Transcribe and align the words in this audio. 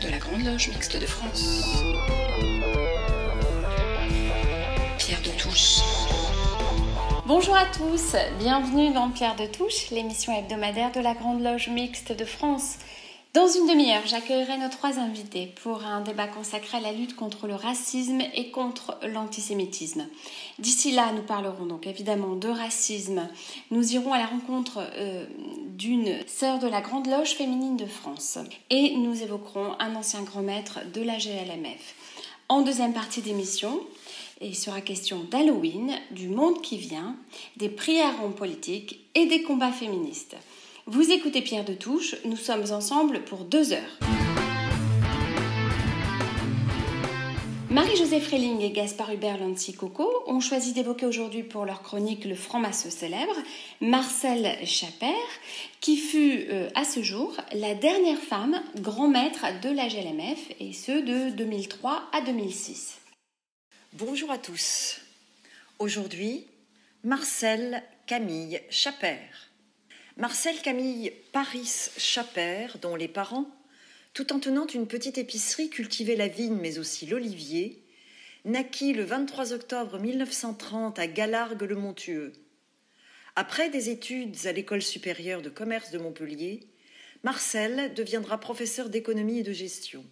de 0.00 0.08
la 0.08 0.18
Grande 0.18 0.44
Loge 0.44 0.68
Mixte 0.68 0.98
de 0.98 1.06
France. 1.06 1.62
Pierre 4.98 5.20
de 5.22 5.30
Touche. 5.38 5.80
Bonjour 7.26 7.54
à 7.56 7.66
tous, 7.66 8.16
bienvenue 8.38 8.92
dans 8.94 9.10
Pierre 9.10 9.36
de 9.36 9.46
Touche, 9.46 9.90
l'émission 9.90 10.36
hebdomadaire 10.36 10.90
de 10.92 11.00
la 11.00 11.14
Grande 11.14 11.42
Loge 11.42 11.68
Mixte 11.68 12.12
de 12.12 12.24
France. 12.24 12.76
Dans 13.32 13.46
une 13.46 13.68
demi-heure, 13.68 14.04
j'accueillerai 14.06 14.58
nos 14.58 14.68
trois 14.68 14.98
invités 14.98 15.54
pour 15.62 15.84
un 15.84 16.00
débat 16.00 16.26
consacré 16.26 16.78
à 16.78 16.80
la 16.80 16.90
lutte 16.90 17.14
contre 17.14 17.46
le 17.46 17.54
racisme 17.54 18.20
et 18.34 18.50
contre 18.50 18.98
l'antisémitisme. 19.06 20.04
D'ici 20.58 20.90
là, 20.90 21.12
nous 21.12 21.22
parlerons 21.22 21.66
donc 21.66 21.86
évidemment 21.86 22.34
de 22.34 22.48
racisme. 22.48 23.28
Nous 23.70 23.94
irons 23.94 24.12
à 24.12 24.18
la 24.18 24.26
rencontre 24.26 24.80
euh, 24.96 25.26
d'une 25.68 26.26
sœur 26.26 26.58
de 26.58 26.66
la 26.66 26.80
Grande 26.80 27.06
Loge 27.06 27.34
féminine 27.34 27.76
de 27.76 27.86
France 27.86 28.36
et 28.68 28.96
nous 28.96 29.22
évoquerons 29.22 29.76
un 29.78 29.94
ancien 29.94 30.22
grand 30.22 30.42
maître 30.42 30.80
de 30.92 31.00
la 31.00 31.16
GLMF. 31.16 31.94
En 32.48 32.62
deuxième 32.62 32.94
partie 32.94 33.22
d'émission, 33.22 33.80
il 34.40 34.56
sera 34.56 34.80
question 34.80 35.20
d'Halloween, 35.30 35.92
du 36.10 36.26
monde 36.26 36.60
qui 36.62 36.78
vient, 36.78 37.14
des 37.58 37.68
prières 37.68 38.24
en 38.24 38.32
politique 38.32 38.98
et 39.14 39.26
des 39.26 39.44
combats 39.44 39.70
féministes. 39.70 40.34
Vous 40.86 41.10
écoutez 41.10 41.42
Pierre 41.42 41.64
de 41.64 41.74
Touche, 41.74 42.16
nous 42.24 42.36
sommes 42.36 42.72
ensemble 42.72 43.22
pour 43.24 43.44
deux 43.44 43.72
heures. 43.72 43.98
Marie-Josée 47.70 48.18
Freling 48.18 48.60
et 48.62 48.72
Gaspard 48.72 49.12
Hubert 49.12 49.38
Lancy 49.38 49.74
Coco 49.74 50.10
ont 50.26 50.40
choisi 50.40 50.72
d'évoquer 50.72 51.06
aujourd'hui 51.06 51.42
pour 51.42 51.66
leur 51.66 51.82
chronique 51.82 52.24
le 52.24 52.34
franc-maçon 52.34 52.90
célèbre, 52.90 53.36
Marcel 53.80 54.56
Chaper, 54.66 55.14
qui 55.80 55.96
fut 55.96 56.46
euh, 56.48 56.68
à 56.74 56.84
ce 56.84 57.02
jour 57.02 57.36
la 57.52 57.74
dernière 57.74 58.18
femme 58.18 58.60
grand 58.76 59.08
maître 59.08 59.46
de 59.62 59.68
la 59.68 59.86
GLMF, 59.86 60.50
et 60.58 60.72
ce 60.72 60.92
de 60.92 61.30
2003 61.36 62.02
à 62.12 62.22
2006. 62.22 62.98
Bonjour 63.92 64.30
à 64.30 64.38
tous. 64.38 65.00
Aujourd'hui, 65.78 66.46
Marcel 67.04 67.82
Camille 68.06 68.60
Chaper. 68.70 69.18
Marcel 70.20 70.60
Camille 70.60 71.14
Paris 71.32 71.88
Chaper, 71.96 72.66
dont 72.82 72.94
les 72.94 73.08
parents, 73.08 73.48
tout 74.12 74.34
en 74.34 74.38
tenant 74.38 74.66
une 74.66 74.86
petite 74.86 75.16
épicerie, 75.16 75.70
cultivaient 75.70 76.14
la 76.14 76.28
vigne 76.28 76.58
mais 76.60 76.78
aussi 76.78 77.06
l'olivier, 77.06 77.82
naquit 78.44 78.92
le 78.92 79.02
23 79.02 79.54
octobre 79.54 79.98
1930 79.98 80.98
à 80.98 81.06
Galargues-le-Montueux. 81.06 82.34
Après 83.34 83.70
des 83.70 83.88
études 83.88 84.36
à 84.44 84.52
l'école 84.52 84.82
supérieure 84.82 85.40
de 85.40 85.48
commerce 85.48 85.90
de 85.90 85.96
Montpellier, 85.96 86.68
Marcel 87.22 87.94
deviendra 87.94 88.38
professeur 88.38 88.90
d'économie 88.90 89.38
et 89.38 89.42
de 89.42 89.54
gestion. 89.54 90.04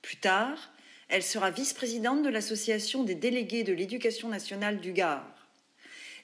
Plus 0.00 0.16
tard, 0.16 0.72
elle 1.08 1.22
sera 1.22 1.50
vice-présidente 1.50 2.22
de 2.22 2.30
l'association 2.30 3.04
des 3.04 3.16
délégués 3.16 3.64
de 3.64 3.74
l'éducation 3.74 4.30
nationale 4.30 4.80
du 4.80 4.94
Gard. 4.94 5.46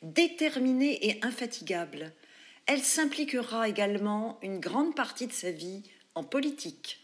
Déterminée 0.01 1.11
et 1.11 1.23
infatigable, 1.23 2.15
elle 2.69 2.85
s'impliquera 2.85 3.67
également 3.67 4.39
une 4.43 4.61
grande 4.61 4.95
partie 4.95 5.27
de 5.27 5.33
sa 5.33 5.51
vie 5.51 5.83
en 6.15 6.23
politique. 6.23 7.01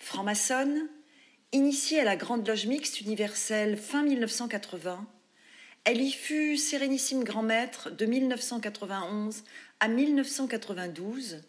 Franc-maçonne, 0.00 0.88
initiée 1.52 2.00
à 2.00 2.04
la 2.04 2.16
Grande 2.16 2.46
Loge 2.46 2.66
Mixte 2.66 3.00
universelle 3.00 3.76
fin 3.76 4.02
1980, 4.02 5.06
elle 5.84 6.00
y 6.00 6.10
fut 6.10 6.56
sérénissime 6.56 7.22
grand 7.22 7.44
maître 7.44 7.90
de 7.90 8.04
1991 8.04 9.44
à 9.78 9.86
1992, 9.86 11.42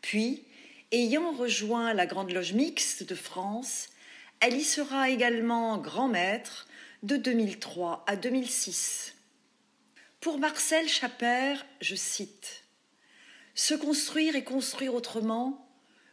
puis, 0.00 0.42
ayant 0.90 1.30
rejoint 1.30 1.94
la 1.94 2.06
Grande 2.06 2.32
Loge 2.32 2.54
Mixte 2.54 3.04
de 3.04 3.14
France, 3.14 3.90
elle 4.40 4.56
y 4.56 4.64
sera 4.64 5.10
également 5.10 5.78
grand 5.78 6.08
maître 6.08 6.66
de 7.04 7.16
2003 7.16 8.04
à 8.08 8.16
2006. 8.16 9.14
Pour 10.18 10.38
Marcel 10.38 10.88
Chaper, 10.88 11.54
je 11.80 11.94
cite 11.94 12.63
se 13.54 13.74
construire 13.74 14.36
et 14.36 14.44
construire 14.44 14.94
autrement 14.94 15.68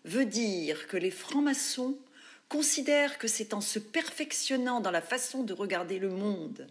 veut 0.06 0.26
dire 0.26 0.88
que 0.88 0.98
les 0.98 1.12
francs-maçons 1.12 1.98
considèrent 2.50 3.18
que 3.18 3.28
c'est 3.28 3.54
en 3.54 3.62
se 3.62 3.80
perfectionnant 3.80 4.82
dans 4.82 4.92
la 4.92 5.02
façon 5.02 5.44
de 5.44 5.54
regarder 5.54 6.00
le 6.00 6.10
monde, 6.10 6.68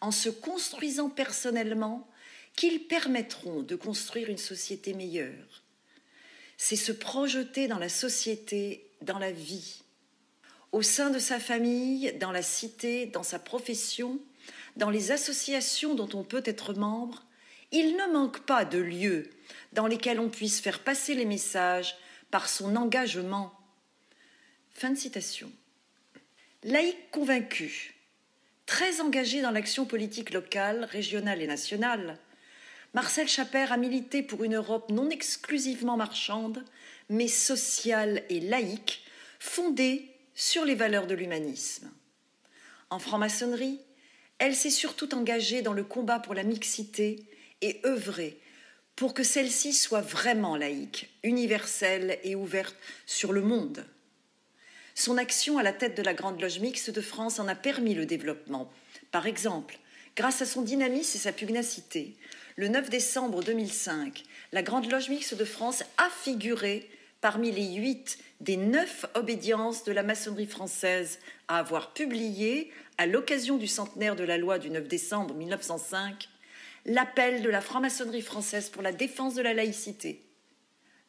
en 0.00 0.10
se 0.10 0.28
construisant 0.28 1.10
personnellement, 1.10 2.08
qu'ils 2.54 2.86
permettront 2.86 3.62
de 3.62 3.76
construire 3.76 4.30
une 4.30 4.38
société 4.38 4.94
meilleure. 4.94 5.62
C'est 6.56 6.76
se 6.76 6.92
projeter 6.92 7.68
dans 7.68 7.78
la 7.78 7.90
société, 7.90 8.88
dans 9.02 9.18
la 9.18 9.32
vie, 9.32 9.82
au 10.72 10.80
sein 10.80 11.10
de 11.10 11.18
sa 11.18 11.38
famille, 11.38 12.14
dans 12.18 12.32
la 12.32 12.42
cité, 12.42 13.06
dans 13.06 13.22
sa 13.22 13.38
profession, 13.38 14.18
dans 14.76 14.90
les 14.90 15.10
associations 15.10 15.94
dont 15.94 16.08
on 16.14 16.24
peut 16.24 16.42
être 16.44 16.72
membre, 16.72 17.24
il 17.72 17.96
ne 17.96 18.12
manque 18.12 18.40
pas 18.40 18.64
de 18.64 18.78
lieux 18.78 19.30
dans 19.72 19.86
lesquels 19.86 20.20
on 20.20 20.28
puisse 20.28 20.60
faire 20.60 20.80
passer 20.80 21.14
les 21.14 21.24
messages 21.24 21.96
par 22.30 22.48
son 22.48 22.76
engagement. 22.76 23.52
Fin 24.70 24.90
de 24.90 24.98
citation. 24.98 25.50
Laïque 26.62 27.10
convaincu, 27.10 27.94
très 28.66 29.00
engagé 29.00 29.40
dans 29.40 29.50
l'action 29.50 29.86
politique 29.86 30.32
locale, 30.32 30.84
régionale 30.84 31.42
et 31.42 31.46
nationale, 31.46 32.18
Marcel 32.94 33.28
Chaper 33.28 33.66
a 33.70 33.76
milité 33.76 34.22
pour 34.22 34.42
une 34.42 34.56
Europe 34.56 34.90
non 34.90 35.10
exclusivement 35.10 35.96
marchande, 35.96 36.64
mais 37.08 37.28
sociale 37.28 38.22
et 38.30 38.40
laïque, 38.40 39.04
fondée 39.38 40.10
sur 40.34 40.64
les 40.64 40.74
valeurs 40.74 41.06
de 41.06 41.14
l'humanisme. 41.14 41.90
En 42.90 42.98
franc-maçonnerie, 42.98 43.80
elle 44.38 44.54
s'est 44.54 44.70
surtout 44.70 45.14
engagée 45.14 45.62
dans 45.62 45.72
le 45.72 45.84
combat 45.84 46.18
pour 46.18 46.34
la 46.34 46.42
mixité 46.42 47.24
et 47.62 47.80
œuvrer 47.84 48.40
pour 48.96 49.12
que 49.12 49.22
celle-ci 49.22 49.74
soit 49.74 50.00
vraiment 50.00 50.56
laïque, 50.56 51.10
universelle 51.22 52.18
et 52.24 52.34
ouverte 52.34 52.76
sur 53.04 53.32
le 53.32 53.42
monde. 53.42 53.84
Son 54.94 55.18
action 55.18 55.58
à 55.58 55.62
la 55.62 55.74
tête 55.74 55.96
de 55.96 56.02
la 56.02 56.14
Grande 56.14 56.40
Loge 56.40 56.60
Mixte 56.60 56.90
de 56.90 57.02
France 57.02 57.38
en 57.38 57.46
a 57.46 57.54
permis 57.54 57.94
le 57.94 58.06
développement. 58.06 58.72
Par 59.12 59.26
exemple, 59.26 59.78
grâce 60.16 60.40
à 60.40 60.46
son 60.46 60.62
dynamisme 60.62 61.18
et 61.18 61.20
sa 61.20 61.32
pugnacité, 61.32 62.16
le 62.56 62.68
9 62.68 62.88
décembre 62.88 63.42
2005, 63.44 64.24
la 64.52 64.62
Grande 64.62 64.90
Loge 64.90 65.10
Mixte 65.10 65.34
de 65.34 65.44
France 65.44 65.84
a 65.98 66.08
figuré 66.08 66.88
parmi 67.20 67.52
les 67.52 67.74
huit 67.74 68.18
des 68.40 68.56
neuf 68.56 69.04
obédiences 69.14 69.84
de 69.84 69.92
la 69.92 70.02
maçonnerie 70.02 70.46
française 70.46 71.18
à 71.48 71.58
avoir 71.58 71.92
publié, 71.92 72.72
à 72.96 73.06
l'occasion 73.06 73.58
du 73.58 73.66
centenaire 73.66 74.16
de 74.16 74.24
la 74.24 74.38
loi 74.38 74.58
du 74.58 74.70
9 74.70 74.88
décembre 74.88 75.34
1905, 75.34 76.28
l'appel 76.86 77.42
de 77.42 77.50
la 77.50 77.60
franc-maçonnerie 77.60 78.22
française 78.22 78.70
pour 78.70 78.82
la 78.82 78.92
défense 78.92 79.34
de 79.34 79.42
la 79.42 79.54
laïcité. 79.54 80.22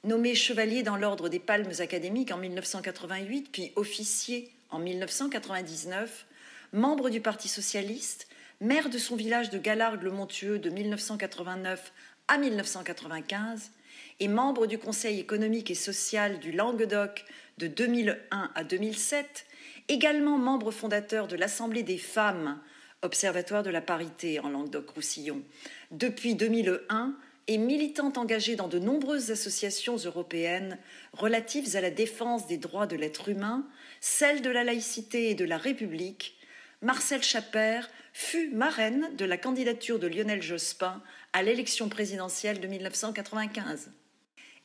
Nommé 0.03 0.33
chevalier 0.33 0.83
dans 0.83 0.97
l'ordre 0.97 1.29
des 1.29 1.39
Palmes 1.39 1.71
académiques 1.79 2.31
en 2.31 2.37
1988, 2.37 3.49
puis 3.51 3.71
officier 3.75 4.51
en 4.71 4.79
1999, 4.79 6.25
membre 6.73 7.09
du 7.09 7.21
Parti 7.21 7.47
socialiste, 7.47 8.27
maire 8.59 8.89
de 8.89 8.97
son 8.97 9.15
village 9.15 9.51
de 9.51 9.59
Galargues-le-Montueux 9.59 10.57
de 10.57 10.69
1989 10.69 11.93
à 12.27 12.37
1995 12.37 13.71
et 14.19 14.27
membre 14.27 14.65
du 14.65 14.79
Conseil 14.79 15.19
économique 15.19 15.69
et 15.69 15.75
social 15.75 16.39
du 16.39 16.51
Languedoc 16.51 17.23
de 17.59 17.67
2001 17.67 18.51
à 18.55 18.63
2007, 18.63 19.45
également 19.89 20.39
membre 20.39 20.71
fondateur 20.71 21.27
de 21.27 21.35
l'Assemblée 21.35 21.83
des 21.83 21.99
femmes 21.99 22.59
Observatoire 23.03 23.61
de 23.61 23.69
la 23.69 23.81
parité 23.81 24.39
en 24.39 24.49
Languedoc-Roussillon, 24.49 25.43
depuis 25.91 26.33
2001 26.33 27.15
et 27.45 27.59
militante 27.59 28.17
engagée 28.17 28.55
dans 28.55 28.67
de 28.67 28.79
nombreuses 28.79 29.29
associations 29.29 29.97
européennes 29.97 30.79
relatives 31.13 31.75
à 31.75 31.81
la 31.81 31.91
défense 31.91 32.47
des 32.47 32.57
droits 32.57 32.87
de 32.87 32.95
l'être 32.95 33.29
humain, 33.29 33.67
celle 34.01 34.41
de 34.41 34.49
la 34.49 34.63
laïcité 34.63 35.29
et 35.29 35.35
de 35.35 35.45
la 35.45 35.57
République, 35.59 36.37
Marcel 36.81 37.21
Chaper 37.21 37.81
fut 38.13 38.49
marraine 38.49 39.09
de 39.15 39.25
la 39.25 39.37
candidature 39.37 39.99
de 39.99 40.07
Lionel 40.07 40.41
Jospin 40.41 41.03
à 41.33 41.43
l'élection 41.43 41.89
présidentielle 41.89 42.59
de 42.59 42.67
1995. 42.67 43.91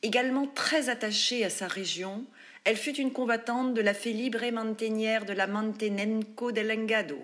Également 0.01 0.47
très 0.47 0.89
attachée 0.89 1.45
à 1.45 1.51
sa 1.51 1.67
région, 1.67 2.25
elle 2.63 2.77
fut 2.77 2.95
une 2.95 3.13
combattante 3.13 3.75
de 3.75 3.81
la 3.81 3.93
Felibre 3.93 4.43
Mantenière 4.51 5.25
de 5.25 5.33
la 5.33 5.45
Mantenenco 5.45 6.51
del 6.51 6.71
Engado, 6.71 7.19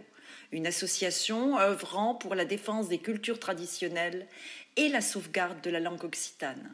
une 0.51 0.67
association 0.67 1.59
œuvrant 1.59 2.15
pour 2.15 2.35
la 2.35 2.45
défense 2.45 2.89
des 2.89 2.97
cultures 2.97 3.39
traditionnelles 3.39 4.27
et 4.75 4.89
la 4.89 5.01
sauvegarde 5.01 5.61
de 5.61 5.69
la 5.69 5.79
langue 5.79 6.03
occitane. 6.03 6.73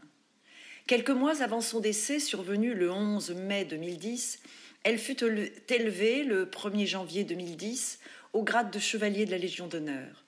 Quelques 0.88 1.10
mois 1.10 1.42
avant 1.42 1.62
son 1.62 1.80
décès, 1.80 2.20
survenu 2.20 2.74
le 2.74 2.92
11 2.92 3.32
mai 3.32 3.66
2010, 3.66 4.40
elle 4.84 5.00
fut 5.00 5.24
élevée 5.24 6.24
le 6.24 6.46
1er 6.46 6.86
janvier 6.86 7.24
2010 7.24 8.00
au 8.34 8.44
grade 8.44 8.72
de 8.72 8.80
chevalier 8.80 9.26
de 9.26 9.32
la 9.32 9.40
Légion 9.40 9.68
d'honneur. 9.68 10.26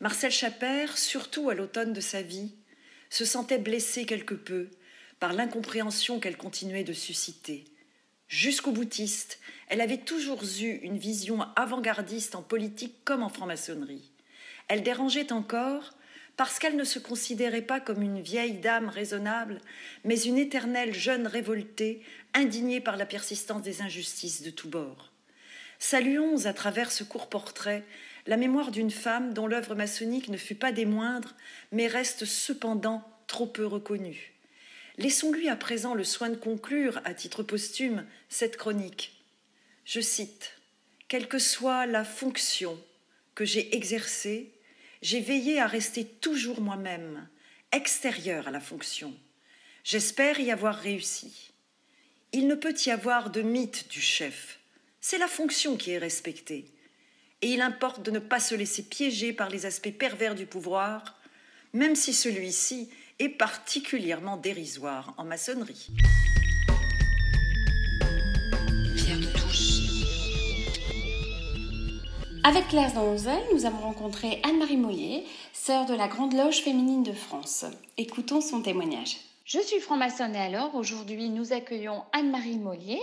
Marcel 0.00 0.32
Chaper, 0.32 0.86
surtout 0.96 1.48
à 1.48 1.54
l'automne 1.54 1.92
de 1.92 2.00
sa 2.00 2.22
vie, 2.22 2.54
se 3.10 3.24
sentait 3.24 3.58
blessée 3.58 4.04
quelque 4.04 4.34
peu 4.34 4.68
par 5.20 5.32
l'incompréhension 5.32 6.20
qu'elle 6.20 6.36
continuait 6.36 6.84
de 6.84 6.92
susciter. 6.92 7.64
Jusqu'au 8.28 8.72
boutiste, 8.72 9.38
elle 9.68 9.80
avait 9.80 9.98
toujours 9.98 10.42
eu 10.60 10.80
une 10.82 10.98
vision 10.98 11.40
avant-gardiste 11.56 12.34
en 12.34 12.42
politique 12.42 13.02
comme 13.04 13.22
en 13.22 13.30
franc-maçonnerie. 13.30 14.10
Elle 14.68 14.82
dérangeait 14.82 15.32
encore 15.32 15.94
parce 16.36 16.58
qu'elle 16.58 16.76
ne 16.76 16.84
se 16.84 16.98
considérait 16.98 17.62
pas 17.62 17.80
comme 17.80 18.02
une 18.02 18.20
vieille 18.20 18.58
dame 18.58 18.90
raisonnable, 18.90 19.60
mais 20.04 20.20
une 20.20 20.36
éternelle 20.36 20.94
jeune 20.94 21.26
révoltée, 21.26 22.02
indignée 22.34 22.80
par 22.80 22.98
la 22.98 23.06
persistance 23.06 23.62
des 23.62 23.80
injustices 23.80 24.42
de 24.42 24.50
tous 24.50 24.68
bords. 24.68 25.10
Saluons 25.78 26.44
à 26.44 26.52
travers 26.52 26.92
ce 26.92 27.04
court 27.04 27.28
portrait 27.28 27.84
la 28.26 28.36
mémoire 28.36 28.70
d'une 28.70 28.90
femme 28.90 29.32
dont 29.32 29.46
l'œuvre 29.46 29.74
maçonnique 29.74 30.28
ne 30.28 30.36
fut 30.36 30.54
pas 30.54 30.70
des 30.70 30.84
moindres, 30.84 31.34
mais 31.72 31.86
reste 31.86 32.26
cependant 32.26 33.02
trop 33.26 33.46
peu 33.46 33.64
reconnue. 33.64 34.34
Laissons-lui 34.98 35.48
à 35.48 35.54
présent 35.54 35.94
le 35.94 36.02
soin 36.02 36.28
de 36.28 36.34
conclure, 36.34 37.00
à 37.04 37.14
titre 37.14 37.44
posthume, 37.44 38.04
cette 38.28 38.56
chronique. 38.56 39.22
Je 39.84 40.00
cite 40.00 40.54
Quelle 41.06 41.28
que 41.28 41.38
soit 41.38 41.86
la 41.86 42.04
fonction 42.04 42.76
que 43.36 43.44
j'ai 43.44 43.76
exercée, 43.76 44.50
j'ai 45.00 45.20
veillé 45.20 45.60
à 45.60 45.68
rester 45.68 46.04
toujours 46.04 46.60
moi-même, 46.60 47.28
extérieur 47.70 48.48
à 48.48 48.50
la 48.50 48.58
fonction. 48.58 49.14
J'espère 49.84 50.40
y 50.40 50.50
avoir 50.50 50.74
réussi. 50.74 51.52
Il 52.32 52.48
ne 52.48 52.56
peut 52.56 52.74
y 52.84 52.90
avoir 52.90 53.30
de 53.30 53.42
mythe 53.42 53.88
du 53.88 54.00
chef. 54.00 54.58
C'est 55.00 55.18
la 55.18 55.28
fonction 55.28 55.76
qui 55.76 55.92
est 55.92 55.98
respectée. 55.98 56.66
Et 57.40 57.52
il 57.52 57.60
importe 57.60 58.02
de 58.02 58.10
ne 58.10 58.18
pas 58.18 58.40
se 58.40 58.56
laisser 58.56 58.82
piéger 58.82 59.32
par 59.32 59.48
les 59.48 59.64
aspects 59.64 59.96
pervers 59.96 60.34
du 60.34 60.44
pouvoir, 60.44 61.20
même 61.72 61.94
si 61.94 62.12
celui-ci 62.12 62.90
est 63.18 63.28
particulièrement 63.28 64.36
dérisoire 64.36 65.14
en 65.16 65.24
maçonnerie. 65.24 65.88
Pierre 68.96 69.18
de. 69.18 69.26
Avec 72.44 72.68
Claire 72.68 72.94
Danzel, 72.94 73.42
nous 73.52 73.66
avons 73.66 73.80
rencontré 73.80 74.40
Anne-Marie 74.44 74.76
Mollier, 74.76 75.24
sœur 75.52 75.86
de 75.86 75.94
la 75.94 76.06
Grande 76.06 76.34
Loge 76.34 76.62
féminine 76.62 77.02
de 77.02 77.12
France. 77.12 77.64
Écoutons 77.96 78.40
son 78.40 78.62
témoignage. 78.62 79.16
Je 79.44 79.58
suis 79.60 79.80
franc-maçonne 79.80 80.36
et 80.36 80.38
alors 80.38 80.74
aujourd'hui 80.76 81.28
nous 81.28 81.52
accueillons 81.52 82.04
Anne-Marie 82.12 82.58
Mollier 82.58 83.00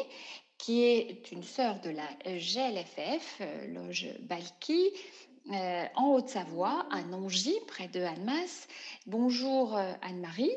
qui 0.57 0.83
est 0.83 1.31
une 1.31 1.44
sœur 1.44 1.79
de 1.81 1.89
la 1.89 2.07
GLFF, 2.25 3.38
euh, 3.41 3.67
loge 3.73 4.07
Balki, 4.21 4.89
euh, 5.53 5.86
en 5.95 6.13
Haute-Savoie, 6.13 6.88
à 6.92 7.03
Nangy, 7.03 7.53
près 7.68 7.88
de 7.88 8.01
Annemasse. 8.01 8.68
Bonjour 9.06 9.77
euh, 9.77 9.94
Anne-Marie. 10.01 10.51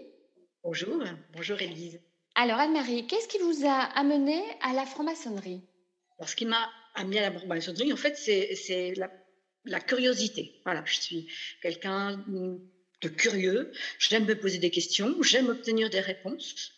Bonjour, 0.62 1.02
bonjour 1.34 1.60
Élise. 1.60 2.00
Alors 2.34 2.58
Anne-Marie, 2.58 3.06
qu'est-ce 3.06 3.28
qui 3.28 3.38
vous 3.38 3.66
a 3.66 3.80
amené 3.98 4.42
à 4.62 4.72
la 4.72 4.86
franc-maçonnerie? 4.86 5.62
Ce 6.24 6.34
qui 6.34 6.46
m'a 6.46 6.68
amené 6.94 7.18
à 7.18 7.30
la 7.30 7.38
franc-maçonnerie, 7.38 7.92
en 7.92 7.96
fait, 7.96 8.16
c'est 8.16 8.94
la, 8.96 9.10
la 9.64 9.80
curiosité. 9.80 10.60
Voilà, 10.64 10.82
je 10.84 11.00
suis 11.00 11.28
quelqu'un 11.62 12.24
de 13.00 13.08
curieux, 13.08 13.70
j'aime 13.98 14.24
me 14.24 14.34
poser 14.34 14.58
des 14.58 14.70
questions, 14.70 15.14
j'aime 15.22 15.48
obtenir 15.48 15.90
des 15.90 16.00
réponses. 16.00 16.72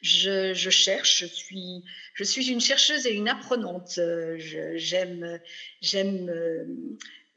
Je, 0.00 0.54
je 0.54 0.70
cherche, 0.70 1.20
je 1.20 1.26
suis, 1.26 1.82
je 2.14 2.24
suis 2.24 2.48
une 2.50 2.60
chercheuse 2.60 3.06
et 3.06 3.12
une 3.12 3.28
apprenante. 3.28 3.98
Euh, 3.98 4.36
J'aime 4.76 5.40
j'aime 5.80 6.30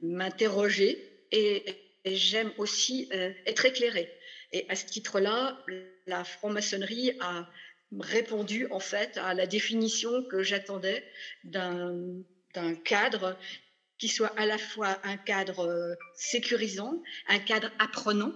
m'interroger 0.02 0.98
et, 1.32 1.64
j'aime 2.06 2.52
aussi 2.58 3.10
euh, 3.14 3.32
être 3.46 3.66
éclairée. 3.66 4.10
Et 4.52 4.66
à 4.70 4.76
ce 4.76 4.86
titre-là, 4.86 5.64
la 6.08 6.24
franc-maçonnerie 6.24 7.12
a 7.20 7.48
répondu 8.00 8.68
en 8.72 8.80
fait 8.80 9.18
à 9.18 9.34
la 9.34 9.46
définition 9.46 10.24
que 10.24 10.42
j'attendais 10.42 11.04
d'un 11.44 12.24
cadre 12.84 13.38
qui 14.00 14.08
soit 14.08 14.34
à 14.40 14.46
la 14.46 14.58
fois 14.58 14.98
un 15.04 15.18
cadre 15.18 15.68
euh, 15.68 15.94
sécurisant, 16.16 17.04
un 17.28 17.40
cadre 17.40 17.70
apprenant, 17.80 18.32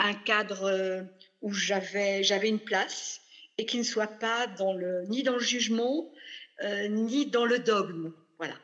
un 0.00 0.14
cadre 0.14 0.64
euh, 0.64 1.02
où 1.42 1.52
j'avais 1.52 2.22
une 2.48 2.58
place 2.58 3.20
et 3.58 3.66
qui 3.66 3.78
ne 3.78 3.84
soit 3.84 4.18
pas 4.18 4.46
dans 4.46 4.72
le 4.72 5.04
ni 5.08 5.22
dans 5.22 5.34
le 5.34 5.40
jugement 5.40 6.10
ni 6.88 7.26
dans 7.26 7.44
le 7.44 7.58
dogme. 7.58 8.12
Voilà. 8.38 8.54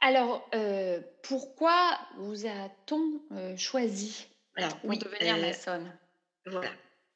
Alors, 0.00 0.48
euh, 0.54 1.00
pourquoi 1.22 1.98
vous 2.18 2.46
a-t-on 2.46 3.20
euh, 3.32 3.56
choisi 3.56 4.26
Alors, 4.56 4.78
pour 4.80 4.90
oui, 4.90 4.98
devenir 4.98 5.36
euh, 5.36 5.40
maçonne? 5.40 5.98
Voilà. 6.46 6.70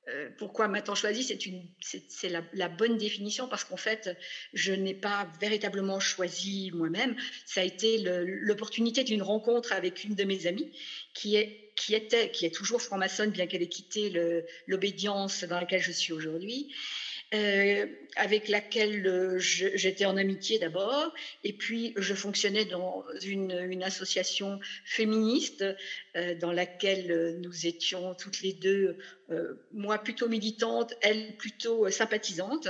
Euh, 0.08 0.30
pourquoi 0.36 0.66
maintenant 0.66 0.96
choisi? 0.96 1.22
C'est 1.22 1.46
une, 1.46 1.62
c'est 1.80 2.28
la, 2.28 2.42
la 2.52 2.68
bonne 2.68 2.96
définition 2.96 3.46
parce 3.46 3.62
qu'en 3.62 3.76
fait, 3.76 4.10
je 4.52 4.72
n'ai 4.72 4.94
pas 4.94 5.28
véritablement 5.40 6.00
choisi 6.00 6.72
moi-même. 6.74 7.14
Ça 7.46 7.60
a 7.60 7.64
été 7.64 7.98
l'opportunité 7.98 9.04
d'une 9.04 9.22
rencontre 9.22 9.72
avec 9.72 10.02
une 10.02 10.16
de 10.16 10.24
mes 10.24 10.46
amies 10.46 10.76
qui 11.14 11.36
est 11.36 11.62
qui 11.74 11.94
était, 11.94 12.30
qui 12.30 12.44
est 12.44 12.54
toujours 12.54 12.82
franc-maçonne, 12.82 13.30
bien 13.30 13.46
qu'elle 13.46 13.62
ait 13.62 13.68
quitté 13.68 14.12
l'obédience 14.66 15.44
dans 15.44 15.58
laquelle 15.58 15.80
je 15.80 15.90
suis 15.90 16.12
aujourd'hui, 16.12 16.72
euh, 17.34 17.86
avec 18.16 18.48
laquelle 18.48 19.06
euh, 19.06 19.38
j'étais 19.38 20.04
en 20.04 20.18
amitié 20.18 20.58
d'abord, 20.58 21.14
et 21.44 21.54
puis 21.54 21.94
je 21.96 22.12
fonctionnais 22.12 22.66
dans 22.66 23.06
une, 23.24 23.82
association 23.82 24.60
féministe 24.84 25.64
euh, 26.14 26.34
dans 26.34 26.52
laquelle 26.52 27.38
nous 27.40 27.66
étions 27.66 28.14
toutes 28.14 28.42
les 28.42 28.52
deux 28.52 28.98
moi 29.72 29.96
plutôt 29.96 30.28
militante, 30.28 30.92
elle 31.00 31.34
plutôt 31.38 31.88
sympathisante. 31.90 32.68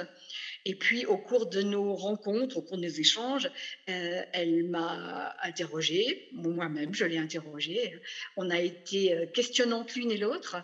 Et 0.64 0.76
puis 0.76 1.06
au 1.06 1.18
cours 1.18 1.46
de 1.46 1.60
nos 1.60 1.96
rencontres, 1.96 2.56
au 2.56 2.62
cours 2.62 2.76
de 2.76 2.84
nos 2.84 2.88
échanges, 2.88 3.50
elle 3.86 4.68
m'a 4.68 5.34
interrogée, 5.42 6.28
moi-même 6.30 6.94
je 6.94 7.04
l'ai 7.04 7.18
interrogée. 7.18 8.00
On 8.36 8.48
a 8.48 8.60
été 8.60 9.28
questionnantes 9.34 9.96
l'une 9.96 10.12
et 10.12 10.18
l'autre. 10.18 10.56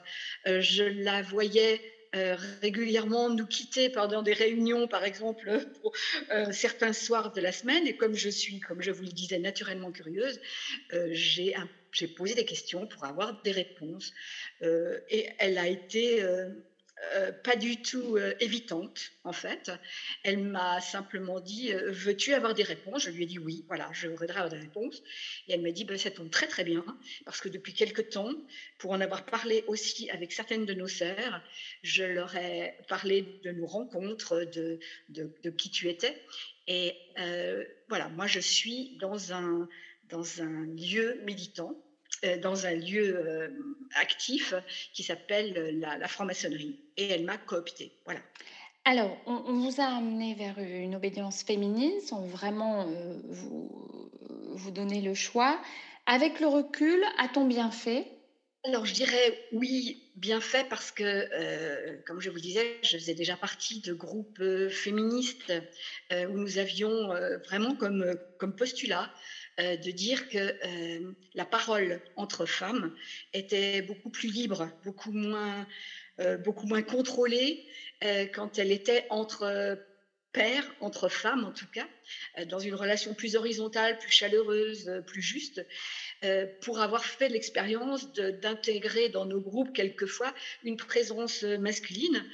Je 0.46 0.84
la 0.84 1.20
voyais 1.22 1.80
euh, 2.14 2.36
régulièrement 2.62 3.28
nous 3.28 3.46
quitter 3.46 3.90
pendant 3.90 4.22
des 4.22 4.32
réunions, 4.32 4.88
par 4.88 5.04
exemple, 5.04 5.66
pour 5.80 5.92
euh, 6.30 6.52
certains 6.52 6.92
soirs 6.92 7.32
de 7.32 7.40
la 7.40 7.52
semaine. 7.52 7.86
Et 7.86 7.96
comme 7.96 8.14
je 8.14 8.28
suis, 8.28 8.60
comme 8.60 8.82
je 8.82 8.90
vous 8.90 9.02
le 9.02 9.12
disais, 9.12 9.38
naturellement 9.38 9.92
curieuse, 9.92 10.40
euh, 10.92 11.08
j'ai 11.12 11.54
posé 12.16 12.34
des 12.34 12.44
questions 12.44 12.86
pour 12.86 13.04
avoir 13.04 13.40
des 13.42 13.52
réponses. 13.52 14.12
Euh, 14.62 14.98
et 15.08 15.28
elle 15.38 15.58
a 15.58 15.68
été 15.68 16.22
euh, 17.14 17.32
pas 17.32 17.56
du 17.56 17.80
tout 17.80 18.16
euh, 18.16 18.34
évitante, 18.40 19.12
en 19.24 19.32
fait. 19.32 19.70
Elle 20.24 20.38
m'a 20.38 20.80
simplement 20.80 21.40
dit 21.40 21.72
euh, 21.72 21.90
Veux-tu 21.92 22.34
avoir 22.34 22.54
des 22.54 22.64
réponses? 22.64 23.04
Je 23.04 23.10
lui 23.10 23.22
ai 23.22 23.26
dit 23.26 23.38
Oui, 23.38 23.64
voilà, 23.68 23.88
je 23.92 24.08
voudrais 24.08 24.30
avoir 24.30 24.48
des 24.48 24.58
réponses. 24.58 25.02
Et 25.46 25.54
elle 25.54 25.62
m'a 25.62 25.70
dit 25.70 25.84
ben, 25.84 25.96
Ça 25.96 26.10
tombe 26.10 26.30
très, 26.30 26.48
très 26.48 26.64
bien, 26.64 26.84
parce 27.24 27.40
que 27.40 27.48
depuis 27.48 27.72
quelque 27.72 28.02
temps, 28.02 28.32
pour 28.78 28.90
en 28.90 29.00
avoir 29.00 29.24
parlé 29.24 29.64
aussi 29.68 30.10
avec 30.10 30.32
certaines 30.32 30.66
de 30.66 30.74
nos 30.74 30.88
sœurs, 30.88 31.40
je 31.82 32.04
leur 32.04 32.34
ai 32.36 32.76
parlé 32.88 33.40
de 33.44 33.52
nos 33.52 33.66
rencontres, 33.66 34.44
de, 34.44 34.78
de, 35.08 35.32
de 35.42 35.50
qui 35.50 35.70
tu 35.70 35.88
étais. 35.88 36.20
Et 36.66 36.94
voilà, 37.88 38.08
moi, 38.10 38.26
je 38.26 38.40
suis 38.40 38.98
dans 38.98 39.32
un, 39.32 39.68
dans 40.10 40.42
un 40.42 40.66
lieu 40.66 41.20
militant 41.24 41.74
dans 42.42 42.66
un 42.66 42.74
lieu 42.74 43.16
euh, 43.16 43.48
actif 43.94 44.54
qui 44.92 45.02
s'appelle 45.02 45.78
la, 45.78 45.98
la 45.98 46.08
franc-maçonnerie. 46.08 46.78
Et 46.96 47.08
elle 47.10 47.24
m'a 47.24 47.38
cooptée. 47.38 47.92
Voilà. 48.04 48.20
Alors, 48.84 49.16
on, 49.26 49.42
on 49.46 49.60
vous 49.60 49.80
a 49.80 49.84
amené 49.84 50.34
vers 50.34 50.58
une 50.58 50.94
obédience 50.94 51.42
féminine 51.42 52.00
sans 52.00 52.22
vraiment 52.26 52.88
euh, 52.88 53.20
vous, 53.28 54.10
vous 54.52 54.70
donner 54.70 55.00
le 55.02 55.14
choix. 55.14 55.60
Avec 56.06 56.40
le 56.40 56.46
recul, 56.46 56.98
a-t-on 57.18 57.46
bien 57.46 57.70
fait? 57.70 58.06
Alors, 58.64 58.86
je 58.86 58.94
dirais 58.94 59.38
oui, 59.52 60.10
bien 60.16 60.40
fait, 60.40 60.66
parce 60.68 60.90
que, 60.90 61.04
euh, 61.04 61.96
comme 62.06 62.20
je 62.20 62.30
vous 62.30 62.40
disais, 62.40 62.78
je 62.82 62.96
faisais 62.96 63.14
déjà 63.14 63.36
partie 63.36 63.80
de 63.80 63.92
groupes 63.92 64.40
euh, 64.40 64.68
féministes 64.68 65.52
euh, 66.12 66.26
où 66.28 66.38
nous 66.38 66.58
avions 66.58 67.12
euh, 67.12 67.38
vraiment 67.38 67.76
comme, 67.76 68.02
euh, 68.02 68.14
comme 68.38 68.56
postulat 68.56 69.12
euh, 69.60 69.76
de 69.76 69.90
dire 69.90 70.26
que 70.28 70.54
euh, 70.64 71.12
la 71.34 71.44
parole 71.44 72.00
entre 72.16 72.46
femmes 72.46 72.92
était 73.32 73.82
beaucoup 73.82 74.10
plus 74.10 74.28
libre, 74.30 74.70
beaucoup 74.82 75.12
moins, 75.12 75.66
euh, 76.20 76.36
beaucoup 76.38 76.66
moins 76.66 76.82
contrôlée 76.82 77.62
quand 78.32 78.58
elle 78.58 78.70
était 78.70 79.04
entre 79.10 79.76
pairs, 80.32 80.70
entre 80.80 81.08
femmes 81.08 81.44
en 81.44 81.52
tout 81.52 81.66
cas, 81.72 81.88
euh, 82.38 82.44
dans 82.44 82.58
une 82.58 82.74
relation 82.74 83.14
plus 83.14 83.36
horizontale, 83.36 83.98
plus 83.98 84.10
chaleureuse, 84.10 84.88
euh, 84.88 85.00
plus 85.00 85.22
juste, 85.22 85.64
euh, 86.24 86.46
pour 86.60 86.80
avoir 86.80 87.04
fait 87.04 87.28
l'expérience 87.28 88.12
d'intégrer 88.12 89.08
dans 89.08 89.24
nos 89.24 89.40
groupes 89.40 89.72
quelquefois 89.72 90.34
une 90.64 90.76
présence 90.76 91.42
masculine 91.42 92.24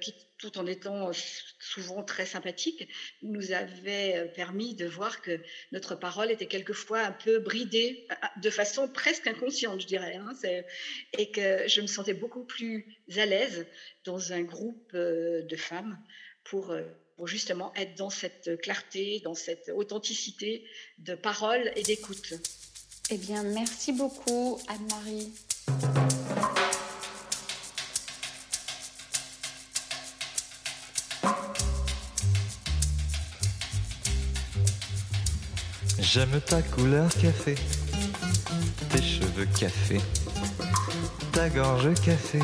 qui, 0.00 0.14
tout 0.38 0.58
en 0.58 0.66
étant 0.66 1.10
souvent 1.58 2.02
très 2.02 2.26
sympathique, 2.26 2.88
nous 3.22 3.52
avait 3.52 4.30
permis 4.34 4.74
de 4.74 4.86
voir 4.86 5.22
que 5.22 5.40
notre 5.72 5.94
parole 5.94 6.30
était 6.30 6.46
quelquefois 6.46 7.00
un 7.00 7.12
peu 7.12 7.38
bridée, 7.38 8.06
de 8.36 8.50
façon 8.50 8.88
presque 8.88 9.26
inconsciente, 9.26 9.80
je 9.80 9.86
dirais, 9.86 10.16
hein, 10.16 10.32
et 11.16 11.30
que 11.30 11.66
je 11.68 11.80
me 11.80 11.86
sentais 11.86 12.14
beaucoup 12.14 12.44
plus 12.44 12.98
à 13.16 13.24
l'aise 13.24 13.66
dans 14.04 14.32
un 14.32 14.42
groupe 14.42 14.92
de 14.94 15.56
femmes 15.56 15.98
pour 16.44 16.74
pour 17.16 17.26
justement 17.26 17.72
être 17.76 17.96
dans 17.96 18.10
cette 18.10 18.60
clarté, 18.60 19.20
dans 19.24 19.34
cette 19.34 19.70
authenticité 19.74 20.64
de 20.98 21.14
parole 21.14 21.72
et 21.76 21.82
d'écoute. 21.82 22.34
Eh 23.10 23.18
bien, 23.18 23.42
merci 23.42 23.92
beaucoup, 23.92 24.60
Anne-Marie. 24.68 25.32
J'aime 35.98 36.40
ta 36.42 36.60
couleur 36.60 37.08
café, 37.14 37.54
tes 38.90 39.02
cheveux 39.02 39.46
café, 39.58 39.98
ta 41.32 41.48
gorge 41.48 41.94
café. 42.04 42.38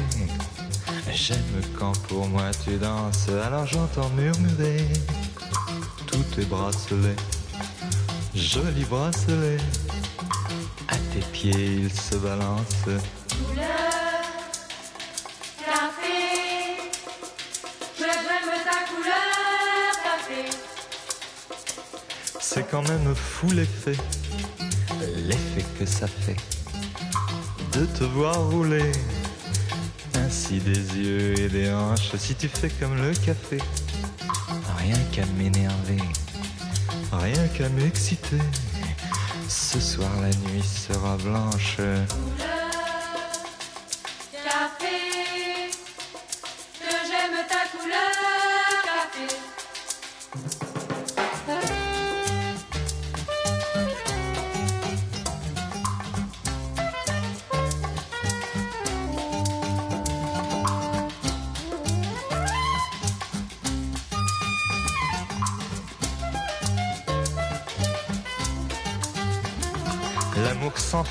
J'aime 1.14 1.62
quand 1.78 1.92
pour 2.06 2.26
moi 2.26 2.50
tu 2.64 2.76
danses, 2.76 3.28
alors 3.28 3.66
j'entends 3.66 4.08
murmurer 4.10 4.86
tous 6.06 6.22
tes 6.34 6.44
bracelets, 6.44 7.16
jolis 8.34 8.84
bracelets. 8.84 9.58
À 10.88 10.96
tes 11.12 11.20
pieds 11.32 11.82
ils 11.82 11.92
se 11.92 12.16
balancent. 12.16 12.84
Couleur 12.84 13.66
café, 15.58 16.76
que 17.98 18.04
j'aime 18.04 18.52
ta 18.64 18.78
couleur 18.88 19.92
café. 20.02 20.50
C'est 22.40 22.70
quand 22.70 22.88
même 22.88 23.14
fou 23.14 23.50
l'effet, 23.50 23.96
l'effet 25.26 25.64
que 25.78 25.84
ça 25.84 26.06
fait 26.06 26.36
de 27.72 27.84
te 27.84 28.04
voir 28.04 28.48
rouler 28.50 28.92
ainsi 30.28 30.58
des 30.58 30.98
yeux 30.98 31.40
et 31.40 31.48
des 31.48 31.72
hanches. 31.72 32.14
Si 32.18 32.34
tu 32.34 32.48
fais 32.48 32.68
comme 32.68 32.94
le 32.96 33.12
café, 33.14 33.56
rien 34.76 34.98
qu'à 35.10 35.24
m'énerver, 35.38 36.02
rien 37.10 37.48
qu'à 37.56 37.70
m'exciter. 37.70 38.36
Ce 39.48 39.80
soir 39.80 40.10
la 40.20 40.28
nuit 40.28 40.62
sera 40.62 41.16
blanche. 41.16 41.78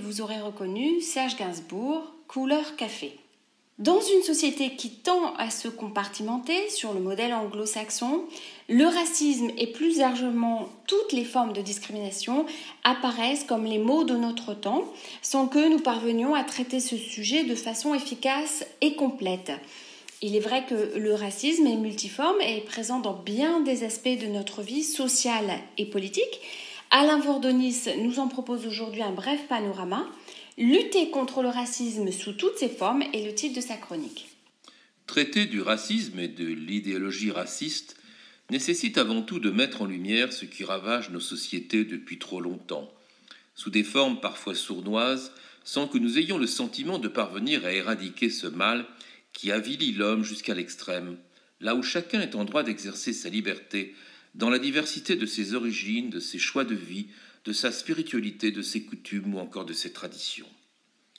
Vous 0.00 0.20
aurez 0.20 0.40
reconnu 0.40 1.00
Serge 1.00 1.36
Gainsbourg, 1.36 2.02
couleur 2.26 2.74
café. 2.76 3.16
Dans 3.78 4.00
une 4.00 4.22
société 4.22 4.74
qui 4.76 4.90
tend 4.90 5.34
à 5.34 5.50
se 5.50 5.68
compartimenter 5.68 6.68
sur 6.70 6.92
le 6.92 7.00
modèle 7.00 7.32
anglo-saxon, 7.32 8.24
le 8.68 8.84
racisme 8.84 9.50
et 9.56 9.68
plus 9.68 9.98
largement 9.98 10.68
toutes 10.86 11.12
les 11.12 11.24
formes 11.24 11.52
de 11.52 11.60
discrimination 11.60 12.46
apparaissent 12.82 13.44
comme 13.44 13.64
les 13.64 13.78
maux 13.78 14.04
de 14.04 14.16
notre 14.16 14.54
temps 14.54 14.84
sans 15.22 15.46
que 15.46 15.68
nous 15.68 15.80
parvenions 15.80 16.34
à 16.34 16.42
traiter 16.42 16.80
ce 16.80 16.96
sujet 16.96 17.44
de 17.44 17.54
façon 17.54 17.94
efficace 17.94 18.64
et 18.80 18.94
complète. 18.94 19.52
Il 20.20 20.34
est 20.34 20.40
vrai 20.40 20.64
que 20.68 20.96
le 20.98 21.14
racisme 21.14 21.66
est 21.66 21.76
multiforme 21.76 22.40
et 22.40 22.58
est 22.58 22.66
présent 22.66 22.98
dans 22.98 23.12
bien 23.12 23.60
des 23.60 23.84
aspects 23.84 24.18
de 24.20 24.26
notre 24.26 24.62
vie 24.62 24.84
sociale 24.84 25.58
et 25.78 25.86
politique. 25.86 26.40
Alain 26.96 27.18
Vordonis 27.18 27.88
nous 27.98 28.20
en 28.20 28.28
propose 28.28 28.68
aujourd'hui 28.68 29.02
un 29.02 29.10
bref 29.10 29.48
panorama. 29.48 30.06
Lutter 30.56 31.10
contre 31.10 31.42
le 31.42 31.48
racisme 31.48 32.12
sous 32.12 32.34
toutes 32.34 32.56
ses 32.56 32.68
formes 32.68 33.02
est 33.12 33.26
le 33.26 33.34
titre 33.34 33.56
de 33.56 33.60
sa 33.60 33.76
chronique. 33.76 34.28
Traiter 35.08 35.46
du 35.46 35.60
racisme 35.60 36.20
et 36.20 36.28
de 36.28 36.44
l'idéologie 36.44 37.32
raciste 37.32 37.96
nécessite 38.48 38.96
avant 38.96 39.22
tout 39.22 39.40
de 39.40 39.50
mettre 39.50 39.82
en 39.82 39.86
lumière 39.86 40.32
ce 40.32 40.44
qui 40.44 40.62
ravage 40.62 41.10
nos 41.10 41.18
sociétés 41.18 41.84
depuis 41.84 42.20
trop 42.20 42.40
longtemps, 42.40 42.88
sous 43.56 43.70
des 43.70 43.82
formes 43.82 44.20
parfois 44.20 44.54
sournoises, 44.54 45.32
sans 45.64 45.88
que 45.88 45.98
nous 45.98 46.16
ayons 46.20 46.38
le 46.38 46.46
sentiment 46.46 47.00
de 47.00 47.08
parvenir 47.08 47.66
à 47.66 47.72
éradiquer 47.72 48.30
ce 48.30 48.46
mal 48.46 48.86
qui 49.32 49.50
avilit 49.50 49.90
l'homme 49.90 50.22
jusqu'à 50.22 50.54
l'extrême, 50.54 51.16
là 51.58 51.74
où 51.74 51.82
chacun 51.82 52.20
est 52.20 52.36
en 52.36 52.44
droit 52.44 52.62
d'exercer 52.62 53.12
sa 53.12 53.30
liberté 53.30 53.96
dans 54.34 54.50
la 54.50 54.58
diversité 54.58 55.16
de 55.16 55.26
ses 55.26 55.54
origines, 55.54 56.10
de 56.10 56.20
ses 56.20 56.38
choix 56.38 56.64
de 56.64 56.74
vie, 56.74 57.06
de 57.44 57.52
sa 57.52 57.70
spiritualité, 57.70 58.50
de 58.50 58.62
ses 58.62 58.84
coutumes 58.84 59.34
ou 59.34 59.38
encore 59.38 59.64
de 59.64 59.72
ses 59.72 59.92
traditions. 59.92 60.48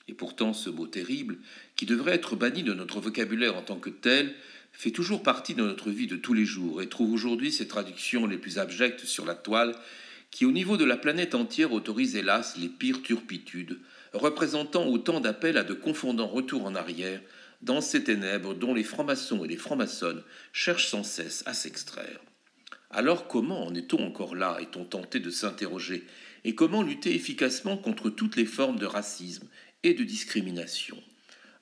Et 0.08 0.14
pourtant, 0.14 0.54
ce 0.54 0.70
mot 0.70 0.88
terrible, 0.88 1.38
qui 1.76 1.86
devrait 1.86 2.14
être 2.14 2.36
banni 2.36 2.64
de 2.64 2.74
notre 2.74 3.00
vocabulaire 3.00 3.56
en 3.56 3.62
tant 3.62 3.78
que 3.78 3.90
tel, 3.90 4.36
fait 4.72 4.92
toujours 4.92 5.24
partie 5.24 5.56
de 5.56 5.64
notre 5.64 5.90
vie 5.90 6.08
de 6.08 6.18
tous 6.18 6.34
les 6.34 6.46
jours 6.46 6.82
et 6.82 6.90
trouve 6.90 7.14
aujourd'hui 7.14 7.52
ses 7.52 7.68
traductions 7.68 8.28
les 8.28 8.38
plus 8.38 8.60
abjectes 8.60 9.06
sur 9.06 9.26
la 9.26 9.36
toile, 9.36 9.76
qui 10.32 10.46
au 10.46 10.52
niveau 10.52 10.76
de 10.76 10.84
la 10.84 10.98
planète 10.98 11.34
entière 11.34 11.72
autorise 11.72 12.16
hélas 12.16 12.58
les 12.58 12.68
pires 12.68 13.02
turpitudes, 13.02 13.80
représentant 14.14 14.88
autant 14.88 15.22
d'appels 15.22 15.58
à 15.58 15.64
de 15.64 15.74
confondants 15.74 16.28
retours 16.28 16.66
en 16.66 16.76
arrière 16.76 17.22
dans 17.62 17.82
ces 17.82 18.04
ténèbres 18.04 18.54
dont 18.54 18.74
les 18.74 18.84
francs-maçons 18.84 19.46
et 19.46 19.48
les 19.48 19.58
francs-maçonnes 19.58 20.24
cherchent 20.52 20.90
sans 20.90 21.04
cesse 21.04 21.42
à 21.46 21.54
s'extraire. 21.54 22.20
Alors 22.98 23.28
comment 23.28 23.68
en 23.68 23.76
est-on 23.76 24.02
encore 24.08 24.36
là, 24.36 24.58
est-on 24.62 24.86
tenté 24.86 25.20
de 25.20 25.30
s'interroger, 25.30 26.06
et 26.46 26.56
comment 26.56 26.82
lutter 26.82 27.14
efficacement 27.14 27.76
contre 27.76 28.10
toutes 28.10 28.38
les 28.38 28.46
formes 28.46 28.80
de 28.80 28.86
racisme 28.86 29.50
et 29.84 29.94
de 29.94 30.06
discrimination? 30.06 30.96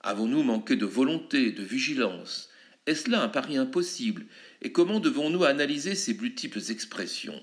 Avons-nous 0.01 0.43
manqué 0.43 0.75
de 0.75 0.85
volonté, 0.85 1.51
de 1.51 1.63
vigilance? 1.63 2.51
Est-ce 2.85 3.09
là 3.09 3.23
un 3.23 3.29
pari 3.29 3.57
impossible? 3.57 4.27
Et 4.61 4.71
comment 4.71 4.99
devons-nous 4.99 5.43
analyser 5.43 5.95
ces 5.95 6.13
multiples 6.13 6.61
expressions? 6.69 7.41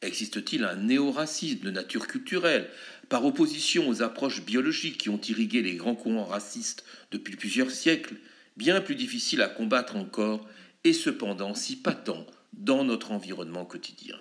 Existe-t-il 0.00 0.62
un 0.62 0.76
néo-racisme 0.76 1.64
de 1.64 1.72
nature 1.72 2.06
culturelle, 2.06 2.70
par 3.08 3.26
opposition 3.26 3.88
aux 3.88 4.02
approches 4.02 4.44
biologiques 4.44 4.98
qui 4.98 5.08
ont 5.08 5.20
irrigué 5.20 5.60
les 5.60 5.74
grands 5.74 5.96
courants 5.96 6.24
racistes 6.24 6.84
depuis 7.10 7.34
plusieurs 7.34 7.72
siècles, 7.72 8.14
bien 8.56 8.80
plus 8.80 8.94
difficile 8.94 9.42
à 9.42 9.48
combattre 9.48 9.96
encore, 9.96 10.48
et 10.84 10.92
cependant 10.92 11.56
si 11.56 11.74
patent 11.74 12.28
dans 12.52 12.84
notre 12.84 13.12
environnement 13.12 13.64
quotidien 13.64 14.18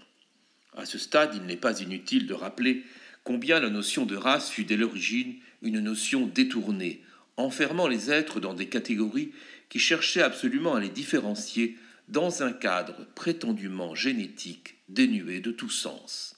À 0.75 0.85
ce 0.85 0.97
stade, 0.97 1.35
il 1.35 1.43
n'est 1.43 1.57
pas 1.57 1.81
inutile 1.81 2.27
de 2.27 2.33
rappeler 2.33 2.83
combien 3.23 3.59
la 3.59 3.69
notion 3.69 4.05
de 4.05 4.15
race 4.15 4.49
fut 4.49 4.63
dès 4.63 4.77
l'origine 4.77 5.35
une 5.61 5.79
notion 5.79 6.27
détournée, 6.27 7.01
enfermant 7.37 7.87
les 7.87 8.11
êtres 8.11 8.39
dans 8.39 8.53
des 8.53 8.67
catégories 8.67 9.31
qui 9.69 9.79
cherchaient 9.79 10.21
absolument 10.21 10.75
à 10.75 10.79
les 10.79 10.89
différencier 10.89 11.77
dans 12.07 12.43
un 12.43 12.51
cadre 12.51 13.07
prétendument 13.15 13.95
génétique 13.95 14.75
dénué 14.89 15.39
de 15.39 15.51
tout 15.51 15.69
sens. 15.69 16.35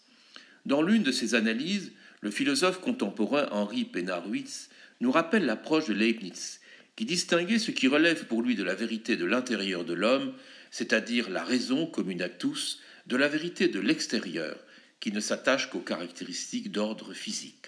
Dans 0.66 0.82
l'une 0.82 1.04
de 1.04 1.12
ses 1.12 1.36
analyses, 1.36 1.94
le 2.22 2.32
philosophe 2.32 2.80
contemporain 2.80 3.48
Henri 3.52 3.86
Penarwitz 3.86 4.70
nous 5.02 5.12
rappelle 5.12 5.46
l'approche 5.46 5.88
de 5.88 5.94
Leibniz, 5.94 6.62
qui 6.96 7.06
distinguait 7.06 7.60
ce 7.60 7.72
qui 7.72 7.88
relève 7.88 8.26
pour 8.28 8.42
lui 8.42 8.56
de 8.56 8.64
la 8.64 8.76
vérité 8.76 9.18
de 9.18 9.26
l'intérieur 9.26 9.84
de 9.84 9.94
l'homme, 9.94 10.34
c'est-à-dire 10.74 11.30
la 11.30 11.44
raison 11.44 11.86
commune 11.86 12.24
à 12.24 12.30
tous, 12.30 12.80
de 13.06 13.16
la 13.16 13.28
vérité 13.28 13.68
de 13.68 13.80
l'extérieur, 13.80 14.58
qui 15.00 15.12
ne 15.12 15.20
s'attache 15.20 15.70
qu'aux 15.70 15.82
caractéristiques 15.82 16.72
d'ordre 16.72 17.14
physique. 17.14 17.68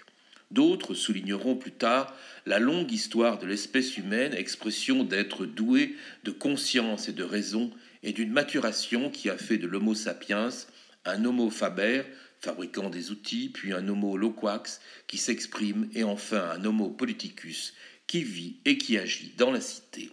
D'autres 0.50 0.92
souligneront 0.92 1.54
plus 1.54 1.70
tard 1.70 2.16
la 2.46 2.58
longue 2.58 2.90
histoire 2.90 3.38
de 3.38 3.46
l'espèce 3.46 3.96
humaine, 3.96 4.34
expression 4.34 5.04
d'être 5.04 5.46
doué 5.46 5.94
de 6.24 6.32
conscience 6.32 7.08
et 7.08 7.12
de 7.12 7.22
raison, 7.22 7.70
et 8.02 8.12
d'une 8.12 8.32
maturation 8.32 9.08
qui 9.08 9.30
a 9.30 9.38
fait 9.38 9.58
de 9.58 9.68
l'Homo 9.68 9.94
sapiens 9.94 10.48
un 11.04 11.24
homo 11.24 11.48
faber, 11.48 12.02
fabricant 12.40 12.90
des 12.90 13.12
outils, 13.12 13.50
puis 13.50 13.72
un 13.72 13.86
homo 13.86 14.16
loquax 14.16 14.80
qui 15.06 15.18
s'exprime, 15.18 15.88
et 15.94 16.02
enfin 16.02 16.50
un 16.50 16.64
homo 16.64 16.90
politicus 16.90 17.72
qui 18.08 18.24
vit 18.24 18.56
et 18.64 18.78
qui 18.78 18.98
agit 18.98 19.32
dans 19.36 19.52
la 19.52 19.60
cité. 19.60 20.10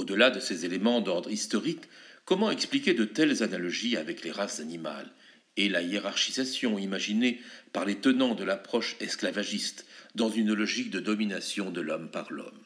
Au-delà 0.00 0.30
de 0.30 0.40
ces 0.40 0.64
éléments 0.64 1.02
d'ordre 1.02 1.30
historique, 1.30 1.82
comment 2.24 2.50
expliquer 2.50 2.94
de 2.94 3.04
telles 3.04 3.42
analogies 3.42 3.98
avec 3.98 4.24
les 4.24 4.30
races 4.30 4.58
animales 4.58 5.10
et 5.58 5.68
la 5.68 5.82
hiérarchisation 5.82 6.78
imaginée 6.78 7.38
par 7.74 7.84
les 7.84 7.96
tenants 7.96 8.34
de 8.34 8.42
l'approche 8.42 8.96
esclavagiste 9.00 9.84
dans 10.14 10.30
une 10.30 10.54
logique 10.54 10.88
de 10.88 11.00
domination 11.00 11.70
de 11.70 11.82
l'homme 11.82 12.10
par 12.10 12.32
l'homme? 12.32 12.62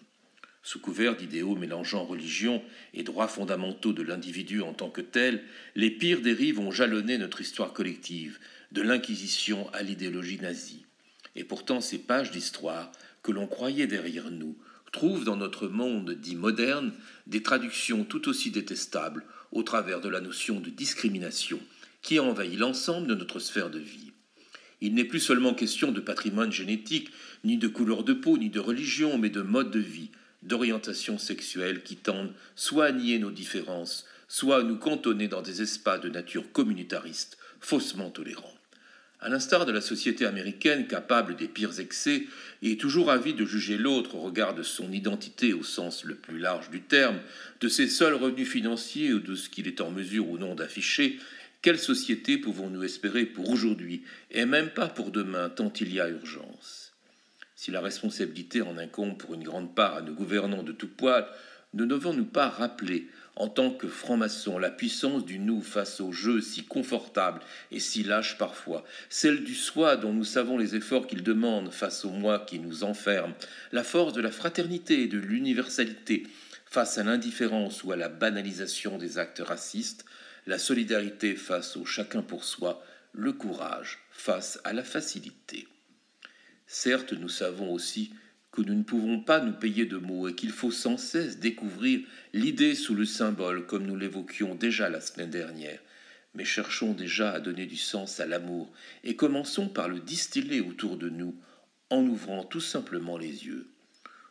Sous 0.63 0.79
couvert 0.79 1.17
d'idéaux 1.17 1.57
mélangeant 1.57 2.05
religion 2.05 2.63
et 2.93 3.03
droits 3.03 3.27
fondamentaux 3.27 3.93
de 3.93 4.05
l'individu 4.05 4.63
en 4.63 4.73
tant 4.73 4.91
que 4.91 5.01
tel, 5.01 5.43
les 5.75 5.91
pires 5.91 6.21
dérives 6.21 6.61
ont 6.61 6.71
jalonné 6.71 7.19
notre 7.19 7.41
histoire 7.41 7.73
collective, 7.73 8.39
de 8.71 8.81
l'Inquisition 8.81 9.69
à 9.73 9.83
l'idéologie 9.83 10.39
nazie. 10.39 10.87
Et 11.35 11.43
pourtant 11.43 11.81
ces 11.81 11.99
pages 11.99 12.31
d'histoire, 12.31 12.93
que 13.25 13.33
l'on 13.33 13.49
croyait 13.49 13.89
derrière 13.89 14.31
nous, 14.31 14.57
trouvent 14.95 15.25
dans 15.25 15.37
notre 15.37 15.67
monde 15.67 16.13
dit 16.13 16.37
moderne 16.37 16.93
des 17.27 17.43
traductions 17.43 18.05
tout 18.05 18.29
aussi 18.29 18.53
détestables 18.53 19.25
au 19.51 19.65
travers 19.65 20.01
de 20.01 20.09
la 20.09 20.21
notion 20.21 20.61
de 20.61 20.71
discrimination 20.71 21.59
qui 22.01 22.21
envahit 22.21 22.57
l'ensemble 22.57 23.09
de 23.09 23.17
notre 23.17 23.41
sphère 23.41 23.71
de 23.71 23.81
vie. 23.81 24.13
Il 24.81 24.95
n'est 24.95 25.05
plus 25.05 25.19
seulement 25.19 25.53
question 25.53 25.91
de 25.91 26.01
patrimoine 26.01 26.53
génétique, 26.53 27.11
ni 27.43 27.59
de 27.59 27.67
couleur 27.67 28.05
de 28.05 28.13
peau, 28.13 28.39
ni 28.39 28.51
de 28.51 28.61
religion, 28.61 29.19
mais 29.19 29.31
de 29.31 29.43
mode 29.43 29.73
de 29.73 29.81
vie, 29.81 30.11
d'orientation 30.43 31.19
sexuelle 31.19 31.83
qui 31.83 31.97
tendent 31.97 32.33
soit 32.55 32.87
à 32.87 32.93
nier 32.93 33.19
nos 33.19 33.33
différences, 33.33 34.07
soit 34.29 34.59
à 34.59 34.63
nous 34.63 34.79
cantonner 34.79 35.27
dans 35.27 35.43
des 35.43 35.61
espaces 35.61 36.03
de 36.03 36.09
nature 36.09 36.53
communitariste, 36.53 37.37
faussement 37.59 38.11
tolérants. 38.11 38.54
À 39.25 39.31
l'instar 39.31 39.65
de 39.65 39.73
la 39.73 39.81
société 39.81 40.27
américaine 40.27 40.87
capable 40.87 41.35
des 41.35 41.49
pires 41.49 41.81
excès 41.81 42.25
et 42.61 42.77
toujours 42.77 43.11
avide 43.11 43.37
de 43.37 43.47
juger 43.47 43.79
l'autre 43.79 44.17
au 44.17 44.21
regard 44.21 44.55
de 44.55 44.63
son 44.63 44.93
identité 44.93 45.55
au 45.55 45.63
sens 45.63 46.05
le 46.05 46.15
plus 46.15 46.39
large 46.39 46.69
du 46.69 46.83
terme, 46.83 47.19
de 47.63 47.69
ses 47.69 47.89
seuls 47.89 48.13
revenus 48.13 48.47
financiers 48.47 49.15
ou 49.15 49.21
de 49.21 49.35
ce 49.35 49.49
qu'il 49.49 49.67
est 49.67 49.81
en 49.81 49.91
mesure 49.91 50.29
ou 50.29 50.37
non 50.37 50.55
d'afficher, 50.55 51.19
quelle 51.63 51.79
société 51.79 52.37
pouvons-nous 52.37 52.85
espérer 52.85 53.25
pour 53.25 53.49
aujourd'hui 53.49 54.03
et 54.31 54.45
même 54.45 54.69
pas 54.69 54.89
pour 54.89 55.11
demain 55.11 55.49
tant 55.49 55.73
il 55.81 55.95
y 55.95 56.01
a 56.03 56.11
urgence? 56.11 56.93
Si 57.57 57.71
la 57.71 57.81
responsabilité 57.81 58.61
en 58.61 58.77
incombe 58.77 59.17
pour 59.17 59.33
une 59.33 59.43
grande 59.43 59.75
part 59.75 59.95
à 59.95 60.03
nos 60.03 60.13
gouvernants 60.13 60.65
de 60.65 60.73
tout 60.73 60.91
poil, 60.95 61.27
ne 61.73 61.87
devons-nous 61.87 62.27
pas 62.27 62.51
rappeler, 62.51 63.09
en 63.37 63.49
tant 63.49 63.71
que 63.71 63.89
francs-maçons, 63.89 64.59
la 64.59 64.71
puissance 64.71 65.25
du 65.25 65.39
nous 65.39 65.61
face 65.61 66.01
au 66.01 66.13
jeu 66.13 66.41
si 66.41 66.65
confortable 66.65 67.41
et 67.71 67.81
si 67.81 68.05
lâche 68.05 68.39
parfois, 68.39 68.85
celle 69.09 69.43
du 69.43 69.55
soi 69.55 69.97
dont 69.97 70.13
nous 70.13 70.25
savons 70.25 70.57
les 70.57 70.77
efforts 70.77 71.07
qu'il 71.07 71.23
demande 71.23 71.73
face 71.73 72.05
au 72.05 72.11
moi 72.11 72.39
qui 72.39 72.59
nous 72.61 72.85
enferme, 72.85 73.35
la 73.73 73.83
force 73.83 74.13
de 74.13 74.21
la 74.21 74.31
fraternité 74.31 75.03
et 75.03 75.09
de 75.09 75.19
l'universalité 75.19 76.25
face 76.67 76.99
à 76.99 77.05
l'indifférence 77.05 77.85
ou 77.85 77.93
à 77.93 77.97
la 77.97 78.09
banalisation 78.09 78.99
des 78.99 79.19
actes 79.19 79.43
racistes, 79.45 80.05
la 80.47 80.59
solidarité 80.59 81.35
face 81.35 81.77
au 81.77 81.85
chacun 81.85 82.23
pour 82.23 82.45
soi, 82.45 82.85
le 83.13 83.33
courage 83.33 84.01
face 84.11 84.61
à 84.65 84.73
la 84.73 84.83
facilité. 84.83 85.67
Certes, 86.67 87.13
nous 87.13 87.29
savons 87.29 87.73
aussi 87.73 88.11
que 88.55 88.63
nous 88.63 88.75
ne 88.75 88.85
pouvons 88.85 89.19
pas 89.19 89.41
nous 89.41 89.53
payer 89.53 89.85
de 89.85 89.97
mots 89.97 90.29
et 90.29 90.35
qu'il 90.37 90.53
faut 90.53 90.71
sans 90.71 90.97
cesse 90.97 91.41
découvrir 91.41 92.01
l'idée 92.33 92.77
sous 92.77 92.95
le 92.95 93.05
symbole 93.05 93.67
comme 93.67 93.85
nous 93.85 93.97
l'évoquions 93.97 94.55
déjà 94.55 94.89
la 94.89 95.01
semaine 95.01 95.31
dernière. 95.31 95.81
Mais 96.35 96.45
cherchons 96.45 96.93
déjà 96.93 97.33
à 97.33 97.41
donner 97.41 97.67
du 97.67 97.77
sens 97.77 98.21
à 98.21 98.27
l'amour 98.27 98.71
et 99.03 99.17
commençons 99.17 99.69
par 99.69 99.89
le 99.89 99.99
distiller 99.99 100.61
autour 100.61 100.97
de 100.97 101.09
nous 101.09 101.35
en 101.91 102.07
ouvrant 102.07 102.45
tout 102.45 102.61
simplement 102.61 103.19
les 103.19 103.45
yeux. 103.45 103.67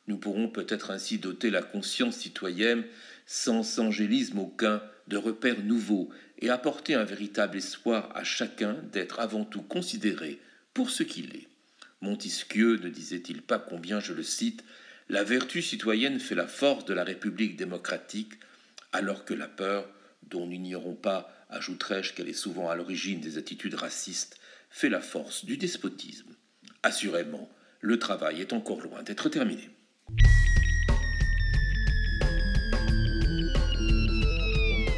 Nous 0.07 0.17
pourrons 0.17 0.47
peut-être 0.47 0.91
ainsi 0.91 1.17
doter 1.17 1.49
la 1.49 1.61
conscience 1.61 2.15
citoyenne 2.15 2.85
sans 3.25 3.79
angélisme 3.79 4.39
aucun 4.39 4.81
de 5.09 5.17
repères 5.17 5.63
nouveaux 5.63 6.09
et 6.39 6.49
apporter 6.49 6.95
un 6.95 7.03
véritable 7.03 7.57
espoir 7.57 8.09
à 8.15 8.23
chacun 8.23 8.77
d'être 8.93 9.19
avant 9.19 9.43
tout 9.43 9.63
considéré 9.63 10.39
pour 10.73 10.91
ce 10.91 11.03
qu'il 11.03 11.35
est. 11.35 11.52
Montesquieu 12.03 12.75
ne 12.83 12.89
disait-il 12.89 13.41
pas 13.41 13.59
combien, 13.59 14.01
je 14.01 14.11
le 14.11 14.23
cite, 14.23 14.65
la 15.07 15.23
vertu 15.23 15.61
citoyenne 15.61 16.19
fait 16.19 16.35
la 16.35 16.47
force 16.47 16.83
de 16.83 16.93
la 16.93 17.05
République 17.05 17.55
démocratique, 17.55 18.33
alors 18.91 19.23
que 19.23 19.33
la 19.33 19.47
peur, 19.47 19.87
dont 20.23 20.45
nous 20.45 20.57
n'ignorons 20.57 20.95
pas, 20.95 21.33
ajouterai-je 21.49 22.13
qu'elle 22.13 22.27
est 22.27 22.33
souvent 22.33 22.69
à 22.69 22.75
l'origine 22.75 23.21
des 23.21 23.37
attitudes 23.37 23.75
racistes, 23.75 24.37
fait 24.69 24.89
la 24.89 24.99
force 24.99 25.45
du 25.45 25.55
despotisme. 25.55 26.35
Assurément, 26.83 27.49
le 27.79 27.97
travail 27.97 28.41
est 28.41 28.51
encore 28.51 28.81
loin 28.81 29.01
d'être 29.03 29.29
terminé. 29.29 29.69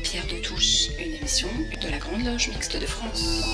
Pierre 0.01 0.25
de 0.25 0.41
Touche, 0.41 0.87
une 0.99 1.13
émission 1.13 1.49
de 1.83 1.87
la 1.87 1.99
Grande 1.99 2.25
Loge 2.25 2.49
Mixte 2.49 2.81
de 2.81 2.85
France. 2.87 3.45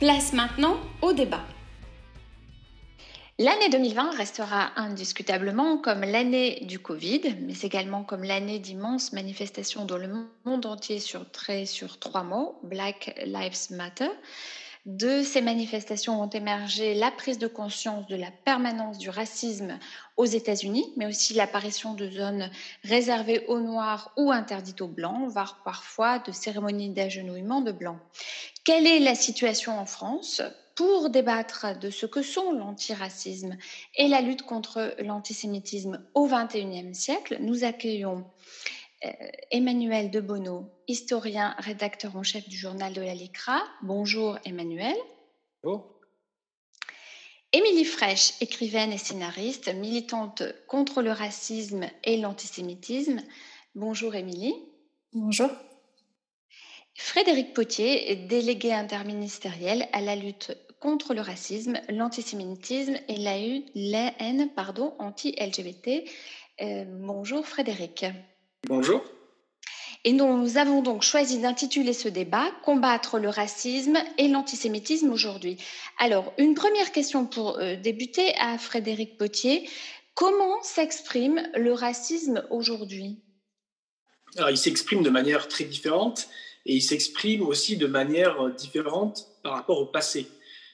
Place 0.00 0.32
maintenant 0.32 0.76
au 1.02 1.12
débat. 1.12 1.44
L'année 3.38 3.68
2020 3.70 4.10
restera 4.16 4.72
indiscutablement 4.74 5.78
comme 5.78 6.00
l'année 6.00 6.64
du 6.64 6.80
Covid, 6.80 7.36
mais 7.42 7.54
également 7.62 8.02
comme 8.02 8.24
l'année 8.24 8.58
d'immenses 8.58 9.12
manifestations 9.12 9.84
dans 9.84 9.96
le 9.96 10.10
monde 10.44 10.66
entier 10.66 10.98
sur, 10.98 11.30
trois 11.30 12.24
mots, 12.24 12.58
Black 12.64 13.14
Lives 13.24 13.70
Matter, 13.70 14.10
de 14.86 15.22
ces 15.22 15.40
manifestations 15.40 16.22
ont 16.22 16.28
émergé 16.28 16.94
la 16.94 17.10
prise 17.10 17.38
de 17.38 17.46
conscience 17.46 18.06
de 18.06 18.16
la 18.16 18.30
permanence 18.44 18.98
du 18.98 19.08
racisme 19.08 19.78
aux 20.18 20.26
États-Unis, 20.26 20.92
mais 20.96 21.06
aussi 21.06 21.32
l'apparition 21.32 21.94
de 21.94 22.10
zones 22.10 22.50
réservées 22.82 23.46
aux 23.48 23.60
Noirs 23.60 24.12
ou 24.18 24.30
interdites 24.30 24.82
aux 24.82 24.88
Blancs, 24.88 25.28
voire 25.28 25.62
parfois 25.64 26.18
de 26.18 26.32
cérémonies 26.32 26.90
d'agenouillement 26.90 27.62
de 27.62 27.72
Blancs. 27.72 27.98
Quelle 28.64 28.86
est 28.86 28.98
la 28.98 29.14
situation 29.14 29.78
en 29.78 29.86
France 29.86 30.42
pour 30.74 31.08
débattre 31.08 31.78
de 31.78 31.88
ce 31.88 32.04
que 32.04 32.22
sont 32.22 32.52
l'antiracisme 32.52 33.56
et 33.94 34.08
la 34.08 34.20
lutte 34.20 34.42
contre 34.42 34.94
l'antisémitisme 34.98 36.04
au 36.14 36.26
XXIe 36.26 36.94
siècle, 36.94 37.38
nous 37.40 37.64
accueillons 37.64 38.24
Emmanuel 39.50 40.10
Debonneau, 40.10 40.70
historien, 40.88 41.54
rédacteur 41.58 42.16
en 42.16 42.22
chef 42.22 42.48
du 42.48 42.56
journal 42.56 42.92
de 42.92 43.02
la 43.02 43.14
LICRA. 43.14 43.62
Bonjour 43.82 44.38
Emmanuel. 44.44 44.96
Bonjour. 45.62 45.94
Émilie 47.52 47.84
Fraîche, 47.84 48.32
écrivaine 48.40 48.92
et 48.92 48.98
scénariste, 48.98 49.72
militante 49.72 50.42
contre 50.66 51.02
le 51.02 51.12
racisme 51.12 51.86
et 52.02 52.16
l'antisémitisme. 52.16 53.22
Bonjour 53.76 54.16
Émilie. 54.16 54.54
Bonjour. 55.12 55.50
Frédéric 56.96 57.54
Potier, 57.54 58.16
délégué 58.16 58.72
interministériel 58.72 59.88
à 59.92 60.00
la 60.00 60.16
lutte 60.16 60.56
contre 60.80 61.14
le 61.14 61.20
racisme, 61.20 61.80
l'antisémitisme 61.88 62.96
et 63.06 63.16
la, 63.18 64.12
haine 64.18 64.50
anti-LGBT. 64.98 66.10
Euh, 66.60 66.84
bonjour 66.88 67.46
Frédéric. 67.46 68.04
Bonjour. 68.66 69.04
Et 70.04 70.12
nous 70.12 70.56
avons 70.56 70.80
donc 70.80 71.02
choisi 71.02 71.38
d'intituler 71.38 71.92
ce 71.92 72.08
débat 72.08 72.50
Combattre 72.62 73.18
le 73.18 73.28
racisme 73.28 73.98
et 74.16 74.28
l'antisémitisme 74.28 75.10
aujourd'hui. 75.10 75.58
Alors, 75.98 76.32
une 76.38 76.54
première 76.54 76.92
question 76.92 77.26
pour 77.26 77.58
euh, 77.58 77.76
débuter 77.76 78.34
à 78.38 78.56
Frédéric 78.56 79.18
Potier. 79.18 79.68
Comment 80.14 80.62
s'exprime 80.62 81.42
le 81.54 81.72
racisme 81.72 82.44
aujourd'hui? 82.50 83.18
Alors, 84.36 84.50
il 84.50 84.58
s'exprime 84.58 85.02
de 85.02 85.10
manière 85.10 85.48
très 85.48 85.64
différente 85.64 86.28
et 86.64 86.74
il 86.74 86.82
s'exprime 86.82 87.42
aussi 87.42 87.76
de 87.76 87.86
manière 87.86 88.50
différente 88.50 89.26
par 89.42 89.52
rapport 89.52 89.78
au 89.78 89.86
passé. 89.86 90.26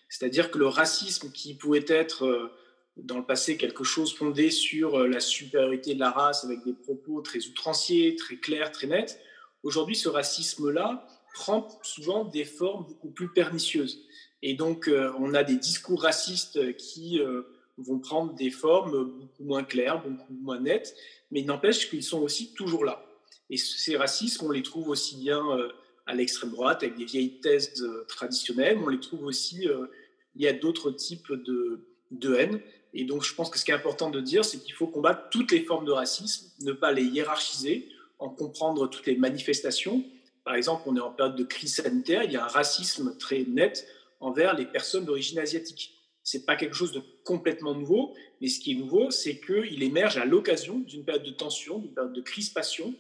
C'est-à-dire 0.09 0.51
que 0.51 0.59
le 0.59 0.67
racisme 0.67 1.31
qui 1.33 1.55
pouvait 1.55 1.85
être 1.89 2.25
euh, 2.25 2.53
dans 2.97 3.19
le 3.19 3.25
passé 3.25 3.57
quelque 3.57 3.85
chose 3.85 4.15
fondé 4.15 4.51
sur 4.51 4.99
euh, 4.99 5.09
la 5.09 5.21
supériorité 5.21 5.95
de 5.95 6.01
la 6.01 6.11
race 6.11 6.45
avec 6.45 6.65
des 6.65 6.73
propos 6.73 7.21
très 7.21 7.47
outranciers, 7.47 8.17
très 8.17 8.37
clairs, 8.37 8.73
très 8.73 8.87
nets. 8.87 9.21
Aujourd'hui, 9.63 9.97
ce 9.97 10.09
racisme-là 10.09 11.07
prend 11.35 11.69
souvent 11.83 12.25
des 12.25 12.45
formes 12.45 12.87
beaucoup 12.87 13.11
plus 13.11 13.29
pernicieuses. 13.29 14.05
Et 14.43 14.55
donc, 14.55 14.89
euh, 14.89 15.13
on 15.19 15.35
a 15.35 15.45
des 15.45 15.57
discours 15.57 16.03
racistes 16.03 16.77
qui 16.77 17.21
euh, 17.21 17.43
vont 17.79 17.99
prendre 17.99 18.35
des 18.35 18.51
formes 18.51 19.05
beaucoup 19.05 19.45
moins 19.45 19.65
claires, 19.65 20.03
beaucoup 20.03 20.35
moins 20.35 20.61
nettes, 20.61 20.95
mais 21.31 21.41
il 21.41 21.47
n'empêche 21.47 21.89
qu'ils 21.89 22.03
sont 22.03 22.21
aussi 22.21 22.53
toujours 22.55 22.85
là. 22.85 23.05
Et 23.51 23.57
ces 23.57 23.97
racismes, 23.97 24.47
on 24.47 24.51
les 24.51 24.63
trouve 24.63 24.89
aussi 24.89 25.17
bien 25.17 25.43
à 26.07 26.15
l'extrême 26.15 26.51
droite, 26.51 26.85
avec 26.85 26.97
des 26.97 27.05
vieilles 27.05 27.41
thèses 27.41 27.85
traditionnelles, 28.07 28.79
on 28.79 28.89
les 28.89 29.01
trouve 29.01 29.25
aussi, 29.25 29.67
il 30.37 30.43
y 30.43 30.47
a 30.47 30.53
d'autres 30.53 30.93
types 30.93 31.33
de, 31.33 31.85
de 32.13 32.35
haine 32.35 32.61
Et 32.93 33.05
donc, 33.05 33.23
je 33.23 33.35
pense 33.35 33.51
que 33.51 33.59
ce 33.59 33.65
qui 33.65 33.71
est 33.71 33.75
important 33.75 34.11
de 34.11 34.21
dire, 34.21 34.45
c'est 34.45 34.59
qu'il 34.59 34.75
faut 34.75 34.87
combattre 34.87 35.29
toutes 35.31 35.53
les 35.53 35.63
formes 35.63 35.85
de 35.85 35.93
racisme, 35.93 36.51
ne 36.63 36.73
pas 36.73 36.93
les 36.93 37.05
hiérarchiser, 37.05 37.89
en 38.19 38.29
comprendre 38.29 38.89
toutes 38.89 39.07
les 39.07 39.17
manifestations. 39.17 40.05
Par 40.45 40.55
exemple, 40.55 40.83
on 40.87 40.97
est 40.97 41.01
en 41.01 41.13
période 41.13 41.37
de 41.37 41.45
crise 41.45 41.77
sanitaire, 41.77 42.25
il 42.25 42.33
y 42.33 42.37
a 42.37 42.45
un 42.45 42.49
racisme 42.49 43.17
très 43.19 43.45
net 43.45 43.87
envers 44.21 44.55
les 44.55 44.67
personnes 44.67 45.05
d'origine 45.05 45.39
asiatique. 45.39 45.97
Ce 46.23 46.37
n'est 46.37 46.45
pas 46.45 46.57
quelque 46.57 46.75
chose 46.75 46.93
de 46.93 47.03
complètement 47.25 47.75
nouveau, 47.75 48.15
mais 48.41 48.49
ce 48.49 48.61
qui 48.61 48.73
est 48.73 48.75
nouveau, 48.75 49.11
c'est 49.11 49.41
qu'il 49.41 49.83
émerge 49.83 50.19
à 50.19 50.25
l'occasion 50.25 50.79
d'une 50.81 51.05
période 51.05 51.25
de 51.25 51.31
tension, 51.31 51.79
d'une 51.79 51.95
période 51.95 52.13
de 52.13 52.21
crispation. 52.21 52.95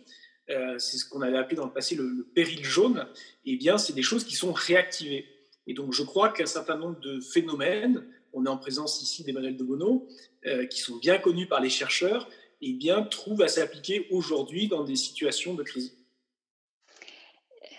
Euh, 0.48 0.78
c'est 0.78 0.96
ce 0.96 1.08
qu'on 1.08 1.20
avait 1.20 1.36
appelé 1.36 1.56
dans 1.56 1.66
le 1.66 1.72
passé 1.72 1.94
le, 1.94 2.08
le 2.08 2.24
péril 2.24 2.64
jaune. 2.64 3.06
Eh 3.44 3.56
bien, 3.56 3.76
c'est 3.76 3.92
des 3.92 4.02
choses 4.02 4.24
qui 4.24 4.34
sont 4.34 4.52
réactivées. 4.52 5.26
Et 5.66 5.74
donc, 5.74 5.92
je 5.92 6.02
crois 6.02 6.30
qu'un 6.30 6.46
certain 6.46 6.76
nombre 6.76 6.98
de 7.00 7.20
phénomènes, 7.20 8.04
on 8.32 8.46
est 8.46 8.48
en 8.48 8.56
présence 8.56 9.02
ici 9.02 9.24
d'Emmanuel 9.24 9.56
de 9.56 9.64
Bono, 9.64 10.08
euh, 10.46 10.66
qui 10.66 10.80
sont 10.80 10.96
bien 10.96 11.18
connus 11.18 11.46
par 11.46 11.60
les 11.60 11.70
chercheurs, 11.70 12.28
et 12.62 12.70
eh 12.70 12.72
bien, 12.74 13.02
trouvent 13.02 13.42
à 13.42 13.48
s'appliquer 13.48 14.06
aujourd'hui 14.10 14.68
dans 14.68 14.84
des 14.84 14.96
situations 14.96 15.54
de 15.54 15.62
crise. 15.62 15.96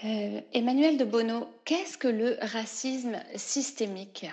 Euh, 0.03 0.41
Emmanuel 0.53 0.97
de 0.97 1.05
Bono, 1.05 1.47
qu'est-ce 1.65 1.97
que 1.97 2.07
le 2.07 2.37
racisme 2.41 3.21
systémique? 3.35 4.25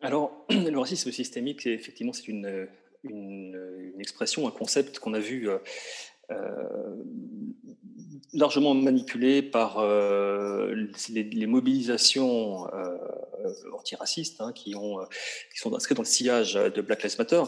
Alors, 0.00 0.46
le 0.50 0.76
racisme 0.78 1.12
systémique, 1.12 1.62
c'est 1.62 1.72
effectivement 1.72 2.14
c'est 2.14 2.28
une, 2.28 2.68
une, 3.04 4.00
expression, 4.00 4.48
un 4.48 4.50
concept 4.50 4.98
qu'on 4.98 5.12
a 5.12 5.18
vu 5.18 5.50
euh, 6.30 6.96
largement 8.32 8.74
manipulé 8.74 9.42
par 9.42 9.78
euh, 9.78 10.74
les, 11.10 11.46
mobilisations 11.46 12.66
euh, 12.74 12.96
antiracistes 13.76 14.40
hein, 14.40 14.52
qui, 14.52 14.74
ont, 14.74 14.98
qui 15.52 15.58
sont 15.58 15.74
inscrites 15.74 15.96
dans 15.96 16.02
le 16.02 16.08
sillage 16.08 16.54
de 16.54 16.80
Black 16.80 17.02
Lives 17.02 17.16
Matter, 17.18 17.42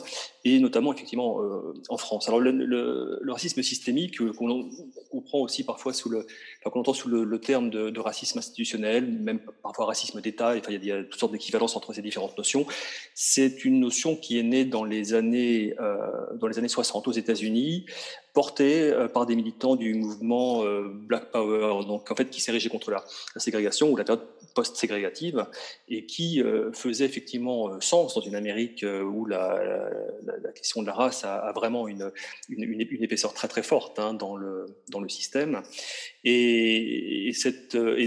et 0.45 0.59
notamment 0.59 0.93
effectivement 0.93 1.41
en 1.89 1.97
France. 1.97 2.29
Alors 2.29 2.41
le, 2.41 3.21
racisme 3.29 3.63
systémique 3.63 4.19
qu'on 4.35 4.69
comprend 5.11 5.41
aussi 5.41 5.65
parfois 5.65 5.93
sous 5.93 6.09
le, 6.09 6.27
qu'on 6.65 6.81
entend 6.81 6.95
sous 6.95 7.09
le, 7.09 7.41
terme 7.41 7.71
de, 7.71 8.01
racisme 8.01 8.39
institutionnel, 8.39 9.07
même 9.07 9.41
parfois 9.63 9.87
racisme 9.87 10.21
d'État, 10.21 10.55
enfin, 10.57 10.73
il 10.73 10.85
y 10.85 10.93
a 10.93 11.03
toutes 11.05 11.21
sortes 11.21 11.33
d'équivalences 11.33 11.77
entre 11.77 11.93
ces 11.93 12.03
différentes 12.03 12.37
notions. 12.37 12.67
C'est 13.15 13.65
une 13.65 13.81
notion 13.81 14.17
qui 14.17 14.39
est 14.39 14.43
née 14.43 14.65
dans 14.65 14.85
les 14.85 15.15
années, 15.15 15.75
dans 16.35 16.47
les 16.47 16.59
années 16.59 16.69
60 16.69 17.09
aux 17.09 17.13
États-Unis, 17.13 17.87
porté 18.39 18.91
euh, 18.93 19.09
par 19.09 19.27
des 19.27 19.35
militants 19.35 19.77
du 19.77 19.95
mouvement 19.95 20.63
euh, 20.65 20.89
Black 20.89 21.33
Power, 21.33 21.85
donc 21.87 22.11
en 22.11 22.15
fait 22.15 22.31
qui 22.31 22.41
s'érigeait 22.41 22.69
contre 22.69 22.91
la, 22.91 23.05
ségrégation 23.37 23.91
ou 23.91 23.97
la 23.97 24.05
période 24.05 24.25
post-ségrégative 24.55 25.47
et 25.91 26.07
qui 26.07 26.43
euh, 26.43 26.73
faisait 26.73 27.05
effectivement 27.05 27.81
sens 27.81 28.15
dans 28.15 28.21
une 28.21 28.35
Amérique 28.35 28.85
où 28.85 29.27
la, 29.27 29.91
question 30.55 30.83
de 30.83 30.87
la 30.87 30.93
race 30.93 31.25
a, 31.25 31.53
vraiment 31.55 31.89
une, 31.89 32.11
une, 32.49 32.81
épaisseur 32.81 33.33
très 33.33 33.49
très 33.49 33.63
forte 33.63 33.99
hein, 33.99 34.15
dans, 34.15 34.37
le, 34.37 34.67
dans 34.91 35.01
le 35.01 35.09
système. 35.09 35.63
Et, 36.25 37.33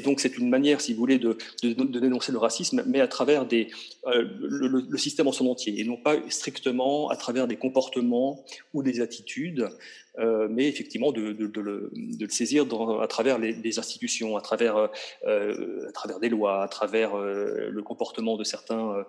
donc 0.03 0.19
c'est 0.19 0.37
une 0.37 0.49
manière, 0.49 0.81
si 0.81 0.93
vous 0.93 0.99
voulez, 0.99 1.19
de, 1.19 1.37
dénoncer 1.63 2.31
le 2.31 2.37
racisme, 2.37 2.83
mais 2.85 2.99
à 2.99 3.07
travers 3.07 3.45
des, 3.45 3.67
le, 4.05 4.97
système 4.97 5.27
en 5.27 5.31
son 5.31 5.47
entier, 5.47 5.79
et 5.79 5.83
non 5.83 5.97
pas 5.97 6.15
strictement 6.29 7.09
à 7.09 7.15
travers 7.15 7.47
des 7.47 7.55
comportements 7.55 8.43
ou 8.73 8.83
des 8.83 9.01
attitudes 9.01 9.69
euh, 10.19 10.47
mais 10.49 10.67
effectivement 10.67 11.13
de, 11.13 11.35
le, 11.39 12.29
saisir 12.29 12.65
à 13.01 13.07
travers 13.07 13.37
les, 13.37 13.79
institutions, 13.79 14.35
à 14.35 14.41
travers, 14.41 14.89
euh, 15.25 15.87
à 15.87 15.91
travers 15.91 16.19
des 16.19 16.29
lois, 16.29 16.63
à 16.63 16.67
travers 16.67 17.15
euh, 17.15 17.69
le 17.69 17.81
comportement 17.81 18.35
de 18.35 18.43
certains, 18.43 19.05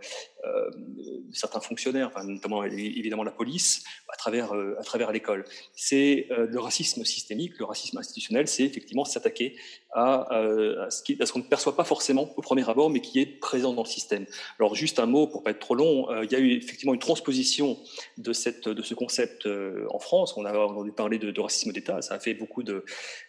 fonctionnaires, 1.63 2.11
notamment 2.25 2.65
évidemment 2.65 3.25
la 3.25 3.33
police, 3.33 3.85
à 4.13 4.17
travers, 4.17 4.53
à 4.53 4.83
travers 4.83 5.11
l'école. 5.13 5.45
C'est 5.75 6.29
le 6.31 6.59
racisme 6.59 7.05
systémique, 7.05 7.59
le 7.59 7.65
racisme 7.65 7.99
institutionnel, 7.99 8.47
c'est 8.47 8.65
effectivement 8.65 9.05
s'attaquer 9.05 9.57
à, 9.93 10.27
à, 10.33 10.91
ce 10.91 11.33
qu'on 11.33 11.39
ne 11.41 11.45
perçoit 11.45 11.77
pas 11.77 11.85
forcément 11.85 12.33
au 12.37 12.43
premier 12.43 12.69
abord, 12.69 12.91
mais 12.91 13.01
qui 13.01 13.21
est 13.21 13.27
présent 13.27 13.73
dans 13.73 13.83
le 13.83 13.89
système. 13.89 14.27
Alors 14.59 14.75
juste 14.75 14.99
un 14.99 15.07
mot 15.07 15.27
pour 15.27 15.43
pas 15.43 15.51
être 15.51 15.61
trop 15.61 15.75
long, 15.75 16.09
il 16.23 16.31
y 16.31 16.35
a 16.35 16.39
eu 16.39 16.53
effectivement 16.57 16.95
une 16.95 17.01
transposition 17.01 17.79
de, 18.19 18.33
cette, 18.33 18.69
de 18.69 18.83
ce 18.83 18.95
concept 18.95 19.49
en 19.91 19.99
France. 19.99 20.37
On 20.37 20.45
a 20.45 20.53
entendu 20.93 21.19
parler 21.19 21.33
de, 21.33 21.41
racisme 21.41 21.73
d'État. 21.73 22.03
Ça 22.03 22.15
a 22.15 22.19
fait 22.19 22.35
beaucoup 22.35 22.63
de, 22.63 22.85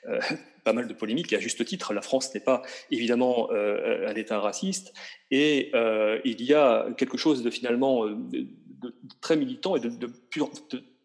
euh, 0.08 0.20
pas 0.64 0.74
mal 0.74 0.88
de 0.88 0.94
polémiques. 0.94 1.34
Et 1.34 1.38
à 1.38 1.40
juste 1.40 1.64
titre, 1.66 1.94
la 1.94 2.02
France 2.02 2.34
n'est 2.34 2.42
pas 2.42 2.62
évidemment 2.92 3.50
euh, 3.52 4.08
un 4.08 4.16
État 4.16 4.40
raciste. 4.40 4.94
Et 5.32 5.72
euh, 5.74 6.20
il 6.26 6.42
y 6.42 6.54
a 6.54 6.88
quelque 6.98 7.18
chose 7.18 7.44
de 7.44 7.50
finalement 7.50 8.06
de, 8.06 8.48
très 9.22 9.36
militant 9.36 9.76
et 9.76 9.80
de, 9.80 9.90
de, 9.90 10.10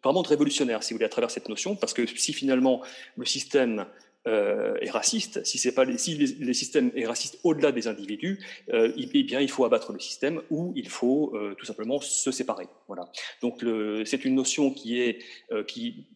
révolutionnaire, 0.05 0.83
si 0.83 0.93
vous 0.93 0.97
voulez, 0.97 1.07
à 1.07 1.11
travers 1.11 1.31
cette 1.31 1.49
notion. 1.49 1.77
Parce 1.77 1.93
que 1.95 2.07
si 2.07 2.33
finalement 2.33 2.83
le 3.17 3.25
système 3.25 3.87
est 4.27 4.91
raciste, 4.91 5.43
si, 5.47 5.57
c'est 5.57 5.73
pas 5.73 5.87
si 5.97 6.15
les, 6.15 6.53
systèmes 6.53 6.91
est 6.95 7.07
raciste 7.07 7.39
au-delà 7.45 7.73
des 7.73 7.89
individus, 7.89 8.45
eh 8.71 9.23
bien 9.23 9.41
il 9.41 9.51
faut 9.51 9.65
abattre 9.65 9.93
le 9.93 10.01
système 10.01 10.43
ou 10.51 10.75
il 10.77 10.91
faut 10.91 11.33
tout 11.57 11.65
simplement 11.65 11.99
se 12.01 12.31
séparer. 12.31 12.69
Voilà. 12.89 13.11
Donc 13.41 13.65
c'est 14.05 14.25
une 14.27 14.35
notion 14.35 14.71
qui 14.71 15.01
est 15.01 15.21
qui 15.67 16.09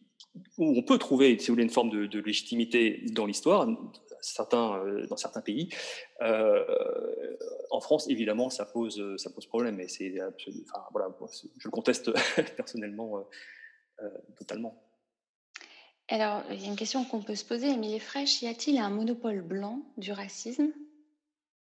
où 0.58 0.78
on 0.78 0.82
peut 0.82 0.98
trouver, 0.98 1.38
si 1.38 1.48
vous 1.48 1.54
voulez, 1.54 1.64
une 1.64 1.70
forme 1.70 1.90
de, 1.90 2.18
légitimité 2.20 3.04
dans 3.12 3.26
l'histoire, 3.26 3.66
certains, 4.20 4.76
euh, 4.78 5.06
dans 5.06 5.16
certains 5.16 5.40
pays. 5.40 5.68
Euh, 6.22 6.64
en 7.70 7.80
France, 7.80 8.08
évidemment, 8.08 8.50
ça 8.50 8.64
pose, 8.64 9.02
ça 9.16 9.30
pose 9.30 9.46
problème, 9.46 9.80
et 9.80 9.88
c'est 9.88 10.14
enfin, 10.22 10.84
voilà, 10.92 11.08
je 11.58 11.64
le 11.64 11.70
conteste 11.70 12.10
personnellement 12.56 13.26
euh, 14.00 14.08
totalement. 14.38 14.82
Alors, 16.08 16.42
il 16.50 16.60
y 16.60 16.64
a 16.64 16.68
une 16.68 16.76
question 16.76 17.04
qu'on 17.04 17.22
peut 17.22 17.34
se 17.34 17.44
poser, 17.44 17.68
Émilie 17.68 18.00
Fraîche, 18.00 18.42
y 18.42 18.46
a-t-il 18.46 18.78
un 18.78 18.90
monopole 18.90 19.40
blanc 19.40 19.80
du 19.96 20.12
racisme? 20.12 20.72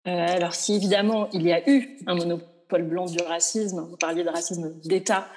Alors, 0.05 0.55
si 0.55 0.75
évidemment 0.75 1.29
il 1.33 1.43
y 1.43 1.53
a 1.53 1.69
eu 1.69 1.99
un 2.07 2.15
monopole 2.15 2.85
blanc 2.85 3.05
du 3.05 3.23
racisme, 3.23 3.81
vous 3.81 3.99
parliez 3.99 4.25
de 4.25 4.31
racisme 4.31 4.81
d'État 4.81 5.29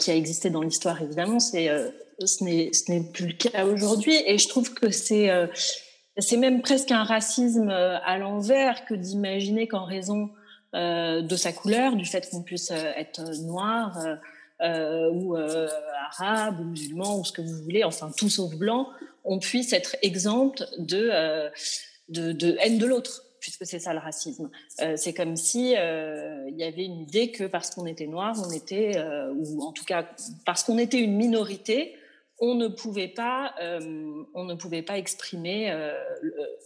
qui 0.00 0.10
a 0.10 0.16
existé 0.16 0.50
dans 0.50 0.62
l'histoire, 0.62 1.00
évidemment, 1.00 1.38
c'est 1.38 1.68
ce 2.26 2.44
n'est 2.44 3.02
plus 3.12 3.26
le 3.26 3.32
cas 3.32 3.64
aujourd'hui. 3.64 4.14
Et 4.26 4.38
je 4.38 4.48
trouve 4.48 4.74
que 4.74 4.90
c'est 4.90 5.30
euh, 5.30 5.46
même 6.36 6.62
presque 6.62 6.90
un 6.90 7.04
racisme 7.04 7.70
euh, 7.70 7.98
à 8.04 8.18
l'envers 8.18 8.84
que 8.84 8.94
d'imaginer 8.94 9.68
qu'en 9.68 9.84
raison 9.84 10.30
euh, 10.74 11.22
de 11.22 11.36
sa 11.36 11.52
couleur, 11.52 11.96
du 11.96 12.04
fait 12.04 12.28
qu'on 12.30 12.42
puisse 12.42 12.70
être 12.70 13.22
noir 13.42 13.96
ou 14.60 15.36
arabe 15.36 16.60
ou 16.60 16.64
musulman 16.64 17.20
ou 17.20 17.24
ce 17.24 17.32
que 17.32 17.42
vous 17.42 17.62
voulez, 17.62 17.84
enfin 17.84 18.10
tout 18.16 18.28
sauf 18.28 18.54
blanc, 18.54 18.88
on 19.24 19.38
puisse 19.38 19.72
être 19.72 19.96
exempt 20.02 20.64
de, 20.78 21.50
de, 22.08 22.32
de 22.32 22.56
haine 22.60 22.78
de 22.78 22.86
l'autre 22.86 23.24
puisque 23.40 23.64
c'est 23.66 23.78
ça 23.78 23.92
le 23.92 24.00
racisme. 24.00 24.50
c'est 24.96 25.14
comme 25.14 25.36
si 25.36 25.70
il 25.70 26.54
y 26.56 26.64
avait 26.64 26.84
une 26.84 27.02
idée 27.02 27.30
que 27.30 27.44
parce 27.44 27.70
qu'on 27.70 27.86
était 27.86 28.08
noir, 28.08 28.34
on 28.44 28.50
était, 28.50 29.00
ou 29.36 29.62
en 29.62 29.70
tout 29.70 29.84
cas 29.84 30.04
parce 30.44 30.64
qu'on 30.64 30.76
était 30.76 30.98
une 30.98 31.16
minorité, 31.16 31.94
on 32.40 32.54
ne 32.54 32.68
pouvait 32.68 33.08
pas, 33.08 33.54
euh, 33.60 34.24
on 34.34 34.44
ne 34.44 34.54
pouvait 34.54 34.82
pas 34.82 34.98
exprimer, 34.98 35.70
euh, 35.70 35.92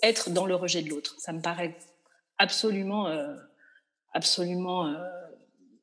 être 0.02 0.30
dans 0.30 0.46
le 0.46 0.54
rejet 0.54 0.82
de 0.82 0.90
l'autre. 0.90 1.16
Ça 1.18 1.32
me 1.32 1.40
paraît 1.40 1.76
absolument, 2.38 3.08
euh, 3.08 3.35
absolument 4.12 4.94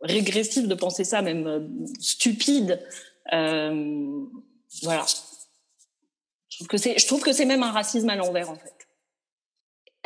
régressif 0.01 0.67
de 0.67 0.75
penser 0.75 1.03
ça, 1.03 1.21
même 1.21 1.87
stupide. 1.99 2.79
voilà. 3.31 5.05
Je 6.49 7.05
trouve 7.07 7.21
que 7.21 7.31
c'est 7.31 7.45
même 7.45 7.63
un 7.63 7.71
racisme 7.71 8.09
à 8.09 8.15
l'envers 8.15 8.49
en 8.49 8.55
fait. 8.55 8.78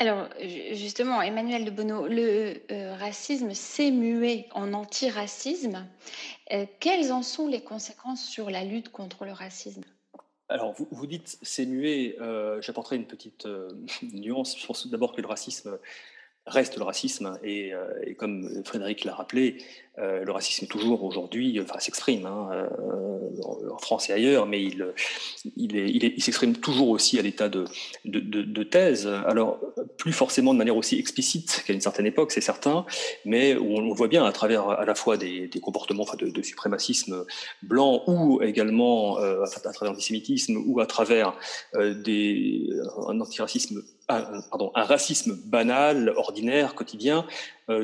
Alors, 0.03 0.27
justement, 0.73 1.21
Emmanuel 1.21 1.63
de 1.63 1.71
Bono, 1.71 2.07
le 2.07 2.55
euh, 2.71 2.93
racisme 2.95 3.53
s'est 3.53 3.89
mué 3.89 4.47
en 4.51 4.73
antiracisme. 4.73 5.87
Euh, 6.51 6.65
quelles 6.81 7.13
en 7.13 7.21
sont 7.21 7.47
les 7.47 7.61
conséquences 7.61 8.25
sur 8.25 8.49
la 8.49 8.65
lutte 8.65 8.89
contre 8.89 9.23
le 9.23 9.31
racisme? 9.31 9.83
Alors, 10.49 10.73
vous, 10.73 11.07
dites 11.07 11.37
c'est 11.41 11.65
muet, 11.65 12.17
euh, 12.19 12.61
j'apporterai 12.61 12.97
une 12.97 13.07
petite 13.07 13.47
nuance. 14.13 14.59
Je 14.59 14.67
pense 14.67 14.87
d'abord 14.87 15.15
que 15.15 15.21
le 15.21 15.27
racisme 15.27 15.79
reste 16.47 16.75
le 16.75 16.83
racisme, 16.83 17.39
et, 17.41 17.71
et 18.05 18.15
comme 18.15 18.61
Frédéric 18.65 19.05
l'a 19.05 19.15
rappelé, 19.15 19.63
euh, 19.92 19.92
le 19.97 20.32
racisme 20.32 20.65
toujours 20.67 21.03
aujourd'hui, 21.03 21.60
s'exprime 21.79 22.25
hein, 22.25 22.49
euh, 22.51 23.71
en 23.71 23.77
France 23.77 24.10
et 24.10 24.13
ailleurs, 24.13 24.45
mais 24.45 24.63
il, 24.63 26.21
s'exprime 26.21 26.56
toujours 26.56 26.89
aussi 26.89 27.19
à 27.19 27.21
l'état 27.21 27.49
de, 27.49 27.65
thèse. 28.63 29.08
Alors 29.08 29.60
plus 29.97 30.13
forcément 30.13 30.53
de 30.53 30.58
manière 30.58 30.77
aussi 30.77 30.97
explicite 30.97 31.63
qu'à 31.65 31.73
une 31.73 31.82
certaine 31.82 32.06
époque, 32.06 32.32
c'est 32.32 32.41
certain, 32.41 32.86
mais 33.25 33.56
on, 33.56 33.75
on, 33.75 33.93
voit 33.93 34.08
bien 34.08 34.25
à 34.25 34.32
travers 34.32 34.69
à 34.69 34.86
la 34.86 34.95
fois 34.95 35.17
des, 35.17 35.49
comportements 35.62 36.06
de, 36.19 36.41
suprémacisme 36.41 37.25
blanc 37.62 38.03
ou 38.08 38.41
également 38.41 39.19
euh, 39.19 39.43
à, 39.43 39.71
travers 39.71 39.93
l'antisémitisme 39.93 40.58
ou 40.65 40.79
à 40.79 40.86
travers 40.86 41.34
un 41.73 43.19
antiracisme, 43.19 43.84
pardon, 44.08 44.71
un 44.75 44.84
racisme 44.84 45.36
banal, 45.45 46.13
ordinaire, 46.15 46.75
quotidien, 46.75 47.25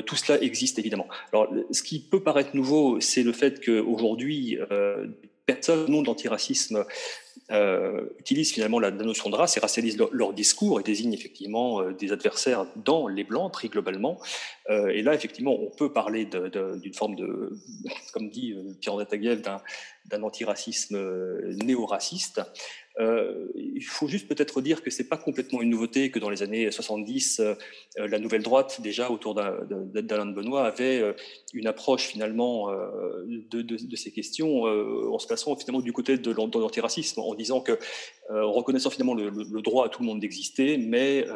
tout 0.06 0.16
cela 0.16 0.40
existe 0.42 0.78
évidemment. 0.78 1.06
Alors, 1.32 1.48
ce 1.70 1.82
qui 1.82 2.00
peut 2.00 2.22
paraître 2.22 2.54
nouveau, 2.54 3.00
c'est 3.00 3.22
le 3.22 3.32
fait 3.32 3.64
qu'aujourd'hui, 3.64 4.58
personnes 5.46 5.90
non 5.90 6.02
d'antiracisme 6.02 6.84
euh, 7.50 8.06
utilisent 8.20 8.52
finalement 8.52 8.78
la, 8.78 8.92
notion 8.92 9.28
de 9.28 9.34
race 9.34 9.56
et 9.56 9.60
racialisent 9.60 9.98
leur, 10.12 10.32
discours 10.32 10.78
et 10.78 10.84
désignent 10.84 11.14
effectivement 11.14 11.80
euh, 11.80 11.92
des 11.92 12.12
adversaires 12.12 12.66
dans 12.76 13.08
les 13.08 13.24
blancs, 13.24 13.52
très 13.52 13.68
globalement. 13.68 14.20
Euh, 14.68 14.88
et 14.88 15.02
là, 15.02 15.14
effectivement, 15.14 15.56
on 15.58 15.70
peut 15.70 15.92
parler 15.92 16.26
d'une 16.26 16.94
forme 16.94 17.16
de, 17.16 17.52
comme 18.12 18.28
dit 18.28 18.54
Pierre 18.80 19.06
Taguieff, 19.06 19.40
d'un 19.42 20.22
antiracisme 20.22 20.98
néo-raciste. 21.64 22.42
Euh, 22.98 23.46
il 23.54 23.82
faut 23.82 24.08
juste 24.08 24.28
peut-être 24.28 24.60
dire 24.60 24.82
que 24.82 24.90
c'est 24.90 25.08
pas 25.08 25.16
complètement 25.16 25.62
une 25.62 25.70
nouveauté 25.70 26.10
que 26.10 26.18
dans 26.18 26.28
les 26.28 26.42
années 26.42 26.70
70, 26.70 27.40
euh, 27.40 27.54
la 27.96 28.18
nouvelle 28.18 28.42
droite, 28.42 28.80
déjà 28.82 29.10
autour 29.10 29.34
d'Alain 29.34 30.26
de 30.26 30.32
Benoît, 30.34 30.66
avait 30.66 31.00
euh, 31.00 31.12
une 31.54 31.66
approche 31.66 32.02
finalement 32.02 32.70
de, 32.70 33.62
de, 33.62 33.96
ces 33.96 34.10
questions 34.10 34.62
en 34.62 35.18
se 35.18 35.26
plaçant 35.26 35.56
finalement 35.56 35.80
du 35.80 35.92
côté 35.92 36.18
de 36.18 36.30
l'antiracisme, 36.30 37.20
en 37.20 37.34
disant 37.34 37.60
que, 37.60 37.78
en 38.30 38.52
reconnaissant 38.52 38.90
finalement 38.90 39.14
le, 39.14 39.62
droit 39.62 39.86
à 39.86 39.88
tout 39.88 40.02
le 40.02 40.06
monde 40.06 40.20
d'exister, 40.20 40.78
mais 40.78 41.26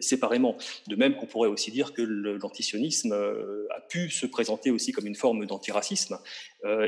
séparément. 0.00 0.56
De 0.88 0.96
même 0.96 1.16
qu'on 1.16 1.26
pourrait 1.26 1.48
aussi 1.48 1.70
dire 1.70 1.92
que 1.92 2.02
l'antisionisme 2.42 3.12
a 3.12 3.80
pu 3.80 4.10
se 4.10 4.26
présenter 4.26 4.70
aussi 4.70 4.92
comme 4.92 5.06
une 5.06 5.14
forme 5.14 5.46
d'antiracisme. 5.46 6.18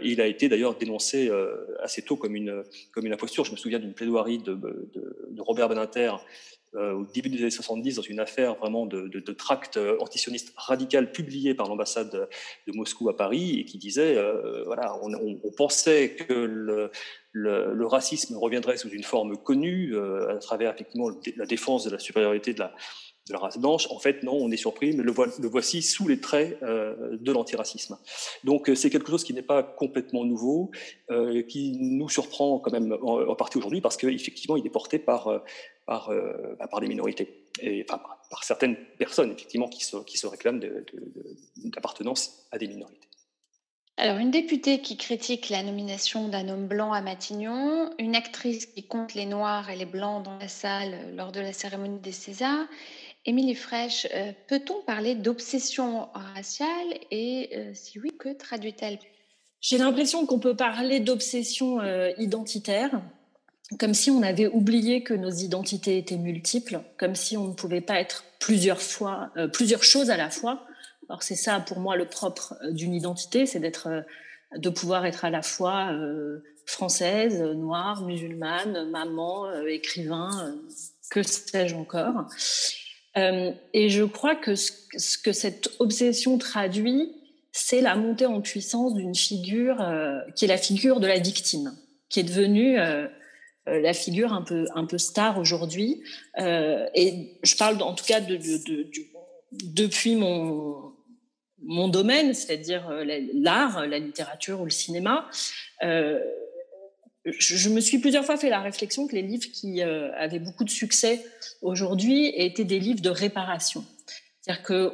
il 0.02 0.20
a 0.20 0.26
été 0.26 0.48
d'ailleurs 0.48 0.76
dénoncé 0.76 1.30
assez 1.80 2.02
tôt 2.02 2.16
comme 2.16 2.34
une, 2.34 2.64
comme 2.92 3.06
une 3.06 3.12
imposture. 3.12 3.44
Je 3.44 3.52
me 3.52 3.56
souviens 3.56 3.78
d'une 3.78 3.94
plaidoirie 3.94 4.38
de, 4.38 4.54
de, 4.54 5.40
Robert 5.40 5.68
Beninter 5.68 6.12
euh, 6.74 6.92
au 6.92 7.06
début 7.06 7.30
des 7.30 7.38
années 7.38 7.50
70 7.50 7.96
dans 7.96 8.02
une 8.02 8.20
affaire 8.20 8.56
vraiment 8.56 8.84
de, 8.84 9.08
de, 9.08 9.32
tract 9.32 9.78
antisioniste 10.00 10.52
radical 10.54 11.12
publié 11.12 11.54
par 11.54 11.66
l'ambassade 11.66 12.28
de 12.66 12.72
Moscou 12.74 13.08
à 13.08 13.16
Paris 13.16 13.58
et 13.58 13.64
qui 13.64 13.78
disait 13.78 14.18
euh, 14.18 14.64
voilà 14.66 14.94
on, 15.02 15.50
pensait 15.56 16.10
que 16.10 16.34
le, 17.32 17.86
racisme 17.86 18.36
reviendrait 18.36 18.76
sous 18.76 18.90
une 18.90 19.02
forme 19.02 19.38
connue 19.38 19.94
euh, 19.94 20.36
à 20.36 20.36
travers 20.36 20.74
effectivement 20.74 21.08
la 21.36 21.46
défense 21.46 21.84
de 21.84 21.90
la 21.90 21.98
supériorité 21.98 22.52
de 22.52 22.58
la, 22.58 22.74
de 23.28 23.32
la 23.34 23.38
race 23.38 23.58
blanche. 23.58 23.86
En 23.90 23.98
fait, 23.98 24.22
non, 24.22 24.32
on 24.32 24.50
est 24.50 24.56
surpris, 24.56 24.92
mais 24.92 25.02
le, 25.02 25.12
voici 25.48 25.82
sous 25.82 26.08
les 26.08 26.20
traits 26.20 26.58
euh, 26.62 27.16
de 27.20 27.32
l'antiracisme. 27.32 27.98
Donc, 28.44 28.68
euh, 28.68 28.74
c'est 28.74 28.90
quelque 28.90 29.10
chose 29.10 29.24
qui 29.24 29.34
n'est 29.34 29.42
pas 29.42 29.62
complètement 29.62 30.24
nouveau, 30.24 30.70
euh, 31.10 31.42
qui 31.42 31.76
nous 31.78 32.08
surprend 32.08 32.58
quand 32.58 32.72
même 32.72 32.96
en, 33.02 33.34
partie 33.34 33.58
aujourd'hui, 33.58 33.80
parce 33.80 33.96
qu'effectivement, 33.96 34.56
il 34.56 34.66
est 34.66 34.70
porté 34.70 34.98
par, 34.98 35.42
bah, 35.86 36.06
par 36.70 36.80
des 36.80 36.88
minorités, 36.88 37.46
et 37.60 37.84
enfin, 37.88 38.02
par, 38.30 38.44
certaines 38.44 38.76
personnes, 38.98 39.32
effectivement, 39.32 39.68
qui 39.68 39.84
se, 39.84 39.96
qui 39.98 40.18
se 40.18 40.26
réclament 40.26 40.60
d'appartenance 41.56 42.46
à 42.50 42.58
des 42.58 42.68
minorités. 42.68 43.08
Alors, 44.00 44.18
une 44.18 44.30
députée 44.30 44.80
qui 44.80 44.96
critique 44.96 45.48
la 45.48 45.64
nomination 45.64 46.28
d'un 46.28 46.48
homme 46.48 46.68
blanc 46.68 46.92
à 46.92 47.00
Matignon, 47.00 47.90
une 47.98 48.14
actrice 48.14 48.66
qui 48.66 48.84
compte 48.84 49.14
les 49.14 49.26
noirs 49.26 49.70
et 49.70 49.76
les 49.76 49.86
blancs 49.86 50.24
dans 50.24 50.38
la 50.38 50.46
salle 50.46 51.16
lors 51.16 51.32
de 51.32 51.40
la 51.40 51.52
cérémonie 51.52 51.98
des 51.98 52.12
Césars, 52.12 52.68
Émilie 53.28 53.54
Fraîche, 53.54 54.06
euh, 54.14 54.32
peut-on 54.46 54.80
parler 54.86 55.14
d'obsession 55.14 56.08
raciale 56.14 56.94
et 57.10 57.50
euh, 57.54 57.72
si 57.74 58.00
oui, 58.00 58.10
que 58.18 58.32
traduit-elle? 58.32 58.98
J'ai 59.60 59.76
l'impression 59.76 60.24
qu'on 60.24 60.38
peut 60.38 60.56
parler 60.56 60.98
d'obsession 60.98 61.78
euh, 61.78 62.10
identitaire, 62.16 63.02
comme 63.78 63.92
si 63.92 64.10
on 64.10 64.22
avait 64.22 64.46
oublié 64.46 65.02
que 65.02 65.12
nos 65.12 65.28
identités 65.28 65.98
étaient 65.98 66.16
multiples, 66.16 66.80
comme 66.96 67.14
si 67.14 67.36
on 67.36 67.48
ne 67.48 67.52
pouvait 67.52 67.82
pas 67.82 68.00
être 68.00 68.24
plusieurs 68.40 68.80
fois, 68.80 69.30
plusieurs 69.52 69.82
choses 69.84 70.08
à 70.08 70.16
la 70.16 70.30
fois. 70.30 70.64
Alors 71.10 71.22
c'est 71.22 71.36
ça 71.36 71.60
pour 71.60 71.80
moi 71.80 71.96
le 71.96 72.06
propre 72.06 72.54
d'une 72.70 72.94
identité, 72.94 73.44
c'est 73.44 73.60
d'être, 73.60 74.06
de 74.56 74.70
pouvoir 74.70 75.04
être 75.04 75.26
à 75.26 75.30
la 75.30 75.42
fois 75.42 75.92
française, 76.64 77.42
noire, 77.42 78.06
musulmane, 78.06 78.88
maman, 78.88 79.52
écrivain, 79.66 80.56
que 81.10 81.22
sais-je 81.22 81.74
encore. 81.74 82.24
Euh, 83.16 83.52
et 83.72 83.88
je 83.88 84.04
crois 84.04 84.36
que 84.36 84.54
ce, 84.54 84.70
que 85.22 85.32
cette 85.32 85.70
obsession 85.78 86.38
traduit, 86.38 87.12
c'est 87.52 87.80
la 87.80 87.96
montée 87.96 88.26
en 88.26 88.40
puissance 88.40 88.94
d'une 88.94 89.14
figure 89.14 89.80
euh, 89.80 90.18
qui 90.36 90.44
est 90.44 90.48
la 90.48 90.58
figure 90.58 91.00
de 91.00 91.06
la 91.06 91.18
victime, 91.18 91.76
qui 92.08 92.20
est 92.20 92.24
devenue 92.24 92.78
euh, 92.78 93.06
la 93.66 93.92
figure 93.92 94.32
un 94.32 94.42
peu, 94.42 94.66
un 94.74 94.86
peu 94.86 94.98
star 94.98 95.38
aujourd'hui. 95.38 96.02
et 96.38 97.38
je 97.42 97.56
parle 97.56 97.82
en 97.82 97.94
tout 97.94 98.04
cas 98.04 98.20
de, 98.20 98.38
depuis 99.52 100.16
mon, 100.16 100.92
mon 101.62 101.88
domaine, 101.88 102.32
c'est-à-dire 102.32 102.90
l'art, 103.34 103.86
la 103.86 103.98
littérature 103.98 104.62
ou 104.62 104.64
le 104.64 104.70
cinéma 104.70 105.28
je, 107.24 107.68
me 107.68 107.80
suis 107.80 107.98
plusieurs 107.98 108.24
fois 108.24 108.36
fait 108.36 108.50
la 108.50 108.60
réflexion 108.60 109.06
que 109.06 109.14
les 109.14 109.22
livres 109.22 109.46
qui 109.52 109.82
euh, 109.82 110.12
avaient 110.16 110.38
beaucoup 110.38 110.64
de 110.64 110.70
succès 110.70 111.24
aujourd'hui 111.62 112.32
étaient 112.36 112.64
des 112.64 112.78
livres 112.78 113.00
de 113.00 113.10
réparation. 113.10 113.84
C'est-à-dire 114.40 114.62
que 114.62 114.92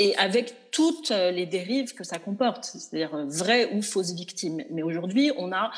et 0.00 0.16
avec 0.16 0.72
toutes 0.72 1.10
les 1.10 1.46
dérives 1.46 1.94
que 1.94 2.02
ça 2.02 2.18
comporte, 2.18 2.64
c'est-à-dire 2.64 3.26
vraies 3.28 3.72
ou 3.74 3.80
fausses 3.80 4.12
victimes. 4.12 4.64
Mais 4.70 4.82
aujourd'hui, 4.82 5.30
on 5.36 5.52
a, 5.52 5.70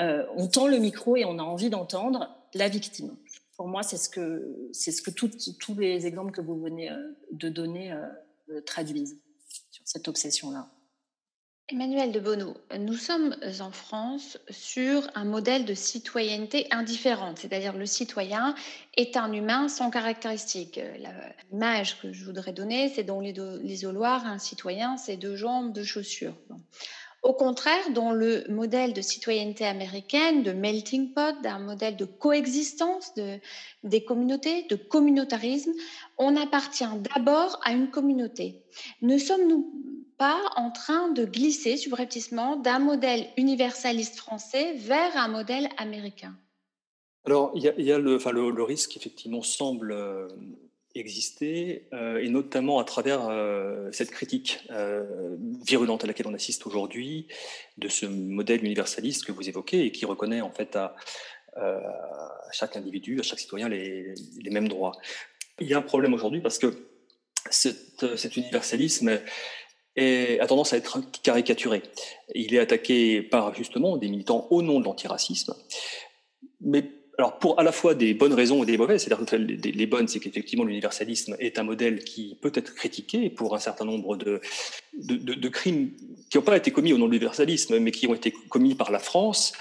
euh, 0.00 0.24
on 0.36 0.48
tend 0.48 0.66
le 0.66 0.78
micro 0.78 1.16
et 1.16 1.26
on 1.26 1.38
a 1.38 1.42
envie 1.42 1.68
d'entendre 1.68 2.34
la 2.54 2.68
victime. 2.68 3.14
Pour 3.58 3.68
moi, 3.68 3.82
c'est 3.82 3.98
ce 3.98 4.08
que 4.08 4.70
c'est 4.72 4.90
ce 4.90 5.02
que 5.02 5.10
tous 5.10 5.74
les 5.78 6.06
exemples 6.06 6.32
que 6.32 6.40
vous 6.40 6.58
venez 6.58 6.90
euh, 6.90 6.96
de 7.32 7.50
donner 7.50 7.94
traduisent 8.64 9.20
sur 9.70 9.82
cette 9.84 10.08
obsession-là. 10.08 10.70
Emmanuel 11.70 12.12
de 12.12 12.20
Bonneau, 12.20 12.56
nous 12.78 12.94
sommes 12.94 13.36
en 13.60 13.70
France 13.70 14.38
sur 14.48 15.06
un 15.14 15.26
modèle 15.26 15.66
de 15.66 15.74
citoyenneté 15.74 16.66
indifférente, 16.70 17.40
c'est-à-dire 17.40 17.76
le 17.76 17.84
citoyen 17.84 18.54
est 18.96 19.18
un 19.18 19.30
humain 19.34 19.68
sans 19.68 19.90
caractéristiques. 19.90 20.80
L'image 21.52 22.00
que 22.00 22.10
je 22.10 22.24
voudrais 22.24 22.54
donner, 22.54 22.88
c'est 22.88 23.02
dans 23.04 23.20
l'isoloir, 23.20 24.24
un 24.24 24.38
citoyen, 24.38 24.96
c'est 24.96 25.18
deux 25.18 25.36
jambes, 25.36 25.74
deux 25.74 25.84
chaussures. 25.84 26.32
Au 27.22 27.34
contraire, 27.34 27.90
dans 27.90 28.12
le 28.12 28.44
modèle 28.48 28.94
de 28.94 29.02
citoyenneté 29.02 29.66
américaine, 29.66 30.42
de 30.42 30.52
melting 30.52 31.12
pot, 31.12 31.38
d'un 31.42 31.58
modèle 31.58 31.96
de 31.96 32.06
coexistence 32.06 33.12
de, 33.14 33.40
des 33.84 34.02
communautés, 34.04 34.62
de 34.70 34.76
communautarisme, 34.76 35.72
on 36.16 36.34
appartient 36.34 36.88
d'abord 37.14 37.60
à 37.62 37.72
une 37.72 37.90
communauté. 37.90 38.62
Ne 39.02 39.18
sommes-nous 39.18 39.70
en 40.20 40.70
train 40.70 41.08
de 41.08 41.24
glisser 41.24 41.76
subrepticement 41.76 42.56
d'un 42.56 42.78
modèle 42.78 43.28
universaliste 43.36 44.16
français 44.16 44.74
vers 44.74 45.16
un 45.16 45.28
modèle 45.28 45.68
américain 45.76 46.34
Alors, 47.24 47.52
il 47.54 47.62
y 47.62 47.92
a, 47.92 47.98
le, 47.98 48.16
enfin, 48.16 48.32
le, 48.32 48.62
risque, 48.62 48.96
effectivement, 48.96 49.42
semble 49.42 49.92
euh, 49.92 50.28
exister, 50.94 51.88
euh, 51.92 52.18
et 52.18 52.28
notamment 52.28 52.80
à 52.80 52.84
travers 52.84 53.28
euh, 53.28 53.88
cette 53.92 54.10
critique 54.10 54.66
virulente 55.64 56.04
à 56.04 56.06
laquelle 56.06 56.26
on 56.26 56.34
assiste 56.34 56.66
aujourd'hui 56.66 57.28
de 57.76 57.88
ce 57.88 58.06
modèle 58.06 58.64
universaliste 58.64 59.24
que 59.24 59.32
vous 59.32 59.48
évoquez 59.48 59.84
et 59.84 59.92
qui 59.92 60.04
reconnaît 60.04 60.40
en 60.40 60.50
fait 60.50 60.76
à, 60.76 60.96
chaque 62.52 62.76
individu, 62.76 63.18
à 63.18 63.24
chaque 63.24 63.40
citoyen 63.40 63.68
les, 63.68 64.14
les, 64.40 64.50
mêmes 64.50 64.68
droits. 64.68 64.92
Il 65.60 65.66
y 65.66 65.74
a 65.74 65.78
un 65.78 65.82
problème 65.82 66.14
aujourd'hui 66.14 66.40
parce 66.40 66.56
que 66.56 66.72
cet, 67.50 68.16
cet 68.16 68.36
universalisme 68.36 69.20
a 70.40 70.46
tendance 70.46 70.72
à 70.72 70.76
être 70.76 71.00
caricaturé. 71.22 71.82
Il 72.34 72.54
est 72.54 72.58
attaqué 72.58 73.22
par 73.22 73.54
justement 73.54 73.96
des 73.96 74.08
militants 74.08 74.46
au 74.50 74.62
nom 74.62 74.80
de 74.80 74.84
l'antiracisme, 74.84 75.54
mais 76.60 76.84
alors 77.18 77.38
pour 77.38 77.58
à 77.58 77.64
la 77.64 77.72
fois 77.72 77.94
des 77.94 78.14
bonnes 78.14 78.32
raisons 78.32 78.62
et 78.62 78.66
des 78.66 78.78
mauvaises. 78.78 79.02
C'est-à-dire 79.02 79.26
que 79.26 79.36
les 79.36 79.86
bonnes, 79.86 80.06
c'est 80.06 80.20
qu'effectivement 80.20 80.64
l'universalisme 80.64 81.36
est 81.40 81.58
un 81.58 81.64
modèle 81.64 82.04
qui 82.04 82.38
peut 82.40 82.52
être 82.54 82.74
critiqué 82.74 83.28
pour 83.28 83.56
un 83.56 83.58
certain 83.58 83.84
nombre 83.84 84.16
de, 84.16 84.40
de, 84.94 85.16
de 85.16 85.48
crimes 85.48 85.90
qui 86.30 86.38
n'ont 86.38 86.44
pas 86.44 86.56
été 86.56 86.70
commis 86.70 86.92
au 86.92 86.98
nom 86.98 87.06
de 87.06 87.12
l'universalisme, 87.12 87.78
mais 87.80 87.90
qui 87.90 88.06
ont 88.06 88.14
été 88.14 88.32
commis 88.48 88.76
par 88.76 88.92
la 88.92 89.00
France 89.00 89.52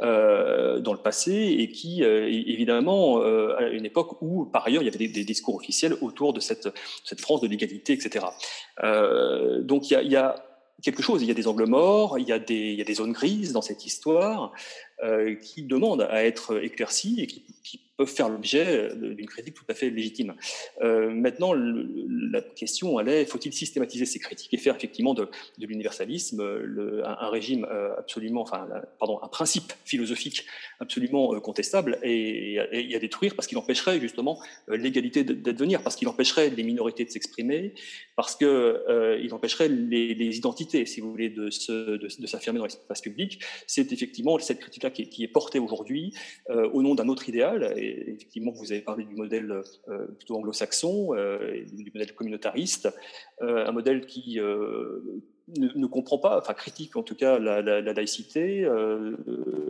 euh, 0.00 0.80
dans 0.80 0.92
le 0.92 0.98
passé 0.98 1.32
et 1.58 1.70
qui, 1.70 2.02
euh, 2.02 2.26
évidemment, 2.26 3.20
euh, 3.20 3.54
à 3.58 3.68
une 3.68 3.84
époque 3.84 4.22
où, 4.22 4.46
par 4.46 4.66
ailleurs, 4.66 4.82
il 4.82 4.86
y 4.86 4.88
avait 4.88 5.06
des, 5.06 5.24
discours 5.24 5.54
officiels 5.56 5.96
autour 6.00 6.32
de 6.32 6.40
cette, 6.40 6.72
France 7.20 7.42
de 7.42 7.46
l'égalité, 7.46 7.92
etc. 7.92 8.24
donc 9.60 9.90
il 9.90 10.08
y 10.08 10.16
a, 10.16 10.34
quelque 10.82 11.02
chose, 11.02 11.22
il 11.22 11.28
y 11.28 11.30
a 11.30 11.34
des 11.34 11.46
angles 11.46 11.66
morts, 11.66 12.18
il 12.18 12.26
y 12.26 12.32
a 12.32 12.38
des, 12.38 12.94
zones 12.94 13.12
grises 13.12 13.52
dans 13.52 13.62
cette 13.62 13.84
histoire. 13.84 14.52
qui 15.42 15.64
demandent 15.64 16.08
à 16.10 16.24
être 16.24 16.62
éclaircies 16.62 17.20
et 17.20 17.26
qui 17.26 17.80
peuvent 17.96 18.08
faire 18.08 18.28
l'objet 18.28 18.90
d'une 18.96 19.26
critique 19.26 19.54
tout 19.54 19.64
à 19.68 19.74
fait 19.74 19.90
légitime. 19.90 20.34
Euh, 20.80 21.10
maintenant, 21.10 21.52
la 21.54 22.40
question, 22.40 22.98
est, 23.00 23.24
faut-il 23.24 23.52
systématiser 23.52 24.06
ces 24.06 24.18
critiques 24.18 24.52
et 24.54 24.56
faire 24.56 24.76
effectivement 24.76 25.14
de, 25.14 25.28
l'universalisme 25.58 26.42
le, 26.42 27.06
un, 27.06 27.28
régime 27.28 27.66
euh, 27.70 27.94
absolument, 27.98 28.42
enfin, 28.42 28.66
pardon, 28.98 29.18
un 29.22 29.28
principe 29.28 29.72
philosophique 29.84 30.46
absolument 30.80 31.34
euh, 31.34 31.40
contestable 31.40 31.98
et, 32.02 32.58
à 32.58 32.98
détruire 32.98 33.34
parce 33.34 33.46
qu'il 33.46 33.58
empêcherait 33.58 34.00
justement 34.00 34.38
euh, 34.68 34.76
l'égalité 34.76 35.24
d'advenir, 35.24 35.82
parce 35.82 35.96
qu'il 35.96 36.08
empêcherait 36.08 36.50
les 36.50 36.62
minorités 36.62 37.04
de 37.04 37.10
s'exprimer, 37.10 37.74
parce 38.16 38.36
qu'il 38.36 38.46
euh, 38.46 39.28
empêcherait 39.32 39.68
les, 39.68 40.36
identités, 40.36 40.86
si 40.86 41.00
vous 41.00 41.10
voulez, 41.10 41.28
de, 41.28 41.50
s'affirmer 41.50 42.58
dans 42.58 42.64
l'espace 42.64 43.00
public. 43.00 43.40
C'est 43.66 43.92
effectivement 43.92 44.38
cette 44.38 44.60
critique-là 44.60 44.90
qui, 44.90 45.22
est 45.22 45.28
portée 45.28 45.58
aujourd'hui 45.58 46.12
euh, 46.50 46.68
au 46.70 46.82
nom 46.82 46.94
d'un 46.94 47.08
autre 47.08 47.28
idéal 47.28 47.74
effectivement, 47.86 48.52
vous 48.52 48.72
avez 48.72 48.80
parlé 48.80 49.04
du 49.04 49.14
modèle 49.14 49.62
euh, 49.88 50.06
plutôt 50.06 50.36
anglo-saxon, 50.36 51.14
euh, 51.14 51.64
du 51.72 51.90
modèle 51.92 52.14
communautariste, 52.14 52.88
euh, 53.42 53.66
un 53.66 53.72
modèle 53.72 54.06
qui 54.06 54.38
ne, 54.38 55.86
comprend 55.86 56.18
pas, 56.18 56.38
enfin 56.38 56.54
critique 56.54 56.96
en 56.96 57.02
tout 57.02 57.14
cas 57.14 57.38
la, 57.38 57.62
la, 57.62 57.80
la 57.80 57.92
laïcité, 57.92 58.68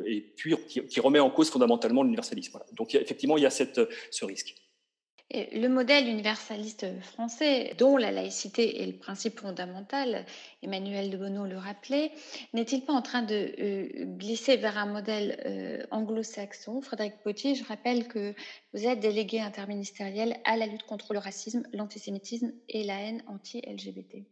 et 0.07 0.21
puis 0.37 0.55
qui, 0.67 1.01
remet 1.01 1.21
en 1.21 1.31
cause 1.31 1.51
fondamentalement 1.51 2.03
l'universalisme. 2.03 2.59
Donc 2.75 2.95
effectivement, 2.95 3.37
il 3.37 3.43
y 3.43 3.47
a 3.47 3.51
cette, 3.51 3.81
ce 4.11 4.25
risque. 4.25 4.55
Le 5.35 5.69
modèle 5.69 6.09
universaliste 6.09 6.87
français, 7.01 7.75
dont 7.79 7.97
la 7.97 8.11
laïcité 8.11 8.83
est 8.83 8.87
le 8.87 8.99
principe 8.99 9.41
fondamental, 9.41 10.27
Emmanuel 10.63 11.09
de 11.09 11.17
Bono 11.17 11.47
le 11.47 11.57
rappelait, 11.57 12.13
n'est-il 12.53 12.85
pas 12.85 12.93
en 12.93 13.01
train 13.01 13.23
de 13.23 13.55
euh, 13.59 14.05
glisser 14.19 14.59
vers 14.59 14.77
un 14.77 14.85
modèle 14.85 15.41
euh, 15.47 15.87
anglo-saxon? 15.91 16.83
Frédéric 16.83 17.15
Potier, 17.23 17.55
je 17.55 17.65
rappelle 17.65 18.09
que 18.09 18.35
vous 18.75 18.87
êtes 18.87 19.01
délégué 19.01 19.41
interministériel 19.41 20.37
à 20.45 20.59
la 20.59 20.67
lutte 20.67 20.83
contre 20.83 21.15
le 21.15 21.19
racisme, 21.19 21.63
l'antisémitisme 21.73 22.53
et 22.69 22.85
la 22.85 23.01
haine 23.01 23.23
anti-LGBT 23.27 24.27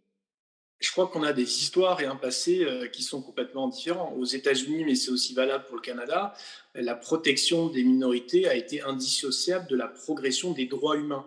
je 0.81 0.90
crois 0.90 1.09
qu'on 1.09 1.23
a 1.23 1.33
des 1.33 1.59
histoires 1.62 2.01
et 2.01 2.07
un 2.07 2.16
passé 2.16 2.64
euh, 2.64 2.88
qui 2.88 3.03
sont 3.03 3.23
complètement 3.23 3.69
différents. 3.69 4.14
Aux 4.16 4.25
États-Unis, 4.25 4.85
mais 4.85 4.95
c'est 4.95 5.11
aussi 5.11 5.35
valable 5.35 5.64
pour 5.66 5.77
le 5.77 5.83
Canada, 5.83 6.35
la 6.75 6.95
protection 6.95 7.69
des 7.69 7.85
minorités 7.85 8.49
a 8.49 8.55
été 8.55 8.81
indissociable 8.81 9.69
de 9.69 9.77
la 9.77 9.88
progression 9.88 10.53
des 10.53 10.66
droits 10.66 10.97
humains. 10.97 11.27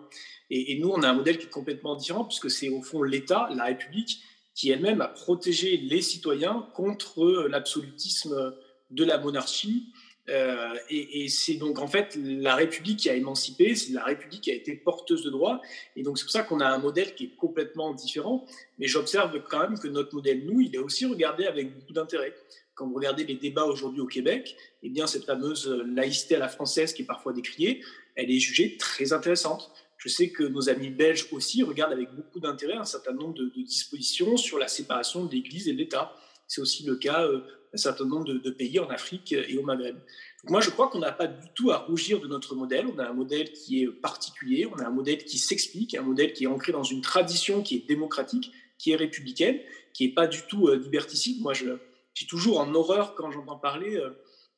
Et, 0.50 0.72
et 0.72 0.78
nous, 0.78 0.88
on 0.88 1.02
a 1.02 1.08
un 1.08 1.14
modèle 1.14 1.38
qui 1.38 1.46
est 1.46 1.50
complètement 1.50 1.94
différent, 1.94 2.24
puisque 2.24 2.50
c'est 2.50 2.68
au 2.68 2.82
fond 2.82 3.02
l'État, 3.02 3.48
la 3.54 3.64
République, 3.64 4.22
qui 4.54 4.70
elle-même 4.70 5.00
a 5.00 5.08
protégé 5.08 5.76
les 5.76 6.02
citoyens 6.02 6.68
contre 6.74 7.46
l'absolutisme 7.48 8.54
de 8.90 9.04
la 9.04 9.18
monarchie 9.18 9.92
euh, 10.30 10.74
et, 10.88 11.28
c'est 11.28 11.54
donc 11.54 11.78
en 11.78 11.86
fait 11.86 12.16
la 12.16 12.54
République 12.54 13.00
qui 13.00 13.10
a 13.10 13.14
émancipé, 13.14 13.74
c'est 13.74 13.92
la 13.92 14.04
République 14.04 14.42
qui 14.42 14.50
a 14.50 14.54
été 14.54 14.74
porteuse 14.74 15.22
de 15.22 15.30
droits. 15.30 15.60
Et 15.96 16.02
donc 16.02 16.18
c'est 16.18 16.24
pour 16.24 16.32
ça 16.32 16.42
qu'on 16.42 16.60
a 16.60 16.66
un 16.66 16.78
modèle 16.78 17.14
qui 17.14 17.24
est 17.24 17.36
complètement 17.36 17.92
différent. 17.92 18.46
Mais 18.78 18.86
j'observe 18.86 19.42
quand 19.48 19.60
même 19.60 19.78
que 19.78 19.88
notre 19.88 20.14
modèle, 20.14 20.44
nous, 20.44 20.60
il 20.60 20.74
est 20.74 20.78
aussi 20.78 21.04
regardé 21.04 21.46
avec 21.46 21.74
beaucoup 21.74 21.92
d'intérêt. 21.92 22.34
Quand 22.74 22.88
vous 22.88 22.94
regardez 22.94 23.24
les 23.24 23.36
débats 23.36 23.64
aujourd'hui 23.64 24.00
au 24.00 24.06
Québec, 24.06 24.56
eh 24.82 24.88
bien 24.88 25.06
cette 25.06 25.24
fameuse 25.24 25.68
laïcité 25.86 26.36
à 26.36 26.38
la 26.38 26.48
française 26.48 26.92
qui 26.92 27.02
est 27.02 27.06
parfois 27.06 27.32
décriée, 27.32 27.82
elle 28.16 28.30
est 28.30 28.38
jugée 28.38 28.76
très 28.78 29.12
intéressante. 29.12 29.70
Je 29.96 30.08
sais 30.08 30.30
que 30.30 30.42
nos 30.42 30.68
amis 30.68 30.90
belges 30.90 31.28
aussi 31.32 31.62
regardent 31.62 31.92
avec 31.92 32.12
beaucoup 32.14 32.40
d'intérêt 32.40 32.74
un 32.74 32.84
certain 32.84 33.12
nombre 33.12 33.34
de, 33.34 33.44
de, 33.44 33.62
dispositions 33.62 34.36
sur 34.36 34.58
la 34.58 34.68
séparation 34.68 35.24
de 35.24 35.32
l'Église 35.32 35.68
et 35.68 35.72
de 35.72 35.78
l'État. 35.78 36.14
C'est 36.46 36.60
aussi 36.60 36.84
le 36.84 36.96
cas 36.96 37.24
euh, 37.24 37.40
un 37.72 37.76
certain 37.76 38.04
nombre 38.04 38.24
de, 38.24 38.50
pays 38.50 38.78
en 38.78 38.88
Afrique 38.88 39.32
et 39.32 39.58
au 39.58 39.62
Maghreb. 39.62 39.96
Moi, 40.44 40.60
je 40.60 40.70
crois 40.70 40.88
qu'on 40.88 41.00
n'a 41.00 41.10
pas 41.10 41.26
du 41.26 41.48
tout 41.54 41.70
à 41.72 41.78
rougir 41.78 42.20
de 42.20 42.28
notre 42.28 42.54
modèle. 42.54 42.86
On 42.86 42.98
a 42.98 43.08
un 43.08 43.12
modèle 43.12 43.52
qui 43.52 43.82
est 43.82 43.88
particulier, 43.88 44.66
on 44.66 44.76
a 44.78 44.86
un 44.86 44.90
modèle 44.90 45.24
qui 45.24 45.38
s'explique, 45.38 45.94
un 45.94 46.02
modèle 46.02 46.32
qui 46.32 46.44
est 46.44 46.46
ancré 46.46 46.70
dans 46.70 46.84
une 46.84 47.00
tradition 47.00 47.62
qui 47.62 47.76
est 47.76 47.88
démocratique, 47.88 48.52
qui 48.78 48.92
est 48.92 48.96
républicaine, 48.96 49.58
qui 49.92 50.06
n'est 50.06 50.14
pas 50.14 50.26
du 50.26 50.42
tout 50.48 50.68
euh, 50.68 50.76
liberticide. 50.76 51.40
Moi, 51.40 51.54
je 51.54 51.66
suis 52.14 52.26
toujours 52.26 52.60
en 52.60 52.72
horreur 52.74 53.14
quand 53.16 53.30
j'entends 53.32 53.58
parler 53.58 53.96
euh, 53.96 54.10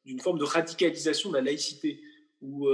d'une 0.05 0.21
forme 0.21 0.39
de 0.39 0.45
radicalisation 0.45 1.31
de 1.31 1.37
la 1.37 1.43
laïcité, 1.43 2.03
où 2.43 2.69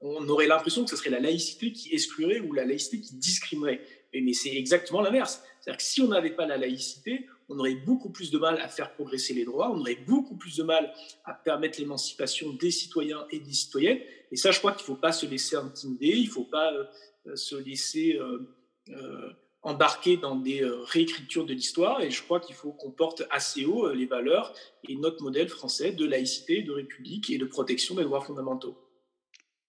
on 0.00 0.28
aurait 0.28 0.46
l'impression 0.46 0.84
que 0.84 0.90
ce 0.90 0.96
serait 0.96 1.10
la 1.10 1.20
laïcité 1.20 1.72
qui 1.72 1.92
exclurait 1.92 2.40
ou 2.40 2.52
la 2.52 2.64
laïcité 2.64 3.00
qui 3.00 3.16
discriminerait. 3.16 3.82
Mais 4.14 4.32
c'est 4.32 4.54
exactement 4.54 5.02
l'inverse. 5.02 5.42
C'est-à-dire 5.60 5.78
que 5.78 5.82
si 5.82 6.00
on 6.00 6.08
n'avait 6.08 6.30
pas 6.30 6.46
la 6.46 6.56
laïcité, 6.56 7.26
on 7.50 7.58
aurait 7.58 7.74
beaucoup 7.74 8.10
plus 8.10 8.30
de 8.30 8.38
mal 8.38 8.58
à 8.60 8.68
faire 8.68 8.94
progresser 8.94 9.34
les 9.34 9.44
droits, 9.44 9.70
on 9.70 9.80
aurait 9.80 9.98
beaucoup 10.06 10.36
plus 10.36 10.56
de 10.56 10.62
mal 10.62 10.92
à 11.24 11.34
permettre 11.34 11.78
l'émancipation 11.80 12.52
des 12.54 12.70
citoyens 12.70 13.26
et 13.30 13.40
des 13.40 13.52
citoyennes. 13.52 13.98
Et 14.30 14.36
ça, 14.36 14.52
je 14.52 14.58
crois 14.60 14.72
qu'il 14.72 14.84
ne 14.84 14.86
faut 14.86 15.00
pas 15.00 15.12
se 15.12 15.26
laisser 15.26 15.56
intimider, 15.56 16.12
il 16.16 16.26
ne 16.26 16.30
faut 16.30 16.44
pas 16.44 16.72
euh, 16.72 17.36
se 17.36 17.56
laisser 17.56 18.16
euh, 18.16 18.56
euh, 18.88 19.32
embarquer 19.62 20.16
dans 20.16 20.36
des 20.36 20.62
euh, 20.62 20.82
réécritures 20.84 21.44
de 21.44 21.52
l'histoire. 21.52 22.00
Et 22.00 22.10
je 22.10 22.22
crois 22.22 22.40
qu'il 22.40 22.54
faut 22.54 22.72
qu'on 22.72 22.92
porte 22.92 23.24
assez 23.30 23.64
haut 23.64 23.86
euh, 23.86 23.94
les 23.94 24.06
valeurs 24.06 24.54
et 24.88 24.94
notre 24.94 25.22
modèle 25.22 25.48
français 25.48 25.92
de 25.92 26.06
laïcité, 26.06 26.62
de 26.62 26.72
république 26.72 27.30
et 27.30 27.38
de 27.38 27.44
protection 27.44 27.94
des 27.96 28.04
droits 28.04 28.22
fondamentaux. 28.22 28.78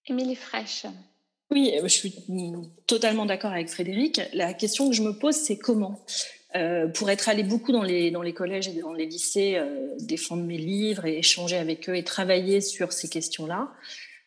Émilie 0.06 0.36
Fraîche. 0.36 0.86
Oui, 1.50 1.70
je 1.82 1.88
suis 1.88 2.14
totalement 2.86 3.26
d'accord 3.26 3.52
avec 3.52 3.68
Frédéric. 3.68 4.20
La 4.32 4.54
question 4.54 4.88
que 4.88 4.96
je 4.96 5.02
me 5.02 5.12
pose, 5.12 5.34
c'est 5.34 5.58
comment? 5.58 6.02
Euh, 6.54 6.88
pour 6.88 7.08
être 7.10 7.28
allé 7.28 7.42
beaucoup 7.42 7.72
dans 7.72 7.82
les, 7.82 8.10
dans 8.10 8.22
les 8.22 8.34
collèges 8.34 8.68
et 8.68 8.80
dans 8.80 8.92
les 8.92 9.06
lycées, 9.06 9.54
euh, 9.56 9.94
défendre 10.00 10.44
mes 10.44 10.58
livres 10.58 11.06
et 11.06 11.18
échanger 11.18 11.56
avec 11.56 11.88
eux 11.88 11.96
et 11.96 12.04
travailler 12.04 12.60
sur 12.60 12.92
ces 12.92 13.08
questions-là, 13.08 13.70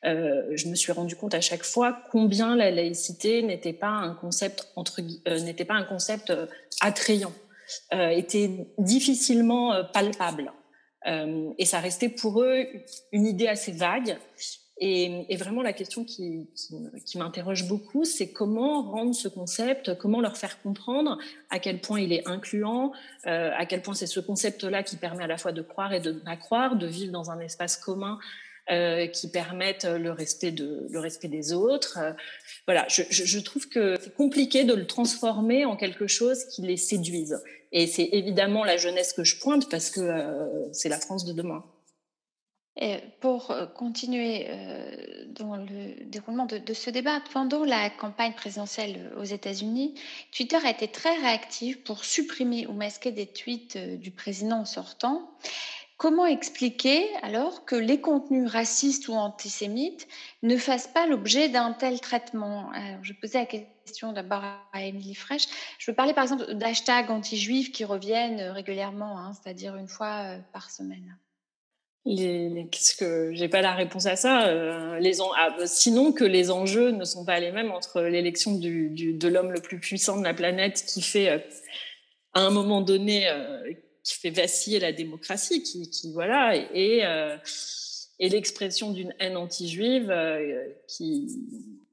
euh, 0.06 0.44
je 0.56 0.68
me 0.68 0.76
suis 0.76 0.92
rendu 0.92 1.16
compte 1.16 1.36
à 1.36 1.42
chaque 1.42 1.64
fois 1.64 2.00
combien 2.12 2.56
la 2.56 2.72
laïcité 2.72 3.44
n'était 3.44 3.74
pas 3.74 3.90
un 3.90 4.16
concept 4.16 4.72
entre 4.76 5.02
n'était 5.02 5.66
pas 5.66 5.76
un 5.76 5.84
concept 5.84 6.34
attrayant, 6.82 7.34
était 7.92 8.52
difficilement 8.78 9.84
palpable. 9.94 10.52
et 11.58 11.66
ça 11.66 11.80
restait 11.80 12.10
pour 12.10 12.44
eux 12.44 12.66
une 13.12 13.26
idée 13.26 13.48
assez 13.48 13.72
vague 13.72 14.18
et, 14.78 15.26
et, 15.34 15.38
vraiment, 15.38 15.62
la 15.62 15.72
question 15.72 16.04
qui, 16.04 16.48
qui, 16.54 16.76
qui 17.06 17.18
m'interroge 17.18 17.66
beaucoup, 17.66 18.04
c'est 18.04 18.28
comment 18.28 18.82
rendre 18.82 19.16
ce 19.16 19.30
concept, 19.30 19.98
comment 19.98 20.20
leur 20.20 20.36
faire 20.36 20.62
comprendre 20.62 21.18
à 21.50 21.60
quel 21.60 21.80
point 21.80 22.02
il 22.02 22.12
est 22.12 22.28
incluant, 22.28 22.92
euh, 23.26 23.52
à 23.56 23.66
quel 23.66 23.82
point 23.82 23.94
c'est 23.94 24.08
ce 24.08 24.20
concept-là 24.20 24.84
qui 24.84 24.98
permet 24.98 25.24
à 25.24 25.28
la 25.28 25.38
fois 25.38 25.54
de 25.54 25.62
croire 25.62 25.94
et 25.94 26.02
de 26.02 26.12
ne 26.12 26.20
pas 26.20 26.36
croire, 26.36 26.76
de 26.76 26.88
vivre 26.88 27.14
dans 27.14 27.32
un 27.32 27.40
espace 27.40 27.78
commun 27.78 28.20
euh, 28.70 29.08
qui 29.08 29.30
permettent 29.30 29.86
le 29.86 30.12
respect, 30.12 30.52
de, 30.52 30.88
le 30.90 31.00
respect 31.00 31.30
des 31.30 31.54
autres. 31.54 31.98
Voilà, 32.66 32.86
je, 32.90 33.04
je, 33.10 33.24
je 33.24 33.40
trouve 33.40 33.70
que 33.70 33.96
c'est 34.02 34.14
compliqué 34.14 34.66
de 34.66 34.74
le 34.74 34.86
transformer 34.86 35.64
en 35.64 35.78
quelque 35.78 36.08
chose 36.08 36.44
qui 36.46 36.64
les 36.64 36.78
séduise. 36.78 37.42
Et 37.72 37.88
c'est 37.88 38.10
évidemment 38.12 38.64
la 38.64 38.78
jeunesse 38.78 39.14
que 39.14 39.24
je 39.24 39.40
pointe 39.40 39.70
parce 39.70 39.90
que 39.90 40.02
euh, 40.02 40.74
c'est 40.74 40.90
la 40.90 41.00
France 41.00 41.26
de 41.26 41.34
demain. 41.34 41.64
Pour 43.22 43.52
euh, 43.52 43.66
continuer 43.68 44.48
euh, 44.50 45.26
dans 45.30 45.56
le 45.56 46.04
déroulement 46.04 46.46
de, 46.46 46.74
ce 46.74 46.90
débat, 46.90 47.22
pendant 47.32 47.64
la 47.64 47.90
campagne 47.90 48.34
présidentielle 48.34 49.14
aux 49.18 49.24
États-Unis, 49.24 49.96
Twitter 50.36 50.58
a 50.58 50.72
été 50.72 50.90
très 50.90 51.16
réactif 51.16 51.82
pour 51.86 52.04
supprimer 52.04 52.68
ou 52.68 52.74
masquer 52.74 53.14
des 53.14 53.28
tweets 53.28 53.78
euh, 53.78 53.96
du 53.96 54.12
président 54.12 54.66
sortant. 54.66 55.32
Comment 55.96 56.26
expliquer 56.26 57.08
alors 57.24 57.64
que 57.64 57.78
les 57.78 58.02
contenus 58.02 58.52
racistes 58.52 59.08
ou 59.08 59.14
antisémites 59.14 60.06
ne 60.44 60.58
fassent 60.58 60.90
pas 60.90 61.08
l'objet 61.08 61.48
d'un 61.48 61.72
tel 61.72 62.02
traitement? 62.02 62.74
Je 63.02 63.14
posais 63.14 63.40
la 63.40 63.46
question 63.46 64.12
d'abord 64.12 64.44
à 64.74 64.84
Émilie 64.84 65.16
Fraîche. 65.16 65.46
Je 65.80 65.90
veux 65.90 65.96
parler 65.96 66.14
par 66.14 66.26
exemple 66.26 66.54
d'hashtags 66.54 67.10
anti-juifs 67.10 67.72
qui 67.72 67.86
reviennent 67.86 68.42
régulièrement, 68.42 69.18
hein, 69.18 69.32
c'est-à-dire 69.32 69.78
une 69.78 69.88
fois 69.88 70.36
par 70.52 70.70
semaine. 70.70 71.18
Les, 72.08 72.68
qu'est-ce 72.72 72.96
que 72.96 73.34
j'ai 73.34 73.50
pas 73.50 73.62
la 73.62 73.74
réponse 73.74 74.06
à 74.06 74.16
ça. 74.16 74.48
Euh, 74.48 75.00
les 75.00 75.22
en, 75.22 75.32
ah, 75.36 75.56
sinon 75.66 76.12
que 76.12 76.24
les 76.24 76.52
enjeux 76.52 76.92
ne 76.92 77.04
sont 77.04 77.26
pas 77.26 77.40
les 77.40 77.52
mêmes 77.52 77.72
entre 77.72 78.02
l'élection 78.02 78.54
du, 78.56 78.90
du, 78.90 79.14
de 79.14 79.28
l'homme 79.28 79.52
le 79.52 79.60
plus 79.60 79.80
puissant 79.80 80.20
de 80.20 80.24
la 80.24 80.36
planète 80.36 80.86
qui 80.88 81.02
fait 81.02 81.30
euh, 81.30 81.40
à 82.36 82.42
un 82.42 82.52
moment 82.52 82.82
donné 82.82 83.28
euh, 83.28 83.72
qui 84.04 84.16
fait 84.20 84.30
vaciller 84.30 84.80
la 84.80 84.92
démocratie, 84.92 85.64
qui, 85.64 85.90
qui 85.90 86.12
voilà, 86.12 86.56
et, 86.56 87.04
euh, 87.04 87.38
et 88.20 88.30
l'expression 88.30 88.92
d'une 88.92 89.16
haine 89.20 89.36
anti-juive 89.36 90.12
euh, 90.12 90.64
qui 90.88 91.28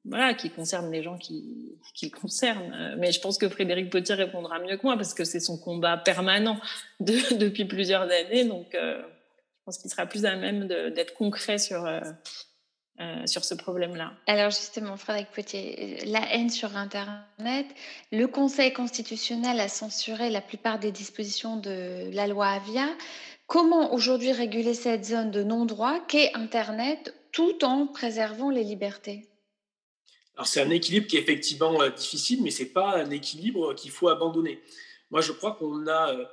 voilà 0.05 0.35
qui 0.35 0.51
concerne 0.51 0.91
les 0.91 1.03
gens 1.03 1.17
qui, 1.17 1.79
qui 1.95 2.07
le 2.07 2.21
concernent. 2.21 2.97
Mais 2.99 3.13
je 3.13 3.21
pense 3.21 3.39
que 3.39 3.49
Frédéric 3.49 3.89
Potier 3.89 4.17
répondra 4.17 4.59
mieux 4.59 4.77
que 4.77 4.83
moi 4.83 4.97
parce 4.97 5.15
que 5.15 5.25
c'est 5.25 5.41
son 5.41 5.57
combat 5.57 5.97
permanent 5.97 6.59
de, 7.01 7.35
depuis 7.39 7.65
plusieurs 7.65 8.03
années, 8.03 8.45
donc. 8.45 8.77
Je 9.63 9.67
pense 9.67 9.79
qu'il 9.79 9.91
sera 9.93 10.07
plus 10.07 10.25
à 10.25 10.35
même 10.35 10.67
d'être 10.67 11.15
concret 11.15 11.57
sur, 11.57 11.87
euh, 11.87 12.01
euh, 12.99 13.27
sur 13.27 13.45
ce 13.45 13.55
problème-là. 13.55 14.13
Alors 14.27 14.51
justement, 14.51 14.97
Frédéric 14.97 15.31
Potier, 15.31 16.05
la 16.07 16.35
haine 16.35 16.51
sur 16.51 16.77
Internet, 16.77 17.67
le 18.11 18.27
Conseil 18.27 18.73
constitutionnel 18.73 19.61
a 19.61 19.69
censuré 19.69 20.31
la 20.31 20.41
plupart 20.41 20.81
des 20.81 20.91
dispositions 20.91 21.59
de 21.59 22.11
la 22.13 22.27
loi 22.27 22.49
Avia. 22.49 22.89
comment 23.47 23.95
aujourd'hui 23.95 24.33
réguler 24.33 24.75
cette 24.75 25.05
zone 25.05 25.31
de 25.31 25.45
non-droit 25.45 26.01
qu'est 26.09 26.35
Internet 26.35 27.15
tout 27.31 27.65
en 27.65 27.87
préservant 27.87 28.51
les 28.51 28.65
libertés? 28.65 29.29
Alors 30.35 30.49
c'est 30.49 30.61
un 30.61 30.71
équilibre 30.71 31.07
qui 31.07 31.17
est 31.17 31.21
effectivement 31.21 31.81
euh, 31.81 31.91
difficile, 31.91 32.43
mais 32.43 32.51
ce 32.51 32.65
n'est 32.65 32.71
pas 32.71 32.97
un 32.97 33.11
équilibre 33.11 33.75
qu'il 33.75 33.93
faut 33.93 34.09
abandonner. 34.09 34.61
Moi, 35.13 35.21
je 35.21 35.31
crois 35.31 35.53
qu'on 35.53 35.87
a 35.87 36.15
euh, 36.15 36.25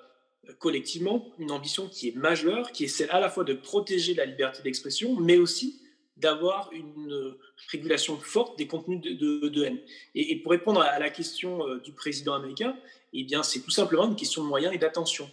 collectivement 0.58 1.32
une 1.38 1.52
ambition 1.52 1.88
qui 1.88 2.10
est 2.10 2.16
majeure, 2.16 2.72
qui 2.72 2.86
est 2.86 2.88
celle 2.88 3.12
à 3.12 3.20
la 3.20 3.30
fois 3.30 3.44
de 3.44 3.54
protéger 3.54 4.14
la 4.14 4.26
liberté 4.26 4.62
d'expression, 4.64 5.16
mais 5.20 5.38
aussi 5.38 5.82
d'avoir 6.18 6.70
une 6.74 7.36
régulation 7.72 8.18
forte 8.18 8.58
des 8.58 8.68
contenus 8.68 9.02
de, 9.02 9.64
haine. 9.64 9.80
Et, 10.16 10.42
pour 10.42 10.52
répondre 10.52 10.82
à 10.82 11.00
la 11.00 11.10
question 11.10 11.66
euh, 11.66 11.80
du 11.80 11.94
président 11.94 12.34
américain, 12.34 12.76
eh 13.14 13.24
bien, 13.24 13.42
c'est 13.42 13.62
tout 13.62 13.72
simplement 13.72 14.06
une 14.06 14.16
question 14.16 14.44
de 14.44 14.48
moyens 14.48 14.74
et 14.74 14.78
d'attention. 14.78 15.30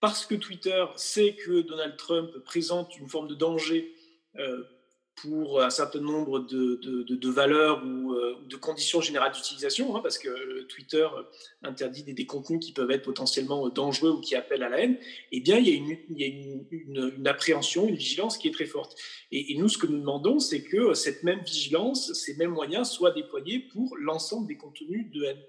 Parce 0.00 0.26
que 0.26 0.34
Twitter 0.34 0.84
sait 0.96 1.34
que 1.34 1.60
Donald 1.60 1.96
Trump 1.96 2.30
présente 2.44 2.96
une 2.98 3.08
forme 3.08 3.28
de 3.28 3.34
danger 3.34 3.94
euh, 4.38 4.64
pour 5.16 5.62
un 5.62 5.70
certain 5.70 6.00
nombre 6.00 6.40
de, 6.40 6.80
de, 6.82 7.28
valeurs 7.28 7.84
ou 7.84 8.12
euh, 8.12 8.36
de 8.48 8.56
conditions 8.56 9.00
générales 9.00 9.32
d'utilisation, 9.32 9.94
hein, 9.94 10.00
parce 10.02 10.18
que 10.18 10.62
Twitter 10.62 11.06
interdit 11.62 12.02
des, 12.02 12.26
contenus 12.26 12.64
qui 12.64 12.72
peuvent 12.72 12.90
être 12.90 13.02
potentiellement 13.02 13.68
dangereux 13.68 14.10
ou 14.10 14.20
qui 14.20 14.34
appellent 14.34 14.62
à 14.62 14.68
la 14.68 14.80
haine, 14.80 14.96
eh 15.30 15.40
bien, 15.40 15.58
il 15.58 15.68
y 15.68 16.24
a 16.24 16.26
une, 16.26 16.64
une, 16.70 17.26
appréhension, 17.26 17.86
une 17.86 17.94
vigilance 17.94 18.38
qui 18.38 18.48
est 18.48 18.52
très 18.52 18.66
forte. 18.66 18.96
Et, 19.30 19.54
nous, 19.58 19.68
ce 19.68 19.78
que 19.78 19.86
nous 19.86 19.98
demandons, 19.98 20.38
c'est 20.38 20.62
que 20.62 20.94
cette 20.94 21.22
même 21.22 21.40
vigilance, 21.40 22.12
ces 22.14 22.34
mêmes 22.36 22.52
moyens 22.52 22.90
soient 22.90 23.12
déployés 23.12 23.60
pour 23.60 23.96
l'ensemble 23.98 24.48
des 24.48 24.56
contenus 24.56 25.10
de 25.12 25.24
haine. 25.24 25.42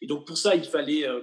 Et 0.00 0.06
donc, 0.06 0.26
pour 0.26 0.38
ça, 0.38 0.54
il 0.54 0.64
fallait... 0.64 1.06
Euh, 1.06 1.20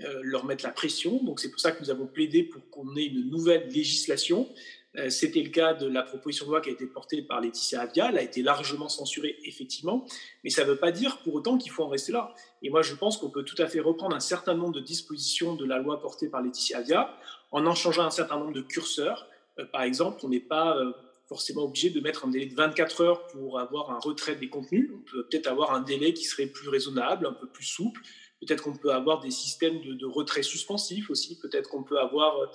euh, 0.00 0.20
leur 0.22 0.44
mettre 0.44 0.64
la 0.64 0.70
pression. 0.70 1.20
Donc 1.24 1.40
c'est 1.40 1.50
pour 1.50 1.58
ça 1.58 1.72
que 1.72 1.82
nous 1.82 1.90
avons 1.90 2.06
plaidé 2.06 2.44
pour 2.44 2.62
qu'on 2.70 2.94
ait 2.94 3.06
une 3.06 3.28
nouvelle 3.30 3.66
législation 3.66 4.48
euh, 4.48 4.77
c'était 5.10 5.42
le 5.42 5.50
cas 5.50 5.74
de 5.74 5.86
la 5.86 6.02
proposition 6.02 6.46
de 6.46 6.50
loi 6.50 6.60
qui 6.60 6.70
a 6.70 6.72
été 6.72 6.86
portée 6.86 7.22
par 7.22 7.40
Laetitia 7.40 7.82
Avia. 7.82 8.08
Elle 8.10 8.18
a 8.18 8.22
été 8.22 8.42
largement 8.42 8.88
censurée, 8.88 9.36
effectivement, 9.44 10.06
mais 10.44 10.50
ça 10.50 10.64
ne 10.64 10.70
veut 10.70 10.76
pas 10.76 10.92
dire 10.92 11.18
pour 11.18 11.34
autant 11.34 11.58
qu'il 11.58 11.70
faut 11.70 11.84
en 11.84 11.88
rester 11.88 12.12
là. 12.12 12.34
Et 12.62 12.70
moi, 12.70 12.82
je 12.82 12.94
pense 12.94 13.16
qu'on 13.16 13.30
peut 13.30 13.44
tout 13.44 13.60
à 13.62 13.66
fait 13.66 13.80
reprendre 13.80 14.16
un 14.16 14.20
certain 14.20 14.54
nombre 14.54 14.72
de 14.72 14.80
dispositions 14.80 15.54
de 15.54 15.64
la 15.64 15.78
loi 15.78 16.00
portée 16.00 16.28
par 16.28 16.42
Laetitia 16.42 16.78
Avia 16.78 17.16
en 17.50 17.66
en 17.66 17.74
changeant 17.74 18.04
un 18.04 18.10
certain 18.10 18.38
nombre 18.38 18.52
de 18.52 18.60
curseurs. 18.60 19.28
Euh, 19.58 19.64
par 19.66 19.82
exemple, 19.82 20.20
on 20.22 20.28
n'est 20.28 20.40
pas 20.40 20.76
euh, 20.76 20.92
forcément 21.28 21.62
obligé 21.64 21.90
de 21.90 22.00
mettre 22.00 22.26
un 22.26 22.28
délai 22.28 22.46
de 22.46 22.54
24 22.54 23.00
heures 23.02 23.26
pour 23.28 23.58
avoir 23.58 23.90
un 23.90 23.98
retrait 23.98 24.36
des 24.36 24.48
contenus. 24.48 24.90
On 24.94 25.10
peut 25.10 25.26
peut-être 25.26 25.46
avoir 25.46 25.74
un 25.74 25.80
délai 25.80 26.14
qui 26.14 26.24
serait 26.24 26.46
plus 26.46 26.68
raisonnable, 26.68 27.26
un 27.26 27.32
peu 27.32 27.46
plus 27.46 27.64
souple. 27.64 28.00
Peut-être 28.40 28.62
qu'on 28.62 28.76
peut 28.76 28.92
avoir 28.92 29.20
des 29.20 29.30
systèmes 29.30 29.80
de, 29.80 29.94
de 29.94 30.06
retrait 30.06 30.42
suspensif 30.42 31.10
aussi. 31.10 31.38
Peut-être 31.38 31.68
qu'on 31.68 31.82
peut 31.82 31.98
avoir 31.98 32.38
euh, 32.38 32.46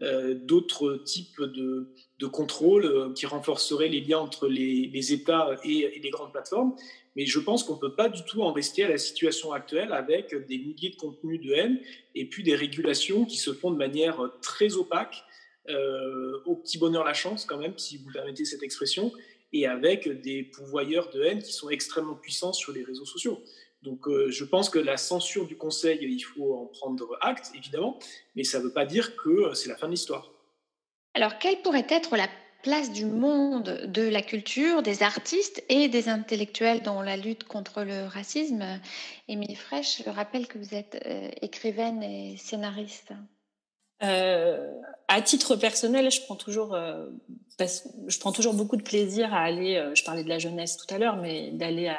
d'autres 0.00 0.96
types 1.04 1.40
de, 1.40 1.94
de 2.18 2.26
contrôles 2.26 2.86
euh, 2.86 3.12
qui 3.12 3.26
renforceraient 3.26 3.88
les 3.88 4.00
liens 4.00 4.18
entre 4.18 4.48
les, 4.48 5.12
États 5.12 5.56
et, 5.64 6.00
les 6.02 6.10
grandes 6.10 6.32
plateformes. 6.32 6.74
Mais 7.14 7.26
je 7.26 7.38
pense 7.38 7.64
qu'on 7.64 7.74
ne 7.74 7.80
peut 7.80 7.94
pas 7.94 8.08
du 8.08 8.22
tout 8.24 8.42
en 8.42 8.52
rester 8.52 8.84
à 8.84 8.88
la 8.88 8.98
situation 8.98 9.52
actuelle 9.52 9.92
avec 9.92 10.34
des 10.46 10.58
milliers 10.58 10.90
de 10.90 10.96
contenus 10.96 11.40
de 11.40 11.52
haine 11.52 11.80
et 12.14 12.26
puis 12.26 12.42
des 12.42 12.54
régulations 12.54 13.24
qui 13.24 13.36
se 13.36 13.52
font 13.52 13.70
de 13.70 13.76
manière 13.76 14.30
très 14.42 14.76
opaque, 14.76 15.24
euh, 15.68 16.40
au 16.44 16.56
petit 16.56 16.78
bonheur 16.78 17.04
la 17.04 17.14
chance 17.14 17.44
quand 17.44 17.58
même, 17.58 17.76
si 17.78 17.98
vous 17.98 18.10
permettez 18.12 18.44
cette 18.44 18.62
expression, 18.62 19.12
et 19.52 19.66
avec 19.66 20.08
des 20.20 20.42
pouvoyeurs 20.42 21.10
de 21.10 21.22
haine 21.22 21.42
qui 21.42 21.52
sont 21.52 21.70
extrêmement 21.70 22.14
puissants 22.14 22.52
sur 22.52 22.72
les 22.72 22.84
réseaux 22.84 23.06
sociaux. 23.06 23.42
Donc 23.86 24.08
euh, 24.08 24.30
je 24.30 24.44
pense 24.44 24.68
que 24.68 24.80
la 24.80 24.96
censure 24.96 25.46
du 25.46 25.56
Conseil, 25.56 25.98
il 26.02 26.20
faut 26.20 26.54
en 26.54 26.66
prendre 26.66 27.16
acte, 27.20 27.52
évidemment, 27.54 27.98
mais 28.34 28.42
ça 28.42 28.58
ne 28.58 28.64
veut 28.64 28.72
pas 28.72 28.84
dire 28.84 29.16
que 29.16 29.28
euh, 29.28 29.54
c'est 29.54 29.68
la 29.68 29.76
fin 29.76 29.86
de 29.86 29.92
l'histoire. 29.92 30.32
Alors 31.14 31.38
quelle 31.38 31.62
pourrait 31.62 31.86
être 31.88 32.16
la 32.16 32.28
place 32.64 32.92
du 32.92 33.06
monde 33.06 33.86
de 33.86 34.02
la 34.02 34.22
culture, 34.22 34.82
des 34.82 35.04
artistes 35.04 35.62
et 35.68 35.86
des 35.86 36.08
intellectuels 36.08 36.82
dans 36.82 37.00
la 37.00 37.16
lutte 37.16 37.44
contre 37.44 37.84
le 37.84 38.06
racisme? 38.06 38.64
Émilie 39.28 39.54
Fraîche, 39.54 40.02
je 40.04 40.10
rappelle 40.10 40.48
que 40.48 40.58
vous 40.58 40.74
êtes 40.74 41.00
euh, 41.06 41.30
écrivaine 41.40 42.02
et 42.02 42.36
scénariste. 42.38 43.12
à 44.00 45.22
titre 45.22 45.54
personnel, 45.54 46.10
je 46.10 46.22
prends 46.22 46.34
toujours, 46.34 46.76
je 47.58 48.18
prends 48.18 48.32
toujours 48.32 48.54
beaucoup 48.54 48.76
de 48.76 48.82
plaisir 48.82 49.32
à 49.32 49.42
aller. 49.42 49.92
je 49.94 50.02
parlais 50.02 50.24
de 50.24 50.28
la 50.28 50.40
jeunesse 50.40 50.76
tout 50.76 50.92
à 50.92 50.98
l'heure, 50.98 51.16
mais 51.16 51.52
d'aller 51.52 51.86
à, 51.86 51.98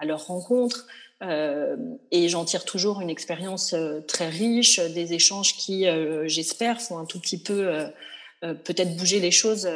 à, 0.00 0.04
leur 0.04 0.26
rencontre, 0.26 0.86
euh, 1.22 1.76
et 2.12 2.28
j'en 2.28 2.44
tire 2.44 2.64
toujours 2.64 3.00
une 3.00 3.10
expérience 3.10 3.72
euh, 3.72 4.00
très 4.00 4.28
riche, 4.28 4.78
des 4.78 5.14
échanges 5.14 5.54
qui, 5.56 5.86
euh, 5.86 6.28
j'espère, 6.28 6.80
font 6.80 6.98
un 6.98 7.06
tout 7.06 7.18
petit 7.20 7.42
peu 7.42 7.86
peut-être 8.40 8.96
bouger 8.96 9.18
les 9.18 9.32
choses 9.32 9.68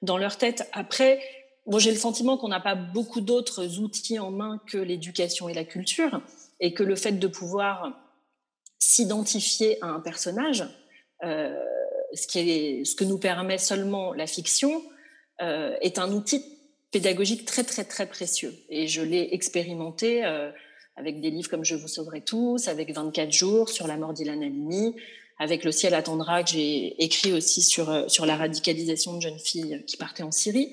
dans 0.00 0.16
leur 0.16 0.36
tête. 0.36 0.68
Après, 0.72 1.20
bon, 1.66 1.80
j'ai 1.80 1.90
le 1.90 1.96
sentiment 1.96 2.38
qu'on 2.38 2.48
n'a 2.48 2.60
pas 2.60 2.76
beaucoup 2.76 3.20
d'autres 3.20 3.80
outils 3.80 4.20
en 4.20 4.30
main 4.30 4.60
que 4.68 4.78
l'éducation 4.78 5.48
et 5.48 5.54
la 5.54 5.64
culture, 5.64 6.20
et 6.60 6.72
que 6.72 6.84
le 6.84 6.94
fait 6.94 7.12
de 7.12 7.26
pouvoir 7.26 7.98
s'identifier 8.78 9.82
à 9.82 9.88
un 9.88 9.98
personnage, 9.98 10.64
ce, 11.20 12.26
qui 12.28 12.38
est, 12.38 12.84
ce 12.84 12.94
que 12.94 13.02
nous 13.02 13.18
permet 13.18 13.58
seulement 13.58 14.12
la 14.12 14.28
fiction, 14.28 14.84
est 15.40 15.98
un 15.98 16.12
outil 16.12 16.44
pédagogique 16.92 17.44
très 17.44 17.64
très 17.64 17.84
très 17.84 18.06
précieux. 18.06 18.54
Et 18.68 18.86
je 18.86 19.02
l'ai 19.02 19.30
expérimenté 19.32 20.22
avec 20.96 21.20
des 21.20 21.30
livres 21.30 21.48
comme 21.48 21.64
Je 21.64 21.74
vous 21.74 21.88
sauverai 21.88 22.22
tous, 22.22 22.68
avec 22.68 22.92
24 22.92 23.30
jours 23.30 23.68
sur 23.68 23.86
la 23.86 23.96
mort 23.96 24.12
d'Ilan 24.12 24.40
Halimi, 24.40 24.94
avec 25.38 25.64
Le 25.64 25.72
ciel 25.72 25.94
attendra 25.94 26.42
que 26.42 26.50
j'ai 26.50 27.02
écrit 27.02 27.32
aussi 27.32 27.62
sur, 27.62 27.90
euh, 27.90 28.08
sur 28.08 28.24
la 28.24 28.36
radicalisation 28.36 29.14
de 29.14 29.20
jeunes 29.20 29.38
filles 29.38 29.84
qui 29.86 29.96
partaient 29.96 30.22
en 30.22 30.32
Syrie. 30.32 30.72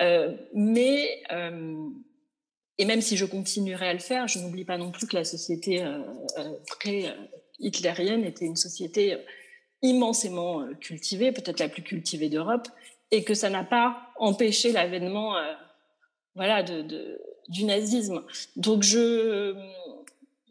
Euh, 0.00 0.34
mais, 0.52 1.22
euh, 1.32 1.88
et 2.78 2.84
même 2.84 3.00
si 3.00 3.16
je 3.16 3.24
continuerai 3.24 3.88
à 3.88 3.92
le 3.92 4.00
faire, 4.00 4.26
je 4.28 4.38
n'oublie 4.38 4.64
pas 4.64 4.78
non 4.78 4.90
plus 4.90 5.06
que 5.06 5.16
la 5.16 5.24
société 5.24 5.82
euh, 5.82 6.00
pré-hitlérienne 6.66 8.24
était 8.24 8.44
une 8.44 8.56
société 8.56 9.16
immensément 9.82 10.66
cultivée, 10.80 11.30
peut-être 11.30 11.60
la 11.60 11.68
plus 11.68 11.82
cultivée 11.82 12.28
d'Europe, 12.28 12.68
et 13.10 13.22
que 13.22 13.34
ça 13.34 13.50
n'a 13.50 13.64
pas 13.64 14.08
empêché 14.16 14.72
l'avènement 14.72 15.34
voilà, 16.34 16.62
de 16.62 17.20
du 17.48 17.64
nazisme. 17.64 18.22
Donc 18.56 18.82
je 18.82 19.54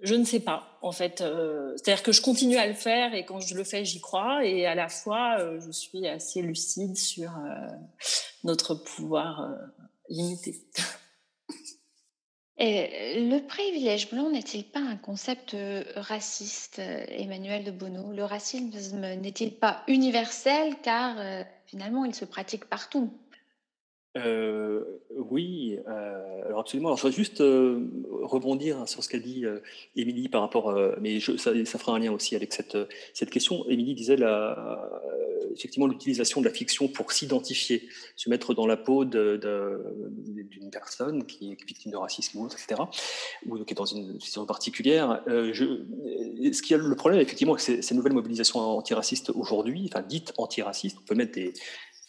je 0.04 0.16
ne 0.16 0.26
sais 0.26 0.42
pas 0.42 0.78
en 0.82 0.92
fait. 0.92 1.22
Euh, 1.22 1.74
c'est-à-dire 1.78 2.04
que 2.04 2.12
je 2.12 2.22
continue 2.22 2.58
à 2.58 2.68
le 2.68 2.74
faire 2.74 3.16
et 3.16 3.26
quand 3.26 3.40
je 3.40 3.56
le 3.56 3.64
fais, 3.64 3.86
j'y 3.86 4.02
crois 4.02 4.46
et 4.46 4.66
à 4.66 4.76
la 4.76 4.90
fois 4.90 5.40
euh, 5.40 5.60
je 5.66 5.72
suis 5.72 6.08
assez 6.08 6.42
lucide 6.42 6.98
sur 6.98 7.32
euh, 7.32 7.68
notre 8.44 8.76
pouvoir 8.76 9.50
limité. 10.10 10.62
Et 12.60 13.20
le 13.20 13.40
privilège 13.40 14.12
blanc 14.12 14.30
n'est-il 14.30 14.64
pas 14.64 14.80
un 14.80 14.96
concept 14.96 15.58
raciste, 15.96 16.78
Emmanuel 16.78 17.64
de 17.64 17.72
Bono 17.72 18.14
Le 18.14 18.24
racisme 18.24 19.00
n'est-il 19.00 19.56
pas 19.56 19.84
universel? 19.88 20.76
Car 20.84 21.18
finalement 21.66 22.06
il 22.06 22.14
se 22.14 22.26
pratique 22.26 22.66
partout 22.66 23.12
euh, 24.16 24.84
oui, 25.10 25.80
euh, 25.88 26.46
alors 26.46 26.60
absolument. 26.60 26.90
Alors 26.90 26.98
je 26.98 27.04
voudrais 27.04 27.16
juste 27.16 27.42
euh, 27.42 27.80
rebondir 28.22 28.88
sur 28.88 29.04
ce 29.04 29.10
qu'a 29.10 29.18
dit 29.18 29.46
Émilie 29.96 30.30
par 30.30 30.42
rapport, 30.42 30.76
mais 31.02 31.20
je, 31.20 31.36
ça, 31.38 31.52
ça, 31.66 31.80
fera 31.80 31.96
un 31.96 32.00
lien 32.00 32.12
aussi 32.12 32.36
avec 32.36 32.54
cette, 32.54 32.78
cette 33.14 33.32
question. 33.32 33.68
Émilie 33.68 33.96
disait 33.96 34.16
la, 34.16 34.92
effectivement 35.56 35.88
l'utilisation 35.88 36.42
de 36.42 36.46
la 36.46 36.54
fiction 36.54 36.88
pour 36.88 37.12
s'identifier, 37.12 37.88
se 38.16 38.30
mettre 38.30 38.54
dans 38.54 38.68
la 38.68 38.78
peau 38.78 39.04
d'une 39.06 40.70
personne 40.72 41.26
qui 41.26 41.52
est 41.52 41.66
victime 41.66 41.92
de 41.92 41.98
racisme 41.98 42.38
ou 42.38 42.46
autre, 42.46 42.58
etc., 42.62 42.82
ou 43.48 43.64
qui 43.64 43.74
est 43.74 43.78
dans 43.78 43.86
une 43.86 44.20
situation 44.20 44.46
particulière. 44.46 45.24
je, 45.28 45.82
ce 46.52 46.62
qui 46.62 46.74
a 46.74 46.78
le 46.78 46.96
problème, 46.96 47.20
effectivement, 47.20 47.58
c'est 47.58 47.82
ces 47.82 47.96
nouvelles 47.96 48.14
mobilisations 48.14 48.60
antiracistes 48.60 49.32
aujourd'hui, 49.32 49.90
enfin 49.92 50.06
dites 50.08 50.34
antiracistes, 50.38 50.98
on 51.02 51.06
peut 51.06 51.16
mettre 51.16 51.34
des 51.34 51.54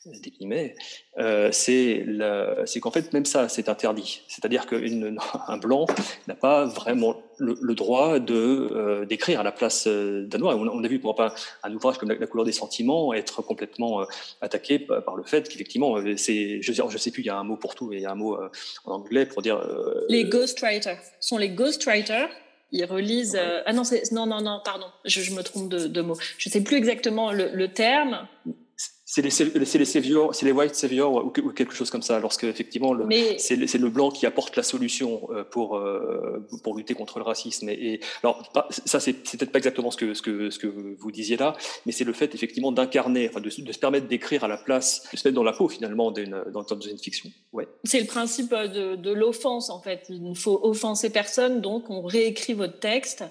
des 0.07 0.30
guillemets, 0.30 0.74
euh, 1.18 1.50
c'est 1.52 2.80
qu'en 2.80 2.90
fait, 2.90 3.12
même 3.12 3.24
ça, 3.24 3.48
c'est 3.48 3.68
interdit. 3.68 4.22
C'est-à-dire 4.28 4.66
qu'un 4.66 5.59
blanc 5.59 5.86
n'a 6.28 6.34
pas 6.34 6.66
vraiment 6.66 7.16
le, 7.38 7.74
droit 7.74 8.18
euh, 8.18 9.05
d'écrire 9.07 9.40
à 9.40 9.42
la 9.42 9.52
place 9.52 9.86
euh, 9.86 10.26
d'un 10.26 10.38
noir. 10.38 10.57
On, 10.59 10.84
a 10.84 10.88
vu, 10.88 10.98
pour 10.98 11.14
pas 11.14 11.34
un 11.62 11.74
ouvrage 11.74 11.98
comme 11.98 12.11
la, 12.11 12.26
couleur 12.26 12.44
des 12.44 12.52
sentiments 12.52 13.12
être 13.12 13.42
complètement 13.42 14.02
euh, 14.02 14.05
attaqué 14.40 14.78
par, 14.78 15.16
le 15.16 15.22
fait 15.22 15.48
qu'effectivement, 15.48 15.96
c'est, 16.16 16.61
je, 16.61 16.72
je 16.72 16.98
sais 16.98 17.11
plus, 17.11 17.22
il 17.22 17.26
y 17.26 17.30
a 17.30 17.36
un 17.36 17.44
mot 17.44 17.57
pour 17.57 17.74
tout, 17.74 17.92
et 17.92 17.96
il 17.96 18.02
y 18.02 18.07
a 18.07 18.11
un 18.11 18.16
mot 18.16 18.36
en 18.84 18.92
anglais 18.92 19.26
pour 19.26 19.42
dire. 19.42 19.61
les 20.09 20.24
ghostwriters 20.24 20.98
sont 21.20 21.38
les 21.38 21.50
ghostwriters 21.50 22.28
ils 22.72 22.84
relisent. 22.84 23.38
ah 23.66 23.72
non, 23.72 23.82
non, 24.11 24.26
non, 24.26 24.40
non, 24.40 24.61
pardon, 24.64 24.86
je, 25.05 25.32
me 25.32 25.42
trompe 25.42 25.68
de, 25.68 25.86
de, 25.86 26.00
mots. 26.00 26.18
Je 26.38 26.48
sais 26.48 26.62
plus 26.62 26.76
exactement 26.76 27.30
le, 27.30 27.50
le 27.52 27.68
terme, 27.68 28.26
C'est 29.07 29.20
les, 29.20 29.61
les 29.61 29.84
saviors, 29.84 30.34
c'est 30.34 30.46
les 30.46 30.52
white 30.52 30.74
saviors 30.74 31.26
ou, 31.26 31.30
quelque 31.30 31.74
chose 31.74 31.90
comme 31.90 32.00
ça. 32.00 32.20
Lorsque 32.20 32.44
effectivement, 32.44 32.96
c'est 33.36 33.57
le, 33.57 33.90
blanc 33.90 34.11
qui 34.11 34.24
apporte 34.24 34.57
la 34.57 34.62
solution 34.62 35.28
euh, 35.30 35.44
pour 35.44 35.76
euh, 35.76 36.46
pour 36.62 36.74
lutter 36.74 36.94
contre 36.94 37.18
le 37.18 37.24
racisme. 37.24 37.68
Et, 37.68 38.00
alors 38.22 38.50
ça, 38.70 39.00
c'est 39.00 39.12
peut-être 39.12 39.52
pas 39.52 39.59
exactement 39.59 39.90
ce 39.90 39.98
que 39.98 40.14
ce 40.14 40.22
que 40.22 40.48
ce 40.48 40.59
que 40.59 40.66
vous 40.66 41.12
disiez 41.12 41.36
là, 41.36 41.55
mais 41.84 41.92
c'est 41.92 42.05
le 42.05 42.14
fait 42.14 42.34
effectivement 42.34 42.72
d'incarner, 42.72 43.28
enfin 43.28 43.42
de, 43.42 43.50
se 43.50 43.78
permettre 43.78 44.09
d'écrire 44.09 44.42
à 44.42 44.48
la 44.48 44.57
place, 44.57 45.07
de 45.12 45.18
se 45.18 45.28
mettre 45.28 45.36
dans 45.36 45.44
la 45.44 45.52
peau 45.52 45.68
finalement 45.68 46.11
dans, 46.11 46.62
dans 46.62 46.80
une 46.80 46.98
fiction. 46.98 47.30
Ouais. 47.52 47.68
C'est 47.84 48.00
le 48.00 48.07
principe 48.07 48.55
de, 48.55 48.96
de 48.96 49.12
l'offense 49.12 49.68
en 49.68 49.82
fait. 49.82 50.07
Il 50.09 50.22
ne 50.22 50.34
faut 50.34 50.61
offenser 50.62 51.11
personne, 51.11 51.61
donc 51.61 51.90
on 51.90 52.00
réécrit 52.00 52.55
votre 52.55 52.78
texte 52.78 53.24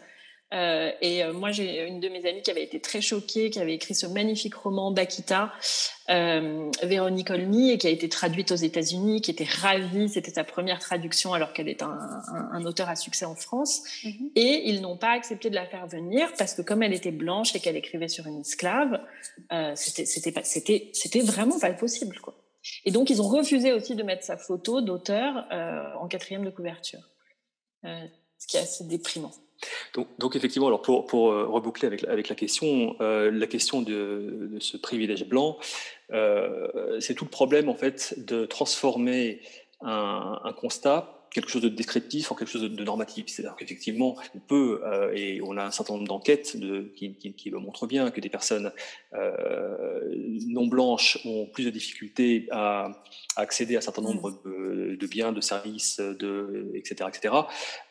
euh, 0.54 0.92
et 1.02 1.24
euh, 1.24 1.34
moi, 1.34 1.52
j'ai 1.52 1.88
une 1.88 2.00
de 2.00 2.10
mes 2.10 2.28
amies 2.28 2.42
qui 2.42 2.52
avait 2.52 2.64
été 2.64 2.80
très 2.80 3.02
choquée, 3.02 3.50
qui 3.50 3.60
avait 3.60 3.74
écrit 3.74 3.96
ce 3.96 4.06
magnifique 4.06 4.54
roman 4.54 4.92
Bakita, 4.92 5.52
euh, 6.10 6.70
Véronique 6.84 7.32
Olmy, 7.32 7.72
et 7.72 7.78
qui 7.78 7.88
a 7.88 7.90
été 7.90 8.08
traduite 8.08 8.52
aux 8.52 8.56
États-Unis, 8.56 9.22
qui 9.22 9.32
était 9.32 9.48
ravie. 9.48 10.10
C'était 10.10 10.32
sa 10.32 10.44
première 10.44 10.80
traduction 10.80 11.34
alors 11.34 11.54
qu'elle 11.54 11.70
est 11.70 11.82
un, 11.82 11.98
un, 12.52 12.66
auteur 12.66 12.88
à 12.90 12.96
succès 12.96 13.26
en 13.26 13.36
France. 13.36 13.84
Mhm. 14.04 14.32
Et 14.36 14.70
ils 14.70 14.82
n'ont 14.82 14.98
pas 14.98 15.12
accepté 15.12 15.50
de 15.50 15.56
la 15.56 15.66
faire 15.66 15.88
venir 15.88 16.32
parce 16.38 16.54
que 16.54 16.62
comme 16.62 16.84
elle 16.84 16.94
était 16.94 17.12
blanche 17.12 17.56
et 17.56 17.60
qu'elle 17.60 17.78
écrivait 17.78 18.08
sur 18.08 18.28
une 18.28 18.42
esclave, 18.42 19.02
euh, 19.52 19.74
c'était 19.76 20.06
c'était 20.94 21.22
vraiment 21.22 21.60
pas 21.60 21.74
possible. 21.74 22.20
Quoi. 22.20 22.36
Et 22.86 22.92
donc, 22.92 23.10
ils 23.10 23.22
ont 23.22 23.28
refusé 23.28 23.74
aussi 23.74 23.96
de 23.96 24.04
mettre 24.04 24.24
sa 24.24 24.38
photo 24.38 24.82
d'auteur 24.82 25.46
euh, 25.52 25.84
en 26.00 26.08
quatrième 26.08 26.46
de 26.46 26.50
couverture, 26.50 27.02
euh, 27.86 28.06
ce 28.38 28.48
qui 28.48 28.58
est 28.58 28.62
assez 28.62 28.86
déprimant. 28.86 29.32
Donc, 30.20 30.36
effectivement, 30.36 30.68
alors 30.68 30.82
pour, 30.82 31.32
euh, 31.32 31.46
reboucler 31.46 31.88
avec, 31.88 32.30
la 32.30 32.36
question, 32.36 32.96
euh, 33.02 33.32
la 33.32 33.48
question 33.48 33.82
de, 33.82 34.50
de, 34.52 34.60
ce 34.60 34.78
privilège 34.78 35.28
blanc, 35.28 35.58
euh, 36.12 37.00
c'est 37.00 37.14
tout 37.14 37.26
le 37.26 37.30
problème 37.30 37.70
en 37.70 37.76
fait 37.76 38.16
de 38.18 38.46
transformer 38.46 39.42
un 39.86 40.54
constat 40.56 41.23
quelque 41.34 41.50
chose 41.50 41.62
de 41.62 41.70
descriptif 41.70 42.32
en 42.32 42.36
quelque 42.36 42.50
chose 42.50 42.62
de 42.62 42.84
normatif. 42.84 43.26
C'est-à-dire 43.28 43.56
qu'effectivement, 43.56 44.16
on 44.36 44.40
peut, 44.40 44.82
euh, 44.86 45.12
et 45.14 45.42
on 45.42 45.58
a 45.58 45.64
un 45.66 45.72
certain 45.72 45.94
nombre 45.94 46.08
d'enquêtes 46.08 46.58
qui, 46.96 47.16
qui, 47.16 47.50
le 47.50 47.60
montrent 47.60 47.88
bien, 47.88 48.12
que 48.12 48.22
des 48.22 48.30
personnes 48.30 48.72
euh, 49.14 50.16
non 50.48 50.68
blanches 50.68 51.20
ont 51.26 51.48
plus 51.48 51.66
de 51.66 51.70
difficultés 51.70 52.48
à, 52.52 53.04
accéder 53.36 53.76
à 53.76 53.80
un 53.80 53.82
certain 53.82 54.02
nombre 54.02 54.42
de, 54.46 55.08
biens, 55.08 55.32
de 55.32 55.42
services, 55.42 56.00
de, 56.00 56.72
etc. 56.76 57.10
etc. 57.10 57.34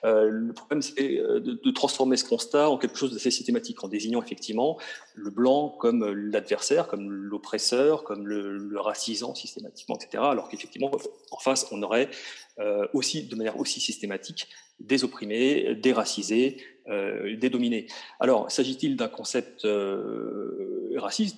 Euh, 0.04 0.28
le 0.28 0.52
problème, 0.52 0.82
c'est 0.82 0.94
de, 0.94 1.60
de, 1.62 1.70
transformer 1.70 2.16
ce 2.16 2.24
constat 2.24 2.70
en 2.70 2.78
quelque 2.78 2.96
chose 2.96 3.12
d'assez 3.12 3.30
systématique, 3.30 3.82
en 3.82 3.88
désignant 3.88 4.22
effectivement 4.22 4.78
le 5.14 5.30
blanc 5.30 5.68
comme 5.80 6.04
l'adversaire, 6.12 6.86
comme 6.86 7.10
l'oppresseur, 7.10 8.04
comme 8.04 8.26
le, 8.26 8.56
le 8.56 8.80
racisant 8.80 9.34
systématiquement, 9.34 9.96
etc. 9.96 10.22
Alors 10.26 10.48
qu'effectivement, 10.48 10.90
en 11.30 11.38
face, 11.38 11.66
on 11.72 11.82
aurait 11.82 12.08
euh, 12.58 12.86
aussi 12.92 13.22
de 13.22 13.34
manière 13.34 13.58
aussi 13.58 13.80
systématique 13.80 14.46
des 14.78 15.04
opprimés, 15.04 15.74
des 15.74 15.94
racisés, 15.94 16.58
euh, 16.86 17.34
des 17.34 17.48
dominés. 17.48 17.86
Alors, 18.20 18.50
s'agit-il 18.50 18.94
d'un 18.96 19.08
concept 19.08 19.64
euh, 19.64 20.92
raciste? 20.96 21.36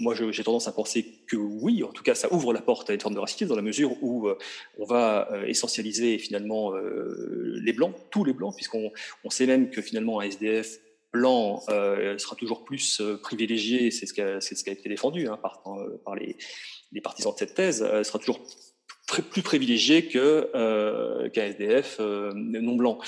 Moi, 0.00 0.16
j'ai 0.16 0.42
tendance 0.42 0.66
à 0.66 0.72
penser 0.72 1.22
que 1.28 1.36
oui. 1.36 1.84
En 1.84 1.92
tout 1.92 2.02
cas, 2.02 2.16
ça 2.16 2.32
ouvre 2.32 2.52
la 2.52 2.60
porte 2.60 2.90
à 2.90 2.94
une 2.94 2.98
forme 2.98 3.14
de 3.14 3.20
racisme 3.20 3.46
dans 3.46 3.54
la 3.54 3.62
mesure 3.62 4.02
où 4.02 4.28
on 4.78 4.84
va 4.84 5.28
essentialiser 5.46 6.18
finalement 6.18 6.72
les 6.74 7.72
blancs, 7.72 7.94
tous 8.10 8.24
les 8.24 8.32
blancs, 8.32 8.54
puisqu'on 8.56 8.90
on 9.22 9.30
sait 9.30 9.46
même 9.46 9.70
que 9.70 9.80
finalement 9.80 10.18
un 10.18 10.24
SDF 10.24 10.80
blanc 11.12 11.60
sera 11.68 12.34
toujours 12.36 12.64
plus 12.64 13.00
privilégié, 13.22 13.92
c'est 13.92 14.06
ce, 14.06 14.12
qui 14.12 14.22
a, 14.22 14.40
ce 14.40 14.54
qui 14.54 14.70
a 14.70 14.72
été 14.72 14.88
défendu 14.88 15.28
hein, 15.28 15.38
par, 15.40 15.62
par 16.04 16.16
les, 16.16 16.36
les, 16.90 17.00
partisans 17.00 17.32
de 17.32 17.38
cette 17.38 17.54
thèse, 17.54 17.78
sera 18.02 18.18
toujours 18.18 18.40
plus 19.08 19.42
privilégié 19.42 20.06
que 20.06 20.50
euh, 20.54 21.28
qu'un 21.30 21.44
SDF 21.44 21.96
euh, 22.00 22.32
non 22.34 22.76
blanc. 22.76 22.98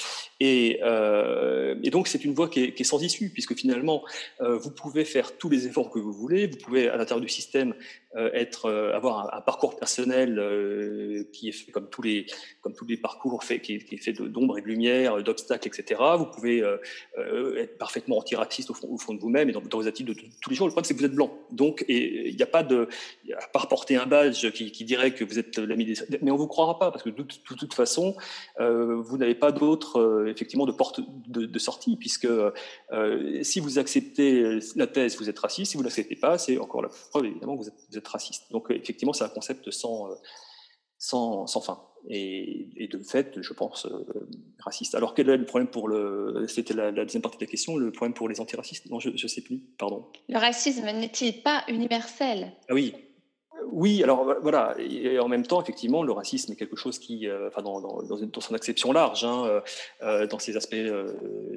Et, 0.41 0.81
euh, 0.83 1.75
et 1.83 1.91
donc 1.91 2.09
c'est 2.09 2.25
une 2.25 2.35
voie 2.35 2.49
qui 2.49 2.61
est, 2.65 2.85
sans 2.85 3.03
issue, 3.03 3.31
puisque 3.31 3.55
finalement 3.55 4.03
euh, 4.41 4.57
vous 4.57 4.71
pouvez 4.71 5.05
faire 5.05 5.37
tous 5.37 5.51
les 5.51 5.67
efforts 5.67 5.91
que 5.91 5.99
vous 5.99 6.13
voulez, 6.13 6.47
vous 6.47 6.57
pouvez 6.57 6.89
à 6.89 6.97
l'intérieur 6.97 7.21
du 7.21 7.29
système 7.29 7.75
être 8.35 8.69
avoir 8.93 9.33
un, 9.33 9.41
parcours 9.41 9.79
personnel 9.79 11.25
qui 11.33 11.49
est 11.49 11.53
fait 11.53 11.71
comme 11.71 11.89
tous 11.89 12.03
les 12.03 12.27
comme 12.61 12.75
tous 12.75 12.85
les 12.85 12.97
parcours 12.97 13.45
fait 13.45 13.61
qui 13.61 13.77
est, 13.77 13.79
qui 13.79 13.95
est 13.95 13.99
fait 13.99 14.13
d'ombre 14.13 14.59
et 14.59 14.63
de 14.63 14.67
lumière, 14.67 15.23
d'obstacles, 15.23 15.69
etc. 15.69 16.01
Vous 16.19 16.27
pouvez 16.27 16.59
être 17.57 17.79
parfaitement 17.79 18.19
antiraciste 18.19 18.71
au 18.71 18.75
fond, 18.75 18.89
au 18.91 18.99
fond 18.99 19.15
de 19.15 19.21
vous-même 19.21 19.49
et 19.49 19.53
dans, 19.53 19.61
vos 19.61 19.87
attitudes 19.87 20.17
de 20.17 20.23
tous 20.41 20.51
les 20.51 20.57
jours. 20.57 20.67
Le 20.67 20.73
problème 20.73 20.89
c'est 20.89 20.95
que 20.95 20.99
vous 20.99 21.05
êtes 21.05 21.15
blanc, 21.15 21.39
donc 21.53 21.85
il 21.87 22.35
n'y 22.35 22.43
a 22.43 22.47
pas 22.47 22.65
de 22.65 22.89
à 23.39 23.47
part 23.47 23.69
porter 23.69 23.95
un 23.95 24.07
badge 24.07 24.51
qui, 24.51 24.73
qui 24.73 24.85
dirait 24.85 25.15
que 25.15 25.23
vous 25.23 25.39
êtes 25.39 25.59
l'ami 25.59 25.85
mais 26.23 26.31
on 26.31 26.37
vous 26.37 26.47
croira 26.47 26.79
pas 26.79 26.91
parce 26.91 27.03
que 27.03 27.11
de, 27.11 27.23
toute 27.23 27.75
façon, 27.75 28.17
euh, 28.61 28.97
vous 29.01 29.17
n'avez 29.17 29.35
pas 29.35 29.53
d'autre 29.53 29.99
euh, 29.99 30.31
effectivement 30.31 30.67
de 30.67 30.73
porte 30.73 31.01
de, 31.29 31.47
de 31.47 31.59
sortie 31.59 31.97
puisque 31.97 32.27
euh, 32.27 33.43
si 33.43 33.61
vous 33.61 33.79
acceptez 33.79 34.59
la 34.77 34.87
thèse, 34.87 35.19
vous 35.19 35.29
êtes 35.29 35.39
raciste. 35.39 35.73
Si 35.73 35.77
vous 35.77 35.83
l'acceptez 35.83 36.17
pas, 36.17 36.39
c'est 36.39 36.59
encore 36.59 36.83
la 36.83 36.91
preuve 37.11 37.27
évidemment 37.27 37.57
que 37.57 37.63
vous 37.63 37.69
êtes, 37.69 37.87
vous 37.91 37.99
êtes 37.99 38.09
raciste. 38.09 38.51
Donc 38.51 38.71
effectivement, 38.71 39.13
c'est 39.13 39.25
un 39.25 39.29
concept 39.29 39.71
sans 39.71 40.11
sans, 41.03 41.47
sans 41.47 41.63
fin. 41.63 41.81
Et, 42.09 42.69
et, 42.77 42.89
de 42.89 42.99
fait, 42.99 43.41
je 43.41 43.53
pense, 43.53 43.87
raciste. 44.59 44.95
Alors, 44.95 45.15
quel 45.15 45.29
est 45.29 45.37
le 45.37 45.45
problème 45.45 45.69
pour 45.69 45.89
le. 45.89 46.47
C'était 46.49 46.75
la, 46.75 46.91
la, 46.91 47.05
deuxième 47.05 47.23
partie 47.23 47.39
de 47.39 47.45
la 47.45 47.51
question, 47.51 47.77
le 47.77 47.91
problème 47.91 48.15
pour 48.15 48.29
les 48.29 48.41
antiracistes? 48.41 48.89
Non, 48.91 49.01
je 49.01 49.11
ne 49.11 49.17
sais 49.17 49.43
plus, 49.43 49.59
pardon. 49.79 50.07
Le 50.29 50.39
racisme 50.39 50.85
n'est-il 50.85 51.43
pas 51.43 51.65
universel? 51.69 52.53
Ah 52.69 52.75
oui, 52.75 52.95
oui, 53.73 54.03
alors 54.03 54.37
voilà, 54.43 54.75
et 54.79 55.19
en 55.19 55.29
même 55.29 55.47
temps, 55.47 55.61
effectivement, 55.61 56.03
le 56.03 56.13
racisme 56.13 56.53
est 56.53 56.57
quelque 56.57 56.77
chose 56.77 56.99
qui, 56.99 57.29
euh, 57.29 57.49
enfin, 57.49 57.63
dans, 57.63 58.41
son 58.41 58.55
acception 58.55 58.93
large, 58.93 59.25
hein, 59.25 59.45
euh, 59.47 59.61
euh, 60.03 60.27
dans 60.27 60.39
ses 60.39 60.57
aspects 60.57 60.77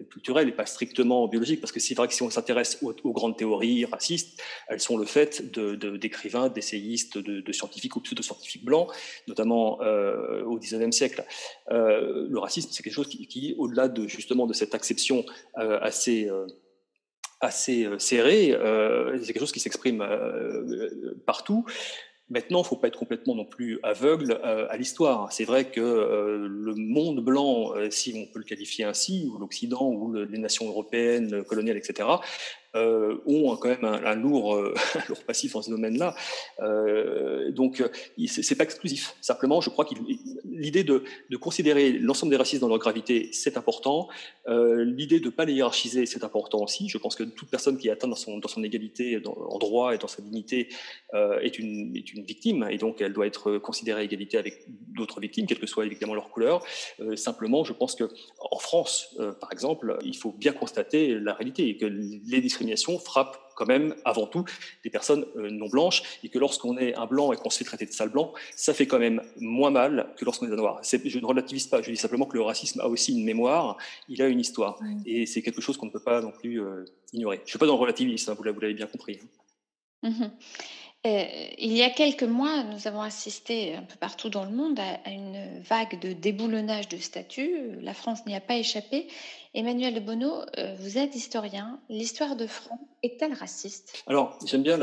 culturels 0.10 0.49
et 0.49 0.51
pas 0.51 0.66
strictement 0.66 1.28
biologiques, 1.28 1.62
parce 1.62 1.72
que 1.72 1.80
c'est 1.80 1.95
vrai 1.95 2.08
que 2.08 2.14
si 2.14 2.24
on 2.24 2.30
s'intéresse 2.30 2.80
aux, 2.82 3.14
grandes 3.14 3.38
théories 3.38 3.86
racistes, 3.86 4.41
elles 4.68 4.80
sont 4.80 4.97
le 4.97 5.06
fait 5.06 5.41
d'écrivains, 5.51 6.49
de, 6.49 6.54
d'essayistes, 6.54 7.18
de, 7.18 7.51
scientifiques 7.51 7.95
ou 7.95 8.01
pseudo-scientifiques 8.01 8.66
blancs, 8.66 8.89
notamment 9.28 9.80
au 9.80 10.58
XIXe 10.58 10.95
siècle. 10.95 11.24
le 11.70 12.38
racisme, 12.38 12.70
c'est 12.72 12.84
quelque 12.84 12.93
chose 12.93 13.08
qui, 13.08 13.28
qui 13.28 13.56
au-delà 13.58 13.88
de 13.88 14.08
justement 14.08 14.47
de 14.47 14.54
cette 14.54 14.76
acception 14.76 15.26
assez 15.56 16.30
assez 17.44 17.86
euh, 17.86 18.00
serré. 18.00 18.54
Euh, 18.54 19.18
c'est 19.22 19.34
quelque 19.34 19.41
chose 19.41 19.52
qui 19.52 19.60
s'exprime 19.60 20.02
euh, 20.02 21.14
partout. 21.26 21.66
Maintenant, 22.30 22.60
il 22.60 22.64
ne 22.64 22.68
faut 22.68 22.78
pas 22.78 22.88
être 22.88 22.98
complètement 22.98 23.36
non 23.36 23.46
plus 23.46 23.80
aveugle 23.84 24.39
à 24.41 24.76
l'histoire. 24.78 25.32
C'est 25.32 25.44
vrai 25.44 25.66
que 25.66 25.82
le 25.82 26.74
monde 26.74 27.24
blanc, 27.24 27.74
si 27.91 28.14
on 28.16 28.32
peut 28.32 28.39
le 28.39 28.46
qualifier 28.46 28.86
ainsi, 28.86 29.30
ou 29.30 29.38
l'Occident, 29.38 29.91
ou 29.91 30.14
les 30.14 30.38
nations 30.39 30.66
européennes, 30.66 31.44
coloniales, 31.44 31.78
etc., 31.78 32.08
euh, 32.76 33.17
ont 33.26 33.55
quand 33.57 33.69
même 33.69 33.86
un, 33.86 34.17
euh, 34.17 34.74
lourd 35.09 35.24
passif 35.26 35.53
dans 35.53 35.61
ce 35.61 35.69
domaine-là. 35.69 36.15
Euh, 36.61 37.51
donc, 37.51 37.84
c'est 38.28 38.55
pas 38.55 38.63
exclusif. 38.63 39.15
Simplement, 39.21 39.61
je 39.61 39.69
crois 39.69 39.86
que 39.86 39.93
l'idée 40.45 40.84
de, 40.84 41.03
considérer 41.39 41.91
l'ensemble 41.91 42.32
des 42.32 42.38
racistes 42.38 42.61
dans 42.61 42.67
leur 42.67 42.80
gravité, 42.80 43.30
c'est 43.32 43.57
important. 43.57 44.07
Euh, 44.47 44.84
l'idée 44.86 45.19
de 45.19 45.26
ne 45.26 45.30
pas 45.30 45.45
les 45.45 45.53
hiérarchiser, 45.53 46.05
c'est 46.05 46.24
important 46.24 46.59
aussi. 46.59 46.89
Je 46.89 46.97
pense 46.97 47.15
que 47.15 47.24
toute 47.24 47.49
personne 47.49 47.78
qui 47.78 47.88
est 47.88 47.91
atteinte 47.91 48.11
dans 48.11 48.47
son, 48.47 48.63
égalité 48.63 49.21
en 49.26 49.57
droit 49.57 49.93
et 49.93 49.97
dans 49.97 50.07
sa 50.07 50.21
dignité 50.21 50.69
euh, 51.13 51.39
est, 51.39 51.59
une, 51.59 51.93
victime, 51.93 52.67
et 52.69 52.78
donc 52.78 53.01
elle 53.01 53.13
doit 53.13 53.28
être 53.28 53.57
considérée 53.57 54.01
à 54.01 54.03
égalité 54.03 54.38
avec 54.38 54.65
d'autres 54.67 55.19
victimes, 55.19 55.47
quelle 55.47 55.59
que 55.59 55.67
soit 55.67 55.86
évidemment 55.86 56.13
leur 56.13 56.30
couleur. 56.30 56.63
Euh, 56.99 57.15
simplement, 57.15 57.63
je 57.63 57.74
pense 57.74 57.95
que 57.95 58.05
en 58.39 58.59
France, 58.59 59.17
par 59.39 59.51
exemple, 59.51 59.97
il 60.03 60.15
faut 60.15 60.32
bien 60.32 60.53
constater 60.53 61.19
la 61.19 61.34
réalité 61.34 61.67
et 61.67 61.78
que 61.78 61.86
les 61.86 62.41
discriminations 62.41 62.62
frappe 62.99 63.43
quand 63.55 63.66
même 63.66 63.95
avant 64.05 64.28
tout 64.28 64.45
des 64.84 64.89
personnes 64.89 65.26
euh, 65.36 65.49
non 65.49 65.68
blanches 65.68 66.03
et 66.24 66.30
que 66.30 66.39
lorsqu'on 66.39 66.78
est 66.78 66.95
un 66.95 67.05
blanc 67.05 67.32
et 67.32 67.38
qu'on 67.38 67.49
se 67.49 67.57
fait 67.57 67.64
traiter 67.64 67.86
de 67.86 67.91
sale 67.91 68.09
blanc, 68.09 68.34
ça 68.55 68.74
fait 68.74 68.88
quand 68.88 68.99
même 68.99 69.22
moins 69.39 69.70
mal 69.70 70.14
que 70.18 70.26
lorsqu'on 70.26 70.47
est 70.47 70.53
un 70.53 70.55
noir. 70.55 70.82
Je 70.84 71.20
ne 71.20 71.26
relativise 71.26 71.68
pas, 71.68 71.82
je 71.82 71.91
dis 71.91 71.97
simplement 71.97 72.26
que 72.26 72.36
le 72.36 72.43
racisme 72.43 72.82
a 72.82 72.88
aussi 72.88 73.14
une 73.14 73.24
mémoire, 73.24 73.78
il 74.09 74.22
a 74.22 74.28
une 74.28 74.39
histoire 74.39 74.80
et 75.05 75.26
c'est 75.26 75.41
quelque 75.41 75.61
chose 75.61 75.78
qu'on 75.78 75.88
ne 75.88 75.91
peut 75.91 76.03
pas 76.03 76.22
non 76.22 76.32
plus 76.32 76.61
euh, 76.61 76.86
ignorer. 77.14 77.38
Je 77.38 77.43
ne 77.43 77.47
suis 77.49 77.59
pas 77.59 77.66
dans 77.66 77.74
le 77.74 77.80
relativisme, 77.80 78.32
hein, 78.32 78.36
vous 78.36 78.43
l'avez 78.43 78.74
bien 78.74 78.88
compris. 78.88 79.20
Hein. 80.03 80.09
Mmh 80.09 80.26
euh, 81.05 81.26
il 81.57 81.74
y 81.74 81.84
a 81.84 81.89
quelques 81.89 82.24
mois, 82.24 82.64
nous 82.64 82.88
avons 82.88 83.01
assisté 83.01 83.76
un 83.76 83.82
peu 83.82 83.97
partout 83.97 84.30
dans 84.30 84.45
le 84.45 84.51
monde 84.51 84.80
à, 84.80 85.01
à 85.03 85.09
une 85.09 85.59
vague 85.59 85.99
de 85.99 86.14
déboulonnage 86.14 86.88
de 86.88 86.95
statuts. 86.95 87.57
La 87.82 87.93
France 87.93 88.26
n'y 88.26 88.34
a 88.34 88.39
pas 88.39 88.55
échappé. 88.55 89.07
Emmanuel 89.56 89.93
de 89.93 90.01
euh, 90.58 90.76
vous 90.80 90.97
êtes 90.97 91.16
historien. 91.16 91.80
L'histoire 91.88 92.36
de 92.36 92.47
France 92.47 92.80
est-elle 93.04 93.34
raciste? 93.34 94.01
Alors, 94.08 94.39
j'aime 94.45 94.64
bien 94.64 94.80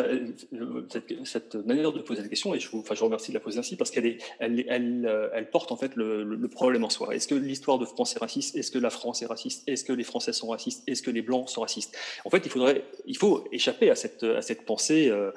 cette, 1.25 1.55
manière 1.55 1.91
de 1.91 2.01
poser 2.01 2.23
la 2.23 2.29
question 2.29 2.55
et 2.55 2.61
je 2.61 2.69
vous, 2.71 2.81
enfin, 2.81 2.95
je 2.95 3.03
remercie 3.03 3.33
de 3.33 3.37
la 3.37 3.41
poser 3.41 3.59
ainsi 3.59 3.77
parce 3.77 3.91
qu'elle 3.91 4.19
elle, 4.39 4.65
elle, 4.69 5.07
euh, 5.07 5.31
elle, 5.33 5.49
porte 5.49 5.73
en 5.73 5.77
fait 5.77 5.97
le, 5.97 6.49
problème 6.49 6.85
en 6.85 6.91
soi. 6.91 7.15
Est-ce 7.15 7.27
que 7.27 7.35
l'histoire 7.35 7.79
de 7.79 7.87
France 7.87 8.15
est 8.15 8.19
raciste? 8.19 8.57
Est-ce 8.57 8.71
que 8.71 8.79
la 8.79 8.91
France 8.91 9.23
est 9.23 9.27
raciste? 9.27 9.63
Est-ce 9.67 9.85
que 9.85 9.93
les 9.93 10.05
Français 10.05 10.35
sont 10.35 10.49
racistes? 10.49 10.83
Est-ce 10.87 11.03
que 11.03 11.11
les 11.11 11.23
Blancs 11.23 11.49
sont 11.49 11.63
racistes? 11.63 11.97
En 12.27 12.31
fait, 12.31 12.45
il 12.45 12.51
faudrait, 12.51 12.85
il 13.07 13.17
faut 13.17 13.49
échapper 13.53 13.91
à 13.91 13.95
cette, 13.95 14.23
à 14.23 14.43
cette 14.43 14.67
pensée. 14.67 15.09
Euh, 15.09 15.33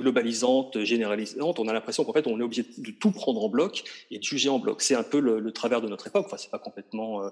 globalisante, 0.00 0.84
généralisante. 0.84 1.58
On 1.58 1.66
a 1.66 1.72
l'impression 1.72 2.04
qu'en 2.04 2.12
fait, 2.12 2.26
on 2.28 2.38
est 2.38 2.44
obligé 2.44 2.64
de 2.78 2.90
tout 2.92 3.10
prendre 3.10 3.42
en 3.42 3.48
bloc 3.48 3.82
et 4.12 4.18
de 4.18 4.22
juger 4.22 4.48
en 4.48 4.60
bloc. 4.60 4.82
C'est 4.82 4.94
un 4.94 5.02
peu 5.02 5.18
le, 5.18 5.52
travers 5.52 5.80
de 5.80 5.88
notre 5.88 6.06
époque. 6.06 6.26
Enfin, 6.26 6.36
c'est 6.36 6.50
pas 6.50 6.58
complètement 6.58 7.22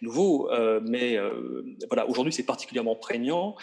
nouveau, 0.00 0.48
mais 0.84 1.16
euh, 1.16 1.62
voilà, 1.88 2.08
aujourd'hui, 2.08 2.32
c'est 2.32 2.46
particulièrement 2.46 2.96
prégnant. 2.96 3.56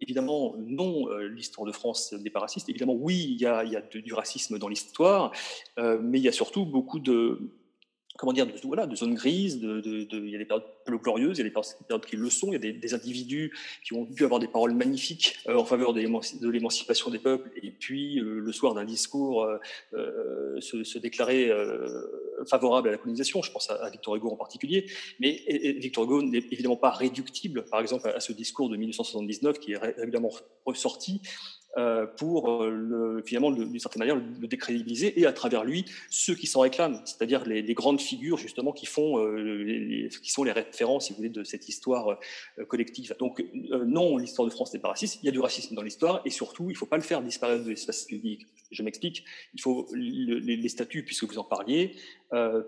évidemment, 0.00 0.54
non, 0.58 1.08
l'histoire 1.18 1.66
de 1.66 1.72
France 1.72 2.12
n'est 2.12 2.30
pas 2.30 2.40
raciste. 2.40 2.68
Évidemment, 2.68 2.94
oui, 2.94 3.26
il 3.30 3.40
y 3.40 3.46
a, 3.46 3.64
il 3.64 3.72
y 3.72 3.76
a 3.76 3.80
du 3.80 4.12
racisme 4.12 4.58
dans 4.58 4.68
l'histoire, 4.68 5.32
mais 5.78 6.18
il 6.18 6.22
y 6.22 6.28
a 6.28 6.32
surtout 6.32 6.64
beaucoup 6.64 6.98
de 6.98 7.50
comment 8.16 8.32
dire, 8.32 8.46
de, 8.46 8.52
voilà, 8.64 8.86
de 8.86 8.96
zones 8.96 9.14
grises, 9.14 9.60
de, 9.60 9.80
de, 9.80 10.06
il 10.12 10.30
y 10.30 10.34
a 10.34 10.38
des 10.38 10.44
périodes 10.44 10.64
peu 10.84 10.96
glorieuses, 10.96 11.38
il 11.38 11.42
y 11.42 11.46
a 11.46 11.48
des 11.48 11.54
périodes 11.86 12.06
qui 12.06 12.16
le 12.16 12.30
sont, 12.30 12.48
il 12.48 12.52
y 12.52 12.56
a 12.56 12.72
des, 12.72 12.94
individus 12.94 13.52
qui 13.84 13.94
ont 13.94 14.06
pu 14.06 14.24
avoir 14.24 14.40
des 14.40 14.48
paroles 14.48 14.72
magnifiques 14.72 15.38
euh, 15.48 15.56
en 15.56 15.64
faveur 15.64 15.92
de 15.92 16.00
l'émancipation 16.48 17.10
des 17.10 17.18
peuples, 17.18 17.50
et 17.62 17.70
puis 17.70 18.20
euh, 18.20 18.38
le 18.38 18.52
soir 18.52 18.74
d'un 18.74 18.84
discours 18.84 19.44
euh, 19.94 20.60
se, 20.60 20.84
se, 20.84 20.98
déclarer 20.98 21.50
favorable 22.48 22.88
à 22.88 22.92
la 22.92 22.98
colonisation, 22.98 23.42
je 23.42 23.50
pense 23.50 23.70
à, 23.70 23.90
Victor 23.90 24.16
Hugo 24.16 24.30
en 24.30 24.36
particulier, 24.36 24.86
mais 25.20 25.42
Victor 25.78 26.04
Hugo 26.04 26.22
n'est 26.22 26.44
évidemment 26.50 26.76
pas 26.76 26.90
réductible, 26.90 27.64
par 27.66 27.80
exemple, 27.80 28.08
à, 28.08 28.20
ce 28.20 28.32
discours 28.32 28.70
de 28.70 28.76
1879 28.76 29.58
qui 29.58 29.72
est 29.72 29.78
régulièrement 29.78 30.32
ressorti, 30.64 31.20
euh, 31.20 31.65
pour 32.16 32.62
euh, 32.62 32.70
le, 32.70 33.22
finalement, 33.24 33.50
d'une 33.50 33.78
certaine 33.78 34.00
manière, 34.00 34.16
le, 34.16 34.46
décrédibiliser 34.46 35.20
et 35.20 35.26
à 35.26 35.32
travers 35.32 35.64
lui, 35.64 35.84
ceux 36.08 36.34
qui 36.34 36.46
s'en 36.46 36.60
réclament, 36.60 37.00
c'est-à-dire 37.04 37.44
les, 37.44 37.74
grandes 37.74 38.00
figures 38.00 38.38
justement 38.38 38.72
qui 38.72 38.86
font, 38.86 39.18
euh, 39.18 40.08
qui 40.22 40.30
sont 40.30 40.44
les 40.44 40.52
références, 40.52 41.06
si 41.06 41.12
vous 41.12 41.18
voulez, 41.18 41.28
de 41.28 41.44
cette 41.44 41.68
histoire 41.68 42.18
collective. 42.68 43.14
Donc 43.18 43.44
non, 43.52 44.16
l'histoire 44.16 44.48
de 44.48 44.52
France 44.52 44.72
n'est 44.72 44.80
pas 44.80 44.88
raciste. 44.88 45.18
Il 45.22 45.26
y 45.26 45.28
a 45.28 45.32
du 45.32 45.40
racisme 45.40 45.74
dans 45.74 45.82
l'histoire 45.82 46.22
et 46.24 46.30
surtout, 46.30 46.64
il 46.70 46.72
ne 46.72 46.78
faut 46.78 46.86
pas 46.86 46.96
le 46.96 47.02
faire 47.02 47.22
disparaître 47.22 47.64
de 47.64 47.70
l'espace 47.70 48.04
public. 48.04 48.46
Je 48.70 48.82
m'explique. 48.82 49.24
Il 49.54 49.60
faut 49.60 49.86
les, 49.94 50.68
statuts, 50.68 51.04
puisque 51.04 51.24
vous 51.24 51.38
en 51.38 51.44
parliez, 51.44 51.94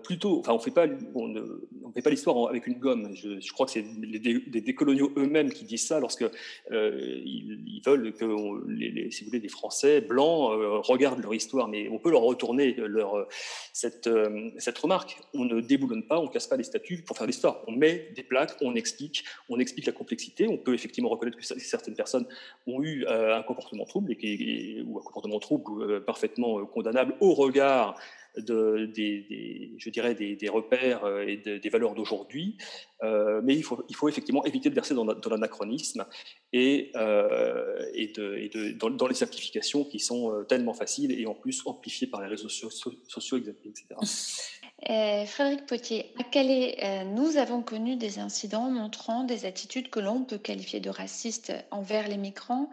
plutôt. 0.03 0.39
Enfin, 0.39 0.53
on 0.53 0.57
ne 0.57 1.91
fait 1.93 2.01
pas 2.01 2.09
l'histoire 2.09 2.49
avec 2.49 2.67
une 2.67 2.79
gomme. 2.79 3.13
Je, 3.13 3.51
crois 3.51 3.65
que 3.65 3.71
c'est 3.73 3.83
des 3.83 4.61
décoloniaux 4.61 5.11
eux-mêmes 5.17 5.51
qui 5.51 5.65
disent 5.65 5.87
ça 5.87 5.99
lorsque 5.99 6.25
ils, 6.71 7.81
veulent 7.85 8.13
que 8.13 8.25
les 8.69 9.09
si 9.11 9.23
vous 9.23 9.29
voulez, 9.29 9.39
des 9.39 9.49
Français 9.49 10.01
blancs 10.01 10.51
euh, 10.51 10.79
regardent 10.79 11.21
leur 11.21 11.33
histoire, 11.33 11.67
mais 11.67 11.89
on 11.89 11.99
peut 11.99 12.11
leur 12.11 12.21
retourner 12.21 12.73
leur, 12.73 13.17
euh, 13.17 13.27
cette, 13.73 14.07
euh, 14.07 14.51
remarque. 14.81 15.17
On 15.33 15.45
ne 15.45 15.61
déboulonne 15.61 16.03
pas, 16.03 16.19
on 16.19 16.27
casse 16.27 16.47
pas 16.47 16.57
les 16.57 16.63
statuts 16.63 17.03
pour 17.03 17.17
faire 17.17 17.27
l'histoire. 17.27 17.63
On 17.67 17.71
met 17.71 18.11
des 18.15 18.23
plaques, 18.23 18.55
on 18.61 18.75
explique, 18.75 19.23
on 19.49 19.59
explique 19.59 19.85
la 19.85 19.93
complexité. 19.93 20.47
On 20.47 20.57
peut 20.57 20.73
effectivement 20.73 21.09
reconnaître 21.09 21.37
que 21.37 21.43
certaines 21.43 21.95
personnes 21.95 22.25
ont 22.67 22.81
eu 22.81 23.05
un 23.07 23.43
comportement 23.43 23.85
trouble 23.85 24.15
et, 24.21 24.83
ou 24.85 24.99
un 24.99 25.01
comportement 25.01 25.39
trouble 25.39 26.03
parfaitement 26.05 26.65
condamnable 26.65 27.15
au 27.19 27.33
regard 27.33 27.95
de, 28.37 28.85
des, 28.93 29.73
je 29.77 29.89
dirais 29.89 30.15
des, 30.15 30.49
repères 30.49 31.03
euh, 31.03 31.25
et 31.27 31.37
des 31.37 31.69
valeurs 31.69 31.95
d'aujourd'hui, 31.95 32.57
euh, 33.03 33.41
mais 33.43 33.55
il 33.55 33.63
faut, 33.63 33.83
il 33.89 33.95
faut 33.95 34.09
effectivement 34.09 34.43
éviter 34.45 34.69
de 34.69 34.75
verser 34.75 34.93
dans, 34.93 35.05
l'anachronisme 35.05 36.05
et, 36.53 36.91
euh, 36.95 37.85
et, 37.93 38.07
de, 38.07 38.71
dans, 38.73 39.07
les 39.07 39.15
simplifications 39.15 39.83
qui 39.83 39.99
sont 39.99 40.45
tellement 40.47 40.73
faciles 40.73 41.17
et 41.19 41.25
en 41.25 41.33
plus 41.33 41.61
amplifiées 41.65 42.07
par 42.07 42.21
les 42.21 42.27
réseaux 42.27 42.49
sociaux, 42.49 43.37
etc. 43.37 45.25
Frédéric 45.25 45.65
Potier, 45.65 46.05
à 46.17 46.23
Calais, 46.23 47.03
nous 47.05 47.37
avons 47.37 47.61
connu 47.61 47.95
des 47.95 48.19
incidents 48.19 48.69
montrant 48.69 49.23
des 49.23 49.45
attitudes 49.45 49.89
que 49.89 49.99
l'on 49.99 50.23
peut 50.23 50.37
qualifier 50.37 50.79
de 50.79 50.89
racistes 50.89 51.53
envers 51.71 52.07
les 52.07 52.17
migrants. 52.17 52.69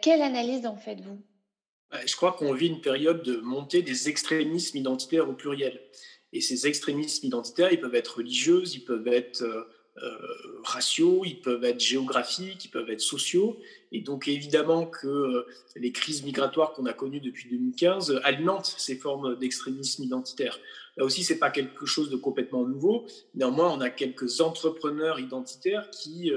quelle 0.00 0.22
analyse 0.22 0.66
en 0.66 0.76
faites-vous? 0.76 1.18
Je 2.06 2.16
crois 2.16 2.32
qu'on 2.32 2.52
vit 2.52 2.68
une 2.68 2.80
période 2.80 3.22
de 3.22 3.38
montée 3.38 3.82
des 3.82 4.08
extrémismes 4.08 4.76
identitaires 4.76 5.28
au 5.28 5.32
pluriel. 5.32 5.80
Et 6.32 6.40
ces 6.40 6.66
extrémismes 6.66 7.26
identitaires, 7.26 7.72
ils 7.72 7.80
peuvent 7.80 7.94
être 7.94 8.18
religieux, 8.18 8.62
ils 8.66 8.84
peuvent 8.84 9.08
être 9.08 9.42
euh, 9.42 9.62
euh, 10.02 10.60
raciaux, 10.62 11.22
ils 11.24 11.40
peuvent 11.40 11.64
être 11.64 11.80
géographiques, 11.80 12.66
ils 12.66 12.70
peuvent 12.70 12.90
être 12.90 13.00
sociaux. 13.00 13.58
Et 13.92 14.02
donc 14.02 14.28
évidemment 14.28 14.86
que 14.86 15.06
euh, 15.06 15.46
les 15.76 15.90
crises 15.90 16.22
migratoires 16.22 16.72
qu'on 16.72 16.86
a 16.86 16.92
connues 16.92 17.20
depuis 17.20 17.48
2015 17.48 18.20
alimentent 18.24 18.74
ces 18.76 18.96
formes 18.96 19.38
d'extrémisme 19.38 20.02
identitaire. 20.02 20.60
Là 20.98 21.04
aussi, 21.04 21.24
c'est 21.24 21.38
pas 21.38 21.50
quelque 21.50 21.86
chose 21.86 22.10
de 22.10 22.16
complètement 22.16 22.66
nouveau. 22.66 23.06
Néanmoins, 23.34 23.70
on 23.70 23.80
a 23.80 23.88
quelques 23.88 24.40
entrepreneurs 24.40 25.20
identitaires 25.20 25.88
qui 25.90 26.32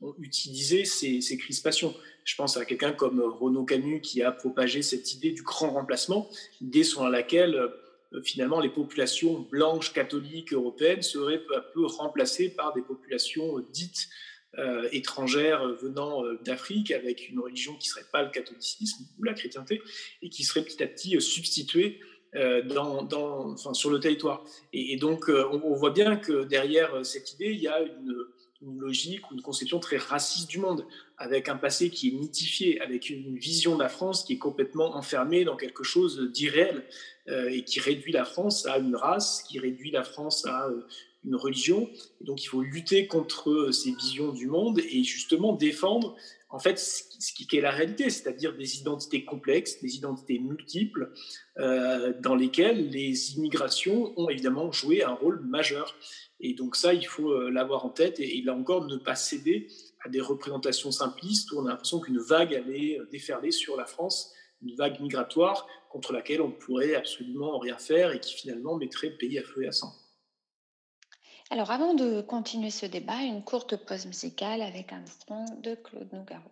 ont 0.00 0.14
utilisé 0.20 0.84
ces, 0.84 1.20
ces 1.20 1.36
crispations. 1.36 1.94
Je 2.24 2.34
pense 2.36 2.56
à 2.56 2.64
quelqu'un 2.64 2.92
comme 2.92 3.20
Renaud 3.20 3.64
Canu 3.64 4.00
qui 4.00 4.22
a 4.22 4.30
propagé 4.30 4.82
cette 4.82 5.12
idée 5.14 5.30
du 5.30 5.42
grand 5.42 5.70
remplacement, 5.70 6.28
idée 6.60 6.84
selon 6.84 7.08
laquelle 7.08 7.70
euh, 8.12 8.22
finalement 8.22 8.60
les 8.60 8.68
populations 8.68 9.40
blanches 9.50 9.92
catholiques 9.92 10.52
européennes 10.52 11.02
seraient 11.02 11.44
peu 11.44 11.56
à 11.56 11.60
peu 11.60 11.84
remplacées 11.86 12.50
par 12.50 12.74
des 12.74 12.82
populations 12.82 13.60
dites 13.72 14.08
euh, 14.58 14.88
étrangères 14.92 15.66
venant 15.74 16.24
euh, 16.24 16.38
d'Afrique 16.44 16.90
avec 16.90 17.28
une 17.28 17.40
religion 17.40 17.74
qui 17.74 17.88
ne 17.88 17.92
serait 17.92 18.10
pas 18.12 18.22
le 18.22 18.30
catholicisme 18.30 19.04
ou 19.18 19.24
la 19.24 19.34
chrétienté 19.34 19.82
et 20.22 20.30
qui 20.30 20.44
serait 20.44 20.62
petit 20.62 20.82
à 20.82 20.86
petit 20.86 21.20
substituée 21.20 22.00
dans, 22.66 23.04
dans, 23.04 23.52
enfin, 23.52 23.72
sur 23.72 23.88
le 23.88 24.00
territoire. 24.00 24.44
Et, 24.74 24.98
donc 24.98 25.30
on, 25.30 25.62
on, 25.64 25.74
voit 25.74 25.92
bien 25.92 26.16
que 26.16 26.44
derrière 26.44 27.06
cette 27.06 27.32
idée, 27.32 27.52
il 27.52 27.60
y 27.60 27.68
a 27.68 27.80
une 27.80 28.14
une 28.62 28.78
logique 28.78 29.30
ou 29.30 29.34
une 29.34 29.42
conception 29.42 29.78
très 29.78 29.98
raciste 29.98 30.48
du 30.50 30.58
monde, 30.58 30.84
avec 31.16 31.48
un 31.48 31.56
passé 31.56 31.90
qui 31.90 32.08
est 32.08 32.12
mythifié, 32.12 32.80
avec 32.80 33.10
une 33.10 33.38
vision 33.38 33.76
de 33.76 33.82
la 33.82 33.88
France 33.88 34.24
qui 34.24 34.34
est 34.34 34.38
complètement 34.38 34.96
enfermée 34.96 35.44
dans 35.44 35.56
quelque 35.56 35.84
chose 35.84 36.30
d'irréel 36.32 36.84
euh, 37.28 37.48
et 37.50 37.62
qui 37.62 37.80
réduit 37.80 38.12
la 38.12 38.24
France 38.24 38.66
à 38.66 38.78
une 38.78 38.96
race, 38.96 39.44
qui 39.48 39.58
réduit 39.58 39.90
la 39.90 40.02
France 40.02 40.44
à 40.46 40.68
euh, 40.68 40.86
une 41.24 41.36
religion. 41.36 41.88
Donc 42.20 42.42
il 42.42 42.46
faut 42.46 42.62
lutter 42.62 43.06
contre 43.06 43.50
euh, 43.50 43.72
ces 43.72 43.92
visions 43.92 44.32
du 44.32 44.46
monde 44.46 44.80
et 44.80 45.04
justement 45.04 45.52
défendre 45.52 46.16
en 46.50 46.58
fait 46.58 46.78
ce 46.78 47.32
qui 47.32 47.56
est 47.56 47.60
la 47.60 47.70
réalité, 47.70 48.08
c'est-à-dire 48.10 48.56
des 48.56 48.78
identités 48.78 49.24
complexes, 49.24 49.80
des 49.80 49.96
identités 49.96 50.38
multiples, 50.38 51.12
dans 51.56 52.34
lesquelles 52.34 52.88
les 52.88 53.34
immigrations 53.34 54.14
ont 54.16 54.30
évidemment 54.30 54.72
joué 54.72 55.02
un 55.02 55.12
rôle 55.12 55.40
majeur. 55.40 55.94
Et 56.40 56.54
donc 56.54 56.76
ça, 56.76 56.94
il 56.94 57.06
faut 57.06 57.30
euh, 57.30 57.50
l'avoir 57.50 57.84
en 57.84 57.90
tête 57.90 58.20
et, 58.20 58.42
là 58.42 58.54
encore 58.54 58.86
ne 58.86 58.96
pas 58.96 59.16
céder 59.16 59.68
à 60.04 60.08
des 60.08 60.20
représentations 60.20 60.92
simplistes 60.92 61.50
où 61.50 61.58
on 61.58 61.66
a 61.66 61.70
l'impression 61.70 62.00
qu'une 62.00 62.18
vague 62.18 62.54
allait 62.54 62.98
euh, 62.98 63.06
déferler 63.10 63.50
sur 63.50 63.76
la 63.76 63.86
France, 63.86 64.32
une 64.62 64.74
vague 64.76 65.00
migratoire 65.00 65.66
contre 65.90 66.12
laquelle 66.12 66.40
on 66.40 66.48
ne 66.48 66.52
pourrait 66.52 66.94
absolument 66.94 67.58
rien 67.58 67.78
faire 67.78 68.12
et 68.12 68.20
qui 68.20 68.34
finalement 68.34 68.76
mettrait 68.76 69.10
le 69.10 69.16
pays 69.16 69.38
à 69.38 69.42
feu 69.42 69.64
et 69.64 69.68
à 69.68 69.72
sang. 69.72 69.92
Alors 71.50 71.70
avant 71.70 71.94
de 71.94 72.20
continuer 72.20 72.70
ce 72.70 72.84
débat, 72.84 73.22
une 73.22 73.42
courte 73.42 73.76
pause 73.76 74.04
musicale 74.04 74.60
avec 74.60 74.92
un 74.92 75.02
son 75.26 75.46
de 75.62 75.74
Claude 75.76 76.12
Nougaro. 76.12 76.42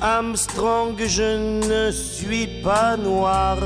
Armstrong, 0.00 0.96
je 0.98 1.58
ne 1.66 1.90
suis 1.90 2.62
pas 2.62 2.96
noir, 2.96 3.58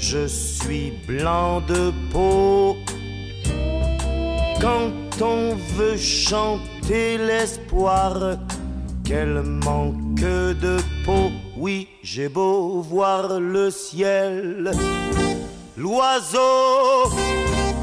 je 0.00 0.26
suis 0.26 0.92
blanc 1.06 1.60
de 1.60 1.92
peau. 2.12 2.76
Quand 4.60 4.92
on 5.20 5.54
veut 5.76 5.96
chanter 5.96 7.18
l'espoir, 7.18 8.36
quel 9.04 9.42
manque 9.42 10.20
de 10.20 10.78
peau. 11.04 11.30
Oui, 11.56 11.88
j'ai 12.02 12.28
beau 12.28 12.80
voir 12.80 13.40
le 13.40 13.70
ciel, 13.70 14.70
l'oiseau, 15.76 17.10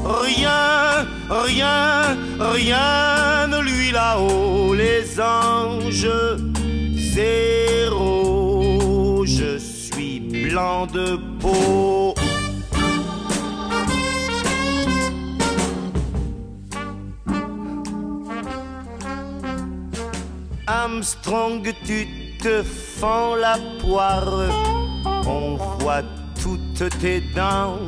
rien, 0.04 1.06
rien, 1.28 2.16
rien 2.38 3.46
ne 3.48 3.60
lui 3.60 3.90
là-haut, 3.92 4.74
les 4.74 5.20
anges 5.20 6.08
zéro, 7.16 8.06
je 9.26 9.58
suis 9.58 10.20
blanc 10.20 10.86
de 10.86 11.16
peau. 11.16 11.35
Armstrong, 20.66 21.62
tu 21.84 22.06
te 22.42 22.62
fends 22.62 23.36
la 23.36 23.58
poire, 23.80 24.48
on 25.26 25.56
voit 25.78 26.02
toutes 26.42 26.88
tes 27.00 27.20
dents. 27.34 27.78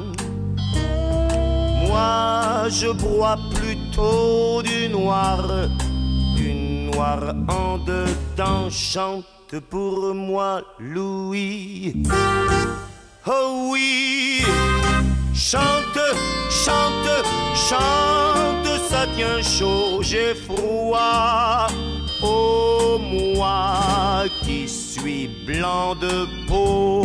Moi, 1.87 2.69
je 2.69 2.91
bois 2.93 3.39
plutôt 3.55 4.63
du 4.63 4.89
noir 4.89 5.69
noir 6.99 7.33
en 7.49 7.79
dedans 7.79 8.69
chante 8.71 9.55
pour 9.71 10.15
moi 10.15 10.63
Louis. 10.81 12.03
Oh 13.31 13.69
oui, 13.73 14.43
chante, 15.35 16.01
chante, 16.49 17.25
chante, 17.55 18.81
ça 18.89 19.07
tient 19.15 19.43
chaud, 19.43 20.01
j'ai 20.01 20.35
froid. 20.35 21.67
Oh 22.23 22.99
moi 22.99 24.25
qui 24.43 24.67
suis 24.67 25.29
blanc 25.47 25.95
de 25.95 26.27
peau. 26.47 27.03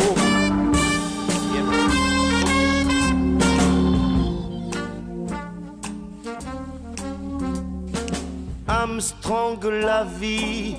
Armstrong 8.66 9.62
la 9.62 10.04
vie, 10.04 10.76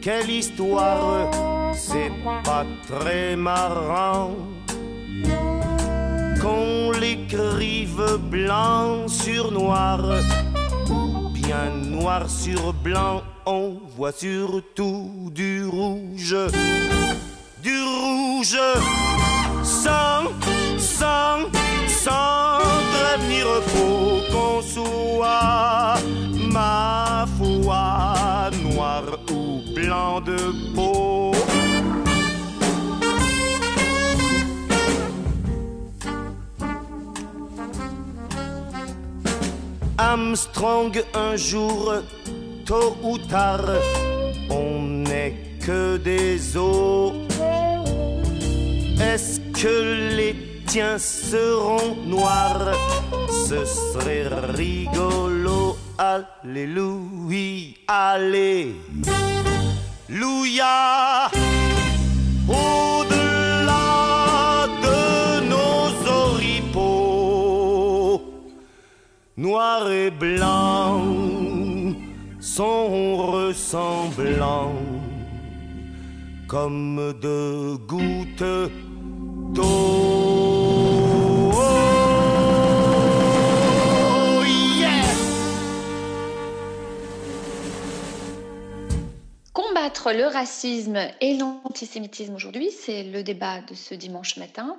quelle 0.00 0.30
histoire, 0.30 1.30
c'est 1.74 2.12
pas 2.42 2.64
très 2.88 3.36
marrant 3.36 4.30
qu'on 6.40 6.90
l'écrive 6.92 8.18
blanc 8.30 9.08
sur 9.08 9.50
noir, 9.50 10.00
ou 10.90 11.28
bien 11.30 11.70
noir 11.70 12.28
sur 12.28 12.72
blanc, 12.72 13.22
on 13.46 13.74
voit 13.96 14.12
surtout 14.12 15.30
du 15.32 15.64
rouge, 15.64 16.36
du 17.62 17.82
rouge, 17.82 18.58
sans, 19.62 20.24
sans, 20.78 21.46
sans 21.88 22.58
prévenir, 22.92 23.46
faut 23.66 24.20
qu'on 24.32 24.62
soit 24.62 25.96
ma 26.50 27.26
foi, 27.38 28.50
noir 28.62 29.02
ou 29.30 29.62
blanc 29.74 30.20
de 30.20 30.36
peau. 30.74 30.95
Armstrong 39.98 40.92
un 41.14 41.36
jour, 41.36 41.94
tôt 42.66 42.96
ou 43.02 43.16
tard, 43.16 43.64
on 44.50 44.80
n'est 45.08 45.34
que 45.64 45.96
des 45.96 46.56
os. 46.56 47.12
Est-ce 49.00 49.40
que 49.52 50.14
les 50.16 50.34
tiens 50.66 50.98
seront 50.98 51.96
noirs? 52.04 52.72
Ce 53.48 53.64
serait 53.64 54.28
rigolo. 54.54 55.78
Alléluia, 55.98 57.74
Alléluia. 57.88 58.66
Noir 69.36 69.90
et 69.90 70.10
blanc 70.10 71.02
sont 72.40 73.16
ressemblants 73.16 74.72
comme 76.48 77.14
deux 77.20 77.76
gouttes 77.76 78.70
d'eau. 79.52 79.62
Oh! 79.62 80.46
Combattre 89.52 90.12
le 90.12 90.26
racisme 90.26 90.98
et 91.20 91.36
l'antisémitisme 91.36 92.34
aujourd'hui, 92.34 92.70
c'est 92.70 93.02
le 93.02 93.22
débat 93.22 93.60
de 93.60 93.74
ce 93.74 93.94
dimanche 93.94 94.36
matin. 94.36 94.76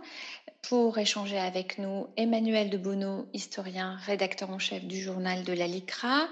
Pour 0.70 0.98
échanger 0.98 1.40
avec 1.40 1.78
nous, 1.78 2.08
Emmanuel 2.18 2.70
de 2.70 2.80
historien, 3.34 3.98
rédacteur 4.06 4.50
en 4.50 4.60
chef 4.60 4.84
du 4.84 5.02
journal 5.02 5.46
de 5.46 5.54
la 5.54 5.66
LICRA, 5.66 6.28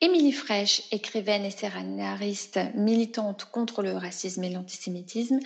Émilie 0.00 0.30
Fraîche, 0.30 0.82
écrivaine 0.92 1.44
et 1.44 1.50
scénariste 1.50 2.60
militante 2.76 3.46
contre 3.46 3.82
le 3.82 3.94
racisme 3.94 4.44
et 4.44 4.50
l'antisémitisme, 4.50 5.40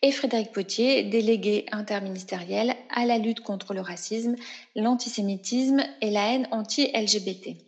et 0.00 0.10
Frédéric 0.10 0.52
Potier, 0.52 1.02
délégué 1.02 1.66
interministériel 1.70 2.76
à 2.88 3.04
la 3.04 3.18
lutte 3.18 3.40
contre 3.40 3.74
le 3.74 3.82
racisme, 3.82 4.36
l'antisémitisme 4.74 5.82
et 6.00 6.10
la 6.10 6.32
haine 6.32 6.48
anti-LGBT. 6.50 7.58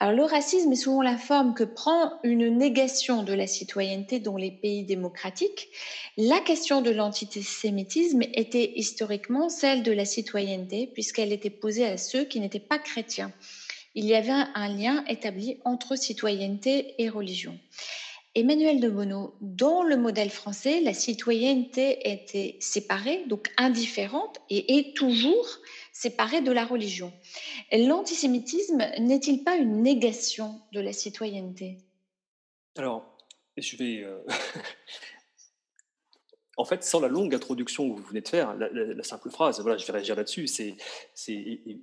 Alors, 0.00 0.14
le 0.14 0.22
racisme 0.24 0.70
est 0.70 0.76
souvent 0.76 1.02
la 1.02 1.16
forme 1.16 1.54
que 1.54 1.64
prend 1.64 2.12
une 2.22 2.56
négation 2.56 3.24
de 3.24 3.32
la 3.32 3.48
citoyenneté 3.48 4.20
dans 4.20 4.36
les 4.36 4.52
pays 4.52 4.84
démocratiques. 4.84 5.70
La 6.16 6.40
question 6.40 6.82
de 6.82 6.90
l'antisémitisme 6.90 8.22
était 8.32 8.70
historiquement 8.76 9.48
celle 9.48 9.82
de 9.82 9.90
la 9.90 10.04
citoyenneté, 10.04 10.88
puisqu'elle 10.94 11.32
était 11.32 11.50
posée 11.50 11.84
à 11.84 11.96
ceux 11.96 12.24
qui 12.24 12.38
n'étaient 12.38 12.60
pas 12.60 12.78
chrétiens. 12.78 13.32
Il 13.96 14.04
y 14.04 14.14
avait 14.14 14.44
un 14.54 14.68
lien 14.68 15.02
établi 15.08 15.58
entre 15.64 15.96
citoyenneté 15.96 16.94
et 16.98 17.08
religion. 17.08 17.58
Emmanuel 18.38 18.78
de 18.78 18.88
Bonneau, 18.88 19.34
dans 19.40 19.82
le 19.82 19.96
modèle 19.96 20.30
français, 20.30 20.80
la 20.80 20.94
citoyenneté 20.94 22.08
était 22.08 22.56
séparée, 22.60 23.24
donc 23.26 23.52
indifférente, 23.56 24.38
et 24.48 24.78
est 24.78 24.96
toujours 24.96 25.58
séparée 25.92 26.40
de 26.40 26.52
la 26.52 26.64
religion. 26.64 27.12
L'antisémitisme 27.72 28.78
n'est-il 29.00 29.42
pas 29.42 29.56
une 29.56 29.82
négation 29.82 30.60
de 30.72 30.78
la 30.78 30.92
citoyenneté? 30.92 31.78
Alors, 32.76 33.18
je 33.56 33.76
vais. 33.76 34.04
euh, 34.04 34.20
en 36.58 36.64
fait, 36.64 36.84
sans 36.84 37.00
la 37.00 37.08
longue 37.08 37.34
introduction 37.34 37.88
que 37.88 37.96
vous 38.00 38.06
venez 38.06 38.20
de 38.20 38.28
faire, 38.28 38.54
la, 38.56 38.68
la- 38.70 38.92
la 38.94 39.02
simple 39.02 39.30
phrase, 39.30 39.60
voilà, 39.60 39.78
je 39.78 39.86
vais 39.86 39.92
réagir 39.94 40.16
là-dessus, 40.16 40.46
c'est, 40.46 40.76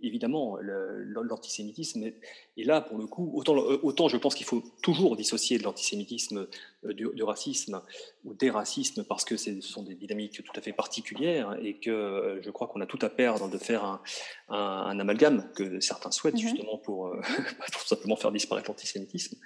évidemment 0.04 0.58
l'antisémitisme. 0.62 2.12
Et 2.58 2.64
là, 2.64 2.82
pour 2.82 2.98
le 2.98 3.08
coup, 3.08 3.32
autant, 3.34 3.56
euh, 3.58 3.80
autant 3.84 4.08
je 4.08 4.18
pense 4.18 4.36
qu'il 4.36 4.46
faut 4.46 4.64
toujours 4.82 5.16
dissocier 5.16 5.58
de 5.58 5.64
l'antisémitisme 5.64 6.48
euh, 6.86 6.94
du, 6.94 7.08
du 7.14 7.24
racisme 7.24 7.82
ou 8.24 8.34
des 8.34 8.50
racismes, 8.50 9.04
parce 9.04 9.26
que 9.26 9.36
ce 9.38 9.60
sont 9.62 9.84
des 9.84 9.96
dynamiques 9.96 10.42
tout 10.44 10.54
à 10.56 10.62
fait 10.62 10.72
particulières 10.74 11.58
et 11.62 11.76
que 11.80 11.90
euh, 11.90 12.42
je 12.42 12.50
crois 12.52 12.68
qu'on 12.68 12.82
a 12.82 12.86
tout 12.86 13.00
à 13.02 13.10
perdre 13.10 13.50
de 13.50 13.58
faire 13.58 13.84
un, 13.84 14.02
un- 14.50 14.56
un 14.88 15.00
amalgame 15.00 15.50
que 15.56 15.80
certains 15.80 16.12
souhaitent 16.12 16.36
Mhm. 16.36 16.40
justement 16.42 16.78
pour, 16.78 17.08
euh, 17.08 17.20
pour 17.74 17.82
simplement 17.82 18.16
faire 18.16 18.32
disparaître 18.32 18.70
l'antisémitisme 18.70 19.38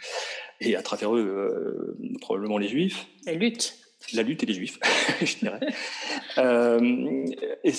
et 0.62 0.76
à 0.76 0.82
travers 0.82 1.16
eux, 1.16 1.20
euh, 1.20 1.98
probablement 2.22 2.58
les 2.58 2.68
juifs. 2.68 3.08
La 3.26 3.34
lutte. 3.34 3.78
La 4.14 4.24
lutte 4.24 4.42
et 4.44 4.46
les 4.46 4.54
juifs, 4.54 4.80
je 5.22 5.36
dirais. 5.38 5.60
Euh, 6.38 7.26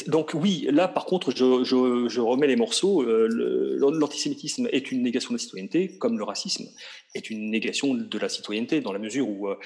donc 0.07 0.33
oui, 0.35 0.69
là 0.71 0.87
par 0.87 1.07
contre, 1.07 1.33
je, 1.35 2.21
remets 2.21 2.47
les 2.47 2.57
morceaux. 2.57 3.03
Euh, 3.03 3.77
L'antisémitisme 3.79 4.69
est 4.71 4.93
une 4.93 5.03
négation 5.03 5.31
de 5.31 5.35
la 5.35 5.39
citoyenneté, 5.39 5.97
comme 5.99 6.19
le 6.19 6.25
racisme 6.25 6.67
est 7.15 7.31
une 7.31 7.51
négation 7.51 7.95
de 7.95 8.19
la 8.19 8.29
citoyenneté, 8.29 8.81
dans 8.81 8.93
la 8.93 8.99
mesure 9.01 9.29
où 9.29 9.49
euh, 9.49 9.57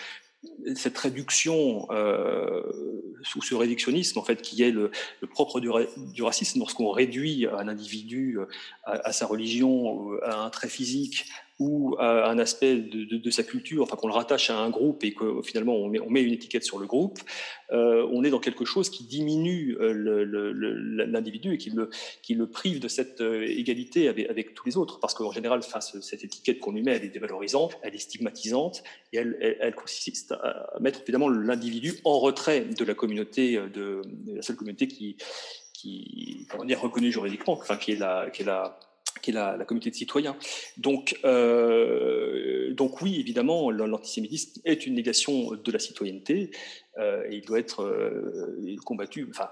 cette 0.74 0.96
réduction 0.96 1.88
ou 1.90 3.42
ce 3.42 3.54
réductionnisme 3.54 4.18
en 4.18 4.24
fait 4.24 4.40
qui 4.42 4.62
est 4.62 4.70
le, 4.70 4.90
propre 5.30 5.60
du, 5.60 5.68
ra- 5.70 5.82
racisme 6.20 6.58
lorsqu'on 6.60 6.90
réduit 6.90 7.46
un 7.46 7.66
individu 7.68 8.38
à, 8.84 8.92
à 9.08 9.12
sa 9.12 9.26
religion, 9.26 10.12
à 10.22 10.44
un 10.44 10.50
trait 10.50 10.68
physique 10.68 11.26
ou 11.58 11.96
à 11.98 12.28
un 12.28 12.38
aspect 12.38 12.76
de, 12.76 13.30
sa 13.30 13.42
culture, 13.44 13.82
enfin 13.82 13.96
qu'on 13.96 14.08
le 14.08 14.14
rattache 14.14 14.50
à 14.50 14.58
un 14.58 14.70
groupe 14.70 15.04
et 15.04 15.14
que 15.14 15.40
finalement 15.42 15.76
on 15.76 15.88
met, 15.88 16.22
une 16.22 16.32
étiquette 16.32 16.64
sur 16.64 16.78
le 16.78 16.86
groupe, 16.86 17.20
euh, 17.72 18.06
on 18.12 18.24
est 18.24 18.30
dans 18.30 18.40
quelque 18.40 18.64
chose 18.64 18.90
qui 18.90 19.04
diminue 19.04 19.76
euh, 19.80 21.04
l'individu 21.06 21.54
et 21.54 21.58
qui 21.58 21.70
le, 21.70 22.46
prive 22.46 22.80
de 22.80 22.88
cette 22.88 23.20
euh, 23.20 23.46
égalité 23.46 24.08
avec, 24.08 24.54
tous 24.54 24.66
les 24.66 24.76
autres. 24.76 24.98
Parce 25.00 25.14
qu'en 25.14 25.30
général, 25.30 25.60
cette 25.62 26.24
étiquette 26.24 26.60
qu'on 26.60 26.72
lui 26.72 26.82
met, 26.82 26.92
elle 26.96 27.04
est 27.04 27.08
dévalorisante, 27.08 27.78
elle 27.82 27.94
est 27.94 27.98
stigmatisante 27.98 28.82
et 29.12 29.18
elle, 29.18 29.74
consiste 29.74 30.32
à 30.32 30.76
mettre 30.80 31.02
évidemment 31.02 31.28
l'individu 31.28 31.94
en 32.04 32.18
retrait 32.18 32.62
de 32.62 32.84
la 32.84 32.94
communauté, 32.94 33.56
euh, 33.56 33.68
de, 33.68 34.02
la 34.26 34.42
seule 34.42 34.56
communauté 34.56 34.88
qui, 34.88 35.16
qui 35.72 36.46
comment 36.50 36.64
dire, 36.64 36.80
reconnue 36.80 37.12
juridiquement, 37.12 37.54
enfin 37.54 37.76
qui 37.76 37.92
est 37.92 37.96
la, 37.96 38.30
qui 39.24 39.30
est 39.30 39.34
la, 39.34 39.64
communauté 39.64 39.90
de 39.90 39.94
citoyens. 39.94 40.36
Donc, 40.76 41.18
euh, 41.24 42.74
donc 42.74 43.00
oui, 43.00 43.18
évidemment, 43.18 43.70
l'antisémitisme 43.70 44.60
est 44.64 44.86
une 44.86 44.94
négation 44.94 45.52
de 45.52 45.72
la 45.72 45.78
citoyenneté 45.78 46.50
euh, 46.98 47.24
et 47.28 47.36
il 47.36 47.44
doit 47.44 47.58
être 47.58 47.82
euh, 47.82 48.76
combattu, 48.84 49.26
enfin, 49.30 49.48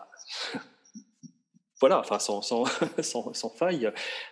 voilà, 1.82 1.98
enfin 1.98 2.20
sans, 2.20 2.42
sans, 2.42 2.64
sans, 3.34 3.50
faille 3.50 3.90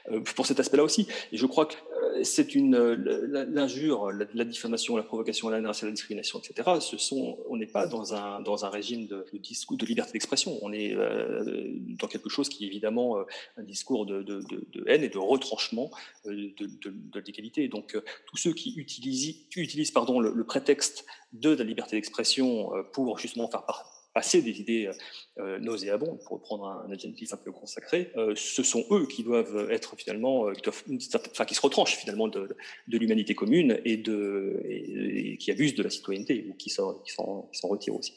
euh, 0.08 0.20
pour 0.36 0.46
cet 0.46 0.60
aspect-là 0.60 0.84
aussi. 0.84 1.08
Et 1.32 1.36
je 1.36 1.46
crois 1.46 1.66
que 1.66 1.74
euh, 1.74 2.22
c'est 2.22 2.54
une 2.54 2.76
l'injure, 2.76 4.12
la, 4.12 4.44
diffamation, 4.44 4.96
la 4.96 5.02
provocation 5.02 5.48
à 5.48 5.50
la 5.50 5.58
haine, 5.58 5.64
la 5.66 5.90
discrimination, 5.90 6.38
etc. 6.38 6.78
Ce 6.80 6.96
sont, 6.96 7.38
on 7.48 7.56
n'est 7.56 7.66
pas 7.66 7.88
dans 7.88 8.14
un 8.14 8.40
dans 8.40 8.64
un 8.64 8.70
régime 8.70 9.08
de, 9.08 9.26
discours 9.34 9.76
de 9.76 9.84
liberté 9.84 10.12
d'expression. 10.12 10.60
On 10.62 10.72
est 10.72 10.94
euh, 10.94 11.72
dans 11.98 12.06
quelque 12.06 12.28
chose 12.28 12.48
qui 12.48 12.64
est 12.64 12.68
évidemment 12.68 13.16
un 13.56 13.62
discours 13.64 14.06
de, 14.06 14.22
de, 14.22 14.84
haine 14.86 15.02
et 15.02 15.08
de 15.08 15.18
retranchement 15.18 15.90
de, 16.26 16.54
de 16.56 17.20
l'égalité. 17.26 17.66
Donc 17.66 17.98
tous 18.26 18.36
ceux 18.36 18.52
qui 18.52 18.74
utilisent 18.76 19.38
utilisent 19.56 19.90
pardon 19.90 20.20
le, 20.20 20.32
le 20.32 20.44
prétexte 20.44 21.04
de 21.32 21.50
la 21.50 21.64
liberté 21.64 21.96
d'expression 21.96 22.70
pour 22.92 23.18
justement 23.18 23.48
faire 23.48 23.64
part 23.64 23.99
passer 24.20 24.42
des 24.42 24.60
idées 24.60 24.86
euh, 24.86 24.92
euh, 25.38 25.58
nauséabondes, 25.60 26.18
pour 26.26 26.36
reprendre 26.36 26.66
un, 26.66 26.92
adjectif 26.92 27.32
un 27.32 27.38
peu 27.38 27.52
consacré, 27.52 28.12
euh, 28.16 28.34
ce 28.36 28.62
sont 28.62 28.84
eux 28.90 29.06
qui 29.06 29.24
doivent 29.24 29.70
être 29.70 29.96
finalement, 29.96 30.52
qui, 30.52 30.68
enfin, 30.68 31.46
qui 31.46 31.54
se 31.54 31.60
retranchent 31.62 31.96
finalement 31.96 32.28
de, 32.28 32.54
l'humanité 32.86 33.34
commune 33.34 33.80
et, 33.86 33.96
de, 33.96 34.60
qui 35.38 35.50
abusent 35.50 35.74
de 35.74 35.82
la 35.82 35.88
citoyenneté 35.88 36.44
ou 36.50 36.54
qui 36.54 36.68
s'en 36.68 37.00
retirent 37.62 37.96
aussi. 37.96 38.12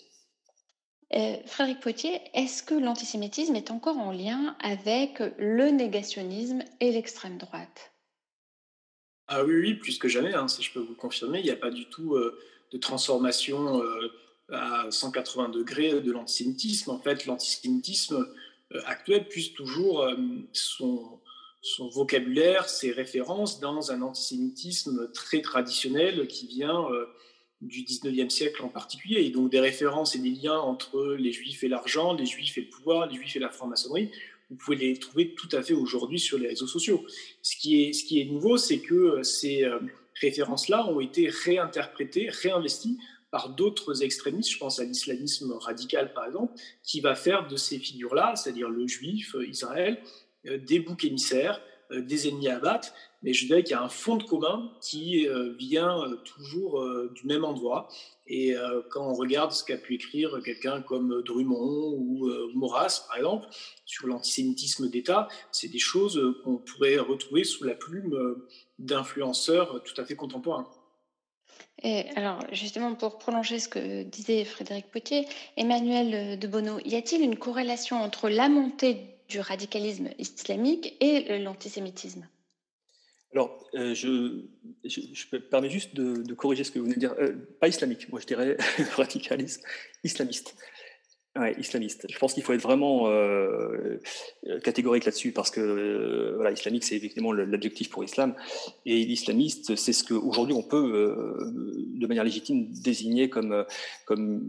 Frédéric 1.45 1.79
Poitier, 1.79 2.19
est-ce 2.33 2.63
que 2.63 2.73
l'antisémitisme 2.73 3.55
est 3.55 3.69
encore 3.71 3.99
en 3.99 4.11
lien 4.11 4.57
avec 4.59 5.21
le 5.37 5.69
négationnisme 5.69 6.63
et 6.81 6.91
l'extrême 6.91 7.37
droite? 7.37 7.93
Ah 9.27 9.45
oui, 9.45 9.53
oui, 9.55 9.73
plus 9.75 9.99
que 9.99 10.09
jamais, 10.09 10.33
hein, 10.33 10.47
si 10.47 10.63
je 10.63 10.73
peux 10.73 10.79
vous 10.79 10.95
confirmer, 10.95 11.39
il 11.39 11.45
n'y 11.45 11.51
a 11.51 11.55
pas 11.55 11.69
du 11.69 11.85
tout 11.85 12.17
de 12.71 12.77
transformation 12.79 13.79
à 14.51 14.87
180 14.89 15.49
degrés 15.49 16.01
de 16.01 16.11
l'antisémitisme. 16.11 16.91
En 16.91 16.99
fait, 16.99 17.25
l'antisémitisme 17.25 18.27
euh, 18.73 18.81
actuel 18.85 19.27
puise 19.27 19.53
toujours 19.53 20.01
euh, 20.01 20.15
son, 20.51 21.19
vocabulaire, 21.93 22.67
ses 22.67 22.91
références 22.91 23.59
dans 23.59 23.91
un 23.91 24.01
antisémitisme 24.01 25.11
très 25.13 25.41
traditionnel 25.41 26.27
qui 26.27 26.47
vient 26.47 26.89
euh, 26.91 27.05
du 27.61 27.83
19e 27.83 28.29
siècle 28.29 28.63
en 28.63 28.69
particulier. 28.69 29.21
Et 29.21 29.29
donc 29.29 29.49
des 29.49 29.59
références 29.59 30.15
et 30.15 30.19
des 30.19 30.31
liens 30.31 30.59
entre 30.59 31.15
les 31.17 31.31
juifs 31.31 31.63
et 31.63 31.69
l'argent, 31.69 32.13
les 32.13 32.25
juifs 32.25 32.57
et 32.57 32.61
le 32.61 32.69
pouvoir, 32.69 33.07
les 33.07 33.15
juifs 33.15 33.35
et 33.35 33.39
la 33.39 33.49
franc-maçonnerie, 33.49 34.11
vous 34.49 34.57
pouvez 34.57 34.75
les 34.75 34.99
trouver 34.99 35.33
tout 35.33 35.49
à 35.53 35.63
fait 35.63 35.73
aujourd'hui 35.73 36.19
sur 36.19 36.37
les 36.37 36.47
réseaux 36.47 36.67
sociaux. 36.67 37.05
Ce 37.41 37.55
qui 37.55 38.19
est 38.19 38.25
nouveau, 38.25 38.57
c'est 38.57 38.79
que 38.79 39.23
ces 39.23 39.65
références-là 40.21 40.87
ont 40.89 40.99
été 40.99 41.29
réinterprétées, 41.29 42.29
réinvesties 42.29 42.99
par 43.33 43.49
d'autres 43.49 44.03
extrémistes, 44.03 44.51
je 44.51 44.59
pense 44.59 44.79
à 44.79 44.83
l'islamisme 44.83 45.53
radical 45.53 46.13
par 46.13 46.27
exemple, 46.27 46.53
qui 46.83 47.01
va 47.01 47.15
faire 47.15 47.47
de 47.47 47.55
ces 47.55 47.79
figures-là, 47.79 48.35
c'est-à-dire 48.35 48.69
le 48.69 48.87
juif, 48.87 49.33
euh, 49.33 49.47
Israël, 49.47 49.99
euh, 50.45 50.59
des 50.59 50.79
boucs 50.79 51.03
émissaires, 51.03 51.59
euh, 51.91 52.01
des 52.01 52.27
ennemis 52.27 52.49
à 52.49 52.59
battre, 52.59 52.89
mais 53.23 53.33
je 53.33 53.47
dirais 53.47 53.63
qu'il 53.63 53.71
y 53.71 53.79
a 53.79 53.81
un 53.81 53.89
fond 53.89 54.17
de 54.17 54.23
commun 54.23 54.71
qui 54.81 55.25
vient 55.57 56.03
toujours 56.25 56.85
du 57.15 57.25
même 57.25 57.45
endroit. 57.45 57.87
Et 58.27 58.53
quand 58.89 59.07
on 59.09 59.13
regarde 59.13 59.53
ce 59.53 59.63
qu'a 59.63 59.77
pu 59.77 59.95
écrire 59.95 60.41
quelqu'un 60.43 60.81
comme 60.81 61.23
Drummond 61.23 61.93
ou 61.97 62.29
Maurras, 62.53 63.05
par 63.07 63.15
exemple, 63.15 63.47
sur 63.85 64.07
l'antisémitisme 64.07 64.89
d'État, 64.89 65.29
c'est 65.53 65.69
des 65.69 65.79
choses 65.79 66.21
qu'on 66.43 66.57
pourrait 66.57 66.97
retrouver 66.97 67.45
sous 67.45 67.63
la 67.63 67.75
plume 67.75 68.35
d'influenceurs 68.77 69.81
tout 69.83 70.01
à 70.01 70.03
fait 70.03 70.17
contemporains. 70.17 70.67
Et 71.83 72.05
alors, 72.15 72.39
justement, 72.53 72.95
pour 72.95 73.17
prolonger 73.17 73.59
ce 73.59 73.67
que 73.67 74.03
disait 74.03 74.45
Frédéric 74.45 74.87
Potier, 74.87 75.27
Emmanuel 75.57 76.39
de 76.39 76.47
Bono, 76.47 76.79
y 76.85 76.95
a-t-il 76.95 77.21
une 77.21 77.35
corrélation 77.35 78.01
entre 78.01 78.29
la 78.29 78.47
montée 78.47 78.97
du 79.27 79.39
radicalisme 79.39 80.09
islamique 80.17 80.95
et 81.01 81.39
l'antisémitisme? 81.39 82.27
Alors, 83.33 83.67
euh, 83.73 83.95
je, 83.95 84.07
me 84.07 85.39
permets 85.39 85.69
juste 85.69 85.95
de, 85.95 86.33
corriger 86.33 86.63
ce 86.63 86.71
que 86.71 86.77
vous 86.77 86.85
venez 86.85 86.95
de 86.95 86.99
dire. 86.99 87.15
Euh, 87.19 87.33
pas 87.59 87.67
islamique, 87.67 88.07
moi 88.09 88.19
je 88.21 88.27
dirais 88.27 88.57
radicalisme 88.95 89.63
islamiste. 90.03 90.55
Ouais, 91.35 91.55
islamiste. 91.57 92.05
Je 92.11 92.19
pense 92.19 92.35
qu'il 92.35 92.43
faut 92.43 92.53
être 92.53 92.61
vraiment 92.61 93.07
euh, 93.07 93.99
catégorique 94.63 95.05
là-dessus 95.05 95.31
parce 95.31 95.49
que 95.49 95.59
euh, 95.61 96.33
voilà, 96.35 96.51
islamique, 96.51 96.83
c'est 96.83 96.95
effectivement 96.95 97.31
l'adjectif 97.31 97.89
pour 97.89 98.03
islam. 98.03 98.35
Et 98.85 99.03
l'islamiste, 99.03 99.75
c'est 99.75 99.93
ce 99.93 100.03
qu'aujourd'hui 100.03 100.53
on 100.53 100.61
peut, 100.61 100.93
euh, 100.93 101.51
de 101.95 102.05
manière 102.05 102.23
légitime, 102.23 102.67
désigner 102.71 103.29
comme, 103.29 103.65
comme 104.05 104.43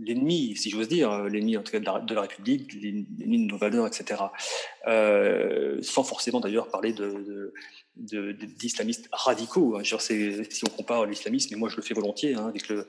l'ennemi, 0.00 0.56
si 0.56 0.70
j'ose 0.70 0.88
dire, 0.88 1.22
l'ennemi 1.22 1.56
en 1.56 1.62
tout 1.62 1.70
cas 1.70 1.78
de 2.00 2.14
la 2.14 2.22
République, 2.22 2.72
l'ennemi 2.82 3.46
de 3.46 3.52
nos 3.52 3.56
valeurs, 3.56 3.86
etc. 3.86 4.20
sans 4.86 6.04
forcément 6.04 6.40
d'ailleurs 6.40 6.68
parler 6.68 6.94
d'islamistes 7.96 9.08
radicaux. 9.12 9.76
Hein. 9.76 9.82
si 9.84 10.62
on 10.64 10.70
compare 10.70 11.06
l'islamisme, 11.06 11.54
et 11.54 11.56
moi 11.56 11.68
je 11.68 11.76
le 11.76 11.82
fais 11.82 11.94
volontiers 11.94 12.34
hein, 12.34 12.46
avec, 12.48 12.68
le, 12.68 12.86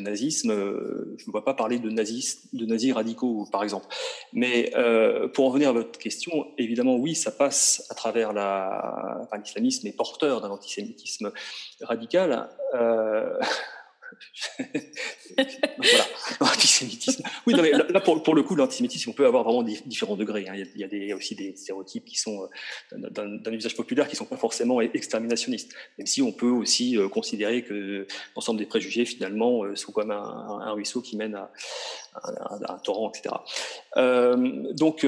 nazisme, 0.00 0.50
euh, 0.50 1.16
je 1.18 1.26
ne 1.26 1.32
vois 1.32 1.44
pas 1.44 1.54
parler 1.54 1.78
de, 1.78 1.90
nazis, 1.90 2.48
radicaux, 2.92 3.46
par 3.50 3.62
exemple. 3.62 3.86
Mais 4.32 4.72
euh, 4.76 5.28
pour 5.28 5.46
en 5.46 5.48
revenir 5.48 5.70
à 5.70 5.72
votre 5.72 5.98
question, 5.98 6.48
évidemment, 6.58 6.96
oui, 6.96 7.14
ça 7.14 7.30
passe 7.30 7.86
à 7.90 7.94
travers 7.94 8.32
la. 8.32 9.20
Enfin, 9.22 9.38
l'islamisme 9.38 9.86
est 9.86 9.96
porteur 9.96 10.40
d'un 10.40 10.50
antisémitisme 10.50 11.32
radical. 11.80 12.48
Euh, 15.38 15.44
voilà, 15.78 16.04
l'antisémitisme. 16.40 17.22
Oui, 17.46 17.54
mais 17.60 17.70
là, 17.70 18.00
pour, 18.00 18.34
le 18.34 18.42
coup, 18.42 18.54
l'antisémitisme, 18.54 19.10
on 19.10 19.12
peut 19.12 19.26
avoir 19.26 19.44
vraiment 19.44 19.62
différents 19.62 20.16
degrés. 20.16 20.46
Hein. 20.46 20.62
Il, 20.74 20.80
y 20.80 21.12
a, 21.12 21.16
aussi 21.16 21.34
des 21.34 21.56
stéréotypes 21.56 22.04
qui 22.04 22.18
sont 22.18 22.48
euh, 22.92 23.10
d'un 23.10 23.52
usage 23.52 23.74
populaire 23.74 24.06
qui 24.06 24.12
ne 24.12 24.18
sont 24.18 24.26
pas 24.26 24.36
forcément 24.36 24.80
exterminationnistes. 24.80 25.74
Même 25.98 26.06
si 26.06 26.20
on 26.20 26.32
peut 26.32 26.50
aussi 26.50 26.98
euh, 26.98 27.08
considérer 27.08 27.62
que 27.62 28.06
l'ensemble 28.36 28.58
des 28.58 28.66
préjugés, 28.66 29.04
finalement, 29.04 29.64
euh, 29.64 29.74
sont 29.74 29.98
un, 29.98 30.10
un, 30.10 30.72
ruisseau 30.72 31.00
qui 31.00 31.16
mène 31.16 31.34
à, 31.34 31.50
un, 32.14 32.78
torrent, 32.78 33.10
etc. 33.10 33.34
donc, 34.74 35.06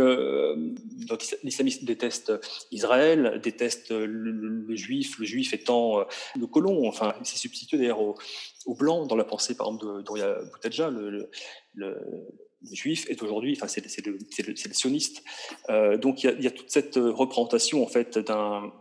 l'islamiste 1.42 1.84
déteste 1.84 2.32
Israël, 2.72 3.40
déteste 3.42 3.90
le, 3.90 4.74
juif, 4.74 5.18
le 5.18 5.26
juif 5.26 5.52
étant 5.52 6.05
le 6.38 6.46
colon. 6.46 6.88
Enfin, 6.88 7.14
il 7.20 7.26
s'est 7.26 7.38
substitué 7.38 7.78
d'ailleurs 7.78 8.00
au 8.00 8.74
blanc 8.74 9.07
dans 9.07 9.16
la 9.16 9.24
pensée, 9.24 9.57
par 9.57 9.68
exemple, 9.68 9.86
de 9.86 10.02
Doria 10.02 10.38
Boutelja, 10.52 10.90
le, 10.90 11.28
juif 12.72 13.07
est 13.11 13.22
aujourd'hui, 13.22 13.57
enfin, 13.57 13.68
c'est 13.68 14.07
le, 14.07 14.18
le, 14.18 14.57
sioniste. 14.57 15.22
Euh, 15.68 15.96
donc, 15.96 16.24
il 16.24 16.40
y, 16.40 16.46
a, 16.46 16.50
toute 16.50 16.70
cette 16.70 16.96
représentation, 16.96 17.82
en 17.82 17.86
fait, 17.86 18.18
d'un 18.18 18.72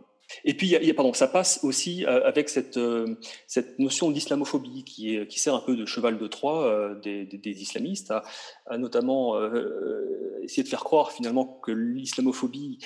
et 0.45 0.53
puis, 0.53 0.75
pardon, 0.93 1.13
ça 1.13 1.27
passe 1.27 1.59
aussi 1.63 2.05
euh, 2.05 2.25
avec 2.25 2.49
cette, 2.49 2.77
euh, 2.77 3.15
cette 3.47 3.79
notion 3.79 4.11
d'islamophobie 4.11 4.83
qui, 4.83 5.25
qui 5.27 5.39
sert 5.39 5.55
un 5.55 5.59
peu 5.59 5.75
de 5.75 5.85
cheval 5.85 6.17
de 6.17 6.27
Troie 6.27 6.65
euh, 6.65 6.95
des, 6.95 7.61
islamistes, 7.61 8.11
à, 8.65 8.77
notamment 8.77 9.37
essayer 10.41 10.63
de 10.63 10.67
faire 10.67 10.83
croire 10.83 11.11
finalement 11.11 11.45
que 11.45 11.71
l'islamophobie 11.71 12.79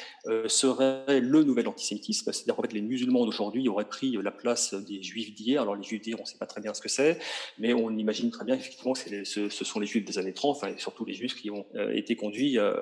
serait 0.47 1.19
le 1.19 1.43
nouvel 1.43 1.67
antisémitisme, 1.67 2.31
c'est-à-dire 2.31 2.55
qu'en 2.55 2.61
fait 2.63 2.73
les 2.73 2.81
musulmans 2.81 3.25
d'aujourd'hui 3.25 3.67
auraient 3.69 3.87
pris 3.87 4.17
la 4.21 4.31
place 4.31 4.73
des 4.73 5.01
juifs 5.01 5.33
d'hier. 5.33 5.61
Alors 5.61 5.75
les 5.75 5.83
juifs 5.83 6.01
d'hier, 6.01 6.17
on 6.19 6.23
ne 6.23 6.27
sait 6.27 6.37
pas 6.37 6.45
très 6.45 6.61
bien 6.61 6.73
ce 6.73 6.81
que 6.81 6.89
c'est, 6.89 7.19
mais 7.57 7.73
on 7.73 7.95
imagine 7.95 8.29
très 8.31 8.45
bien 8.45 8.55
effectivement 8.55 8.93
que 8.93 9.23
ce, 9.23 9.49
sont 9.49 9.79
les 9.79 9.87
juifs 9.87 10.05
des 10.05 10.17
années 10.17 10.33
30, 10.33 10.57
enfin, 10.57 10.67
et 10.69 10.77
surtout 10.77 11.05
les 11.05 11.13
juifs 11.13 11.35
qui 11.35 11.49
ont 11.49 11.65
été 11.93 12.15
conduits 12.15 12.57
à, 12.57 12.73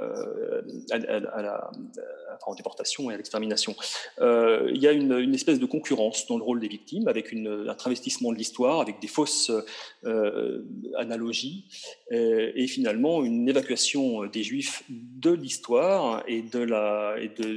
la, 0.92 1.72
en 2.46 2.56
déportation 2.56 3.12
et 3.12 3.14
à 3.14 3.18
l'extermination. 3.18 3.76
Il 4.74 4.82
y 4.82 4.88
a 4.88 4.92
une, 4.92 5.34
espèce 5.34 5.60
de 5.60 5.66
concurrence 5.66 6.28
dans 6.28 6.38
le 6.38 6.44
rôle 6.44 6.60
des 6.60 6.68
victimes, 6.68 7.08
avec 7.08 7.34
un 7.34 7.74
travestissement 7.76 8.32
de 8.32 8.38
l'histoire, 8.38 8.82
avec 8.82 9.00
des 9.00 9.08
fausses 9.08 9.52
euh, 10.06 10.64
analogies, 10.98 11.66
euh, 12.12 12.52
et 12.56 12.68
finalement 12.68 13.24
une 13.24 13.48
évacuation 13.48 14.26
des 14.26 14.44
Juifs 14.44 14.84
de 14.90 15.32
l'histoire 15.32 16.24
et 16.28 16.42
de 16.42 16.60
la 16.60 17.16
et 17.20 17.30
de 17.30 17.48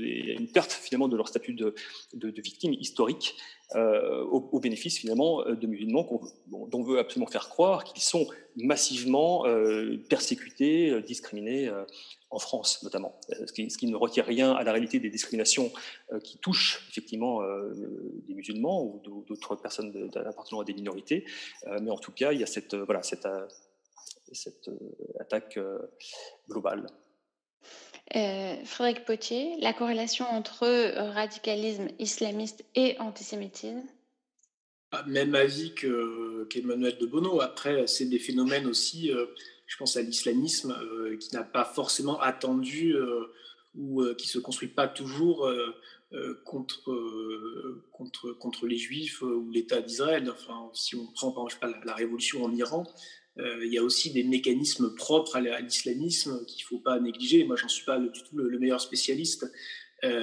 une 0.41 0.49
perte 0.49 0.73
finalement 0.73 1.09
de 1.09 1.17
leur 1.17 1.29
statut 1.29 1.55
de, 1.55 1.75
de, 2.15 2.31
de 2.31 2.43
victime 2.43 2.73
historique. 2.73 3.35
au, 3.75 4.61
bénéfice 4.61 4.97
finalement 4.99 5.45
de 5.45 5.67
musulmans 5.67 6.09
dont 6.47 6.71
on 6.73 6.83
veut 6.83 6.99
absolument 6.99 7.31
faire 7.31 7.49
croire 7.51 7.85
qu'ils 7.85 8.03
sont 8.03 8.27
massivement 8.57 9.45
persécutés, 10.09 11.03
discriminés 11.03 11.71
en 12.31 12.39
France 12.39 12.83
notamment, 12.83 13.19
euh, 13.31 13.47
ce 13.47 13.53
qui, 13.53 13.87
ne 13.87 13.97
retire 13.97 14.25
rien 14.27 14.53
à 14.53 14.63
la 14.63 14.73
réalité 14.73 15.01
des 15.01 15.11
discriminations 15.11 15.73
euh, 16.13 16.21
qui 16.21 16.39
touchent 16.39 16.87
effectivement 16.91 17.43
euh, 17.43 17.73
des 18.27 18.35
musulmans 18.35 18.85
ou 18.85 19.25
d'autres 19.27 19.57
personnes 19.57 20.11
appartenant 20.15 20.61
à 20.61 20.65
des 20.65 20.75
minorités. 20.75 21.25
mais 21.81 21.91
en 21.91 21.99
tout 21.99 22.13
cas, 22.13 22.33
il 22.33 22.41
y 22.41 22.43
a 22.43 22.47
cette, 22.47 22.75
voilà, 22.75 23.03
cette, 23.03 23.27
cette 24.33 24.71
attaque 25.21 25.59
globale. 26.49 26.87
Frédéric 28.13 29.05
Potier, 29.05 29.57
la 29.61 29.73
corrélation 29.73 30.27
entre 30.27 30.67
radicalisme 31.13 31.89
islamiste 31.99 32.65
et 32.75 32.97
antisémitisme? 32.99 33.83
Ah, 34.93 35.05
Même 35.07 35.35
avis 35.35 35.75
qu'Emmanuel 35.75 36.97
de 36.99 37.07
Bono. 37.07 37.41
Après, 37.41 37.87
c'est 37.87 38.07
des 38.07 38.19
phénomènes 38.19 38.67
aussi 38.67 39.11
je 39.69 39.77
pense 39.77 39.97
à 39.97 40.03
l'islamisme 40.03 40.73
euh, 40.73 41.17
qui 41.19 41.33
n'a 41.35 41.45
pas 41.45 41.65
forcément 41.65 42.19
attendu 42.21 42.97
euh, 42.97 43.27
ou 43.75 44.03
qui 44.17 44.27
ne 44.27 44.31
se 44.31 44.39
construit 44.39 44.69
pas 44.69 44.89
toujours 44.89 45.49
contre, 46.45 46.91
contre, 47.93 48.33
contre 48.33 48.67
les 48.67 48.79
Juifs 48.79 49.23
ou 49.23 49.51
l'État 49.53 49.81
d'Israël. 49.81 50.29
Enfin, 50.29 50.69
si 50.73 50.97
on 50.97 51.07
prend 51.13 51.31
par 51.31 51.45
exemple 51.45 51.81
la, 51.85 51.95
révolution 51.95 52.43
en 52.43 52.53
Iran, 52.53 52.85
il 53.37 53.69
y 53.73 53.79
a 53.79 53.85
aussi 53.85 54.11
des 54.11 54.25
mécanismes 54.25 54.97
propres 54.97 55.37
à 55.37 55.61
l'islamisme 55.61 56.45
qu'il 56.47 56.65
ne 56.65 56.67
faut 56.67 56.79
pas 56.79 56.99
négliger. 56.99 57.45
Moi, 57.45 57.55
j'en 57.55 57.69
suis 57.69 57.85
pas 57.85 58.01
du 58.01 58.09
tout 58.11 58.37
le, 58.37 58.59
meilleur 58.59 58.81
spécialiste. 58.81 59.47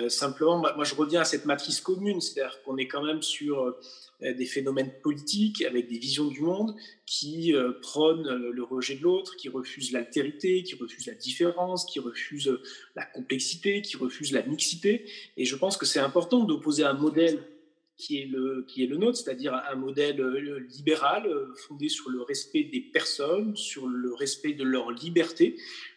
simplement, 0.09 0.57
moi, 0.57 0.83
je 0.83 0.95
reviens 0.95 1.21
à 1.21 1.25
cette 1.25 1.45
matrice 1.45 1.79
commune, 1.79 2.19
c'est-à-dire 2.19 2.61
qu'on 2.63 2.75
est 2.77 2.87
quand 2.87 3.03
même 3.03 3.21
sur 3.21 3.61
euh, 3.61 3.79
des 4.22 4.45
phénomènes 4.45 4.91
politiques 5.03 5.61
avec 5.63 5.88
des 5.88 5.97
visions 5.97 6.28
du 6.28 6.41
monde 6.41 6.76
qui 7.05 7.53
euh, 7.53 7.74
prônent 7.82 8.28
euh, 8.28 8.51
le 8.51 8.63
rejet 8.63 8.95
de 8.95 9.03
l'autre, 9.03 9.36
qui 9.36 9.49
refusent 9.49 9.91
l'altérité, 9.91 10.63
qui 10.63 10.76
refusent 10.76 11.07
la 11.07 11.13
différence, 11.13 11.86
qui 11.86 11.99
refusent 11.99 12.57
la 12.95 13.05
complexité, 13.05 13.82
qui 13.82 13.97
refusent 13.97 14.32
la 14.32 14.43
mixité. 14.43 15.05
Et 15.38 15.45
je 15.45 15.55
pense 15.55 15.78
que 15.78 15.86
c'est 15.86 15.99
important 15.99 16.43
d'opposer 16.43 16.84
un 16.84 16.93
modèle 16.93 17.43
qui 17.97 18.20
est 18.20 18.26
le, 18.26 18.66
qui 18.68 18.84
est 18.84 18.88
le 18.88 18.97
nôtre, 18.97 19.18
c'est-à-dire 19.18 19.53
un 19.53 19.76
modèle 19.76 20.22
libéral 20.70 21.30
fondé 21.55 21.88
sur 21.88 22.09
le 22.09 22.22
respect 22.22 22.66
des 22.66 22.82
personnes, 22.82 23.55
sur 23.55 23.88
le 23.88 24.13
respect 24.13 24.51
de 24.51 24.66
leur 24.66 24.91
liberté, 24.91 25.55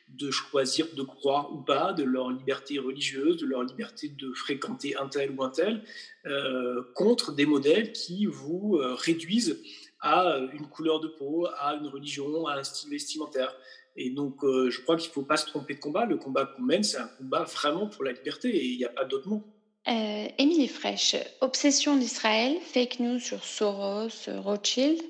de 0.08 0.30
choisir 0.30 0.86
de 0.94 1.02
croire 1.02 1.52
ou 1.52 1.58
pas, 1.58 1.92
de 1.92 2.02
leur 2.02 2.30
liberté 2.30 2.78
religieuse, 2.78 3.36
de 3.36 3.46
leur 3.46 3.62
liberté 3.62 4.08
de 4.08 4.32
fréquenter 4.32 4.96
un 4.96 5.08
tel 5.08 5.32
ou 5.36 5.42
un 5.42 5.50
tel, 5.50 5.84
euh, 6.26 6.82
contre 6.94 7.32
des 7.32 7.46
modèles 7.46 7.92
qui 7.92 8.26
vous 8.26 8.76
euh, 8.76 8.94
réduisent 8.94 9.62
à 10.00 10.38
une 10.52 10.66
couleur 10.68 11.00
de 11.00 11.08
peau, 11.08 11.46
à 11.58 11.74
une 11.74 11.88
religion, 11.88 12.46
à 12.46 12.54
un 12.54 12.64
style 12.64 12.90
vestimentaire. 12.90 13.54
Et 13.96 14.10
donc, 14.10 14.44
euh, 14.44 14.70
je 14.70 14.80
crois 14.80 14.96
qu'il 14.96 15.08
ne 15.08 15.14
faut 15.14 15.22
pas 15.22 15.36
se 15.36 15.46
tromper 15.46 15.74
de 15.74 15.80
combat. 15.80 16.06
Le 16.06 16.16
combat 16.16 16.46
qu'on 16.46 16.62
mène, 16.62 16.84
c'est 16.84 16.98
un 16.98 17.10
combat 17.18 17.44
vraiment 17.44 17.88
pour 17.88 18.04
la 18.04 18.12
liberté 18.12 18.48
et 18.48 18.64
il 18.64 18.78
n'y 18.78 18.84
a 18.84 18.90
pas 18.90 19.04
d'autre 19.04 19.28
mot. 19.28 19.42
Émilie 19.86 20.68
Fraîche, 20.68 21.16
obsession 21.40 21.96
d'Israël, 21.96 22.58
fake 22.60 23.00
news 23.00 23.18
sur 23.18 23.42
Soros, 23.42 24.10
Rothschild. 24.26 25.00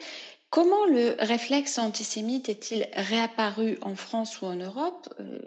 Comment 0.51 0.87
le 0.87 1.15
réflexe 1.19 1.79
antisémite 1.79 2.49
est-il 2.49 2.89
réapparu 2.95 3.77
en 3.83 3.95
France 3.95 4.41
ou 4.41 4.47
en 4.47 4.57
Europe 4.57 5.13
euh, 5.21 5.39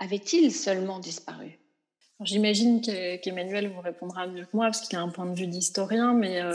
Avait-il 0.00 0.52
seulement 0.52 0.98
disparu? 0.98 1.58
J'imagine 2.22 2.82
qu'Emmanuel 3.22 3.68
vous 3.68 3.80
répondra 3.80 4.26
mieux 4.26 4.44
que 4.44 4.50
moi 4.52 4.66
parce 4.66 4.80
qu'il 4.80 4.98
a 4.98 5.02
un 5.02 5.08
point 5.08 5.26
de 5.26 5.38
vue 5.38 5.46
d'historien, 5.46 6.14
mais 6.14 6.42
euh, 6.42 6.52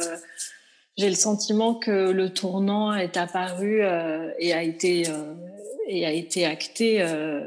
j'ai 0.98 1.10
le 1.10 1.16
sentiment 1.16 1.74
que 1.74 2.12
le 2.12 2.34
tournant 2.34 2.93
est 2.93 3.18
apparu 3.18 3.82
euh, 3.82 4.30
et, 4.39 4.54
a 4.54 4.62
été, 4.62 5.04
et 5.88 6.06
a 6.06 6.12
été 6.12 6.46
acté 6.46 7.00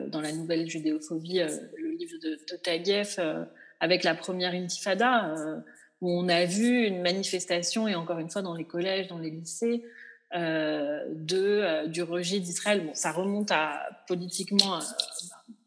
dans 0.09 0.21
la 0.21 0.33
nouvelle 0.33 0.69
judéophobie, 0.69 1.43
le 1.77 1.91
livre 1.91 2.19
de, 2.21 2.31
de 2.31 3.47
avec 3.81 4.03
la 4.03 4.15
première 4.17 4.53
intifada, 4.53 5.63
où 6.01 6.11
on 6.11 6.29
a 6.29 6.45
vu 6.45 6.87
une 6.87 7.03
manifestation, 7.03 7.87
et 7.87 7.95
encore 7.95 8.19
une 8.19 8.31
fois 8.31 8.43
dans 8.43 8.55
les 8.55 8.65
collèges, 8.65 9.07
dans 9.07 9.19
les 9.19 9.31
lycées, 9.31 9.85
de, 10.35 11.39
euh, 11.39 11.87
du 11.87 12.03
rejet 12.03 12.41
d'Israël. 12.41 12.85
Bon, 12.85 12.95
ça 12.95 13.13
remonte 13.13 13.51
à 13.51 13.89
politiquement 14.07 14.77
euh, 14.77 14.81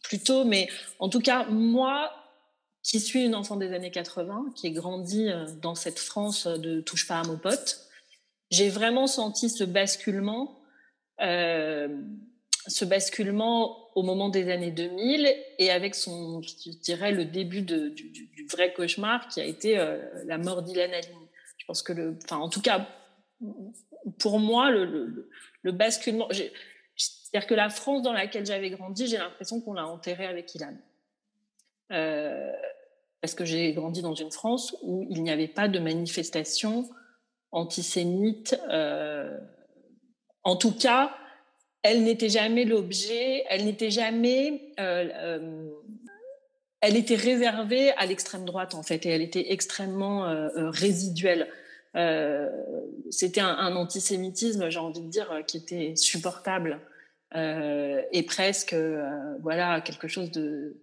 plus 0.03 0.19
tôt, 0.19 0.43
mais 0.43 0.69
en 0.99 1.09
tout 1.09 1.21
cas, 1.21 1.45
moi, 1.45 2.11
qui 2.83 2.99
suis 2.99 3.23
une 3.23 3.35
enfant 3.35 3.55
des 3.55 3.73
années 3.73 3.91
80, 3.91 4.53
qui 4.55 4.67
ai 4.67 4.71
grandi 4.71 5.29
dans 5.61 5.75
cette 5.75 5.99
France 5.99 6.47
de 6.47 6.81
touche 6.81 7.07
pas 7.07 7.19
à 7.19 7.23
mon 7.23 7.37
pote, 7.37 7.79
j'ai 8.49 8.69
vraiment 8.69 9.07
senti 9.07 9.49
ce 9.49 9.63
basculement, 9.63 10.59
ce 11.19 12.85
basculement 12.85 13.89
au 13.95 14.01
moment 14.01 14.29
des 14.29 14.49
années 14.49 14.71
2000 14.71 15.31
et 15.59 15.69
avec 15.69 15.93
son, 15.93 16.41
je 16.41 16.71
dirais, 16.71 17.11
le 17.11 17.23
début 17.23 17.61
de, 17.61 17.89
du, 17.89 18.09
du, 18.09 18.47
vrai 18.51 18.73
cauchemar 18.73 19.27
qui 19.27 19.39
a 19.39 19.45
été 19.45 19.75
la 20.25 20.39
mort 20.39 20.63
d'Ilan 20.63 20.91
Halimi. 20.91 21.27
Je 21.59 21.65
pense 21.67 21.83
que 21.83 21.93
le, 21.93 22.17
enfin, 22.23 22.37
en 22.37 22.49
tout 22.49 22.61
cas, 22.61 22.87
pour 24.19 24.39
moi, 24.39 24.71
le, 24.71 25.27
basculement, 25.71 26.27
c'est-à-dire 26.95 27.47
que 27.47 27.53
la 27.53 27.69
France 27.69 28.01
dans 28.01 28.13
laquelle 28.13 28.45
j'avais 28.45 28.69
grandi, 28.69 29.07
j'ai 29.07 29.17
l'impression 29.17 29.61
qu'on 29.61 29.73
l'a 29.73 29.87
enterrée 29.87 30.25
avec 30.25 30.53
Ilan. 30.55 30.75
Euh, 31.91 32.51
parce 33.19 33.35
que 33.35 33.45
j'ai 33.45 33.73
grandi 33.73 34.01
dans 34.01 34.15
une 34.15 34.31
France 34.31 34.75
où 34.81 35.05
il 35.09 35.21
n'y 35.21 35.29
avait 35.29 35.47
pas 35.47 35.67
de 35.67 35.79
manifestation 35.79 36.89
antisémite. 37.51 38.59
Euh, 38.69 39.37
en 40.43 40.55
tout 40.55 40.71
cas, 40.71 41.15
elle 41.83 42.03
n'était 42.03 42.29
jamais 42.29 42.65
l'objet, 42.65 43.43
elle 43.49 43.65
n'était 43.65 43.91
jamais... 43.91 44.73
Euh, 44.79 45.69
elle 46.83 46.95
était 46.97 47.15
réservée 47.15 47.91
à 47.91 48.07
l'extrême 48.07 48.43
droite, 48.43 48.73
en 48.73 48.81
fait, 48.81 49.05
et 49.05 49.09
elle 49.09 49.21
était 49.21 49.51
extrêmement 49.51 50.49
résiduelle. 50.55 51.47
Euh, 51.95 52.49
c'était 53.09 53.41
un, 53.41 53.75
antisémitisme, 53.75 54.69
j'ai 54.69 54.79
envie 54.79 55.01
de 55.01 55.09
dire, 55.09 55.43
qui 55.47 55.57
était 55.57 55.95
supportable 55.95 56.79
euh, 57.35 58.01
et 58.11 58.23
presque, 58.23 58.73
euh, 58.73 59.09
voilà, 59.41 59.81
quelque 59.81 60.07
chose 60.07 60.31
de 60.31 60.77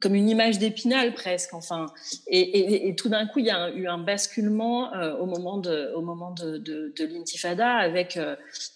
comme 0.00 0.14
une 0.14 0.30
image 0.30 0.58
d'épinal 0.58 1.12
presque, 1.12 1.52
enfin. 1.52 1.84
Et, 2.26 2.94
tout 2.96 3.10
d'un 3.10 3.26
coup, 3.26 3.40
il 3.40 3.44
y 3.44 3.50
a 3.50 3.68
eu 3.74 3.86
un 3.86 3.98
basculement 3.98 4.90
au 5.20 5.26
moment 5.26 5.58
de, 5.58 5.92
au 5.94 6.00
moment 6.00 6.30
de, 6.30 6.56
de, 6.56 7.04
l'intifada 7.04 7.74
avec 7.74 8.18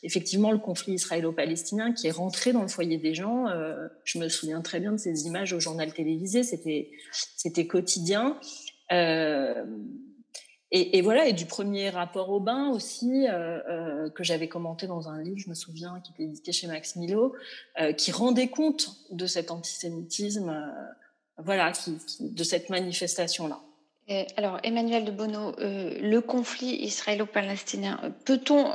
effectivement 0.02 0.52
le 0.52 0.58
conflit 0.58 0.92
israélo-palestinien 0.92 1.94
qui 1.94 2.06
est 2.06 2.10
rentré 2.10 2.52
dans 2.52 2.60
le 2.60 2.68
foyer 2.68 2.98
des 2.98 3.14
gens. 3.14 3.46
je 4.04 4.18
me 4.18 4.28
souviens 4.28 4.60
très 4.60 4.78
bien 4.78 4.92
de 4.92 4.98
ces 4.98 5.26
images 5.26 5.54
au 5.54 5.58
journal 5.58 5.90
télévisé, 5.90 6.42
c'était, 6.42 6.90
c'était 7.34 7.66
quotidien. 7.66 8.38
Et, 10.72 11.00
voilà, 11.00 11.28
et 11.28 11.32
du 11.32 11.46
premier 11.46 11.90
rapport 11.90 12.28
au 12.30 12.40
bain 12.40 12.70
aussi, 12.70 13.28
euh, 13.28 13.60
euh, 13.68 14.10
que 14.10 14.24
j'avais 14.24 14.48
commenté 14.48 14.88
dans 14.88 15.08
un 15.08 15.22
livre, 15.22 15.38
je 15.38 15.48
me 15.48 15.54
souviens, 15.54 16.00
qui 16.00 16.10
était 16.12 16.24
édité 16.24 16.50
chez 16.50 16.66
Max 16.66 16.96
Milo, 16.96 17.36
euh, 17.80 17.92
qui 17.92 18.10
rendait 18.10 18.48
compte 18.48 18.90
de 19.10 19.26
cet 19.26 19.52
antisémitisme, 19.52 20.52
voilà, 21.38 21.72
de 22.20 22.44
cette 22.44 22.68
manifestation-là. 22.68 23.60
Alors, 24.36 24.58
Emmanuel 24.64 25.04
de 25.04 25.12
Bono, 25.12 25.52
le 25.58 26.18
conflit 26.20 26.76
israélo-palestinien, 26.82 28.14
peut-on 28.24 28.72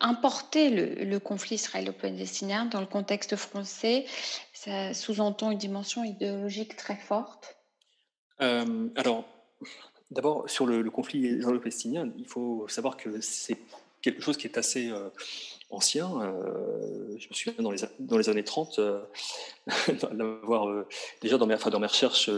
importer 0.00 0.70
le, 0.70 1.04
le 1.04 1.18
conflit 1.18 1.56
israélo-palestinien 1.56 2.66
dans 2.66 2.80
le 2.80 2.86
contexte 2.86 3.34
français? 3.36 4.06
Ça 4.52 4.94
sous-entend 4.94 5.50
une 5.50 5.58
dimension 5.58 6.04
idéologique 6.04 6.76
très 6.76 6.96
forte? 6.96 7.56
Alors, 8.38 9.24
D'abord, 10.12 10.48
sur 10.48 10.66
le, 10.66 10.88
conflit 10.90 11.20
israélo-palestinien, 11.20 12.10
il 12.18 12.26
faut 12.26 12.66
savoir 12.68 12.96
que 12.96 13.20
c'est 13.20 13.56
quelque 14.02 14.22
chose 14.22 14.36
qui 14.36 14.46
est 14.46 14.58
assez 14.58 14.90
euh, 14.90 15.08
ancien. 15.70 16.10
Euh, 16.20 17.16
je 17.18 17.28
me 17.28 17.34
souviens 17.34 17.54
dans 17.98 18.18
les, 18.18 18.28
années 18.28 18.44
30, 18.44 18.78
euh, 18.78 19.00
l'avoir, 20.12 20.84
déjà 21.22 21.38
dans 21.38 21.46
mes, 21.46 21.54
enfin, 21.54 21.70
dans 21.70 21.80
mes 21.80 21.86
recherches 21.86 22.28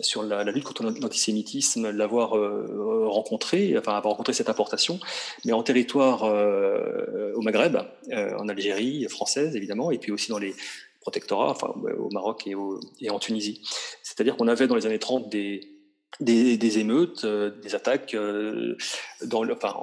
sur 0.00 0.22
la, 0.24 0.42
lutte 0.44 0.64
contre 0.64 0.82
l'antisémitisme, 0.82 1.90
l'avoir 1.90 2.30
rencontré, 2.30 3.76
enfin 3.78 3.92
avoir 3.92 4.14
rencontré 4.14 4.32
cette 4.32 4.48
importation, 4.48 4.98
mais 5.44 5.52
en 5.52 5.62
territoire 5.62 6.24
au 6.24 7.42
Maghreb, 7.42 7.78
en 8.12 8.48
Algérie 8.48 9.06
française 9.08 9.54
évidemment, 9.54 9.92
et 9.92 9.98
puis 9.98 10.10
aussi 10.10 10.30
dans 10.30 10.38
les 10.38 10.54
protectorats, 11.00 11.50
enfin 11.50 11.72
au 11.98 12.10
Maroc 12.10 12.46
et, 12.46 12.54
et 13.00 13.10
en 13.10 13.18
Tunisie. 13.20 13.62
C'est-à-dire 14.02 14.36
qu'on 14.36 14.48
avait 14.48 14.66
dans 14.66 14.74
les 14.74 14.86
années 14.86 14.98
30 14.98 15.28
des 15.28 15.77
des, 16.20 16.78
émeutes, 16.78 17.24
euh, 17.24 17.50
des 17.62 17.74
attaques 17.74 18.14
euh, 18.14 18.76
dans 19.24 19.48
enfin, 19.50 19.74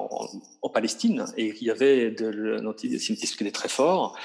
en, 0.62 0.70
Palestine, 0.70 1.26
et 1.38 1.54
il 1.60 1.68
y 1.68 1.72
avait 1.72 2.12
de 2.12 2.28
l'antisémitisme 2.28 3.38
qui 3.38 3.44
était 3.44 3.52
très 3.52 3.70
fort, 3.70 4.18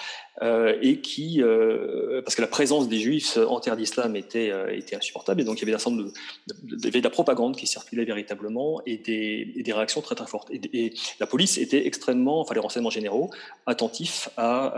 euh, 0.43 0.79
et 0.81 1.01
qui, 1.01 1.43
euh, 1.43 2.23
parce 2.23 2.35
que 2.35 2.41
la 2.41 2.49
présence 2.49 2.89
des 2.89 2.99
juifs 2.99 3.37
en 3.37 3.61
terre 3.61 3.77
d'islam 3.77 4.17
était, 4.17 4.51
euh, 4.51 4.75
était 4.75 4.97
insupportable, 4.97 5.43
et 5.43 5.45
donc 5.45 5.59
il 5.59 5.61
y 5.61 5.65
avait 5.65 5.75
un 5.75 5.79
certain 5.79 5.99
de, 5.99 6.13
de, 6.63 6.89
de, 6.89 7.01
la 7.03 7.11
propagande 7.11 7.57
qui 7.57 7.67
circulait 7.67 8.07
véritablement, 8.07 8.81
et 8.87 8.97
des, 8.97 9.53
et 9.57 9.63
des 9.63 9.73
réactions 9.75 10.01
très 10.01 10.15
très 10.15 10.27
fortes. 10.27 10.51
Et, 10.51 10.95
la 11.19 11.27
police 11.27 11.59
était 11.59 11.87
extrêmement, 11.87 12.41
enfin 12.41 12.55
les 12.55 12.61
renseignements 12.61 12.91
généraux, 12.91 13.31
attentifs 13.67 14.31
à, 14.39 14.75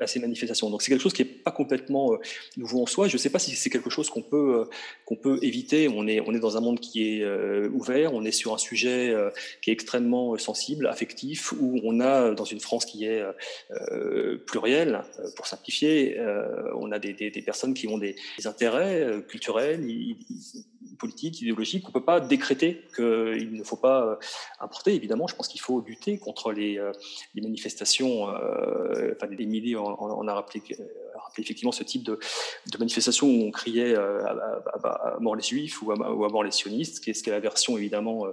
à 0.00 0.06
ces 0.06 0.18
manifestations. 0.18 0.70
Donc 0.70 0.80
c'est 0.80 0.90
quelque 0.90 1.02
chose 1.02 1.12
qui 1.12 1.22
n'est 1.22 1.28
pas 1.28 1.50
complètement 1.50 2.16
nouveau 2.56 2.82
en 2.82 2.86
soi. 2.86 3.08
Je 3.08 3.14
ne 3.14 3.18
sais 3.18 3.30
pas 3.30 3.38
si 3.38 3.50
c'est 3.50 3.68
quelque 3.68 3.90
chose 3.90 4.08
qu'on 4.08 4.22
peut, 4.22 4.68
qu'on 5.04 5.16
peut 5.16 5.38
éviter. 5.42 5.88
On 5.88 6.06
est, 6.06 6.20
on 6.20 6.34
est 6.34 6.40
dans 6.40 6.56
un 6.56 6.60
monde 6.60 6.80
qui 6.80 7.20
est 7.20 7.26
ouvert, 7.68 8.14
on 8.14 8.24
est 8.24 8.32
sur 8.32 8.54
un 8.54 8.58
sujet 8.58 9.14
qui 9.60 9.70
est 9.70 9.72
extrêmement 9.72 10.36
sensible, 10.38 10.86
affectif, 10.86 11.52
où 11.52 11.80
on 11.84 12.00
a 12.00 12.30
dans 12.32 12.44
une 12.44 12.60
France 12.60 12.84
qui 12.84 13.04
est 13.04 13.22
plurielle, 14.46 15.01
euh, 15.18 15.28
pour 15.36 15.46
simplifier, 15.46 16.18
euh, 16.18 16.70
on 16.74 16.92
a 16.92 16.98
des, 16.98 17.30
personnes 17.44 17.74
qui 17.74 17.88
ont 17.88 17.98
des, 17.98 18.16
intérêts 18.44 19.00
euh, 19.02 19.20
culturels, 19.20 19.84
politiques, 20.98 21.40
idéologiques, 21.40 21.82
qu'on 21.82 21.88
ne 21.90 21.94
peut 21.94 22.04
pas 22.04 22.20
décréter 22.20 22.82
qu'il 22.94 23.52
ne 23.52 23.64
faut 23.64 23.76
pas 23.76 24.18
importer. 24.60 24.94
Évidemment, 24.94 25.26
je 25.26 25.34
pense 25.34 25.48
qu'il 25.48 25.60
faut 25.60 25.80
lutter 25.80 26.18
contre 26.18 26.52
les, 26.52 26.80
manifestations. 27.34 28.24
Enfin, 28.24 29.28
Émilie 29.38 29.74
en, 29.74 30.28
a 30.28 30.34
rappelé, 30.34 30.62
effectivement 31.38 31.72
ce 31.72 31.82
type 31.82 32.04
de, 32.04 32.20
de 32.70 32.78
manifestation 32.78 33.26
où 33.26 33.42
on 33.46 33.50
criait 33.50 33.96
à, 33.96 35.16
mort 35.18 35.34
les 35.34 35.42
juifs 35.42 35.82
ou 35.82 35.90
à, 35.90 35.96
mort 35.96 36.44
les 36.44 36.52
sionistes, 36.52 37.02
qui 37.02 37.10
est, 37.10 37.14
ce 37.14 37.22
qui 37.24 37.30
est 37.30 37.32
la 37.32 37.40
version 37.40 37.76
évidemment 37.76 38.26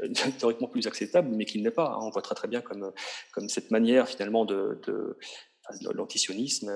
théoriquement 0.38 0.68
plus 0.68 0.86
acceptable, 0.88 1.28
mais 1.32 1.44
qui 1.44 1.58
ne 1.58 1.64
l'est 1.64 1.70
pas. 1.70 1.92
Hein. 1.92 1.98
On 2.00 2.10
voit 2.10 2.22
très 2.22 2.34
très 2.34 2.48
bien 2.48 2.60
comme, 2.60 2.90
comme 3.32 3.48
cette 3.48 3.70
manière 3.70 4.08
finalement 4.08 4.44
de 4.44 4.80
l'antisionisme 5.94 6.70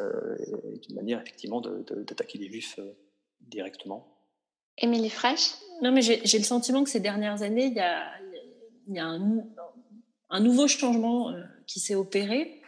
est 0.70 0.88
une 0.88 0.96
manière 0.96 1.20
effectivement 1.20 1.60
d'attaquer 1.60 2.38
les 2.38 2.48
juifs 2.48 2.78
directement. 3.40 4.16
Émilie 4.78 5.10
Fraîche? 5.10 5.54
Non, 5.82 5.92
mais 5.92 6.02
j'ai 6.02 6.38
le 6.38 6.44
sentiment 6.44 6.84
que 6.84 6.90
ces 6.90 7.00
dernières 7.00 7.42
années, 7.42 7.66
il 7.66 7.74
y 7.74 7.80
a, 7.80 8.04
il 8.86 8.94
y 8.94 8.98
a 8.98 9.06
un, 9.06 9.44
un, 10.30 10.40
nouveau 10.40 10.66
changement 10.66 11.34
qui 11.66 11.80
s'est 11.80 11.94
opéré. 11.94 12.62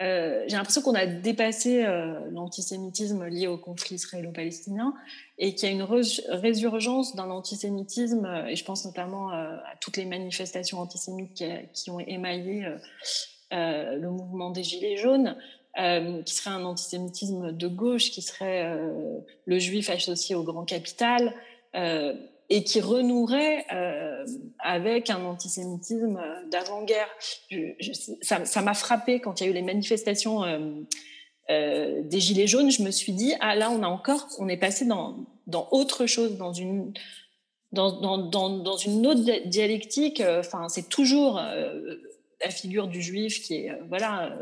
Euh, 0.00 0.44
j'ai 0.46 0.56
l'impression 0.56 0.80
qu'on 0.80 0.94
a 0.94 1.06
dépassé 1.06 1.84
euh, 1.84 2.20
l'antisémitisme 2.30 3.26
lié 3.26 3.48
au 3.48 3.58
conflit 3.58 3.96
israélo-palestinien 3.96 4.94
et 5.38 5.54
qu'il 5.54 5.68
y 5.68 5.72
a 5.72 5.74
une 5.74 5.82
résurgence 5.82 7.16
d'un 7.16 7.30
antisémitisme, 7.30 8.24
euh, 8.24 8.46
et 8.46 8.54
je 8.54 8.64
pense 8.64 8.84
notamment 8.84 9.30
à 9.30 9.74
toutes 9.80 9.96
les 9.96 10.04
manifestations 10.04 10.78
antisémites 10.78 11.34
qui, 11.34 11.44
qui 11.74 11.90
ont 11.90 11.98
émaillé 11.98 12.64
le 13.50 14.08
mouvement 14.08 14.50
des 14.50 14.62
Gilets 14.62 14.98
jaunes, 14.98 15.36
qui 16.24 16.34
serait 16.34 16.50
un 16.50 16.64
antisémitisme 16.64 17.52
de 17.52 17.68
gauche, 17.68 18.10
qui 18.10 18.20
serait 18.20 18.76
le 19.44 19.58
juif 19.58 19.90
associé 19.90 20.34
au 20.34 20.42
grand 20.42 20.64
capital 20.64 21.34
et 22.50 22.64
qui 22.64 22.80
renouerait 22.80 23.66
euh, 23.72 24.24
avec 24.58 25.10
un 25.10 25.24
antisémitisme 25.24 26.18
d'avant-guerre. 26.50 27.08
ça 28.22 28.62
m'a 28.62 28.74
frappé 28.74 29.20
quand 29.20 29.40
il 29.40 29.44
y 29.44 29.46
a 29.46 29.50
eu 29.50 29.54
les 29.54 29.62
manifestations 29.62 30.44
euh, 30.44 30.58
euh, 31.50 32.02
des 32.02 32.20
Gilets 32.20 32.46
jaunes. 32.46 32.70
Je 32.70 32.82
me 32.82 32.90
suis 32.90 33.12
dit, 33.12 33.34
ah 33.40 33.54
là, 33.54 33.70
on 33.70 33.82
a 33.82 33.86
encore, 33.86 34.26
on 34.38 34.48
est 34.48 34.56
passé 34.56 34.86
dans, 34.86 35.26
dans 35.46 35.68
autre 35.72 36.06
chose, 36.06 36.38
dans 36.38 36.54
une, 36.54 36.94
dans, 37.72 38.00
dans, 38.00 38.58
dans 38.58 38.76
une 38.76 39.06
autre 39.06 39.20
dialectique. 39.46 40.22
Enfin, 40.38 40.68
c'est 40.68 40.88
toujours 40.88 41.34
la 41.34 42.50
figure 42.50 42.88
du 42.88 43.02
juif 43.02 43.42
qui 43.42 43.56
est, 43.56 43.78
voilà, 43.88 44.38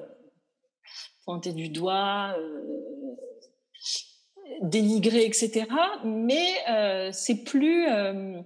pointée 1.27 1.53
du 1.53 1.69
doigt 1.69 2.35
dénigré, 4.63 5.25
etc. 5.25 5.67
Mais 6.05 6.47
euh, 6.69 7.11
c'est 7.13 7.45
plus, 7.45 7.89
euh, 7.89 8.41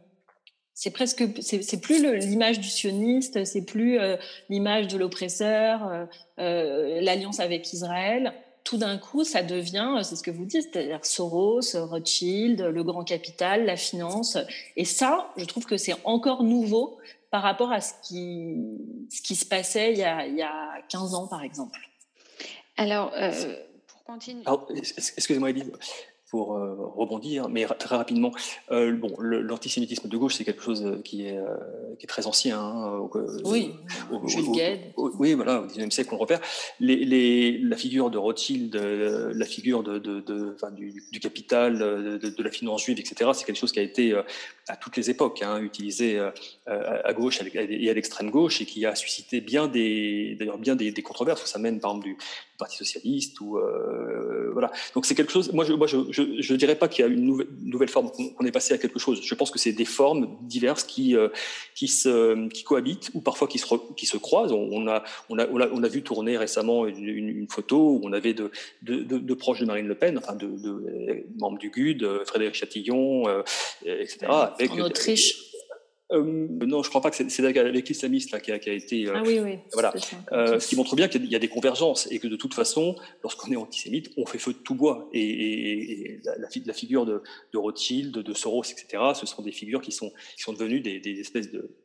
c'est 0.74 0.90
presque, 0.90 1.24
c'est 1.40 1.80
plus 1.80 2.02
l'image 2.02 2.60
du 2.60 2.68
sioniste, 2.68 3.44
c'est 3.44 3.64
plus 3.64 3.98
euh, 3.98 4.16
l'image 4.48 4.88
de 4.88 4.98
l'oppresseur, 4.98 6.08
l'alliance 6.38 7.40
avec 7.40 7.72
Israël. 7.72 8.32
Tout 8.62 8.76
d'un 8.76 8.98
coup, 8.98 9.24
ça 9.24 9.42
devient, 9.42 9.98
c'est 10.02 10.16
ce 10.16 10.22
que 10.22 10.30
vous 10.30 10.44
dites, 10.44 10.68
c'est-à-dire 10.70 11.04
Soros, 11.04 11.60
Rothschild, 11.74 12.60
le 12.60 12.84
grand 12.84 13.04
capital, 13.04 13.64
la 13.64 13.76
finance. 13.76 14.36
Et 14.76 14.84
ça, 14.84 15.32
je 15.36 15.44
trouve 15.46 15.64
que 15.64 15.78
c'est 15.78 15.94
encore 16.04 16.44
nouveau 16.44 16.98
par 17.30 17.42
rapport 17.42 17.72
à 17.72 17.80
ce 17.80 17.94
qui, 18.06 18.56
ce 19.08 19.22
qui 19.22 19.34
se 19.34 19.46
passait 19.46 19.92
il 19.92 19.98
y 19.98 20.04
a, 20.04 20.26
il 20.26 20.36
y 20.36 20.42
a 20.42 20.82
15 20.90 21.14
ans, 21.14 21.26
par 21.26 21.42
exemple. 21.42 21.89
Alors, 22.80 24.68
Excusez-moi, 24.74 25.50
Elise 25.50 25.70
pour 26.30 26.56
euh, 26.56 26.76
rebondir, 26.94 27.48
mais 27.48 27.66
très 27.66 27.96
rapidement, 27.96 28.30
euh, 28.70 28.92
bon, 28.92 29.12
l'antisémitisme 29.18 30.08
de 30.08 30.16
gauche, 30.16 30.36
c'est 30.36 30.44
quelque 30.44 30.62
chose 30.62 30.86
euh, 30.86 31.02
qui 31.02 31.26
est, 31.26 31.38
qui 31.98 32.06
est 32.06 32.08
très 32.08 32.28
ancien. 32.28 32.60
Hein, 32.60 33.08
oui, 33.44 33.72
oui, 35.18 35.34
voilà, 35.34 35.62
au 35.62 35.66
XIXe 35.66 35.92
siècle, 35.92 36.10
on 36.12 36.16
le 36.16 36.20
repère. 36.20 36.40
Les, 36.78 37.04
les, 37.04 37.58
la 37.58 37.76
figure 37.76 38.10
de 38.10 38.18
Rothschild, 38.18 38.76
la 38.76 39.44
figure 39.44 39.82
de, 39.82 39.98
de, 39.98 40.20
de 40.20 40.56
du, 40.76 41.02
du, 41.10 41.20
capital, 41.20 41.78
de, 41.78 42.42
la 42.42 42.50
finance 42.50 42.84
juive, 42.84 43.00
etc., 43.00 43.30
c'est 43.34 43.44
quelque 43.44 43.58
chose 43.58 43.72
qui 43.72 43.80
a 43.80 43.82
été 43.82 44.14
à 44.68 44.76
toutes 44.76 44.96
les 44.96 45.10
époques 45.10 45.42
hein, 45.42 45.60
utilisé 45.60 46.20
à 46.66 47.12
gauche 47.12 47.40
et 47.42 47.90
à 47.90 47.94
l'extrême 47.94 48.30
gauche 48.30 48.60
et 48.60 48.66
qui 48.66 48.86
a 48.86 48.94
suscité 48.94 49.40
bien 49.40 49.66
des, 49.66 50.36
d'ailleurs 50.38 50.58
bien 50.58 50.76
des, 50.76 50.92
des 50.92 51.02
controverses. 51.02 51.44
Ça 51.44 51.58
mène 51.58 51.80
par 51.80 51.90
exemple 51.90 52.06
du, 52.06 52.16
Parti 52.58 52.76
socialiste 52.76 53.40
ou 53.40 53.58
voilà. 54.52 54.70
Donc 54.94 55.06
c'est 55.06 55.14
quelque 55.14 55.32
chose. 55.32 55.50
Moi, 55.54 55.64
je, 55.64 55.72
moi, 55.72 55.86
je 55.86 55.96
je 56.19 56.19
ne 56.20 56.56
dirais 56.56 56.76
pas 56.76 56.88
qu'il 56.88 57.04
y 57.04 57.08
a 57.08 57.10
une 57.10 57.24
nouvelle, 57.24 57.48
nouvelle 57.62 57.88
forme, 57.88 58.10
qu'on 58.10 58.44
est 58.44 58.52
passé 58.52 58.74
à 58.74 58.78
quelque 58.78 58.98
chose. 58.98 59.20
Je 59.22 59.34
pense 59.34 59.50
que 59.50 59.58
c'est 59.58 59.72
des 59.72 59.84
formes 59.84 60.36
diverses 60.42 60.84
qui, 60.84 61.16
euh, 61.16 61.28
qui, 61.74 61.88
se, 61.88 62.48
qui 62.48 62.62
cohabitent 62.62 63.10
ou 63.14 63.20
parfois 63.20 63.48
qui 63.48 63.58
se, 63.58 63.66
qui 63.96 64.06
se 64.06 64.16
croisent. 64.16 64.52
On, 64.52 64.86
a, 64.88 65.02
on, 65.28 65.38
a, 65.38 65.46
on, 65.48 65.82
a, 65.82 65.88
vu 65.88 66.02
tourner 66.02 66.36
récemment 66.36 66.86
une, 66.86 67.08
une, 67.08 67.48
photo 67.48 67.76
où 67.76 68.00
on 68.04 68.12
avait 68.12 68.34
de, 68.34 68.50
de, 68.82 69.02
de, 69.02 69.34
proches 69.34 69.60
de 69.60 69.66
Marine 69.66 69.86
Le 69.86 69.94
Pen, 69.94 70.18
enfin 70.18 70.34
de, 70.34 70.46
de 70.46 71.26
membres 71.38 71.58
du 71.58 71.70
GUD, 71.70 72.04
Frédéric 72.26 72.54
Chatillon, 72.54 73.28
euh, 73.28 73.42
etc. 73.84 74.26
en 74.28 74.80
Autriche. 74.80 75.49
Euh, 76.12 76.48
non, 76.50 76.82
je 76.82 76.88
ne 76.88 76.90
crois 76.90 77.00
pas 77.00 77.10
que 77.10 77.16
c'est 77.16 77.44
avec 77.44 77.88
l'islamiste 77.88 78.40
qui 78.40 78.50
a, 78.50 78.58
qui 78.58 78.70
a 78.70 78.72
été. 78.72 79.06
Euh, 79.06 79.12
ah 79.14 79.22
oui, 79.24 79.38
oui. 79.38 79.58
Voilà. 79.72 79.92
Euh, 80.32 80.58
ce 80.58 80.68
qui 80.68 80.76
montre 80.76 80.96
bien 80.96 81.08
qu'il 81.08 81.24
y 81.26 81.36
a 81.36 81.38
des 81.38 81.48
convergences 81.48 82.08
et 82.10 82.18
que 82.18 82.26
de 82.26 82.36
toute 82.36 82.54
façon, 82.54 82.96
lorsqu'on 83.22 83.52
est 83.52 83.56
antisémite, 83.56 84.10
on 84.16 84.26
fait 84.26 84.38
feu 84.38 84.52
de 84.52 84.58
tout 84.58 84.74
bois. 84.74 85.08
Et, 85.12 86.20
la, 86.24 86.48
la, 86.66 86.72
figure 86.72 87.06
de, 87.06 87.22
de, 87.52 87.58
Rothschild, 87.58 88.12
de 88.12 88.34
Soros, 88.34 88.64
etc., 88.64 89.02
ce 89.14 89.26
sont 89.26 89.42
des 89.42 89.52
figures 89.52 89.80
qui 89.80 89.92
sont, 89.92 90.12
qui 90.36 90.42
sont 90.42 90.52
devenues 90.52 90.80
des, 90.80 90.98
des 90.98 91.20
espèces 91.20 91.50
de. 91.52 91.76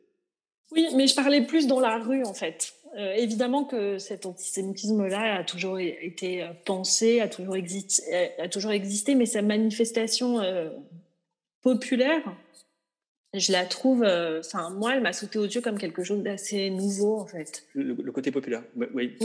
Oui, 0.72 0.88
mais 0.96 1.06
je 1.06 1.14
parlais 1.14 1.42
plus 1.42 1.68
dans 1.68 1.78
la 1.78 1.98
rue, 1.98 2.24
en 2.24 2.34
fait. 2.34 2.72
évidemment 2.96 3.64
que 3.64 3.98
cet 3.98 4.26
antisémitisme-là 4.26 5.36
a 5.36 5.44
toujours 5.44 5.78
été 5.78 6.44
pensé, 6.64 7.20
a 7.20 7.28
toujours, 7.28 7.54
existé, 7.54 8.02
a 8.38 8.48
toujours 8.48 8.72
existé, 8.72 9.14
mais 9.14 9.26
sa 9.26 9.42
manifestation 9.42 10.40
populaire, 11.62 12.22
je 13.40 13.52
la 13.52 13.64
trouve, 13.64 14.02
euh, 14.02 14.40
enfin 14.44 14.70
moi, 14.70 14.94
elle 14.94 15.02
m'a 15.02 15.12
sauté 15.12 15.38
aux 15.38 15.44
yeux 15.44 15.60
comme 15.60 15.78
quelque 15.78 16.02
chose 16.02 16.22
d'assez 16.22 16.70
nouveau 16.70 17.18
en 17.18 17.26
fait. 17.26 17.64
Le, 17.74 17.94
côté 18.12 18.30
populaire, 18.30 18.62
oui. 18.94 19.16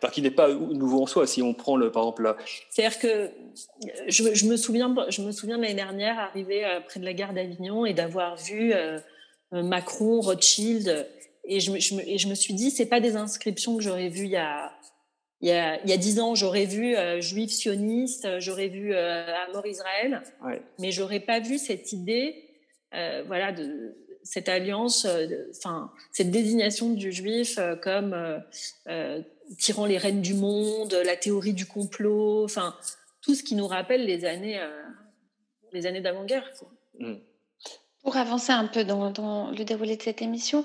Parce 0.00 0.12
qu'il 0.12 0.24
n'est 0.24 0.30
pas 0.30 0.52
nouveau 0.52 1.02
en 1.02 1.06
soi. 1.06 1.26
Si 1.26 1.42
on 1.42 1.54
prend 1.54 1.76
le, 1.76 1.90
par 1.90 2.02
exemple, 2.02 2.22
la... 2.22 2.36
c'est-à-dire 2.70 2.98
que 2.98 3.30
je, 4.08 4.46
me 4.46 4.56
souviens, 4.56 4.94
je 5.08 5.22
me 5.22 5.32
souviens 5.32 5.56
de 5.56 5.62
l'année 5.62 5.74
dernière 5.74 6.18
arriver 6.18 6.64
euh, 6.64 6.80
près 6.80 7.00
de 7.00 7.04
la 7.04 7.14
gare 7.14 7.32
d'Avignon 7.32 7.86
et 7.86 7.94
d'avoir 7.94 8.36
vu 8.36 8.72
euh, 8.72 8.98
Macron, 9.52 10.20
Rothschild, 10.20 11.06
et 11.46 11.60
je, 11.60 11.78
je, 11.78 11.94
me, 11.94 12.08
et 12.08 12.18
je 12.18 12.28
me 12.28 12.34
suis 12.34 12.54
dit, 12.54 12.70
c'est 12.70 12.86
pas 12.86 13.00
des 13.00 13.16
inscriptions 13.16 13.76
que 13.76 13.82
j'aurais 13.82 14.08
vues 14.08 14.24
il 14.24 14.30
y 14.30 14.36
a 14.36 14.72
il 15.44 15.48
y 15.48 15.52
a, 15.52 15.78
il 15.82 15.90
y 15.90 15.92
a 15.92 15.98
dix 15.98 16.20
ans, 16.20 16.34
j'aurais 16.34 16.64
vu 16.64 16.96
euh, 16.96 17.20
juif 17.20 17.50
sioniste, 17.50 18.26
j'aurais 18.38 18.68
vu 18.68 18.94
euh, 18.94 19.26
à 19.26 19.52
mort 19.52 19.66
Israël, 19.66 20.22
ouais. 20.42 20.62
mais 20.78 20.90
j'aurais 20.90 21.20
pas 21.20 21.38
vu 21.38 21.58
cette 21.58 21.92
idée 21.92 22.34
euh, 22.94 23.24
voilà, 23.26 23.52
de 23.52 23.96
cette 24.22 24.48
alliance, 24.48 25.04
euh, 25.04 25.26
enfin 25.56 25.90
cette 26.12 26.30
désignation 26.30 26.92
du 26.92 27.12
juif 27.12 27.58
euh, 27.58 27.76
comme 27.76 28.16
tirant 29.58 29.86
les 29.86 29.98
rênes 29.98 30.22
du 30.22 30.34
monde, 30.34 30.96
la 31.04 31.16
théorie 31.16 31.52
du 31.52 31.66
complot, 31.66 32.44
enfin 32.44 32.74
tout 33.20 33.34
ce 33.34 33.42
qui 33.42 33.54
nous 33.54 33.66
rappelle 33.66 34.06
les 34.06 34.24
années, 34.24 34.60
les 35.72 35.86
années 35.86 36.00
d'avant-guerre. 36.00 36.50
Mmh. 36.98 37.14
Pour 38.02 38.16
avancer 38.16 38.52
un 38.52 38.66
peu 38.66 38.84
dans, 38.84 39.10
dans, 39.10 39.50
le 39.50 39.64
déroulé 39.64 39.96
de 39.96 40.02
cette 40.02 40.22
émission, 40.22 40.64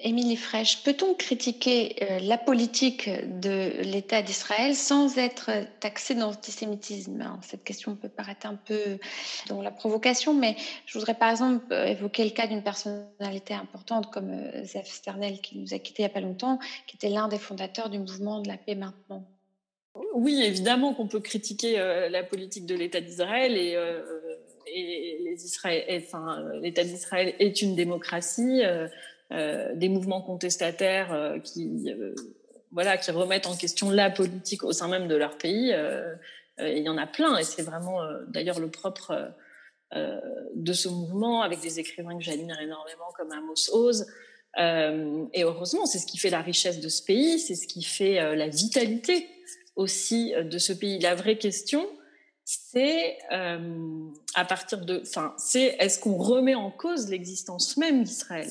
Émilie 0.00 0.36
Fraîche, 0.36 0.82
peut-on 0.82 1.14
critiquer 1.14 1.96
euh, 2.02 2.18
la 2.20 2.36
politique 2.36 3.08
de 3.40 3.80
l'État 3.82 4.20
d'Israël 4.20 4.74
sans 4.74 5.16
être 5.16 5.50
taxé 5.80 6.14
d'antisémitisme? 6.14 7.24
Cette 7.42 7.64
question 7.64 7.96
peut 7.96 8.08
paraître 8.08 8.46
un 8.46 8.54
peu 8.54 8.98
dans 9.48 9.62
la 9.62 9.70
provocation, 9.70 10.34
mais 10.34 10.56
je 10.86 10.98
voudrais 10.98 11.14
par 11.14 11.30
exemple 11.30 11.64
euh, 11.72 11.86
évoquer 11.86 12.24
le 12.24 12.30
cas 12.30 12.46
d'une 12.46 12.62
personnalité 12.62 13.54
importante 13.54 14.10
comme 14.12 14.30
euh, 14.30 14.64
Zef 14.64 14.86
Sternel, 14.86 15.40
qui 15.40 15.58
nous 15.58 15.72
a 15.72 15.78
quittés 15.78 16.02
il 16.02 16.06
n'y 16.06 16.10
a 16.10 16.14
pas 16.14 16.20
longtemps, 16.20 16.58
qui 16.86 16.96
était 16.96 17.08
l'un 17.08 17.28
des 17.28 17.38
fondateurs 17.38 17.88
du 17.88 17.98
mouvement 17.98 18.40
de 18.40 18.48
la 18.48 18.58
paix 18.58 18.74
maintenant. 18.74 19.24
Oui, 20.12 20.42
évidemment 20.42 20.92
qu'on 20.92 21.06
peut 21.06 21.20
critiquer 21.20 21.76
la 22.10 22.24
politique 22.24 22.66
de 22.66 22.74
l'État 22.74 23.00
d'Israël 23.00 23.56
et, 23.56 23.76
l'État 26.60 26.82
d'Israël 26.82 27.34
est 27.38 27.62
une 27.62 27.76
démocratie. 27.76 28.62
Euh, 29.32 29.74
des 29.74 29.88
mouvements 29.88 30.20
contestataires 30.20 31.10
euh, 31.12 31.38
qui, 31.38 31.88
euh, 31.88 32.14
voilà, 32.72 32.98
qui 32.98 33.10
remettent 33.10 33.46
en 33.46 33.56
question 33.56 33.90
la 33.90 34.10
politique 34.10 34.64
au 34.64 34.72
sein 34.72 34.86
même 34.86 35.08
de 35.08 35.14
leur 35.14 35.38
pays. 35.38 35.74
il 36.58 36.78
y 36.82 36.88
en 36.88 36.98
a 36.98 37.06
plein, 37.06 37.36
et 37.38 37.44
c'est 37.44 37.62
vraiment 37.62 38.00
d'ailleurs 38.28 38.60
le 38.60 38.70
propre 38.70 39.32
de 39.94 40.72
ce 40.72 40.88
mouvement, 40.88 41.42
avec 41.42 41.60
des 41.60 41.78
écrivains 41.78 42.16
que 42.18 42.22
j'admire 42.24 42.60
énormément 42.60 43.12
comme 43.16 43.30
Amos 43.30 43.70
Oz. 43.72 44.06
et 44.56 45.44
heureusement, 45.44 45.86
c'est 45.86 45.98
ce 45.98 46.06
qui 46.06 46.18
fait 46.18 46.30
la 46.30 46.42
richesse 46.42 46.80
de 46.80 46.88
ce 46.88 47.02
pays, 47.02 47.38
c'est 47.38 47.54
ce 47.54 47.68
qui 47.68 47.84
fait 47.84 48.36
la 48.36 48.48
vitalité 48.48 49.28
aussi 49.76 50.32
de 50.36 50.58
ce 50.58 50.72
pays. 50.72 50.98
La 50.98 51.14
vraie 51.14 51.38
question, 51.38 51.86
c'est 52.44 53.18
à 53.30 54.44
partir 54.44 54.84
de, 54.84 55.00
enfin, 55.02 55.34
c'est 55.38 55.76
est-ce 55.78 56.00
qu'on 56.00 56.16
remet 56.16 56.56
en 56.56 56.72
cause 56.72 57.08
l'existence 57.08 57.76
même 57.76 58.02
d'Israël? 58.02 58.50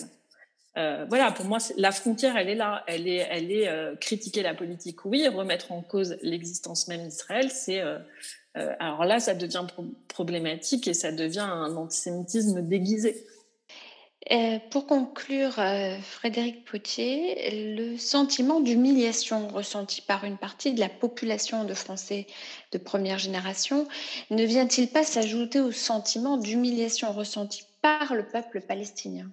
Euh, 0.78 1.06
voilà, 1.08 1.32
pour 1.32 1.46
moi, 1.46 1.60
la 1.78 1.92
frontière, 1.92 2.36
elle 2.36 2.50
est 2.50 2.56
là. 2.56 2.84
Elle 2.88 3.08
est, 3.08 3.28
elle 3.30 3.52
est 3.52 3.68
euh, 3.68 3.96
critiquer 3.96 4.42
la 4.42 4.54
politique, 4.54 5.06
oui, 5.06 5.28
remettre 5.28 5.72
en 5.72 5.82
cause 5.82 6.18
l'existence 6.22 6.88
même 6.88 7.08
d'Israël, 7.08 7.52
c'est. 7.52 7.82
Euh, 7.82 8.00
alors 8.80 9.06
là, 9.06 9.20
ça 9.20 9.34
devient 9.34 9.66
problématique 10.08 10.88
et 10.88 10.94
ça 10.94 11.12
devient 11.12 11.40
un 11.40 11.76
antisémitisme 11.76 12.62
déguisé. 12.62 13.26
pour 14.70 14.86
conclure, 14.86 15.56
Frédéric 16.04 16.64
Potier, 16.64 17.76
le 17.76 17.98
sentiment 17.98 18.62
d'humiliation 18.62 19.48
ressenti 19.48 20.02
par 20.02 20.24
une 20.24 20.38
partie 20.38 20.72
de 20.74 20.80
la 20.80 20.90
population 20.90 21.64
de 21.64 21.74
Français 21.74 22.28
de 22.72 22.78
première 22.78 23.18
génération 23.18 23.88
ne 24.30 24.44
vient-il 24.44 24.88
pas 24.88 25.04
s'ajouter 25.04 25.60
au 25.60 25.72
sentiment 25.72 26.38
d'humiliation 26.38 27.12
ressenti 27.12 27.64
par 27.82 28.14
le 28.14 28.24
peuple 28.28 28.62
palestinien? 28.62 29.32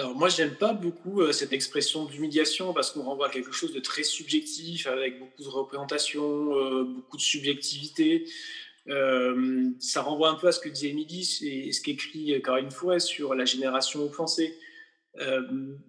Alors 0.00 0.14
moi, 0.14 0.30
j'aime 0.30 0.54
pas 0.54 0.72
beaucoup 0.72 1.20
euh, 1.20 1.32
cette 1.32 1.52
expression 1.52 2.06
d'humiliation 2.06 2.72
parce 2.72 2.90
qu'on 2.90 3.02
renvoie 3.02 3.26
à 3.26 3.30
quelque 3.30 3.52
chose 3.52 3.74
de 3.74 3.80
très 3.80 4.02
subjectif, 4.02 4.86
avec 4.86 5.18
beaucoup 5.18 5.42
de 5.42 5.48
représentation, 5.48 6.56
euh, 6.56 6.84
beaucoup 6.84 7.18
de 7.18 7.22
subjectivité. 7.22 8.24
Euh, 8.88 9.68
ça 9.78 10.00
renvoie 10.00 10.30
un 10.30 10.36
peu 10.36 10.48
à 10.48 10.52
ce 10.52 10.60
que 10.60 10.70
disait 10.70 10.88
Émilie 10.88 11.38
et 11.42 11.70
ce 11.72 11.82
qu'écrit 11.82 12.40
Caroline 12.42 12.70
Fouret 12.70 12.98
sur 12.98 13.34
la 13.34 13.44
génération 13.44 14.02
offensée. 14.02 14.56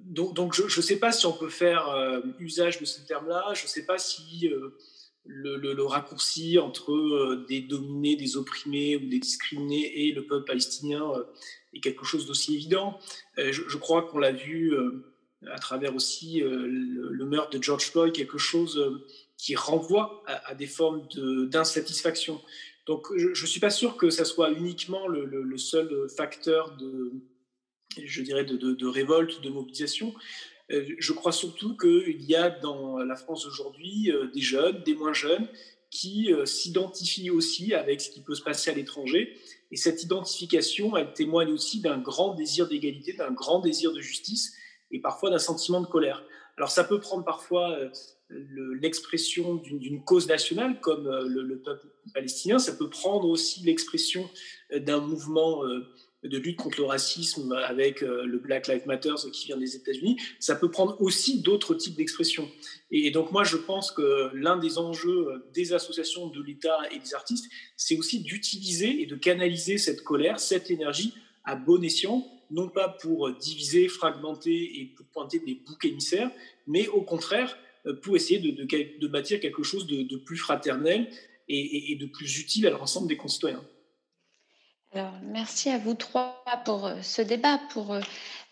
donc, 0.03 0.33
donc, 0.35 0.53
je 0.53 0.63
ne 0.63 0.83
sais 0.83 0.99
pas 0.99 1.13
si 1.13 1.25
on 1.25 1.31
peut 1.31 1.49
faire 1.49 1.85
usage 2.39 2.81
de 2.81 2.85
ce 2.85 2.99
terme-là. 3.07 3.53
Je 3.53 3.63
ne 3.63 3.69
sais 3.69 3.85
pas 3.85 3.97
si 3.97 4.49
le, 5.25 5.55
le, 5.55 5.85
raccourci 5.85 6.59
entre 6.59 7.45
des 7.47 7.61
dominés, 7.61 8.17
des 8.17 8.35
opprimés 8.35 8.97
ou 8.97 9.07
des 9.07 9.19
discriminés 9.19 10.07
et 10.07 10.11
le 10.11 10.25
peuple 10.25 10.47
palestinien 10.47 11.13
est 11.73 11.79
quelque 11.79 12.05
chose 12.05 12.25
d'aussi 12.25 12.55
évident. 12.55 12.99
Euh, 13.37 13.51
je, 13.51 13.77
crois 13.77 14.03
qu'on 14.03 14.19
l'a 14.19 14.31
vu 14.31 14.73
euh, 14.73 15.05
à 15.51 15.59
travers 15.59 15.95
aussi 15.95 16.41
euh, 16.41 16.67
le, 16.67 17.25
meurtre 17.25 17.57
de 17.57 17.63
George 17.63 17.85
Floyd, 17.85 18.13
quelque 18.13 18.37
chose 18.37 19.01
qui 19.37 19.55
renvoie 19.55 20.23
à, 20.27 20.53
des 20.53 20.67
formes 20.67 21.07
d'insatisfaction. 21.49 22.41
Donc 22.85 23.07
je 23.15 23.29
ne 23.29 23.47
suis 23.47 23.59
pas 23.59 23.69
sûr 23.69 23.97
que 23.97 24.09
ça 24.09 24.25
soit 24.25 24.51
uniquement 24.51 25.07
le, 25.07 25.57
seul 25.57 26.07
facteur 26.15 26.75
de, 26.77 27.13
je 27.97 28.21
dirais, 28.21 28.43
de, 28.43 28.57
de, 28.57 28.73
de 28.73 28.87
révolte, 28.87 29.41
de 29.41 29.49
mobilisation. 29.49 30.13
Je 30.69 31.13
crois 31.13 31.31
surtout 31.31 31.75
qu'il 31.75 32.21
y 32.23 32.35
a 32.35 32.49
dans 32.49 32.97
la 32.99 33.15
France 33.15 33.45
aujourd'hui 33.45 34.11
des 34.33 34.41
jeunes, 34.41 34.83
des 34.83 34.93
moins 34.93 35.13
jeunes, 35.13 35.47
qui 35.91 36.31
s'identifient 36.45 37.29
aussi 37.29 37.73
avec 37.73 38.01
ce 38.01 38.09
qui 38.09 38.21
peut 38.21 38.33
se 38.33 38.41
passer 38.41 38.71
à 38.71 38.73
l'étranger 38.73 39.37
et 39.71 39.77
cette 39.77 40.03
identification, 40.03 40.97
elle 40.97 41.13
témoigne 41.13 41.51
aussi 41.53 41.79
d'un 41.79 41.97
grand 41.97 42.35
désir 42.35 42.67
d'égalité, 42.67 43.13
d'un 43.13 43.31
grand 43.31 43.59
désir 43.59 43.93
de 43.93 44.01
justice 44.01 44.53
et 44.91 44.99
parfois 44.99 45.29
d'un 45.29 45.39
sentiment 45.39 45.79
de 45.79 45.87
colère. 45.87 46.23
Alors 46.57 46.69
ça 46.69 46.83
peut 46.83 46.99
prendre 46.99 47.23
parfois 47.23 47.71
euh, 47.71 47.89
l'expression 48.81 49.55
d'une 49.55 50.03
cause 50.03 50.27
nationale 50.27 50.81
comme 50.81 51.07
euh, 51.07 51.25
le, 51.25 51.57
peuple 51.59 51.87
palestinien, 52.13 52.59
ça 52.59 52.73
peut 52.73 52.89
prendre 52.89 53.29
aussi 53.29 53.61
l'expression 53.61 54.29
euh, 54.73 54.79
d'un 54.79 54.99
mouvement 54.99 55.63
de 56.23 56.37
lutte 56.37 56.57
contre 56.57 56.79
le 56.79 56.85
racisme 56.85 57.53
avec 57.53 58.03
euh, 58.03 58.25
le 58.25 58.37
Black 58.37 58.67
Lives 58.67 58.85
Matter 58.85 59.13
qui 59.33 59.47
vient 59.47 59.57
des 59.57 59.75
États-Unis, 59.75 60.17
ça 60.39 60.55
peut 60.55 60.69
prendre 60.69 60.99
aussi 61.01 61.41
d'autres 61.41 61.73
types 61.73 61.95
d'expressions. 61.95 62.49
Et 62.91 63.09
donc 63.11 63.31
moi, 63.31 63.43
je 63.43 63.57
pense 63.57 63.91
que 63.91 64.29
l'un 64.33 64.57
des 64.57 64.77
enjeux 64.77 65.43
des 65.53 65.73
associations 65.73 66.27
de 66.27 66.41
l'État 66.41 66.77
et 66.91 66.99
des 66.99 67.13
artistes, 67.15 67.51
c'est 67.75 67.97
aussi 67.97 68.19
d'utiliser 68.19 69.01
et 69.01 69.05
de 69.05 69.15
canaliser 69.15 69.77
cette 69.77 70.03
colère, 70.03 70.39
cette 70.39 70.69
énergie 70.69 71.13
à 71.43 71.55
bon 71.55 71.83
escient, 71.83 72.27
non 72.51 72.69
pas 72.69 72.89
pour 72.89 73.31
diviser, 73.37 73.87
fragmenter 73.87 74.79
et 74.79 74.93
pour 74.95 75.05
pointer 75.07 75.39
des 75.39 75.55
boucs 75.55 75.85
émissaires, 75.85 76.29
mais 76.67 76.87
au 76.87 77.01
contraire 77.01 77.57
euh, 77.87 77.95
pour 77.95 78.15
essayer 78.15 78.39
de, 78.39 79.07
bâtir 79.07 79.39
quelque 79.39 79.63
chose 79.63 79.87
de, 79.87 80.17
plus 80.17 80.37
fraternel 80.37 81.09
et 81.53 81.97
de 81.99 82.05
plus 82.05 82.39
utile 82.39 82.65
à 82.67 82.69
l'ensemble 82.69 83.09
des 83.09 83.17
concitoyens. 83.17 83.61
Alors, 84.93 85.13
merci 85.23 85.69
à 85.69 85.77
vous 85.77 85.93
trois 85.93 86.43
pour 86.65 86.85
euh, 86.85 86.95
ce 87.01 87.21
débat, 87.21 87.61
pour 87.69 87.93
euh, 87.93 88.01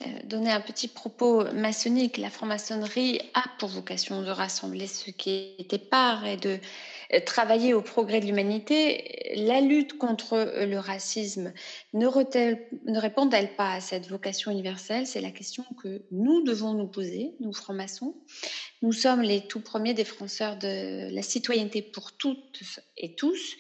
euh, 0.04 0.10
donner 0.24 0.50
un 0.50 0.62
petit 0.62 0.88
propos 0.88 1.44
maçonnique. 1.52 2.16
La 2.18 2.30
franc-maçonnerie 2.30 3.20
a 3.34 3.44
pour 3.60 3.68
vocation 3.68 4.22
de 4.22 4.30
rassembler 4.30 4.88
ceux 4.88 5.12
qui 5.12 5.56
étaient 5.60 5.78
part 5.78 6.26
et 6.26 6.38
de 6.38 6.58
travailler 7.26 7.74
au 7.74 7.82
progrès 7.82 8.22
de 8.22 8.26
l'humanité. 8.26 9.34
La 9.36 9.60
lutte 9.60 9.98
contre 9.98 10.54
le 10.64 10.78
racisme 10.78 11.52
ne, 11.94 12.06
ne 12.06 13.00
répond-elle 13.00 13.56
pas 13.56 13.74
à 13.74 13.82
cette 13.82 14.08
vocation 14.08 14.50
universelle? 14.50 15.08
C'est 15.08 15.20
la 15.20 15.32
question 15.32 15.66
que 15.84 16.04
nous 16.12 16.42
devons 16.44 16.74
nous 16.74 16.88
poser, 16.88 17.34
nous 17.42 17.52
francs-maçons. 17.52 18.16
Nous 18.82 18.94
sommes 18.94 19.24
les 19.24 19.42
tout 19.42 19.60
premiers 19.60 19.94
défenseurs 19.94 20.56
de 20.56 21.14
la 21.14 21.22
citoyenneté 21.22 21.82
pour 21.82 22.14
toutes 22.14 22.62
et 22.96 23.16
tous. 23.16 23.58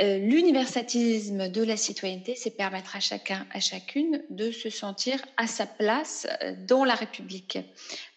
Euh, 0.00 0.18
l'universalisme 0.18 1.48
de 1.50 1.62
la 1.62 1.76
citoyenneté, 1.76 2.34
c'est 2.34 2.56
permettre 2.56 2.96
à 2.96 3.00
chacun, 3.00 3.46
à 3.52 3.60
chacune 3.60 4.22
de 4.30 4.50
se 4.50 4.70
sentir 4.70 5.22
à 5.36 5.46
sa 5.46 5.66
place 5.66 6.26
euh, 6.42 6.54
dans 6.66 6.84
la 6.84 6.94
République. 6.94 7.58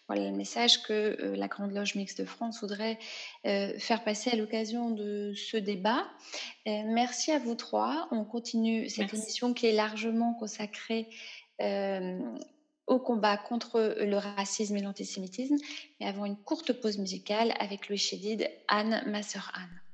Voilà 0.08 0.30
le 0.30 0.36
message 0.36 0.82
que 0.84 0.92
euh, 0.92 1.36
la 1.36 1.48
Grande 1.48 1.72
Loge 1.72 1.94
Mixte 1.94 2.20
de 2.20 2.24
France 2.24 2.60
voudrait 2.60 2.98
faire 3.44 4.02
passer 4.04 4.30
à 4.30 4.36
l'occasion 4.36 4.90
de 4.90 5.32
ce 5.36 5.56
débat. 5.56 6.04
merci 6.64 7.30
à 7.30 7.38
vous 7.38 7.54
trois. 7.54 8.08
On 8.10 8.24
continue 8.24 8.88
cette 8.88 9.12
émission 9.12 9.52
qui 9.52 9.66
est 9.66 9.72
largement 9.72 10.34
consacrée 10.34 11.08
au 11.60 12.98
combat 12.98 13.36
contre 13.36 13.94
le 14.00 14.16
racisme 14.16 14.76
et 14.76 14.82
l'antisémitisme. 14.82 15.56
Mais 16.00 16.06
avant 16.06 16.24
une 16.24 16.36
courte 16.36 16.72
pause 16.72 16.98
musicale 16.98 17.54
avec 17.60 17.88
Louis 17.88 17.98
Chédid, 17.98 18.50
Anne, 18.66 19.02
ma 19.06 19.22
sœur 19.22 19.52
Anne. 19.54 19.85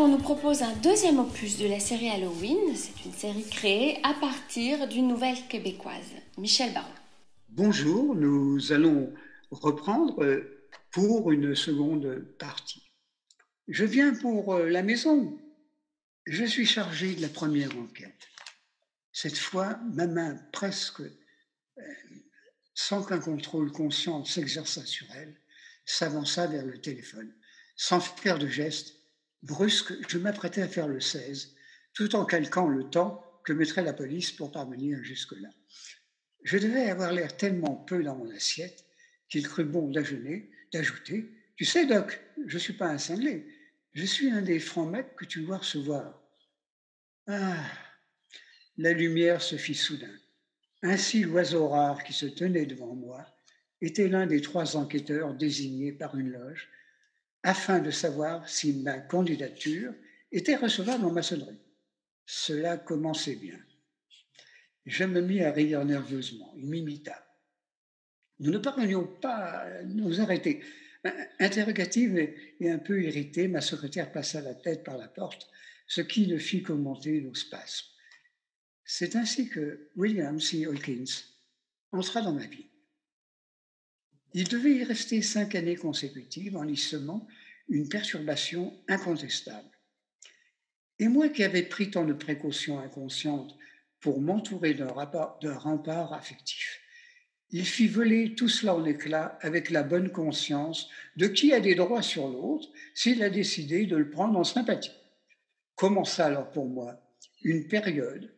Baron 0.00 0.12
nous 0.12 0.22
propose 0.22 0.62
un 0.62 0.74
deuxième 0.76 1.18
opus 1.18 1.58
de 1.58 1.66
la 1.66 1.78
série 1.78 2.08
Halloween. 2.08 2.74
C'est 2.74 3.04
une 3.04 3.12
série 3.12 3.46
créée 3.46 3.98
à 4.02 4.14
partir 4.14 4.88
d'une 4.88 5.08
nouvelle 5.08 5.46
québécoise. 5.46 6.14
Michel 6.38 6.72
Baron. 6.72 6.88
Bonjour, 7.50 8.14
nous 8.14 8.72
allons 8.72 9.12
reprendre 9.50 10.24
euh, 10.24 10.70
pour 10.90 11.30
une 11.32 11.54
seconde 11.54 12.24
partie. 12.38 12.90
Je 13.68 13.84
viens 13.84 14.14
pour 14.14 14.54
euh, 14.54 14.70
la 14.70 14.82
maison. 14.82 15.38
Je 16.24 16.46
suis 16.46 16.64
chargé 16.64 17.14
de 17.14 17.20
la 17.20 17.28
première 17.28 17.76
enquête. 17.76 18.26
Cette 19.12 19.36
fois, 19.36 19.78
ma 19.92 20.06
main 20.06 20.40
presque, 20.50 21.02
euh, 21.02 21.82
sans 22.72 23.04
qu'un 23.04 23.20
contrôle 23.20 23.70
conscient 23.70 24.24
s'exerçât 24.24 24.86
sur 24.86 25.08
elle, 25.14 25.38
s'avança 25.84 26.46
vers 26.46 26.64
le 26.64 26.80
téléphone. 26.80 27.34
Sans 27.76 28.00
faire 28.00 28.38
de 28.38 28.48
geste, 28.48 28.99
brusque, 29.42 29.92
je 30.08 30.18
m'apprêtais 30.18 30.62
à 30.62 30.68
faire 30.68 30.88
le 30.88 31.00
16, 31.00 31.54
tout 31.94 32.14
en 32.16 32.24
calquant 32.24 32.68
le 32.68 32.88
temps 32.88 33.24
que 33.44 33.52
mettrait 33.52 33.82
la 33.82 33.92
police 33.92 34.32
pour 34.32 34.52
parvenir 34.52 35.02
jusque-là. 35.02 35.48
Je 36.42 36.58
devais 36.58 36.90
avoir 36.90 37.12
l'air 37.12 37.36
tellement 37.36 37.76
peu 37.76 38.02
dans 38.02 38.16
mon 38.16 38.30
assiette 38.30 38.84
qu'il 39.28 39.46
crut 39.46 39.66
bon 39.66 39.90
d'ajouter, 39.90 40.50
d'ajouter 40.72 41.30
Tu 41.56 41.64
sais, 41.64 41.86
Doc, 41.86 42.20
je 42.46 42.54
ne 42.54 42.60
suis 42.60 42.72
pas 42.72 42.88
un 42.88 42.98
cinglé. 42.98 43.46
Je 43.92 44.04
suis 44.04 44.30
un 44.30 44.42
des 44.42 44.60
francs 44.60 44.90
mecs 44.90 45.16
que 45.16 45.24
tu 45.24 45.42
dois 45.42 45.58
recevoir. 45.58 46.22
Ah 47.26 47.64
La 48.76 48.92
lumière 48.92 49.42
se 49.42 49.56
fit 49.56 49.74
soudain. 49.74 50.14
Ainsi, 50.82 51.22
l'oiseau 51.22 51.68
rare 51.68 52.02
qui 52.04 52.12
se 52.12 52.26
tenait 52.26 52.66
devant 52.66 52.94
moi 52.94 53.26
était 53.82 54.08
l'un 54.08 54.26
des 54.26 54.40
trois 54.40 54.76
enquêteurs 54.76 55.34
désignés 55.34 55.92
par 55.92 56.16
une 56.16 56.30
loge 56.30 56.68
afin 57.42 57.78
de 57.78 57.90
savoir 57.90 58.48
si 58.48 58.72
ma 58.74 58.98
candidature 58.98 59.92
était 60.32 60.56
recevable 60.56 61.04
en 61.04 61.12
maçonnerie. 61.12 61.60
Cela 62.26 62.76
commençait 62.76 63.36
bien. 63.36 63.58
Je 64.86 65.04
me 65.04 65.20
mis 65.20 65.42
à 65.42 65.52
rire 65.52 65.84
nerveusement. 65.84 66.52
Il 66.56 66.66
m'imita. 66.68 67.26
Nous 68.38 68.50
ne 68.50 68.58
parvenions 68.58 69.06
pas 69.06 69.36
à 69.36 69.82
nous 69.82 70.20
arrêter. 70.20 70.62
Interrogative 71.38 72.16
et 72.60 72.70
un 72.70 72.78
peu 72.78 73.02
irritée, 73.02 73.48
ma 73.48 73.60
secrétaire 73.60 74.12
passa 74.12 74.40
la 74.40 74.54
tête 74.54 74.84
par 74.84 74.98
la 74.98 75.08
porte, 75.08 75.50
ce 75.86 76.00
qui 76.00 76.26
ne 76.26 76.38
fit 76.38 76.62
qu'augmenter 76.62 77.20
nos 77.20 77.34
spasmes. 77.34 77.86
C'est 78.84 79.16
ainsi 79.16 79.48
que 79.48 79.90
William 79.96 80.40
C. 80.40 80.66
Hawkins 80.66 81.04
entra 81.92 82.22
dans 82.22 82.32
ma 82.32 82.46
vie. 82.46 82.69
Il 84.32 84.48
devait 84.48 84.76
y 84.76 84.84
rester 84.84 85.22
cinq 85.22 85.54
années 85.54 85.76
consécutives 85.76 86.56
en 86.56 86.66
y 86.66 86.76
semant 86.76 87.26
une 87.68 87.88
perturbation 87.88 88.72
incontestable. 88.88 89.68
Et 90.98 91.08
moi 91.08 91.28
qui 91.28 91.42
avais 91.42 91.62
pris 91.62 91.90
tant 91.90 92.04
de 92.04 92.12
précautions 92.12 92.78
inconscientes 92.78 93.56
pour 94.00 94.20
m'entourer 94.20 94.74
d'un 94.74 94.88
rempart 94.88 96.12
affectif, 96.12 96.80
il 97.52 97.66
fit 97.66 97.88
voler 97.88 98.34
tout 98.34 98.48
cela 98.48 98.76
en 98.76 98.84
éclats 98.84 99.38
avec 99.40 99.70
la 99.70 99.82
bonne 99.82 100.10
conscience 100.10 100.88
de 101.16 101.26
qui 101.26 101.52
a 101.52 101.60
des 101.60 101.74
droits 101.74 102.02
sur 102.02 102.28
l'autre 102.28 102.68
s'il 102.94 103.22
a 103.22 103.30
décidé 103.30 103.86
de 103.86 103.96
le 103.96 104.10
prendre 104.10 104.38
en 104.38 104.44
sympathie. 104.44 104.92
Commença 105.74 106.26
alors 106.26 106.50
pour 106.50 106.66
moi 106.66 107.00
une 107.42 107.66
période 107.66 108.32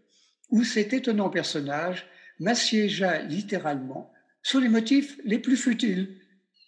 où 0.48 0.64
cet 0.64 0.92
étonnant 0.92 1.28
personnage 1.28 2.06
m'assiégea 2.38 3.22
littéralement 3.22 4.12
sous 4.42 4.60
les 4.60 4.68
motifs 4.68 5.18
les 5.24 5.38
plus 5.38 5.56
futiles. 5.56 6.18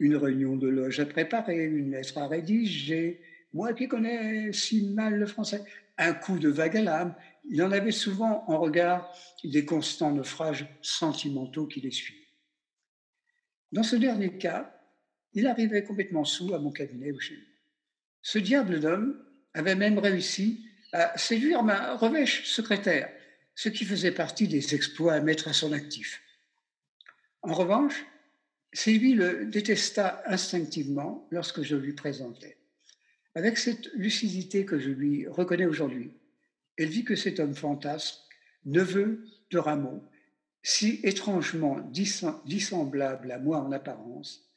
Une 0.01 0.16
réunion 0.16 0.56
de 0.56 0.68
loge 0.68 1.01
à 1.01 1.06
préparer, 1.06 1.64
une 1.64 1.92
lettre 1.92 2.18
à 2.18 2.26
rédiger, 2.26 3.20
moi 3.52 3.72
qui 3.72 3.86
connais 3.86 4.52
si 4.52 4.88
mal 4.90 5.14
le 5.14 5.26
français, 5.26 5.62
un 5.96 6.12
coup 6.12 6.38
de 6.38 6.48
vague 6.48 6.76
à 6.76 6.82
l'âme, 6.82 7.14
il 7.48 7.62
en 7.62 7.70
avait 7.70 7.92
souvent 7.92 8.44
en 8.48 8.59
regard 8.59 9.14
des 9.44 9.64
constants 9.64 10.12
naufrages 10.12 10.66
sentimentaux 10.82 11.66
qui 11.66 11.80
les 11.80 11.92
suivaient. 11.92 12.18
Dans 13.70 13.82
ce 13.82 13.96
dernier 13.96 14.36
cas, 14.38 14.74
il 15.34 15.46
arrivait 15.46 15.84
complètement 15.84 16.24
sous 16.24 16.55
à 16.55 16.59
mon 16.59 16.72
cabinet 16.72 17.12
ou 17.12 17.20
chez. 17.20 17.38
Ce 18.22 18.38
diable 18.38 18.80
d'homme 18.80 19.22
avait 19.52 19.74
même 19.74 19.98
réussi 19.98 20.66
à 20.92 21.16
séduire 21.18 21.62
ma 21.62 21.96
revêche 21.96 22.44
secrétaire, 22.46 23.10
ce 23.55 23.68
qui 23.68 23.84
faisait 23.84 24.12
partie 24.12 24.48
des 24.48 24.74
exploits 24.74 25.14
à 25.14 25.20
mettre 25.20 25.48
à 25.48 25.52
son 25.52 25.72
actif. 25.72 26.23
En 27.46 27.52
revanche, 27.52 28.06
Sylvie 28.72 29.12
le 29.12 29.44
détesta 29.44 30.22
instinctivement 30.24 31.28
lorsque 31.30 31.60
je 31.60 31.76
lui 31.76 31.92
présentais. 31.92 32.56
Avec 33.34 33.58
cette 33.58 33.92
lucidité 33.92 34.64
que 34.64 34.78
je 34.78 34.88
lui 34.88 35.28
reconnais 35.28 35.66
aujourd'hui, 35.66 36.14
elle 36.78 36.88
vit 36.88 37.04
que 37.04 37.16
cet 37.16 37.40
homme 37.40 37.54
fantasque, 37.54 38.18
neveu 38.64 39.26
de 39.50 39.58
Rameau, 39.58 40.02
si 40.62 41.00
étrangement 41.02 41.80
dissemblable 42.46 43.30
à 43.30 43.38
moi 43.38 43.58
en 43.58 43.72
apparence, 43.72 44.50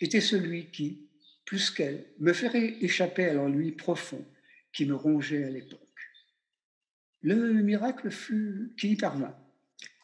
était 0.00 0.20
celui 0.20 0.72
qui, 0.72 1.08
plus 1.44 1.70
qu'elle, 1.70 2.06
me 2.18 2.32
ferait 2.32 2.76
échapper 2.80 3.26
à 3.26 3.34
l'ennui 3.34 3.70
profond 3.70 4.26
qui 4.72 4.84
me 4.84 4.96
rongeait 4.96 5.44
à 5.44 5.50
l'époque. 5.50 5.78
Le 7.22 7.52
miracle 7.52 8.10
fut 8.10 8.74
qu'il 8.76 8.90
y 8.90 8.96
parvint, 8.96 9.38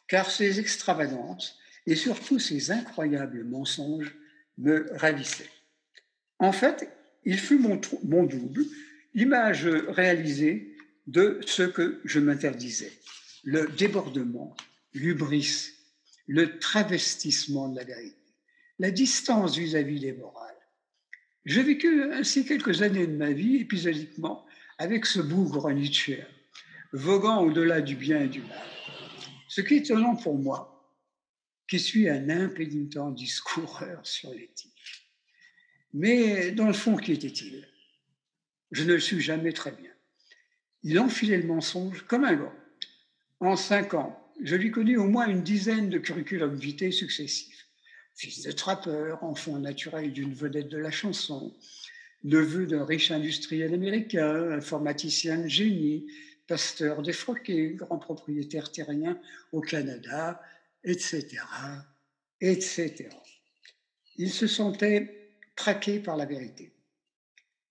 car 0.07 0.31
ses 0.31 0.61
extravagances 0.61 1.59
et 1.87 1.95
surtout 1.95 2.37
ses 2.37 2.69
incroyables 2.69 3.45
mensonges 3.45 4.13
me 4.57 4.85
ravissaient. 4.97 5.49
En 6.37 6.51
fait, 6.51 6.91
il 7.25 7.39
fut 7.39 7.57
mon, 7.57 7.77
double, 8.25 8.65
image 9.15 9.65
réalisée 9.65 10.75
de 11.07 11.39
ce 11.45 11.63
que 11.63 12.01
je 12.03 12.19
m'interdisais, 12.19 12.91
le 13.43 13.67
débordement, 13.67 14.55
l'ubris, 14.93 15.69
le 16.27 16.59
travestissement 16.59 17.69
de 17.69 17.77
la 17.77 17.85
vérité, 17.85 18.17
la 18.79 18.91
distance 18.91 19.57
vis-à-vis 19.57 20.01
des 20.01 20.11
morales. 20.11 20.53
J'ai 21.45 21.63
vécu 21.63 22.03
ainsi 22.11 22.45
quelques 22.45 22.81
années 22.81 23.07
de 23.07 23.15
ma 23.15 23.31
vie 23.31 23.55
épisodiquement 23.57 24.45
avec 24.77 25.05
ce 25.05 25.21
bougre 25.21 25.71
Nietzsche, 25.71 26.21
voguant 26.91 27.41
au-delà 27.43 27.79
du 27.79 27.95
bien 27.95 28.21
et 28.21 28.27
du 28.27 28.41
mal. 28.41 28.65
Ce 29.47 29.61
qui 29.61 29.75
est 29.75 29.77
étonnant 29.77 30.17
pour 30.17 30.37
moi, 30.37 30.76
qui 31.67 31.79
suis 31.79 32.09
un 32.09 32.29
impénitent 32.29 33.13
discoureur 33.13 34.05
sur 34.05 34.33
l'éthique. 34.33 34.73
Mais 35.93 36.51
dans 36.51 36.67
le 36.67 36.73
fond, 36.73 36.95
qui 36.95 37.11
était-il? 37.11 37.67
Je 38.71 38.83
ne 38.83 38.93
le 38.93 38.99
suis 38.99 39.21
jamais 39.21 39.53
très 39.53 39.71
bien. 39.71 39.91
Il 40.83 40.99
enfilait 40.99 41.37
le 41.37 41.47
mensonge 41.47 42.03
comme 42.07 42.23
un 42.23 42.35
gant. 42.35 42.53
En 43.39 43.55
cinq 43.55 43.93
ans, 43.93 44.31
je 44.43 44.55
lui 44.55 44.71
connais 44.71 44.97
au 44.97 45.07
moins 45.07 45.27
une 45.27 45.43
dizaine 45.43 45.89
de 45.89 45.97
curriculum 45.97 46.55
vitae 46.55 46.91
successifs. 46.91 47.67
Fils 48.15 48.43
de 48.43 48.51
trappeur, 48.51 49.23
enfant 49.23 49.59
naturel 49.59 50.11
d'une 50.11 50.33
vedette 50.33 50.69
de 50.69 50.77
la 50.77 50.91
chanson, 50.91 51.55
neveu 52.23 52.65
d'un 52.65 52.85
riche 52.85 53.11
industriel 53.11 53.73
américain, 53.73 54.51
informaticien 54.51 55.39
de 55.43 55.47
génie, 55.47 56.07
pasteur 56.47 57.01
défroqué, 57.01 57.73
grand 57.73 57.99
propriétaire 57.99 58.71
terrien 58.71 59.19
au 59.51 59.61
Canada, 59.61 60.41
etc., 60.87 61.43
etc. 62.39 63.09
Il 64.15 64.31
se 64.31 64.47
sentait 64.47 65.33
traqué 65.55 65.99
par 65.99 66.15
la 66.15 66.25
vérité. 66.25 66.71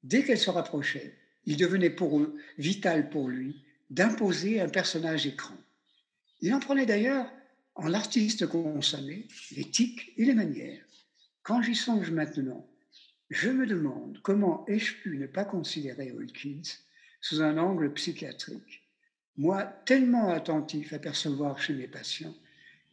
Dès 0.03 0.23
qu'elle 0.23 0.39
se 0.39 0.51
rapprochait, 0.51 1.17
il 1.47 1.57
devenait 1.57 1.91
pour 1.91 2.21
eux, 2.21 2.37
vital 2.59 3.09
pour 3.09 3.29
lui, 3.29 3.65
d'imposer 3.89 4.61
un 4.61 4.69
personnage 4.69 5.27
écran. 5.27 5.57
Il 6.43 6.53
en 6.53 6.61
prenait 6.61 6.85
d'ailleurs 6.85 7.33
en 7.75 7.89
l'artiste 7.89 8.47
consommé 8.47 9.29
l'éthique 9.53 10.13
et 10.19 10.27
les 10.27 10.35
manières. 10.35 10.85
Quand 11.43 11.63
j'y 11.63 11.75
songe 11.75 12.11
maintenant, 12.11 12.69
je 13.31 13.49
me 13.49 13.67
demande 13.67 14.19
comment 14.23 14.67
ai-je 14.69 14.95
pu 15.01 15.17
ne 15.17 15.27
pas 15.27 15.45
considérer 15.45 16.11
Hawkins 16.11 16.69
sous 17.23 17.41
un 17.41 17.57
angle 17.57 17.93
psychiatrique, 17.95 18.83
moi 19.37 19.65
tellement 19.87 20.29
attentif 20.29 20.93
à 20.93 20.99
percevoir 20.99 21.59
chez 21.59 21.73
mes 21.73 21.89
patients 21.89 22.35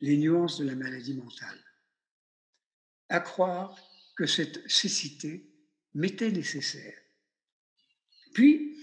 les 0.03 0.17
nuances 0.17 0.59
de 0.59 0.65
la 0.65 0.75
maladie 0.75 1.13
mentale. 1.13 1.57
À 3.07 3.21
croire 3.21 3.79
que 4.17 4.25
cette 4.25 4.69
cécité 4.69 5.49
m'était 5.93 6.29
nécessaire. 6.29 6.97
Puis, 8.33 8.77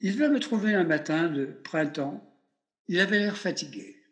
il 0.00 0.16
va 0.16 0.30
me 0.30 0.40
trouver 0.40 0.72
un 0.72 0.84
matin 0.84 1.28
de 1.28 1.44
printemps. 1.44 2.42
Il 2.88 3.00
avait 3.00 3.18
l'air 3.18 3.36
fatigué. 3.36 4.02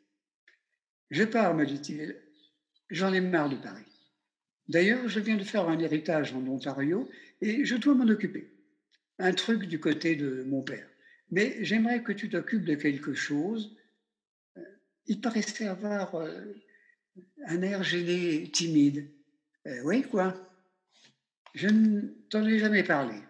Je 1.11 1.25
pars, 1.25 1.55
me 1.55 1.65
dit-il. 1.65 2.15
J'en 2.91 3.15
ai 3.15 3.23
marre 3.23 3.49
de 3.49 3.57
Paris. 3.57 3.91
D'ailleurs, 4.69 5.09
je 5.09 5.21
viens 5.21 5.37
de 5.37 5.45
faire 5.45 5.67
un 5.71 5.79
héritage 5.79 6.35
en 6.35 6.47
Ontario 6.47 7.09
et 7.41 7.65
je 7.65 7.77
dois 7.77 7.95
m'en 7.95 8.09
occuper. 8.09 8.53
Un 9.19 9.33
truc 9.33 9.65
du 9.65 9.81
côté 9.81 10.15
de 10.15 10.45
mon 10.47 10.61
père. 10.61 10.91
Mais 11.31 11.57
j'aimerais 11.65 12.03
que 12.03 12.13
tu 12.13 12.29
t'occupes 12.29 12.67
de 12.67 12.75
quelque 12.75 13.15
chose. 13.15 13.79
Euh, 15.05 15.13
il 15.13 15.21
paraissait 15.21 15.67
avoir 15.67 16.15
euh, 16.15 16.55
un 17.47 17.63
air 17.63 17.83
gêné, 17.83 18.51
timide. 18.51 19.11
Euh, 19.67 19.81
oui, 19.85 20.03
quoi? 20.03 20.35
Je 21.55 21.69
ne 21.69 22.01
t'en 22.31 22.45
ai 22.47 22.59
jamais 22.59 22.83
parlé. 22.83 23.21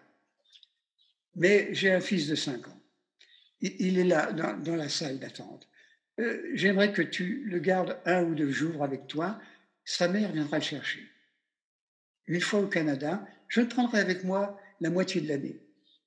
Mais 1.35 1.73
j'ai 1.73 1.91
un 1.91 1.99
fils 1.99 2.27
de 2.27 2.35
5 2.35 2.67
ans. 2.67 2.81
Il 3.61 3.97
est 3.97 4.03
là, 4.03 4.31
dans, 4.31 4.75
la 4.75 4.89
salle 4.89 5.19
d'attente. 5.19 5.67
J'aimerais 6.53 6.93
que 6.93 7.01
tu 7.01 7.43
le 7.45 7.59
gardes 7.59 7.99
un 8.05 8.23
ou 8.23 8.35
deux 8.35 8.51
jours 8.51 8.83
avec 8.83 9.07
toi. 9.07 9.39
Sa 9.85 10.07
mère 10.07 10.31
viendra 10.31 10.57
le 10.57 10.63
chercher. 10.63 11.07
Une 12.27 12.41
fois 12.41 12.59
au 12.61 12.67
Canada, 12.67 13.25
je 13.47 13.61
le 13.61 13.67
prendrai 13.67 13.99
avec 13.99 14.23
moi 14.23 14.59
la 14.81 14.89
moitié 14.89 15.21
de 15.21 15.27
l'année. 15.27 15.59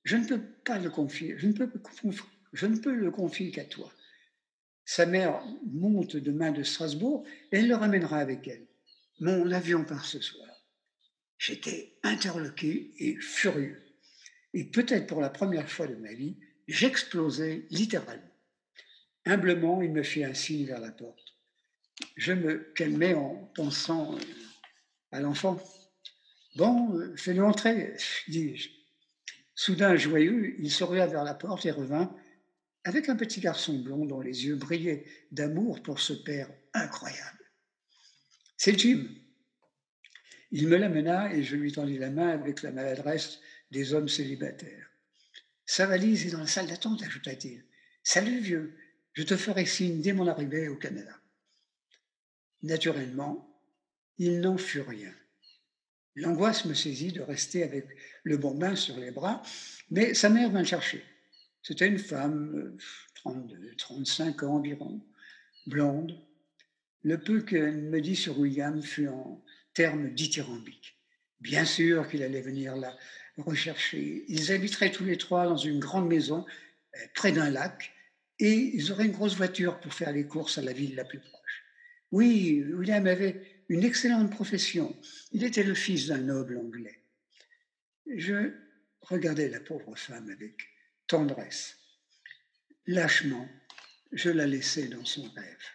Je 0.03 0.15
ne 0.15 0.25
peux 0.25 0.41
pas 0.41 0.79
le 0.79 0.89
confier, 0.89 1.35
je 1.37 1.47
ne 1.47 1.53
peux 1.53 2.93
le 2.93 3.11
confier 3.11 3.51
qu'à 3.51 3.65
toi. 3.65 3.91
Sa 4.89 5.05
mère 5.05 5.43
monte 5.71 6.15
demain 6.15 6.51
de 6.51 6.63
Strasbourg 6.63 7.23
et 7.51 7.57
elle 7.57 7.67
le 7.67 7.75
ramènera 7.75 8.17
avec 8.17 8.47
elle. 8.47 8.65
Mon 9.19 9.51
avion 9.51 9.85
part 9.85 10.03
ce 10.03 10.19
soir. 10.19 10.49
J'étais 11.37 11.99
interloqué 12.01 12.95
et 12.97 13.15
furieux. 13.17 13.83
Et 14.55 14.63
peut-être 14.63 15.05
pour 15.05 15.21
la 15.21 15.29
première 15.29 15.69
fois 15.69 15.85
de 15.85 15.93
ma 15.93 16.11
vie, 16.13 16.39
j'explosais 16.67 17.67
littéralement. 17.69 18.33
Humblement, 19.25 19.83
il 19.83 19.91
me 19.91 20.01
fit 20.01 20.23
un 20.23 20.33
signe 20.33 20.65
vers 20.65 20.79
la 20.79 20.91
porte. 20.91 21.35
Je 22.17 22.33
me 22.33 22.73
calmais 22.75 23.13
en 23.13 23.35
pensant 23.53 24.15
euh, 24.15 24.19
à 25.11 25.19
l'enfant. 25.19 25.61
Bon, 26.55 26.97
euh, 26.97 27.15
fais-le 27.15 27.43
entrer, 27.43 27.95
dis-je. 28.27 28.69
Soudain 29.53 29.95
joyeux, 29.97 30.55
il 30.57 30.71
se 30.71 30.83
vers 30.83 31.23
la 31.23 31.35
porte 31.35 31.67
et 31.67 31.71
revint 31.71 32.11
avec 32.83 33.09
un 33.09 33.15
petit 33.15 33.39
garçon 33.39 33.79
blond 33.79 34.05
dont 34.05 34.21
les 34.21 34.45
yeux 34.45 34.55
brillaient 34.55 35.05
d'amour 35.31 35.81
pour 35.81 35.99
ce 35.99 36.13
père 36.13 36.49
incroyable. 36.73 37.43
C'est 38.57 38.77
Jim. 38.77 39.07
Il 40.51 40.67
me 40.67 40.77
l'amena 40.77 41.33
et 41.33 41.43
je 41.43 41.55
lui 41.55 41.71
tendis 41.71 41.97
la 41.97 42.09
main 42.09 42.29
avec 42.29 42.61
la 42.63 42.71
maladresse 42.71 43.39
des 43.71 43.93
hommes 43.93 44.09
célibataires. 44.09 44.89
Sa 45.65 45.85
valise 45.85 46.25
est 46.25 46.31
dans 46.31 46.39
la 46.39 46.47
salle 46.47 46.67
d'attente, 46.67 47.03
ajouta-t-il. 47.03 47.63
Salut 48.03 48.39
vieux, 48.39 48.75
je 49.13 49.23
te 49.23 49.37
ferai 49.37 49.65
signe 49.65 50.01
dès 50.01 50.13
mon 50.13 50.27
arrivée 50.27 50.67
au 50.67 50.75
Canada. 50.75 51.15
Naturellement, 52.63 53.61
il 54.17 54.39
n'en 54.39 54.57
fut 54.57 54.81
rien. 54.81 55.13
L'angoisse 56.15 56.65
me 56.65 56.73
saisit 56.73 57.11
de 57.11 57.21
rester 57.21 57.63
avec 57.63 57.85
le 58.23 58.37
bambin 58.37 58.75
sur 58.75 58.97
les 58.97 59.11
bras, 59.11 59.43
mais 59.91 60.13
sa 60.13 60.29
mère 60.29 60.49
vint 60.49 60.61
le 60.61 60.65
chercher. 60.65 61.03
C'était 61.61 61.87
une 61.87 61.99
femme, 61.99 62.77
32, 63.15 63.55
euh, 63.55 63.75
35 63.77 64.43
ans 64.43 64.55
environ, 64.55 65.01
blonde. 65.67 66.17
Le 67.03 67.17
peu 67.17 67.41
qu'elle 67.41 67.81
me 67.81 68.01
dit 68.01 68.15
sur 68.15 68.39
William 68.39 68.81
fut 68.81 69.07
en 69.07 69.43
termes 69.73 70.09
dithyrambiques. 70.13 70.97
Bien 71.41 71.65
sûr 71.65 72.07
qu'il 72.09 72.23
allait 72.23 72.41
venir 72.41 72.75
la 72.75 72.95
rechercher. 73.37 74.25
Ils 74.27 74.51
habiteraient 74.51 74.91
tous 74.91 75.05
les 75.05 75.17
trois 75.17 75.45
dans 75.45 75.57
une 75.57 75.79
grande 75.79 76.07
maison 76.07 76.45
euh, 76.95 76.99
près 77.13 77.31
d'un 77.31 77.49
lac 77.49 77.91
et 78.39 78.53
ils 78.53 78.91
auraient 78.91 79.05
une 79.05 79.11
grosse 79.11 79.35
voiture 79.35 79.79
pour 79.79 79.93
faire 79.93 80.11
les 80.11 80.25
courses 80.25 80.57
à 80.57 80.61
la 80.61 80.73
ville 80.73 80.95
la 80.95 81.05
plus 81.05 81.19
proche. 81.19 81.63
Oui, 82.11 82.63
William 82.73 83.05
avait 83.05 83.63
une 83.69 83.83
excellente 83.83 84.31
profession. 84.31 84.95
Il 85.31 85.43
était 85.43 85.63
le 85.63 85.75
fils 85.75 86.07
d'un 86.07 86.17
noble 86.17 86.57
anglais. 86.57 87.03
Je 88.07 88.53
regardais 89.01 89.49
la 89.49 89.59
pauvre 89.59 89.95
femme 89.95 90.29
avec 90.29 90.55
tendresse. 91.09 91.75
Lâchement, 92.85 93.47
je 94.13 94.29
la 94.29 94.45
laissais 94.45 94.87
dans 94.87 95.03
son 95.03 95.23
rêve. 95.35 95.65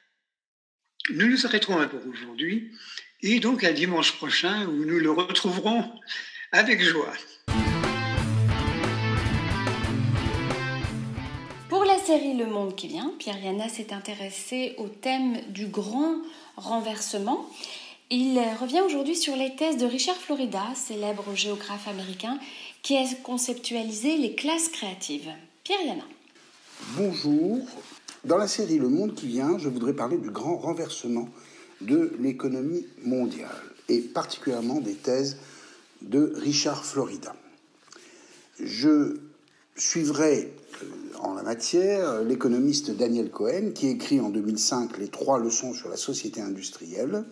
Nous 1.11 1.29
nous 1.29 1.45
arrêterons 1.45 1.79
un 1.79 1.89
peu 1.89 2.01
aujourd'hui 2.09 2.73
et 3.21 3.41
donc 3.41 3.63
à 3.65 3.73
dimanche 3.73 4.17
prochain 4.17 4.67
où 4.67 4.85
nous 4.85 4.99
le 4.99 5.11
retrouverons 5.11 5.93
avec 6.53 6.81
joie. 6.83 7.13
Pour 11.69 11.85
la 11.85 11.99
série 11.99 12.37
Le 12.37 12.47
Monde 12.47 12.77
qui 12.77 12.89
vient, 12.89 13.13
Pierre 13.19 13.43
Yana 13.43 13.69
s'est 13.69 13.93
intéressé 13.93 14.75
au 14.79 14.89
thème 14.89 15.41
du 15.51 15.67
grand 15.67 16.23
renversement 16.57 17.51
il 18.11 18.39
revient 18.61 18.83
aujourd'hui 18.83 19.17
sur 19.17 19.35
les 19.35 19.57
thèses 19.57 19.79
de 19.79 19.87
Richard 19.87 20.17
Florida, 20.17 20.63
célèbre 20.75 21.35
géographe 21.35 21.89
américain, 21.89 22.39
qui 22.85 22.99
a 22.99 23.05
conceptualisé 23.23 24.19
les 24.19 24.35
classes 24.35 24.69
créatives. 24.69 25.31
Pierre 25.65 25.81
Yana. 25.81 26.05
Bonjour. 26.99 27.61
Dans 28.25 28.37
la 28.37 28.47
série 28.47 28.79
Le 28.79 28.91
Monde 28.91 29.15
qui 29.15 29.27
vient, 29.27 29.57
je 29.59 29.71
voudrais 29.71 29.95
parler 29.95 30.19
du 30.19 30.31
grand 30.31 30.59
renversement 30.59 31.31
de 31.81 32.13
l'économie 32.21 32.87
mondiale, 33.03 33.57
et 33.89 34.01
particulièrement 34.01 34.81
des 34.83 34.95
thèses 34.95 35.39
de 36.03 36.35
Richard 36.37 36.85
Florida. 36.85 37.35
Je 38.61 39.17
suivrai 39.77 40.53
euh, 40.83 40.87
en 41.21 41.33
la 41.33 41.43
matière 41.43 42.23
l'économiste 42.23 42.91
Daniel 42.91 43.31
Cohen, 43.31 43.73
qui 43.75 43.89
écrit 43.89 44.21
en 44.21 44.29
2005 44.29 44.99
les 44.99 45.09
trois 45.09 45.39
leçons 45.39 45.73
sur 45.73 45.89
la 45.89 45.97
société 45.97 46.43
industrielle, 46.43 47.25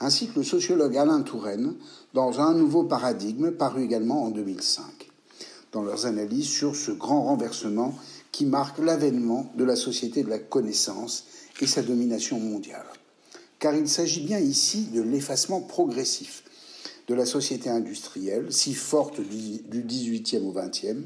ainsi 0.00 0.28
que 0.28 0.38
le 0.38 0.44
sociologue 0.44 0.96
Alain 0.96 1.20
Touraine 1.20 1.74
dans 2.14 2.40
Un 2.40 2.54
nouveau 2.54 2.84
paradigme, 2.84 3.52
paru 3.52 3.84
également 3.84 4.24
en 4.24 4.30
2005, 4.30 4.82
dans 5.72 5.82
leurs 5.82 6.06
analyses 6.06 6.48
sur 6.48 6.74
ce 6.74 6.90
grand 6.90 7.22
renversement 7.22 7.94
qui 8.32 8.46
marque 8.46 8.78
l'avènement 8.78 9.52
de 9.56 9.64
la 9.64 9.76
société 9.76 10.22
de 10.22 10.30
la 10.30 10.38
connaissance 10.38 11.26
et 11.60 11.66
sa 11.66 11.82
domination 11.82 12.40
mondiale. 12.40 12.86
Car 13.58 13.74
il 13.74 13.88
s'agit 13.88 14.22
bien 14.22 14.38
ici 14.38 14.88
de 14.92 15.02
l'effacement 15.02 15.60
progressif 15.60 16.44
de 17.06 17.14
la 17.14 17.26
société 17.26 17.68
industrielle, 17.68 18.52
si 18.52 18.72
forte 18.72 19.20
du 19.20 19.82
18e 19.82 20.44
au 20.44 20.52
20e, 20.52 21.02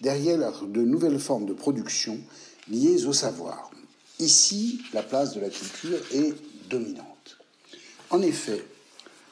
derrière 0.00 0.62
de 0.66 0.82
nouvelles 0.82 1.18
formes 1.18 1.46
de 1.46 1.52
production 1.52 2.18
liées 2.68 3.04
au 3.06 3.12
savoir. 3.12 3.70
Ici, 4.18 4.80
la 4.94 5.02
place 5.02 5.34
de 5.34 5.40
la 5.40 5.50
culture 5.50 5.98
est 6.12 6.34
dominante. 6.70 7.11
En 8.12 8.20
effet, 8.20 8.62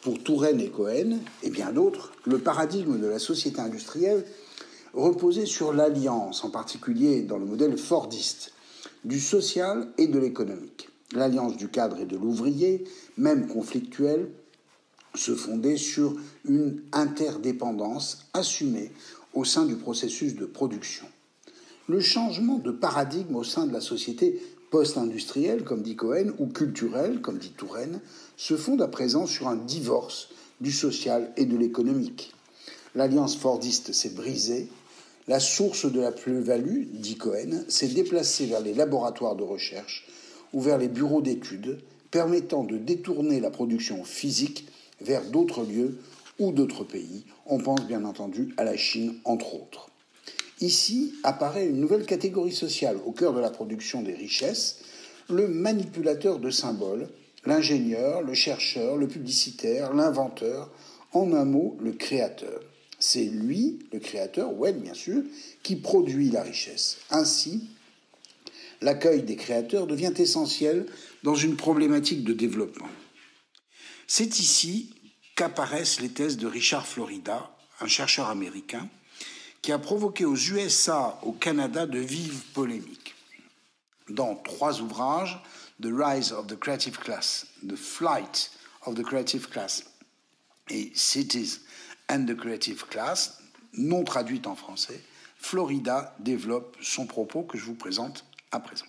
pour 0.01 0.23
Touraine 0.23 0.59
et 0.59 0.71
Cohen, 0.71 1.19
et 1.43 1.51
bien 1.51 1.71
d'autres, 1.71 2.13
le 2.25 2.39
paradigme 2.39 2.99
de 2.99 3.07
la 3.07 3.19
société 3.19 3.61
industrielle 3.61 4.25
reposait 4.95 5.45
sur 5.45 5.75
l'alliance, 5.75 6.45
en 6.45 6.51
particulier 6.51 7.21
dans 7.21 7.37
le 7.37 7.45
modèle 7.45 7.77
fordiste, 7.77 8.55
du 9.05 9.21
social 9.21 9.87
et 9.99 10.07
de 10.07 10.19
l'économique. 10.19 10.89
L'alliance 11.13 11.59
du 11.59 11.69
cadre 11.69 12.01
et 12.01 12.07
de 12.07 12.17
l'ouvrier, 12.17 12.85
même 13.19 13.49
conflictuelle, 13.49 14.31
se 15.15 15.35
fondait 15.35 15.77
sur 15.77 16.17
une 16.47 16.81
interdépendance 16.93 18.31
assumée 18.33 18.93
au 19.35 19.45
sein 19.45 19.67
du 19.67 19.77
processus 19.77 20.37
de 20.37 20.47
production. 20.47 21.05
Le 21.87 22.01
changement 22.01 22.57
de 22.57 22.71
paradigme 22.71 23.37
au 23.37 23.45
sein 23.45 23.67
de 23.67 23.75
la 23.75 23.83
société 23.83 24.41
post-industrielle, 24.71 25.65
comme 25.65 25.83
dit 25.83 25.97
Cohen, 25.97 26.33
ou 26.39 26.47
culturelle, 26.47 27.21
comme 27.21 27.39
dit 27.39 27.51
Touraine, 27.51 28.01
se 28.41 28.57
fonde 28.57 28.81
à 28.81 28.89
présent 28.89 29.27
sur 29.27 29.49
un 29.49 29.57
divorce 29.57 30.31
du 30.63 30.73
social 30.73 31.31
et 31.37 31.45
de 31.45 31.59
l'économique. 31.59 32.33
L'alliance 32.95 33.37
fordiste 33.37 33.93
s'est 33.93 34.15
brisée, 34.15 34.69
la 35.29 35.39
source 35.39 35.85
de 35.85 36.01
la 36.01 36.11
plus-value, 36.11 36.85
dit 36.95 37.17
Cohen, 37.17 37.65
s'est 37.69 37.89
déplacée 37.89 38.47
vers 38.47 38.63
les 38.63 38.73
laboratoires 38.73 39.37
de 39.37 39.43
recherche 39.43 40.07
ou 40.55 40.63
vers 40.63 40.79
les 40.79 40.89
bureaux 40.89 41.21
d'études, 41.21 41.81
permettant 42.11 42.65
de 42.65 42.79
détourner 42.79 43.41
la 43.41 43.51
production 43.51 44.05
physique 44.05 44.67
vers 45.03 45.27
d'autres 45.27 45.63
lieux 45.63 45.99
ou 46.39 46.51
d'autres 46.51 46.85
pays. 46.85 47.27
On 47.45 47.59
pense 47.59 47.83
bien 47.83 48.07
entendu 48.07 48.55
à 48.57 48.65
la 48.65 48.79
Chine, 48.79 49.17
entre 49.27 49.55
autres. 49.55 49.91
Ici 50.63 51.13
apparaît 51.25 51.67
une 51.67 51.79
nouvelle 51.79 52.07
catégorie 52.07 52.55
sociale 52.55 52.97
au 53.05 53.13
cœur 53.13 53.35
de 53.35 53.41
la 53.41 53.51
production 53.51 54.01
des 54.01 54.15
richesses, 54.15 54.79
le 55.29 55.47
manipulateur 55.47 56.39
de 56.39 56.49
symboles, 56.49 57.11
l'ingénieur, 57.45 58.23
le 58.23 58.35
chercheur, 58.35 58.97
le 58.97 59.09
publicitaire, 59.09 59.95
l'inventeur, 59.95 60.71
en 61.13 61.33
un 61.33 61.45
mot, 61.45 61.77
le 61.81 61.93
créateur. 61.93 62.61
C'est 62.99 63.25
lui, 63.25 63.79
le 63.93 63.99
créateur, 63.99 64.53
ou 64.53 64.67
elle 64.67 64.79
bien 64.79 64.95
sûr, 64.95 65.23
qui 65.63 65.77
produit 65.77 66.31
la 66.31 66.43
richesse. 66.43 66.99
Ainsi, 67.11 67.69
l'accueil 68.81 69.23
des 69.23 69.37
créateurs 69.37 69.87
devient 69.87 70.13
essentiel 70.19 70.87
dans 71.23 71.35
une 71.35 71.57
problématique 71.57 72.25
de 72.25 72.33
développement. 72.33 72.89
C'est 74.07 74.39
ici 74.39 74.95
qu'apparaissent 75.35 76.01
les 76.01 76.11
thèses 76.11 76.37
de 76.37 76.47
Richard 76.47 76.87
Florida, 76.87 77.51
un 77.81 77.87
chercheur 77.87 78.29
américain, 78.29 78.89
qui 79.63 79.73
a 79.73 79.79
provoqué 79.79 80.25
aux 80.25 80.37
USA, 80.37 81.19
au 81.23 81.33
Canada, 81.33 81.87
de 81.87 81.99
vives 81.99 82.43
polémiques. 82.53 83.15
Dans 84.09 84.35
trois 84.35 84.81
ouvrages, 84.81 85.41
The 85.81 85.93
Rise 85.93 86.33
of 86.33 86.47
the 86.47 86.57
Creative 86.57 86.99
Class, 86.99 87.47
The 87.67 87.77
Flight 87.77 88.51
of 88.85 88.95
the 88.97 89.03
Creative 89.03 89.49
Class 89.49 89.85
et 90.69 90.93
Cities 90.95 91.61
and 92.09 92.27
the 92.27 92.37
Creative 92.37 92.87
Class, 92.89 93.39
non 93.73 94.05
traduite 94.05 94.47
en 94.47 94.57
français, 94.57 95.01
Florida 95.39 96.15
développe 96.19 96.77
son 96.83 97.07
propos 97.07 97.45
que 97.45 97.57
je 97.57 97.65
vous 97.65 97.75
présente 97.75 98.27
à 98.53 98.61
présent. 98.61 98.85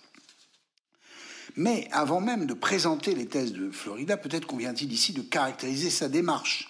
Mais 1.56 1.88
avant 1.92 2.20
même 2.20 2.46
de 2.46 2.54
présenter 2.54 3.14
les 3.14 3.26
thèses 3.26 3.52
de 3.52 3.70
Florida, 3.70 4.16
peut-être 4.16 4.46
convient-il 4.46 4.92
ici 4.92 5.12
de 5.12 5.22
caractériser 5.22 5.90
sa 5.90 6.08
démarche. 6.08 6.68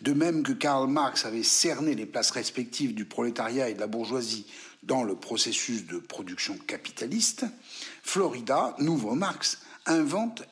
De 0.00 0.12
même 0.12 0.42
que 0.42 0.52
Karl 0.52 0.88
Marx 0.88 1.24
avait 1.26 1.42
cerné 1.42 1.94
les 1.94 2.06
places 2.06 2.30
respectives 2.30 2.94
du 2.94 3.04
prolétariat 3.04 3.68
et 3.68 3.74
de 3.74 3.80
la 3.80 3.86
bourgeoisie 3.86 4.46
dans 4.82 5.02
le 5.02 5.14
processus 5.14 5.86
de 5.86 5.98
production 5.98 6.56
capitaliste, 6.66 7.44
Florida, 8.02 8.74
nouveau 8.78 9.14
Marx, 9.14 9.58
invente 9.86 10.42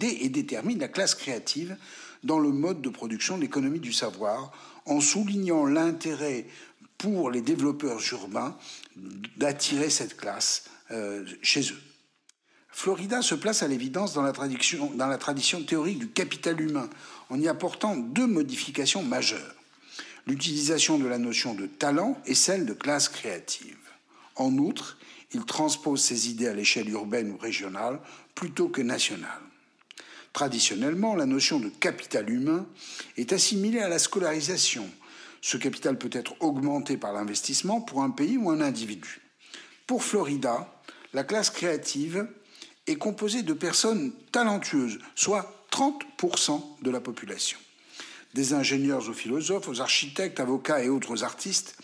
et 0.00 0.28
détermine 0.28 0.78
la 0.78 0.88
classe 0.88 1.14
créative 1.14 1.76
dans 2.22 2.38
le 2.38 2.50
mode 2.50 2.80
de 2.80 2.88
production 2.88 3.36
de 3.36 3.42
l'économie 3.42 3.80
du 3.80 3.92
savoir, 3.92 4.52
en 4.86 5.00
soulignant 5.00 5.66
l'intérêt 5.66 6.46
pour 6.98 7.30
les 7.30 7.42
développeurs 7.42 8.00
urbains 8.12 8.56
d'attirer 9.36 9.90
cette 9.90 10.16
classe 10.16 10.64
euh, 10.90 11.24
chez 11.42 11.72
eux. 11.72 11.80
Florida 12.70 13.22
se 13.22 13.34
place 13.34 13.62
à 13.62 13.68
l'évidence 13.68 14.14
dans 14.14 14.22
la 14.22 14.32
tradition 15.18 15.62
théorique 15.62 15.98
du 15.98 16.10
capital 16.10 16.60
humain, 16.60 16.90
en 17.30 17.40
y 17.40 17.46
apportant 17.46 17.96
deux 17.96 18.26
modifications 18.26 19.02
majeures. 19.02 19.54
L'utilisation 20.26 20.98
de 20.98 21.06
la 21.06 21.18
notion 21.18 21.54
de 21.54 21.66
talent 21.66 22.20
et 22.26 22.34
celle 22.34 22.66
de 22.66 22.72
classe 22.72 23.08
créative. 23.08 23.76
En 24.34 24.56
outre, 24.58 24.98
il 25.34 25.44
transpose 25.44 26.02
ses 26.02 26.30
idées 26.30 26.48
à 26.48 26.54
l'échelle 26.54 26.88
urbaine 26.88 27.32
ou 27.32 27.36
régionale 27.36 28.00
plutôt 28.34 28.68
que 28.68 28.80
nationale. 28.80 29.40
Traditionnellement, 30.32 31.14
la 31.14 31.26
notion 31.26 31.60
de 31.60 31.68
capital 31.68 32.28
humain 32.30 32.66
est 33.16 33.32
assimilée 33.32 33.80
à 33.80 33.88
la 33.88 33.98
scolarisation. 33.98 34.88
Ce 35.40 35.56
capital 35.56 35.98
peut 35.98 36.10
être 36.12 36.34
augmenté 36.40 36.96
par 36.96 37.12
l'investissement 37.12 37.80
pour 37.80 38.02
un 38.02 38.10
pays 38.10 38.36
ou 38.36 38.50
un 38.50 38.60
individu. 38.60 39.20
Pour 39.86 40.02
Florida, 40.02 40.72
la 41.12 41.22
classe 41.22 41.50
créative 41.50 42.26
est 42.86 42.96
composée 42.96 43.42
de 43.42 43.52
personnes 43.52 44.12
talentueuses, 44.32 44.98
soit 45.14 45.66
30% 45.70 46.82
de 46.82 46.90
la 46.90 47.00
population. 47.00 47.58
Des 48.34 48.52
ingénieurs 48.52 49.08
aux 49.08 49.12
philosophes, 49.12 49.68
aux 49.68 49.80
architectes, 49.80 50.40
avocats 50.40 50.82
et 50.82 50.88
autres 50.88 51.22
artistes, 51.22 51.76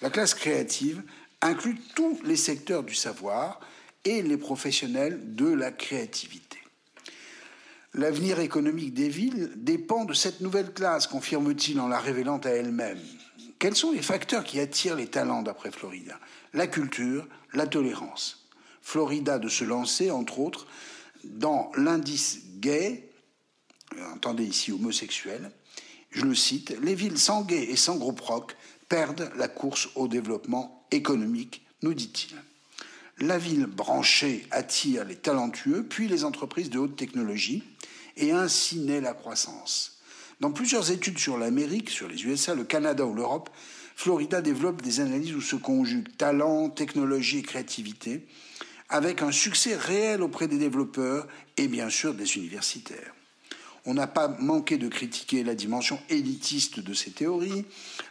la 0.00 0.10
classe 0.10 0.34
créative 0.34 1.02
inclut 1.42 1.78
tous 1.94 2.18
les 2.24 2.36
secteurs 2.36 2.84
du 2.84 2.94
savoir 2.94 3.60
et 4.04 4.22
les 4.22 4.36
professionnels 4.36 5.34
de 5.34 5.52
la 5.52 5.70
créativité. 5.70 6.58
L'avenir 7.94 8.40
économique 8.40 8.94
des 8.94 9.08
villes 9.08 9.52
dépend 9.56 10.04
de 10.04 10.14
cette 10.14 10.40
nouvelle 10.40 10.72
classe, 10.72 11.06
confirme-t-il 11.06 11.78
en 11.78 11.88
la 11.88 11.98
révélant 11.98 12.38
à 12.38 12.48
elle-même. 12.48 13.00
Quels 13.58 13.76
sont 13.76 13.92
les 13.92 14.02
facteurs 14.02 14.44
qui 14.44 14.60
attirent 14.60 14.96
les 14.96 15.08
talents 15.08 15.42
d'après 15.42 15.70
Florida? 15.70 16.18
La 16.54 16.66
culture, 16.66 17.28
la 17.52 17.66
tolérance. 17.66 18.48
Florida 18.80 19.38
de 19.38 19.48
se 19.48 19.64
lancer, 19.64 20.10
entre 20.10 20.38
autres, 20.38 20.66
dans 21.24 21.70
l'indice 21.76 22.40
gay, 22.56 23.10
entendez 24.14 24.44
ici 24.44 24.72
homosexuel, 24.72 25.52
je 26.10 26.24
le 26.24 26.34
cite, 26.34 26.74
les 26.82 26.94
villes 26.94 27.18
sans 27.18 27.42
gay 27.42 27.64
et 27.70 27.76
sans 27.76 27.96
gros 27.96 28.12
proc 28.12 28.56
perdent 28.88 29.30
la 29.36 29.48
course 29.48 29.88
au 29.94 30.08
développement 30.08 30.81
économique, 30.92 31.64
nous 31.82 31.94
dit-il. 31.94 32.36
La 33.18 33.38
ville 33.38 33.66
branchée 33.66 34.46
attire 34.50 35.04
les 35.04 35.16
talentueux, 35.16 35.84
puis 35.88 36.08
les 36.08 36.24
entreprises 36.24 36.70
de 36.70 36.78
haute 36.78 36.96
technologie, 36.96 37.62
et 38.16 38.32
ainsi 38.32 38.78
naît 38.78 39.00
la 39.00 39.14
croissance. 39.14 39.98
Dans 40.40 40.50
plusieurs 40.50 40.90
études 40.90 41.18
sur 41.18 41.38
l'Amérique, 41.38 41.90
sur 41.90 42.08
les 42.08 42.24
USA, 42.24 42.54
le 42.54 42.64
Canada 42.64 43.06
ou 43.06 43.14
l'Europe, 43.14 43.50
Florida 43.94 44.40
développe 44.40 44.82
des 44.82 45.00
analyses 45.00 45.34
où 45.34 45.40
se 45.40 45.56
conjuguent 45.56 46.16
talent, 46.16 46.68
technologie 46.68 47.38
et 47.38 47.42
créativité, 47.42 48.26
avec 48.88 49.22
un 49.22 49.32
succès 49.32 49.76
réel 49.76 50.22
auprès 50.22 50.48
des 50.48 50.58
développeurs 50.58 51.26
et 51.56 51.68
bien 51.68 51.88
sûr 51.88 52.14
des 52.14 52.36
universitaires. 52.36 53.14
On 53.84 53.94
n'a 53.94 54.06
pas 54.06 54.28
manqué 54.28 54.78
de 54.78 54.88
critiquer 54.88 55.42
la 55.42 55.54
dimension 55.54 55.98
élitiste 56.08 56.80
de 56.80 56.94
ces 56.94 57.10
théories, 57.10 57.64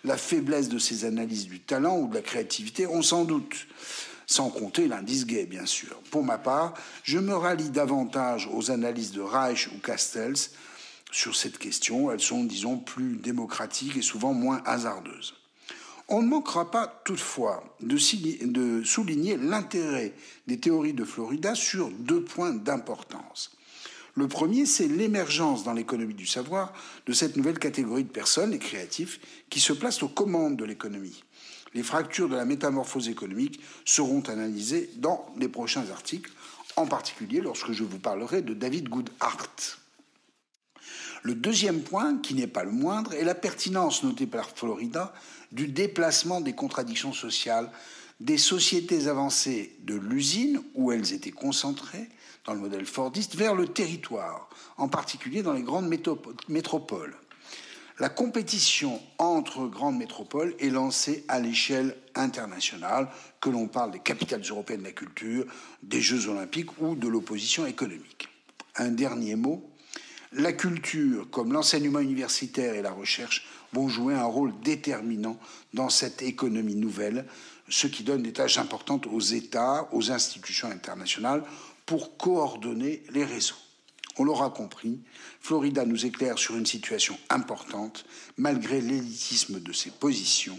la 0.04 0.18
faiblesse 0.18 0.68
de 0.68 0.80
ces 0.80 1.06
analyses 1.06 1.48
du 1.48 1.62
talent 1.62 1.98
ou 1.98 2.08
de 2.08 2.16
la 2.16 2.22
créativité, 2.22 2.88
on 2.88 3.02
s'en 3.02 3.24
doute, 3.24 3.68
sans 4.26 4.50
compter 4.50 4.88
l'indice 4.88 5.26
gay, 5.26 5.46
bien 5.46 5.66
sûr. 5.66 6.02
Pour 6.12 6.24
ma 6.24 6.38
part, 6.38 6.74
je 7.04 7.20
me 7.20 7.34
rallie 7.34 7.70
davantage 7.70 8.50
aux 8.52 8.72
analyses 8.72 9.12
de 9.14 9.22
Reich 9.22 9.70
ou 9.74 9.80
Castells 9.80 10.52
sur 11.12 11.36
cette 11.36 11.58
question. 11.58 12.12
Elles 12.12 12.22
sont, 12.22 12.44
disons, 12.44 12.78
plus 12.78 13.16
démocratiques 13.16 13.98
et 13.98 14.02
souvent 14.02 14.34
moins 14.34 14.62
hasardeuses. 14.66 15.36
On 16.08 16.22
ne 16.22 16.28
manquera 16.28 16.70
pas 16.70 17.02
toutefois 17.06 17.64
de, 17.80 18.84
souligner 18.84 19.38
l'intérêt 19.38 20.14
des 20.48 20.60
théories 20.60 20.94
de 20.94 21.06
Florida 21.06 21.56
sur 21.56 21.90
deux 21.90 22.22
points 22.22 22.52
d'importance. 22.52 23.52
Le 24.16 24.28
premier, 24.28 24.66
c'est 24.66 24.88
l'émergence 24.88 25.64
dans 25.64 25.74
l'économie 25.74 26.14
du 26.14 26.28
savoir 26.28 26.74
de 27.06 27.14
cette 27.14 27.38
nouvelle 27.38 27.60
catégorie 27.60 28.04
de 28.04 28.10
personnes, 28.10 28.52
les 28.52 28.60
créatifs, 28.60 29.20
qui 29.50 29.60
se 29.60 29.74
placent 29.74 30.04
aux 30.04 30.10
commandes 30.10 30.58
de 30.58 30.66
l'économie. 30.66 31.24
Les 31.74 31.84
fractures 31.84 32.28
de 32.28 32.36
la 32.36 32.44
métamorphose 32.44 33.08
économique 33.08 33.62
seront 33.86 34.22
analysées 34.22 34.90
dans 34.98 35.26
les 35.38 35.48
prochains 35.48 35.90
articles, 35.90 36.32
en 36.76 36.86
particulier 36.86 37.40
lorsque 37.40 37.72
je 37.72 37.84
vous 37.84 38.00
parlerai 38.00 38.42
de 38.42 38.54
David 38.54 38.90
Goodhart. 38.90 39.80
Le 41.24 41.36
deuxième 41.36 41.82
point, 41.82 42.18
qui 42.18 42.34
n'est 42.34 42.48
pas 42.48 42.64
le 42.64 42.72
moindre, 42.72 43.14
est 43.14 43.24
la 43.24 43.36
pertinence 43.36 44.04
notée 44.04 44.26
par 44.26 44.50
Florida 44.50 45.14
du 45.52 45.68
déplacement 45.68 46.42
des 46.42 46.54
contradictions 46.54 47.14
sociales 47.14 47.72
des 48.20 48.38
sociétés 48.38 49.08
avancées 49.08 49.76
de 49.82 49.96
l'usine, 49.96 50.62
où 50.76 50.92
elles 50.92 51.12
étaient 51.14 51.32
concentrées, 51.32 52.08
dans 52.46 52.54
le 52.54 52.60
modèle 52.60 52.86
Fordiste, 52.86 53.36
vers 53.36 53.56
le 53.56 53.68
territoire, 53.68 54.50
en 54.78 54.88
particulier 54.88 55.44
dans 55.44 55.54
les 55.54 55.62
grandes 55.62 55.94
métropoles. 56.48 57.16
La 58.00 58.10
compétition 58.10 59.00
entre 59.20 59.68
grandes 59.68 59.98
métropoles 59.98 60.56
est 60.60 60.70
lancée 60.70 61.24
à 61.28 61.40
l'échelle 61.40 61.96
internationale, 62.16 63.10
que 63.40 63.52
l'on 63.52 63.68
parle 63.68 63.92
des 63.92 64.00
capitales 64.00 64.42
européennes 64.42 64.80
de 64.80 64.86
la 64.86 64.92
culture, 64.92 65.46
des 65.84 66.02
Jeux 66.02 66.28
olympiques 66.28 66.82
ou 66.82 66.96
de 66.96 67.08
l'opposition 67.08 67.68
économique. 67.68 68.28
Un 68.76 68.90
dernier 68.90 69.36
mot, 69.36 69.70
la 70.34 70.54
culture, 70.54 71.30
comme 71.30 71.54
l'enseignement 71.54 72.00
universitaire 72.00 72.74
et 72.74 72.82
la 72.82 72.92
recherche, 72.92 73.46
vont 73.74 73.88
jouer 73.88 74.16
un 74.16 74.26
rôle 74.26 74.54
déterminant 74.62 75.38
dans 75.74 75.90
cette 75.90 76.22
économie 76.22 76.76
nouvelle, 76.76 77.26
ce 77.70 77.88
qui 77.88 78.04
donne 78.04 78.24
des 78.24 78.34
tâches 78.34 78.58
importantes 78.58 79.08
aux 79.08 79.20
États, 79.20 79.88
aux 79.92 80.12
institutions 80.12 80.70
internationales, 80.70 81.44
pour 81.92 82.16
coordonner 82.16 83.04
les 83.10 83.26
réseaux. 83.26 83.60
On 84.18 84.24
l'aura 84.24 84.50
compris, 84.50 85.02
Florida 85.42 85.84
nous 85.84 86.06
éclaire 86.06 86.40
sur 86.40 86.56
une 86.56 86.66
situation 86.66 87.18
importante, 87.30 88.06
malgré 88.38 88.80
l'élitisme 88.80 89.60
de 89.60 89.74
ses 89.74 89.92
positions. 89.92 90.58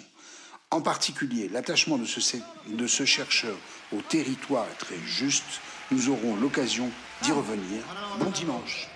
En 0.71 0.83
particulier, 0.83 1.49
l'attachement 1.49 1.97
de 1.97 2.05
ce, 2.05 2.37
de 2.69 2.87
ce 2.87 3.07
chercheur 3.07 3.57
au 3.97 4.03
territoire 4.03 4.67
est 4.69 4.85
très 4.85 4.99
juste. 5.07 5.63
Nous 5.91 6.11
aurons 6.11 6.37
l'occasion 6.37 6.91
d'y 7.23 7.33
revenir. 7.33 7.83
Bon 8.19 8.29
dimanche. 8.29 8.91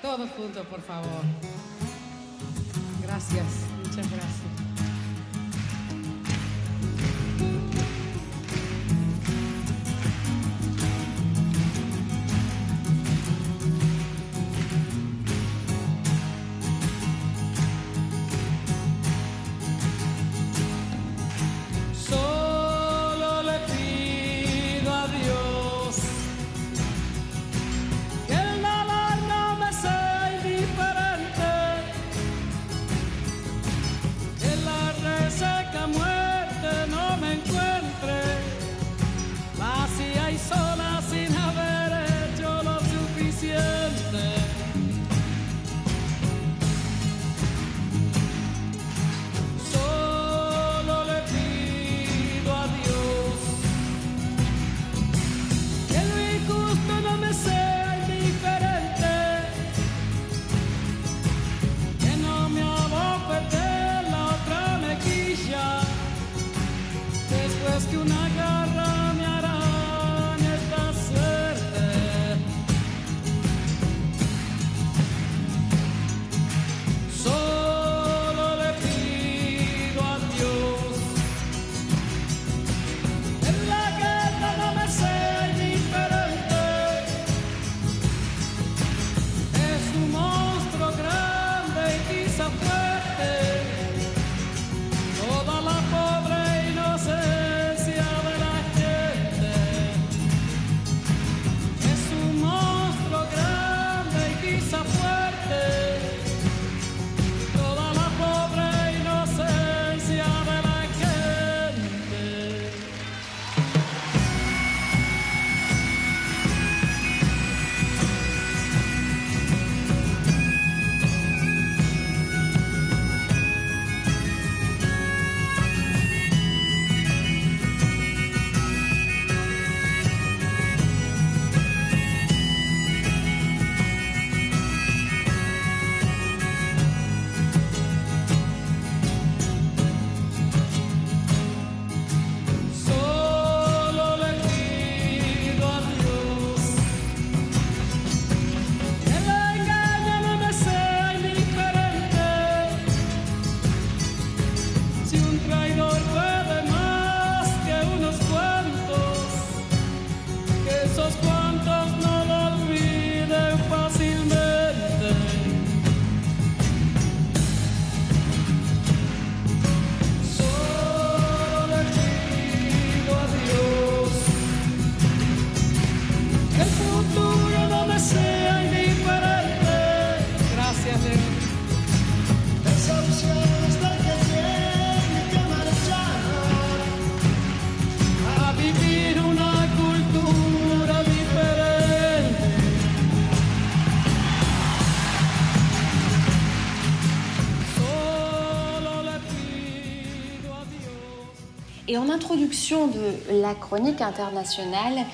En 201.97 202.11
introduction 202.11 202.89
de 202.89 203.41
la 203.41 203.55
chronique 203.55 204.03
internationale, 204.03 205.05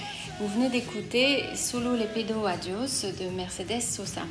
vous 0.40 0.48
venez 0.48 0.68
d'écouter 0.68 1.44
Solo 1.54 1.92
le 1.92 2.06
pedo 2.06 2.44
adios 2.46 3.06
de 3.20 3.28
Mercedes 3.36 3.80
Sosa. 3.80 4.22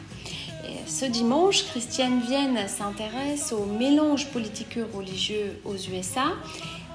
Ce 0.86 1.06
dimanche, 1.06 1.66
Christiane 1.66 2.20
Vienne 2.22 2.68
s'intéresse 2.68 3.54
au 3.54 3.66
mélange 3.66 4.28
politico-religieux 4.28 5.62
aux 5.64 5.76
USA 5.76 6.26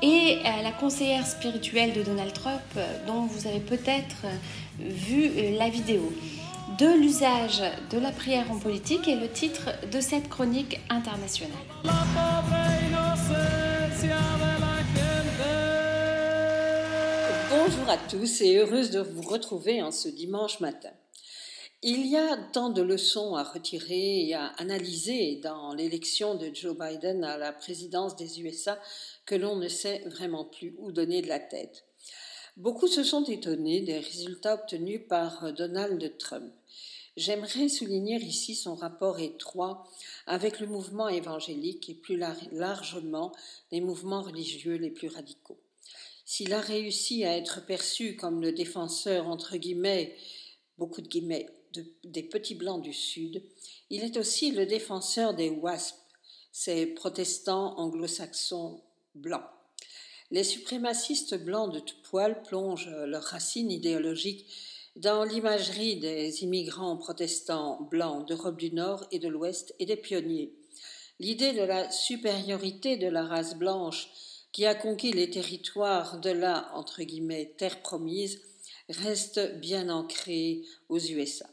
et 0.02 0.38
à 0.44 0.62
la 0.62 0.72
conseillère 0.72 1.26
spirituelle 1.26 1.94
de 1.94 2.02
Donald 2.02 2.32
Trump 2.34 2.60
dont 3.06 3.22
vous 3.22 3.46
avez 3.46 3.60
peut-être 3.60 4.26
vu 4.78 5.30
la 5.58 5.70
vidéo. 5.70 6.12
De 6.78 7.00
l'usage 7.00 7.62
de 7.90 7.98
la 7.98 8.10
prière 8.10 8.50
en 8.50 8.58
politique 8.58 9.08
est 9.08 9.16
le 9.16 9.28
titre 9.28 9.70
de 9.90 10.00
cette 10.00 10.28
chronique 10.28 10.80
internationale. 10.90 11.56
Bonjour 17.86 18.02
à 18.04 18.08
tous 18.08 18.40
et 18.40 18.56
heureuse 18.56 18.90
de 18.90 18.98
vous 18.98 19.22
retrouver 19.22 19.80
en 19.80 19.92
ce 19.92 20.08
dimanche 20.08 20.58
matin. 20.58 20.90
Il 21.84 22.04
y 22.04 22.16
a 22.16 22.36
tant 22.36 22.68
de 22.68 22.82
leçons 22.82 23.36
à 23.36 23.44
retirer 23.44 24.26
et 24.26 24.34
à 24.34 24.46
analyser 24.58 25.36
dans 25.36 25.72
l'élection 25.72 26.34
de 26.34 26.50
Joe 26.52 26.76
Biden 26.76 27.22
à 27.22 27.38
la 27.38 27.52
présidence 27.52 28.16
des 28.16 28.40
USA 28.40 28.76
que 29.24 29.36
l'on 29.36 29.54
ne 29.54 29.68
sait 29.68 30.02
vraiment 30.06 30.44
plus 30.44 30.74
où 30.78 30.90
donner 30.90 31.22
de 31.22 31.28
la 31.28 31.38
tête. 31.38 31.84
Beaucoup 32.56 32.88
se 32.88 33.04
sont 33.04 33.22
étonnés 33.22 33.82
des 33.82 34.00
résultats 34.00 34.54
obtenus 34.54 35.02
par 35.08 35.52
Donald 35.52 36.18
Trump. 36.18 36.52
J'aimerais 37.16 37.68
souligner 37.68 38.16
ici 38.16 38.56
son 38.56 38.74
rapport 38.74 39.20
étroit 39.20 39.84
avec 40.26 40.58
le 40.58 40.66
mouvement 40.66 41.08
évangélique 41.08 41.88
et 41.88 41.94
plus 41.94 42.16
lar- 42.16 42.34
largement 42.50 43.30
les 43.70 43.80
mouvements 43.80 44.22
religieux 44.22 44.74
les 44.74 44.90
plus 44.90 45.06
radicaux. 45.06 45.60
S'il 46.28 46.52
a 46.52 46.60
réussi 46.60 47.24
à 47.24 47.36
être 47.36 47.64
perçu 47.64 48.16
comme 48.16 48.42
le 48.42 48.50
défenseur, 48.50 49.28
entre 49.28 49.56
guillemets, 49.56 50.16
beaucoup 50.76 51.00
de 51.00 51.06
guillemets, 51.06 51.46
de- 51.72 51.86
des 52.02 52.24
petits 52.24 52.56
blancs 52.56 52.82
du 52.82 52.92
Sud, 52.92 53.42
il 53.90 54.02
est 54.02 54.16
aussi 54.16 54.50
le 54.50 54.66
défenseur 54.66 55.34
des 55.34 55.50
WASP, 55.50 55.94
ces 56.50 56.86
protestants 56.86 57.78
anglo-saxons 57.78 58.82
blancs. 59.14 59.44
Les 60.32 60.42
suprémacistes 60.42 61.36
blancs 61.36 61.72
de 61.72 61.78
tout 61.78 62.02
poil 62.02 62.42
plongent 62.42 62.90
leurs 63.06 63.22
racines 63.22 63.70
idéologiques 63.70 64.46
dans 64.96 65.22
l'imagerie 65.22 66.00
des 66.00 66.42
immigrants 66.42 66.96
protestants 66.96 67.82
blancs 67.82 68.26
d'Europe 68.26 68.56
du 68.56 68.72
Nord 68.72 69.06
et 69.12 69.20
de 69.20 69.28
l'Ouest 69.28 69.76
et 69.78 69.86
des 69.86 69.96
pionniers. 69.96 70.52
L'idée 71.20 71.52
de 71.52 71.62
la 71.62 71.88
supériorité 71.90 72.96
de 72.96 73.06
la 73.06 73.24
race 73.24 73.54
blanche 73.54 74.08
qui 74.56 74.64
a 74.64 74.74
conquis 74.74 75.12
les 75.12 75.28
territoires 75.28 76.18
de 76.18 76.30
la 76.30 76.72
terre 77.58 77.82
promise 77.82 78.40
reste 78.88 79.58
bien 79.60 79.90
ancrée 79.90 80.62
aux 80.88 80.98
USA. 80.98 81.44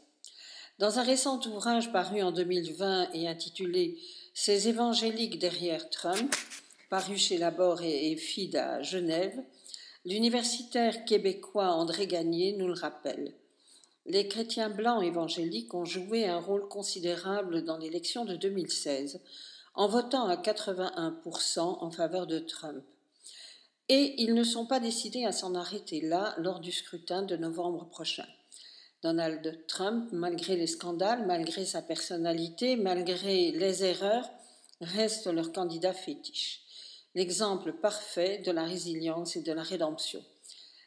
Dans 0.78 0.98
un 0.98 1.02
récent 1.02 1.38
ouvrage 1.46 1.92
paru 1.92 2.22
en 2.22 2.32
2020 2.32 3.10
et 3.12 3.28
intitulé 3.28 3.98
Ces 4.32 4.68
évangéliques 4.68 5.38
derrière 5.38 5.90
Trump, 5.90 6.34
paru 6.88 7.18
chez 7.18 7.36
Labor 7.36 7.82
et 7.82 8.16
FID 8.16 8.56
à 8.56 8.80
Genève, 8.80 9.38
l'universitaire 10.06 11.04
québécois 11.04 11.72
André 11.74 12.06
Gagné 12.06 12.54
nous 12.56 12.68
le 12.68 12.72
rappelle. 12.72 13.34
Les 14.06 14.28
chrétiens 14.28 14.70
blancs 14.70 15.04
évangéliques 15.04 15.74
ont 15.74 15.84
joué 15.84 16.24
un 16.24 16.40
rôle 16.40 16.68
considérable 16.68 17.64
dans 17.64 17.76
l'élection 17.76 18.24
de 18.24 18.34
2016 18.34 19.20
en 19.74 19.88
votant 19.88 20.26
à 20.26 20.36
81% 20.36 21.58
en 21.60 21.90
faveur 21.90 22.26
de 22.26 22.38
Trump. 22.38 22.82
Et 23.88 24.22
ils 24.22 24.34
ne 24.34 24.44
sont 24.44 24.66
pas 24.66 24.80
décidés 24.80 25.24
à 25.24 25.32
s'en 25.32 25.54
arrêter 25.54 26.00
là 26.00 26.34
lors 26.38 26.60
du 26.60 26.72
scrutin 26.72 27.22
de 27.22 27.36
novembre 27.36 27.86
prochain. 27.90 28.26
Donald 29.02 29.66
Trump, 29.66 30.08
malgré 30.12 30.56
les 30.56 30.66
scandales, 30.66 31.26
malgré 31.26 31.66
sa 31.66 31.82
personnalité, 31.82 32.76
malgré 32.76 33.50
les 33.50 33.84
erreurs, 33.84 34.30
reste 34.80 35.26
leur 35.26 35.52
candidat 35.52 35.92
fétiche, 35.92 36.62
l'exemple 37.14 37.74
parfait 37.74 38.38
de 38.38 38.50
la 38.50 38.64
résilience 38.64 39.36
et 39.36 39.42
de 39.42 39.52
la 39.52 39.62
rédemption. 39.62 40.24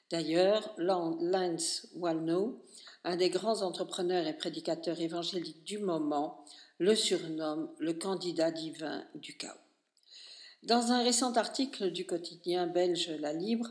D'ailleurs, 0.10 0.74
Lance 0.78 1.88
Walno, 1.96 2.64
un 3.04 3.18
des 3.18 3.30
grands 3.30 3.62
entrepreneurs 3.62 4.26
et 4.26 4.36
prédicateurs 4.36 5.00
évangéliques 5.00 5.64
du 5.64 5.78
moment, 5.78 6.44
le 6.80 6.96
surnomme 6.96 7.70
le 7.78 7.94
candidat 7.94 8.52
divin 8.52 9.06
du 9.16 9.38
chaos. 9.38 9.67
Dans 10.64 10.92
un 10.92 11.04
récent 11.04 11.34
article 11.34 11.92
du 11.92 12.06
quotidien 12.06 12.68
belge 12.68 13.10
La 13.20 13.32
Libre, 13.32 13.70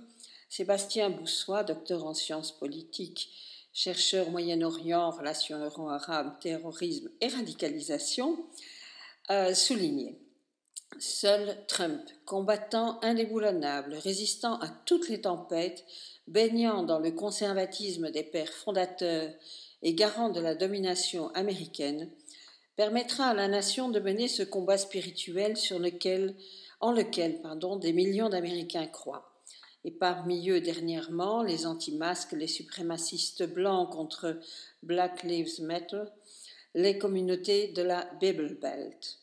Sébastien 0.49 1.11
Boussois, 1.11 1.65
docteur 1.65 2.07
en 2.07 2.15
sciences 2.15 2.57
politiques, 2.57 3.29
chercheur 3.73 4.31
Moyen-Orient, 4.31 5.11
relations 5.11 5.59
euro-arabes, 5.59 6.39
terrorisme 6.41 7.11
et 7.21 7.27
radicalisation, 7.29 8.39
a 9.29 9.55
souligné 9.55 10.19
Seul 10.99 11.59
Trump, 11.67 12.01
combattant 12.25 13.01
indéboulonnable, 13.03 13.95
résistant 13.95 14.59
à 14.61 14.69
toutes 14.69 15.09
les 15.09 15.23
tempêtes, 15.23 15.85
baignant 16.29 16.85
dans 16.85 17.01
le 17.01 17.11
conservatisme 17.11 18.11
des 18.13 18.23
pères 18.23 18.53
fondateurs 18.53 19.33
et 19.83 19.93
garant 19.93 20.31
de 20.31 20.41
la 20.41 20.55
domination 20.55 21.29
américaine, 21.35 22.11
permettra 22.77 23.27
à 23.27 23.35
la 23.35 23.49
nation 23.49 23.89
de 23.89 24.01
mener 24.01 24.29
ce 24.29 24.43
combat 24.43 24.79
spirituel 24.79 25.57
sur 25.57 25.79
lequel, 25.79 26.35
en 26.81 26.93
lequel 26.93 27.41
pardon, 27.41 27.77
des 27.77 27.93
millions 27.93 28.29
d'Américains 28.29 28.87
croient. 28.87 29.33
Et 29.85 29.91
parmi 29.91 30.51
eux, 30.51 30.61
dernièrement, 30.61 31.43
les 31.43 31.65
anti-masques, 31.65 32.33
les 32.33 32.49
suprémacistes 32.49 33.45
blancs 33.45 33.91
contre 33.91 34.41
Black 34.83 35.23
Lives 35.23 35.63
Matter, 35.63 36.03
les 36.75 36.99
communautés 36.99 37.69
de 37.69 37.83
la 37.83 38.05
Bible 38.21 38.59
Belt. 38.61 39.19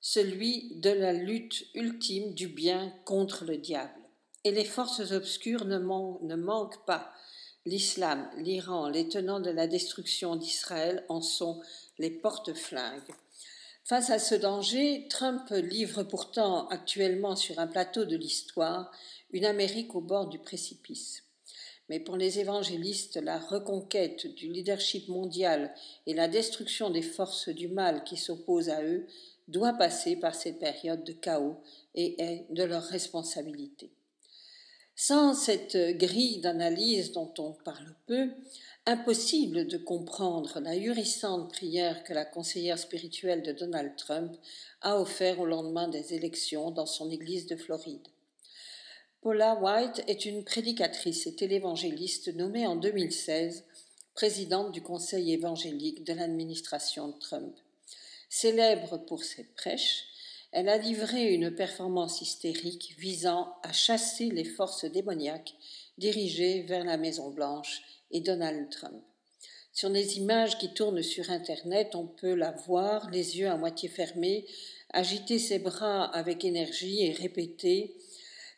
Celui 0.00 0.74
de 0.76 0.90
la 0.90 1.12
lutte 1.12 1.66
ultime 1.74 2.34
du 2.34 2.48
bien 2.48 2.92
contre 3.04 3.44
le 3.44 3.56
diable. 3.56 3.92
Et 4.44 4.50
les 4.50 4.64
forces 4.64 5.12
obscures 5.12 5.64
ne, 5.64 5.78
ne 5.78 6.36
manquent 6.36 6.84
pas. 6.84 7.12
L'islam, 7.64 8.28
l'Iran, 8.36 8.88
les 8.88 9.08
tenants 9.08 9.40
de 9.40 9.50
la 9.50 9.66
destruction 9.66 10.36
d'Israël 10.36 11.04
en 11.08 11.20
sont 11.20 11.60
les 11.98 12.10
porte-flingues. 12.10 13.14
Face 13.88 14.10
à 14.10 14.18
ce 14.18 14.34
danger, 14.34 15.06
Trump 15.08 15.48
livre 15.48 16.02
pourtant 16.02 16.68
actuellement 16.68 17.36
sur 17.36 17.58
un 17.58 17.66
plateau 17.66 18.04
de 18.04 18.18
l'histoire 18.18 18.92
une 19.30 19.46
Amérique 19.46 19.94
au 19.94 20.02
bord 20.02 20.28
du 20.28 20.38
précipice. 20.38 21.22
Mais 21.88 21.98
pour 21.98 22.18
les 22.18 22.38
évangélistes, 22.38 23.16
la 23.16 23.38
reconquête 23.38 24.26
du 24.26 24.52
leadership 24.52 25.08
mondial 25.08 25.72
et 26.06 26.12
la 26.12 26.28
destruction 26.28 26.90
des 26.90 27.00
forces 27.00 27.48
du 27.48 27.68
mal 27.68 28.04
qui 28.04 28.18
s'opposent 28.18 28.68
à 28.68 28.84
eux 28.84 29.06
doit 29.48 29.72
passer 29.72 30.16
par 30.16 30.34
cette 30.34 30.58
période 30.58 31.02
de 31.02 31.12
chaos 31.12 31.56
et 31.94 32.22
est 32.22 32.44
de 32.50 32.64
leur 32.64 32.84
responsabilité. 32.84 33.90
Sans 34.96 35.32
cette 35.32 35.78
grille 35.96 36.40
d'analyse 36.40 37.12
dont 37.12 37.32
on 37.38 37.52
parle 37.52 37.94
peu, 38.06 38.28
impossible 38.88 39.66
de 39.66 39.76
comprendre 39.76 40.60
la 40.60 40.74
hurissante 40.74 41.50
prière 41.52 42.04
que 42.04 42.14
la 42.14 42.24
conseillère 42.24 42.78
spirituelle 42.78 43.42
de 43.42 43.52
Donald 43.52 43.94
Trump 43.96 44.34
a 44.80 44.98
offert 44.98 45.40
au 45.40 45.44
lendemain 45.44 45.88
des 45.88 46.14
élections 46.14 46.70
dans 46.70 46.86
son 46.86 47.10
église 47.10 47.46
de 47.46 47.56
Floride. 47.56 48.08
Paula 49.20 49.56
White 49.56 50.02
est 50.06 50.24
une 50.24 50.42
prédicatrice 50.42 51.26
et 51.26 51.34
télévangéliste 51.34 52.34
nommée 52.34 52.66
en 52.66 52.76
2016 52.76 53.66
présidente 54.14 54.72
du 54.72 54.80
conseil 54.80 55.34
évangélique 55.34 56.02
de 56.04 56.14
l'administration 56.14 57.12
Trump. 57.12 57.54
Célèbre 58.30 58.96
pour 59.04 59.22
ses 59.22 59.44
prêches, 59.44 60.04
elle 60.50 60.70
a 60.70 60.78
livré 60.78 61.34
une 61.34 61.54
performance 61.54 62.22
hystérique 62.22 62.94
visant 62.96 63.54
à 63.62 63.70
chasser 63.74 64.30
les 64.30 64.44
forces 64.44 64.86
démoniaques 64.86 65.54
dirigées 65.98 66.62
vers 66.62 66.84
la 66.84 66.96
Maison 66.96 67.30
Blanche 67.30 67.82
et 68.10 68.20
Donald 68.20 68.70
Trump. 68.70 69.02
Sur 69.72 69.90
les 69.90 70.16
images 70.18 70.58
qui 70.58 70.72
tournent 70.72 71.02
sur 71.02 71.30
Internet, 71.30 71.94
on 71.94 72.06
peut 72.06 72.34
la 72.34 72.50
voir, 72.50 73.10
les 73.10 73.38
yeux 73.38 73.48
à 73.48 73.56
moitié 73.56 73.88
fermés, 73.88 74.46
agiter 74.90 75.38
ses 75.38 75.58
bras 75.58 76.04
avec 76.04 76.44
énergie 76.44 77.04
et 77.04 77.12
répéter 77.12 77.96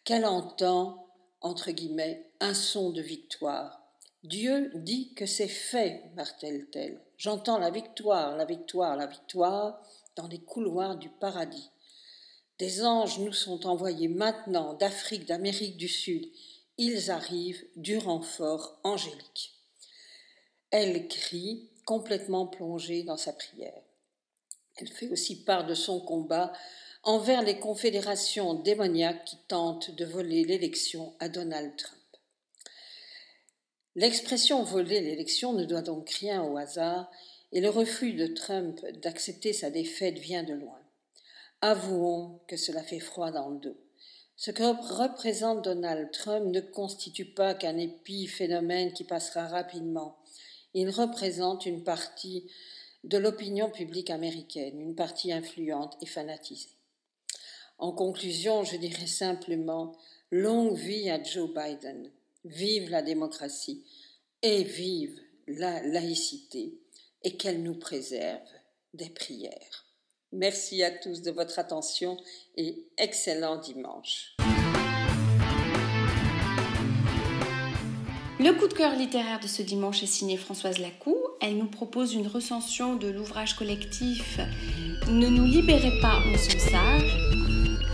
qu'elle 0.04 0.24
entend, 0.24 1.08
entre 1.40 1.72
guillemets, 1.72 2.30
un 2.40 2.54
son 2.54 2.90
de 2.90 3.02
victoire. 3.02 3.82
Dieu 4.22 4.70
dit 4.74 5.12
que 5.14 5.26
c'est 5.26 5.48
fait, 5.48 6.04
martèle-t-elle. 6.14 7.00
J'entends 7.16 7.58
la 7.58 7.70
victoire, 7.70 8.36
la 8.36 8.44
victoire, 8.44 8.96
la 8.96 9.06
victoire 9.06 9.80
dans 10.16 10.28
les 10.28 10.40
couloirs 10.40 10.96
du 10.96 11.08
paradis. 11.08 11.70
Des 12.58 12.84
anges 12.84 13.18
nous 13.18 13.32
sont 13.32 13.66
envoyés 13.66 14.08
maintenant 14.08 14.74
d'Afrique, 14.74 15.26
d'Amérique 15.26 15.78
du 15.78 15.88
Sud 15.88 16.26
ils 16.82 17.10
arrivent 17.10 17.62
du 17.76 17.98
renfort 17.98 18.80
angélique. 18.84 19.52
Elle 20.70 21.08
crie, 21.08 21.68
complètement 21.84 22.46
plongée 22.46 23.02
dans 23.02 23.18
sa 23.18 23.34
prière. 23.34 23.82
Elle 24.76 24.88
fait 24.88 25.10
aussi 25.10 25.44
part 25.44 25.66
de 25.66 25.74
son 25.74 26.00
combat 26.00 26.54
envers 27.02 27.42
les 27.42 27.58
confédérations 27.58 28.54
démoniaques 28.54 29.26
qui 29.26 29.36
tentent 29.46 29.90
de 29.90 30.06
voler 30.06 30.42
l'élection 30.42 31.14
à 31.20 31.28
Donald 31.28 31.76
Trump. 31.76 32.00
L'expression 33.94 34.62
voler 34.62 35.02
l'élection 35.02 35.52
ne 35.52 35.66
doit 35.66 35.82
donc 35.82 36.08
rien 36.08 36.42
au 36.42 36.56
hasard 36.56 37.10
et 37.52 37.60
le 37.60 37.68
refus 37.68 38.14
de 38.14 38.28
Trump 38.28 38.80
d'accepter 39.02 39.52
sa 39.52 39.68
défaite 39.68 40.18
vient 40.18 40.44
de 40.44 40.54
loin. 40.54 40.80
Avouons 41.60 42.40
que 42.48 42.56
cela 42.56 42.82
fait 42.82 43.00
froid 43.00 43.32
dans 43.32 43.50
le 43.50 43.58
dos. 43.58 43.76
Ce 44.40 44.50
que 44.50 44.62
représente 44.62 45.62
Donald 45.62 46.10
Trump 46.12 46.46
ne 46.46 46.60
constitue 46.60 47.26
pas 47.26 47.52
qu'un 47.52 47.76
épiphénomène 47.76 48.94
qui 48.94 49.04
passera 49.04 49.46
rapidement. 49.46 50.16
Il 50.72 50.88
représente 50.88 51.66
une 51.66 51.84
partie 51.84 52.50
de 53.04 53.18
l'opinion 53.18 53.68
publique 53.68 54.08
américaine, 54.08 54.80
une 54.80 54.94
partie 54.94 55.30
influente 55.30 55.98
et 56.00 56.06
fanatisée. 56.06 56.70
En 57.76 57.92
conclusion, 57.92 58.64
je 58.64 58.78
dirais 58.78 59.06
simplement 59.06 59.94
longue 60.30 60.74
vie 60.74 61.10
à 61.10 61.22
Joe 61.22 61.50
Biden, 61.52 62.10
vive 62.46 62.88
la 62.88 63.02
démocratie 63.02 63.84
et 64.40 64.64
vive 64.64 65.20
la 65.48 65.82
laïcité 65.82 66.78
et 67.24 67.36
qu'elle 67.36 67.62
nous 67.62 67.78
préserve 67.78 68.48
des 68.94 69.10
prières. 69.10 69.89
Merci 70.32 70.82
à 70.82 70.90
tous 70.90 71.22
de 71.22 71.30
votre 71.30 71.58
attention 71.58 72.16
et 72.56 72.86
excellent 72.98 73.56
dimanche. 73.56 74.36
Le 78.38 78.52
coup 78.58 78.68
de 78.68 78.72
cœur 78.72 78.96
littéraire 78.96 79.40
de 79.40 79.46
ce 79.46 79.60
dimanche 79.60 80.02
est 80.02 80.06
signé 80.06 80.36
Françoise 80.38 80.78
Lacou. 80.78 81.16
Elle 81.42 81.58
nous 81.58 81.68
propose 81.68 82.14
une 82.14 82.26
recension 82.26 82.96
de 82.96 83.08
l'ouvrage 83.08 83.54
collectif 83.54 84.38
Ne 85.08 85.28
nous 85.28 85.44
libérez 85.44 86.00
pas, 86.00 86.22
on 86.26 86.38
s'en 86.38 86.58
sage. 86.58 87.16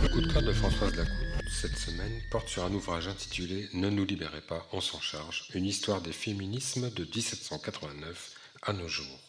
Le 0.03 0.09
coup 0.09 0.21
de 0.21 0.33
cœur 0.33 0.43
de 0.43 0.53
Françoise 0.53 0.95
Lacou 0.95 1.27
cette 1.49 1.79
semaine 1.79 2.21
porte 2.31 2.49
sur 2.49 2.65
un 2.65 2.73
ouvrage 2.73 3.09
intitulé 3.09 3.69
Ne 3.73 3.89
nous 3.89 4.05
libérez 4.05 4.41
pas, 4.41 4.67
on 4.73 4.81
s'en 4.81 5.01
charge, 5.01 5.49
une 5.55 5.65
histoire 5.65 6.01
des 6.03 6.13
féminismes 6.13 6.91
de 6.91 7.05
1789 7.05 8.33
à 8.63 8.73
nos 8.73 8.89
jours. 8.89 9.26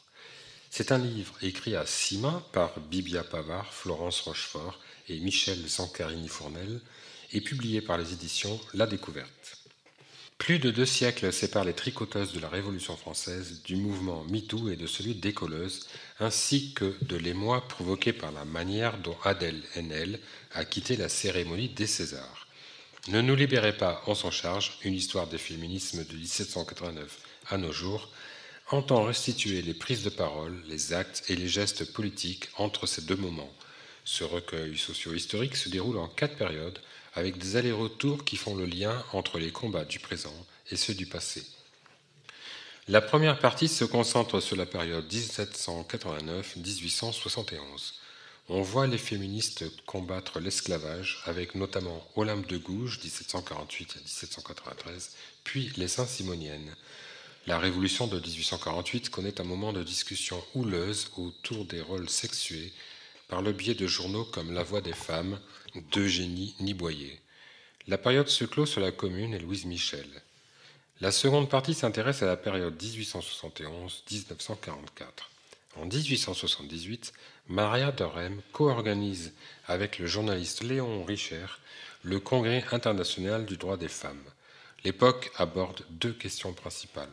C'est 0.69 0.91
un 0.91 0.98
livre 0.98 1.34
écrit 1.41 1.76
à 1.76 1.85
six 1.85 2.18
mains 2.18 2.44
par 2.52 2.80
Bibia 2.80 3.23
Pavard, 3.23 3.73
Florence 3.73 4.22
Rochefort 4.22 4.80
et 5.10 5.19
Michel 5.19 5.57
Zancarini-Fournel 5.68 6.81
et 7.34 7.41
publié 7.41 7.81
par 7.81 7.98
les 7.98 8.14
éditions 8.14 8.60
La 8.73 8.85
Découverte. 8.85 9.57
Plus 10.38 10.60
de 10.60 10.69
deux 10.69 10.85
siècles 10.85 11.34
séparent 11.34 11.65
les 11.65 11.73
tricoteuses 11.73 12.31
de 12.31 12.39
la 12.39 12.48
Révolution 12.48 12.95
française 12.95 13.64
du 13.64 13.76
mouvement 13.76 14.23
MeToo 14.26 14.69
et 14.69 14.76
de 14.76 14.85
celui 14.85 15.15
des 15.15 15.34
colleuses, 15.34 15.88
ainsi 16.19 16.73
que 16.73 16.95
de 17.02 17.18
l'émoi 17.18 17.68
provoqué 17.68 18.14
par 18.14 18.31
la 18.31 18.45
manière 18.45 18.99
dont 18.99 19.18
Adèle 19.23 19.64
Haenel 19.76 20.19
a 20.53 20.64
quitté 20.64 20.95
la 20.95 21.10
cérémonie 21.10 21.69
des 21.69 21.88
Césars. 21.88 22.48
Ne 23.07 23.22
nous 23.22 23.35
libérez 23.35 23.76
pas, 23.76 24.03
on 24.06 24.15
s'en 24.15 24.31
charge, 24.31 24.77
une 24.84 24.94
histoire 24.94 25.27
des 25.27 25.38
féminismes 25.38 26.06
de 26.06 26.14
1789 26.15 27.18
à 27.49 27.57
nos 27.57 27.72
jours, 27.72 28.10
entend 28.69 29.03
restituer 29.03 29.61
les 29.61 29.73
prises 29.73 30.03
de 30.03 30.10
parole, 30.10 30.61
les 30.68 30.94
actes 30.94 31.23
et 31.30 31.35
les 31.35 31.48
gestes 31.48 31.91
politiques 31.94 32.49
entre 32.57 32.85
ces 32.85 33.03
deux 33.03 33.15
moments. 33.15 33.52
Ce 34.03 34.23
recueil 34.23 34.77
socio-historique 34.77 35.56
se 35.56 35.69
déroule 35.69 35.98
en 35.98 36.07
quatre 36.07 36.35
périodes 36.35 36.80
avec 37.14 37.38
des 37.38 37.56
allers-retours 37.56 38.26
qui 38.26 38.38
font 38.38 38.56
le 38.56 38.65
lien 38.65 39.03
entre 39.14 39.39
les 39.39 39.52
combats 39.52 39.85
du 39.85 39.99
présent 39.99 40.35
et 40.69 40.76
ceux 40.76 40.94
du 40.94 41.06
passé. 41.06 41.44
La 42.89 43.02
première 43.02 43.39
partie 43.39 43.68
se 43.68 43.84
concentre 43.84 44.39
sur 44.39 44.56
la 44.56 44.65
période 44.65 45.11
1789-1871. 45.11 47.95
On 48.49 48.61
voit 48.61 48.88
les 48.88 48.98
féministes 48.98 49.65
combattre 49.85 50.39
l'esclavage 50.39 51.22
avec 51.26 51.56
notamment 51.56 52.02
Olympe 52.15 52.48
de 52.48 52.56
Gouges 52.57 53.02
1748-1793, 53.03 55.10
puis 55.44 55.69
les 55.76 55.89
Saint-Simoniennes. 55.89 56.73
La 57.48 57.57
révolution 57.60 58.07
de 58.07 58.19
1848 58.19 59.10
connaît 59.10 59.40
un 59.40 59.45
moment 59.45 59.72
de 59.72 59.82
discussion 59.82 60.44
houleuse 60.53 61.10
autour 61.15 61.64
des 61.64 61.80
rôles 61.80 62.10
sexués 62.10 62.74
par 63.30 63.41
le 63.41 63.53
biais 63.53 63.74
de 63.74 63.88
journaux 63.88 64.26
comme 64.26 64.53
La 64.53 64.64
Voix 64.64 64.82
des 64.82 64.91
femmes 64.91 65.40
d'Eugénie 65.94 66.56
Niboyer. 66.60 67.22
La 67.88 67.98
période 67.98 68.28
se 68.28 68.44
clôt 68.44 68.65
sur 68.65 68.82
la 68.82 68.91
Commune 68.91 69.34
et 69.34 69.40
Louise 69.40 69.64
Michel. 69.64 70.10
La 70.99 71.14
seconde 71.14 71.48
partie 71.49 71.74
s'intéresse 71.74 72.22
à 72.22 72.26
la 72.26 72.36
période 72.36 72.76
1871-1944. 72.84 74.57
En 75.78 75.86
1878, 75.86 77.14
Maria 77.48 77.94
de 77.94 78.03
Rem 78.03 78.41
co-organise 78.52 79.32
avec 79.68 79.99
le 79.99 80.06
journaliste 80.06 80.64
Léon 80.64 81.06
Richer 81.06 81.45
le 82.03 82.19
Congrès 82.19 82.65
international 82.74 83.45
du 83.45 83.56
droit 83.56 83.78
des 83.78 83.88
femmes. 83.88 84.26
L'époque 84.84 85.32
aborde 85.38 85.86
deux 85.90 86.11
questions 86.11 86.52
principales. 86.52 87.07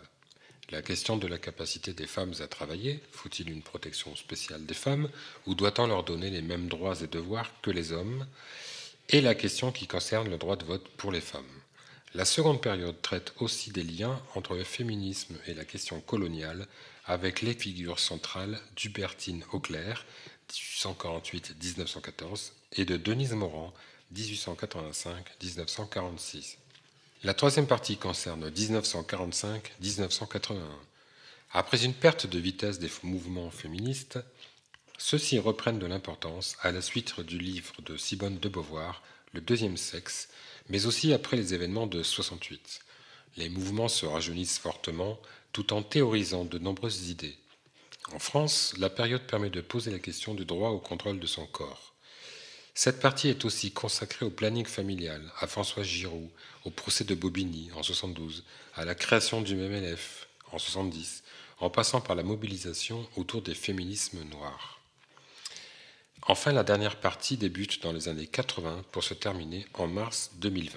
La 0.75 0.83
question 0.83 1.17
de 1.17 1.27
la 1.29 1.39
capacité 1.39 1.93
des 1.93 2.09
femmes 2.09 2.35
à 2.41 2.49
travailler, 2.49 3.01
faut-il 3.13 3.49
une 3.49 3.63
protection 3.63 4.17
spéciale 4.17 4.67
des 4.67 4.75
femmes 4.75 5.09
ou 5.47 5.55
doit-on 5.55 5.87
leur 5.87 6.03
donner 6.03 6.31
les 6.31 6.43
mêmes 6.43 6.67
droits 6.67 7.01
et 7.01 7.07
devoirs 7.07 7.49
que 7.63 7.71
les 7.71 7.93
hommes? 7.93 8.27
Et 9.09 9.21
la 9.21 9.37
question 9.37 9.71
qui 9.71 9.87
concerne 9.87 10.29
le 10.29 10.37
droit 10.37 10.57
de 10.57 10.65
vote 10.65 10.89
pour 10.97 11.13
les 11.13 11.21
femmes. 11.21 11.45
La 12.13 12.25
seconde 12.25 12.61
période 12.61 13.01
traite 13.03 13.35
aussi 13.39 13.71
des 13.71 13.85
liens 13.85 14.21
entre 14.35 14.57
le 14.57 14.65
féminisme 14.65 15.37
et 15.47 15.55
la 15.55 15.65
question 15.65 16.01
coloniale 16.01 16.67
avec 17.05 17.41
les 17.41 17.55
figures 17.55 18.01
centrales 18.01 18.59
d'Hubertine 18.75 19.45
Auclair, 19.53 20.05
1848-1914, 20.51 22.51
et 22.73 22.85
de 22.85 22.97
Denise 22.97 23.35
Morand, 23.35 23.73
1885-1946. 24.13 26.57
La 27.25 27.33
troisième 27.33 27.67
partie 27.67 27.97
concerne 27.97 28.51
1945-1981. 28.51 30.59
Après 31.55 31.83
une 31.83 31.95
perte 31.95 32.27
de 32.27 32.39
vitesse 32.39 32.79
des 32.79 32.91
mouvements 33.03 33.49
féministes, 33.49 34.19
ceux-ci 34.99 35.39
reprennent 35.39 35.79
de 35.79 35.87
l'importance 35.87 36.59
à 36.61 36.71
la 36.71 36.83
suite 36.83 37.19
du 37.23 37.39
livre 37.39 37.81
de 37.81 37.97
Simone 37.97 38.39
de 38.39 38.49
Beauvoir, 38.51 39.03
Le 39.33 39.41
deuxième 39.41 39.79
sexe, 39.79 40.29
mais 40.69 40.85
aussi 40.85 41.15
après 41.15 41.39
les 41.39 41.55
événements 41.55 41.87
de 41.87 42.03
68. 42.03 42.81
Les 43.39 43.49
mouvements 43.49 43.89
se 43.89 44.05
rajeunissent 44.05 44.59
fortement 44.59 45.19
tout 45.55 45.73
en 45.73 45.83
théorisant 45.83 46.45
de 46.45 46.59
nombreuses 46.59 47.09
idées. 47.09 47.39
En 48.13 48.19
France, 48.19 48.75
la 48.77 48.91
période 48.91 49.27
permet 49.27 49.49
de 49.49 49.63
poser 49.63 49.91
la 49.91 49.99
question 49.99 50.35
du 50.35 50.45
droit 50.45 50.73
au 50.73 50.79
contrôle 50.79 51.21
de 51.21 51.27
son 51.27 51.47
corps. 51.47 51.94
Cette 52.77 52.99
partie 52.99 53.29
est 53.29 53.45
aussi 53.45 53.71
consacrée 53.71 54.27
au 54.27 54.31
planning 54.31 54.67
familial, 54.67 55.23
à 55.39 55.47
François 55.47 55.85
Giroud, 55.85 56.29
au 56.65 56.71
procès 56.71 57.05
de 57.05 57.15
Bobigny 57.15 57.71
en 57.77 57.85
72, 57.85 58.43
à 58.75 58.85
la 58.85 58.97
création 58.97 59.43
du 59.43 59.55
MLF 59.55 60.27
en 60.51 60.59
70, 60.59 61.23
en 61.61 61.71
passant 61.71 62.01
par 62.01 62.17
la 62.17 62.25
mobilisation 62.25 63.09
autour 63.15 63.43
des 63.43 63.55
féminismes 63.55 64.25
noirs. 64.25 64.81
Enfin, 66.27 66.51
la 66.51 66.65
dernière 66.65 66.99
partie 66.99 67.37
débute 67.37 67.81
dans 67.81 67.93
les 67.93 68.09
années 68.09 68.27
80 68.27 68.85
pour 68.91 69.05
se 69.05 69.15
terminer 69.15 69.67
en 69.75 69.87
mars 69.87 70.33
2020. 70.39 70.77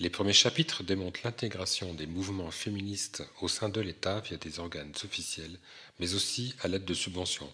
Les 0.00 0.10
premiers 0.10 0.34
chapitres 0.34 0.82
démontrent 0.82 1.20
l'intégration 1.24 1.94
des 1.94 2.06
mouvements 2.06 2.50
féministes 2.50 3.24
au 3.40 3.48
sein 3.48 3.70
de 3.70 3.80
l'État 3.80 4.20
via 4.20 4.36
des 4.36 4.58
organes 4.58 4.92
officiels, 5.02 5.58
mais 6.00 6.14
aussi 6.14 6.54
à 6.60 6.68
l'aide 6.68 6.84
de 6.84 6.94
subventions, 6.94 7.50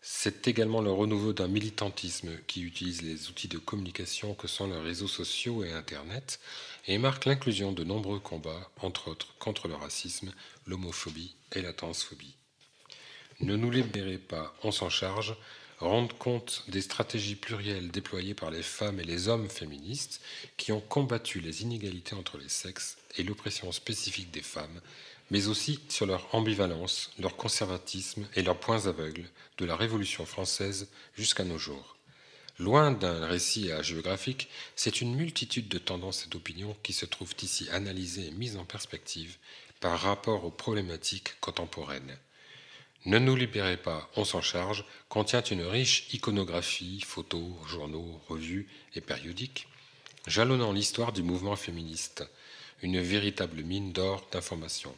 c'est 0.00 0.46
également 0.46 0.80
le 0.80 0.92
renouveau 0.92 1.32
d'un 1.32 1.48
militantisme 1.48 2.30
qui 2.46 2.62
utilise 2.62 3.02
les 3.02 3.28
outils 3.28 3.48
de 3.48 3.58
communication 3.58 4.34
que 4.34 4.46
sont 4.46 4.68
les 4.68 4.80
réseaux 4.80 5.08
sociaux 5.08 5.64
et 5.64 5.72
Internet 5.72 6.40
et 6.86 6.98
marque 6.98 7.24
l'inclusion 7.24 7.72
de 7.72 7.84
nombreux 7.84 8.20
combats, 8.20 8.70
entre 8.80 9.08
autres 9.08 9.36
contre 9.38 9.66
le 9.66 9.74
racisme, 9.74 10.32
l'homophobie 10.66 11.34
et 11.52 11.62
la 11.62 11.72
transphobie. 11.72 12.36
Ne 13.40 13.56
nous 13.56 13.70
libérez 13.70 14.18
pas, 14.18 14.54
on 14.62 14.72
s'en 14.72 14.88
charge, 14.88 15.36
rendre 15.78 16.16
compte 16.16 16.64
des 16.68 16.80
stratégies 16.80 17.36
plurielles 17.36 17.90
déployées 17.90 18.34
par 18.34 18.50
les 18.50 18.62
femmes 18.62 19.00
et 19.00 19.04
les 19.04 19.28
hommes 19.28 19.48
féministes 19.48 20.20
qui 20.56 20.72
ont 20.72 20.80
combattu 20.80 21.40
les 21.40 21.62
inégalités 21.62 22.14
entre 22.14 22.38
les 22.38 22.48
sexes 22.48 22.98
et 23.16 23.22
l'oppression 23.22 23.70
spécifique 23.72 24.30
des 24.30 24.42
femmes 24.42 24.80
mais 25.30 25.48
aussi 25.48 25.80
sur 25.88 26.06
leur 26.06 26.34
ambivalence, 26.34 27.10
leur 27.18 27.36
conservatisme 27.36 28.26
et 28.34 28.42
leurs 28.42 28.58
points 28.58 28.86
aveugles 28.86 29.28
de 29.58 29.64
la 29.64 29.76
Révolution 29.76 30.24
française 30.24 30.88
jusqu'à 31.16 31.44
nos 31.44 31.58
jours. 31.58 31.96
Loin 32.58 32.90
d'un 32.90 33.24
récit 33.26 33.70
géographique, 33.82 34.48
c'est 34.74 35.00
une 35.00 35.14
multitude 35.14 35.68
de 35.68 35.78
tendances 35.78 36.26
et 36.26 36.28
d'opinions 36.28 36.76
qui 36.82 36.92
se 36.92 37.06
trouvent 37.06 37.34
ici 37.42 37.68
analysées 37.70 38.26
et 38.26 38.30
mises 38.32 38.56
en 38.56 38.64
perspective 38.64 39.36
par 39.80 40.00
rapport 40.00 40.44
aux 40.44 40.50
problématiques 40.50 41.38
contemporaines. 41.40 42.18
Ne 43.04 43.18
nous 43.18 43.36
libérez 43.36 43.76
pas, 43.76 44.10
on 44.16 44.24
s'en 44.24 44.42
charge, 44.42 44.84
contient 45.08 45.42
une 45.42 45.62
riche 45.62 46.12
iconographie, 46.12 47.00
photos, 47.00 47.48
journaux, 47.68 48.20
revues 48.28 48.68
et 48.96 49.00
périodiques, 49.00 49.68
jalonnant 50.26 50.72
l'histoire 50.72 51.12
du 51.12 51.22
mouvement 51.22 51.54
féministe, 51.54 52.28
une 52.82 53.00
véritable 53.00 53.62
mine 53.62 53.92
d'or 53.92 54.26
d'informations. 54.32 54.96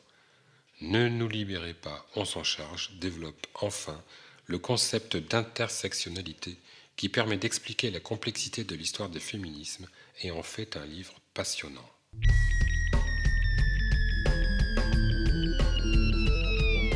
Ne 0.82 1.08
nous 1.08 1.28
libérez 1.28 1.74
pas, 1.74 2.06
on 2.16 2.24
s'en 2.24 2.42
charge 2.42 2.92
développe 3.00 3.46
enfin 3.54 4.02
le 4.46 4.58
concept 4.58 5.18
d'intersectionnalité 5.18 6.56
qui 6.96 7.10
permet 7.10 7.36
d'expliquer 7.36 7.90
la 7.90 8.00
complexité 8.00 8.64
de 8.64 8.74
l'histoire 8.74 9.10
des 9.10 9.20
féminismes 9.20 9.86
et 10.22 10.30
en 10.30 10.42
fait 10.42 10.78
un 10.78 10.86
livre 10.86 11.14
passionnant. 11.34 11.86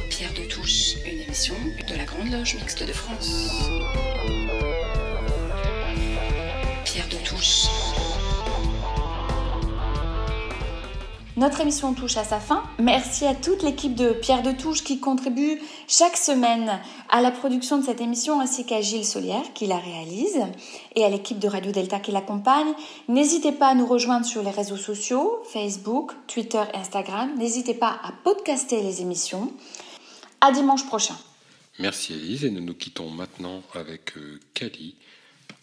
Pierre 0.09 0.32
de 0.32 0.48
Touche, 0.48 0.94
une 1.05 1.20
émission 1.20 1.56
de 1.86 1.94
la 1.94 2.05
Grande 2.06 2.32
Loge 2.32 2.55
Mixte 2.55 2.85
de 2.85 2.93
France. 2.93 3.51
Pierre 6.86 7.09
de 7.09 7.16
Touche. 7.27 7.66
Notre 11.36 11.61
émission 11.61 11.94
touche 11.94 12.16
à 12.16 12.23
sa 12.23 12.39
fin. 12.39 12.62
Merci 12.78 13.27
à 13.27 13.35
toute 13.35 13.65
l'équipe 13.65 13.97
de 13.97 14.12
Pierre 14.12 14.43
de 14.44 14.52
Touche 14.52 14.85
qui 14.85 15.01
contribue 15.01 15.61
chaque 15.89 16.16
semaine 16.16 16.78
à 17.11 17.20
la 17.20 17.32
production 17.32 17.78
de 17.78 17.85
cette 17.85 18.01
émission, 18.01 18.40
ainsi 18.40 18.65
qu'à 18.65 18.81
Gilles 18.81 19.05
Solière 19.05 19.52
qui 19.52 19.66
la 19.66 19.78
réalise 19.78 20.39
et 20.94 21.05
à 21.05 21.09
l'équipe 21.09 21.40
de 21.40 21.48
Radio 21.48 21.73
Delta 21.73 21.98
qui 21.98 22.12
l'accompagne. 22.12 22.73
N'hésitez 23.09 23.51
pas 23.51 23.69
à 23.69 23.74
nous 23.74 23.86
rejoindre 23.86 24.24
sur 24.24 24.44
les 24.44 24.52
réseaux 24.52 24.77
sociaux, 24.77 25.43
Facebook, 25.52 26.12
Twitter, 26.28 26.62
Instagram. 26.73 27.35
N'hésitez 27.36 27.74
pas 27.74 27.98
à 28.05 28.12
podcaster 28.23 28.81
les 28.81 29.02
émissions. 29.02 29.52
À 30.40 30.52
dimanche 30.52 30.86
prochain. 30.86 31.16
Merci 31.81 32.12
Elise 32.12 32.44
et 32.44 32.51
nous 32.51 32.61
nous 32.61 32.74
quittons 32.74 33.11
maintenant 33.11 33.61
avec 33.74 34.16
euh, 34.16 34.39
Kali. 34.55 34.94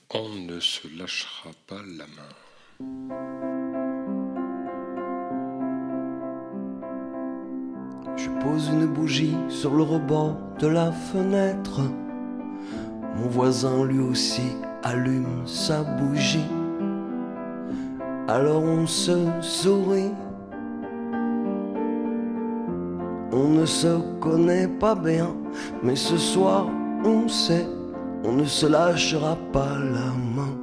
On 0.10 0.28
ne 0.28 0.60
se 0.60 0.82
lâchera 0.98 1.52
pas 1.66 1.82
la 1.82 2.08
main. 2.08 3.61
Je 8.16 8.30
pose 8.44 8.70
une 8.74 8.88
bougie 8.88 9.36
sur 9.50 9.76
le 9.76 9.84
rebord 9.84 10.38
de 10.60 10.68
la 10.68 10.92
fenêtre. 10.92 11.82
Mon 13.18 13.28
voisin 13.28 13.86
lui 13.86 14.00
aussi 14.00 14.56
allume 14.84 15.46
sa 15.46 15.84
bougie. 15.84 16.50
Alors 18.28 18.64
on 18.64 18.86
se 18.88 19.28
sourit. 19.42 20.12
On 23.34 23.48
ne 23.48 23.66
se 23.66 24.00
connaît 24.20 24.68
pas 24.68 24.96
bien, 24.96 25.36
mais 25.84 25.96
ce 25.96 26.18
soir 26.18 26.68
on 27.04 27.28
sait, 27.28 27.68
on 28.24 28.34
ne 28.34 28.46
se 28.46 28.66
lâchera 28.68 29.38
pas 29.52 29.78
la 29.80 30.12
main. 30.36 30.62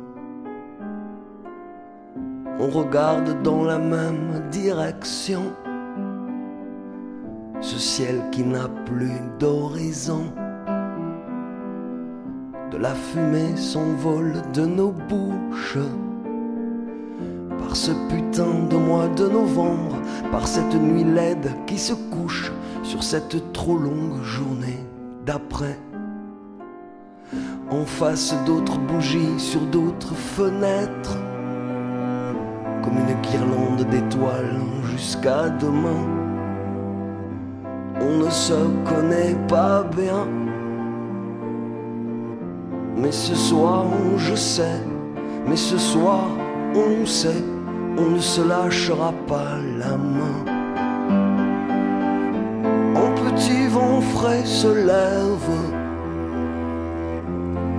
on 2.60 2.68
regarde 2.70 3.42
dans 3.42 3.64
la 3.64 3.78
même 3.78 4.42
direction. 4.50 5.52
Ce 7.60 7.76
ciel 7.76 8.22
qui 8.30 8.44
n'a 8.44 8.68
plus 8.86 9.20
d'horizon. 9.40 10.32
De 12.70 12.76
la 12.76 12.94
fumée 12.94 13.56
s'envole 13.56 14.42
de 14.54 14.64
nos 14.64 14.92
bouches. 14.92 15.78
Par 17.58 17.74
ce 17.74 17.90
putain 18.08 18.66
de 18.70 18.76
mois 18.76 19.08
de 19.08 19.28
novembre, 19.28 19.96
par 20.30 20.46
cette 20.46 20.74
nuit 20.74 21.04
laide 21.04 21.50
qui 21.66 21.78
se 21.78 21.94
couche 21.94 22.52
sur 22.84 23.02
cette 23.02 23.52
trop 23.52 23.76
longue 23.76 24.22
journée 24.22 24.78
d'après. 25.26 25.78
En 27.70 27.84
face 27.84 28.34
d'autres 28.46 28.78
bougies 28.78 29.38
sur 29.38 29.60
d'autres 29.62 30.14
fenêtres, 30.14 31.18
comme 32.82 32.98
une 32.98 33.20
guirlande 33.20 33.84
d'étoiles 33.90 34.60
jusqu'à 34.84 35.48
demain. 35.50 36.17
On 38.08 38.24
ne 38.24 38.30
se 38.30 38.54
connaît 38.88 39.36
pas 39.48 39.84
bien, 39.94 40.26
mais 42.96 43.12
ce 43.12 43.34
soir 43.34 43.84
je 44.16 44.34
sais, 44.34 44.80
mais 45.46 45.56
ce 45.56 45.76
soir 45.76 46.24
on 46.74 47.04
sait, 47.04 47.44
on 47.98 48.10
ne 48.12 48.18
se 48.18 48.40
lâchera 48.40 49.12
pas 49.26 49.56
la 49.78 49.96
main. 49.98 50.38
Un 52.96 53.10
petit 53.24 53.66
vent 53.66 54.00
frais 54.00 54.44
se 54.44 54.68
lève 54.68 55.50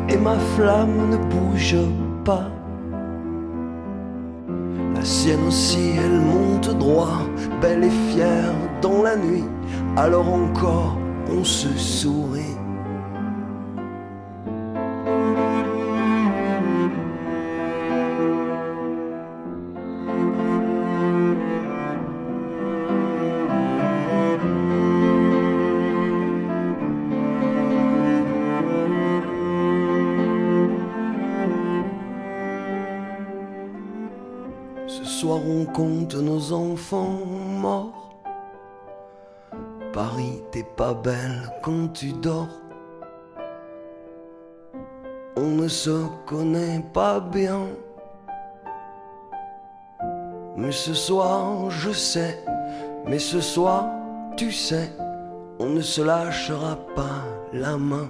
et 0.10 0.18
ma 0.18 0.38
flamme 0.56 1.10
ne 1.10 1.18
bouge 1.18 1.78
pas. 2.24 2.50
La 4.96 5.04
sienne 5.04 5.48
aussi, 5.48 5.94
elle 6.06 6.20
monte 6.20 6.78
droit, 6.78 7.22
belle 7.62 7.84
et 7.84 8.14
fière 8.14 8.54
dans 8.82 9.02
la 9.02 9.16
nuit. 9.16 9.46
Alors 9.98 10.34
encore, 10.34 10.98
on 11.30 11.44
se 11.44 11.78
sourit. 11.78 12.56
Ce 34.88 35.06
soir 35.06 35.40
on 35.46 35.66
compte 35.66 36.16
nos 36.16 36.54
enfants. 36.54 37.20
Paris, 40.00 40.42
t'es 40.54 40.64
pas 40.64 40.94
belle 40.94 41.52
quand 41.62 41.90
tu 41.90 42.14
dors. 42.14 42.48
On 45.36 45.50
ne 45.62 45.68
se 45.68 46.06
connaît 46.26 46.82
pas 46.94 47.20
bien. 47.20 47.68
Mais 50.56 50.72
ce 50.72 50.94
soir, 50.94 51.70
je 51.70 51.92
sais, 51.92 52.42
mais 53.08 53.20
ce 53.20 53.42
soir, 53.42 53.90
tu 54.38 54.54
sais, 54.54 54.90
on 55.60 55.66
ne 55.66 55.82
se 55.82 56.02
lâchera 56.02 56.78
pas 56.96 57.26
la 57.52 57.76
main. 57.78 58.10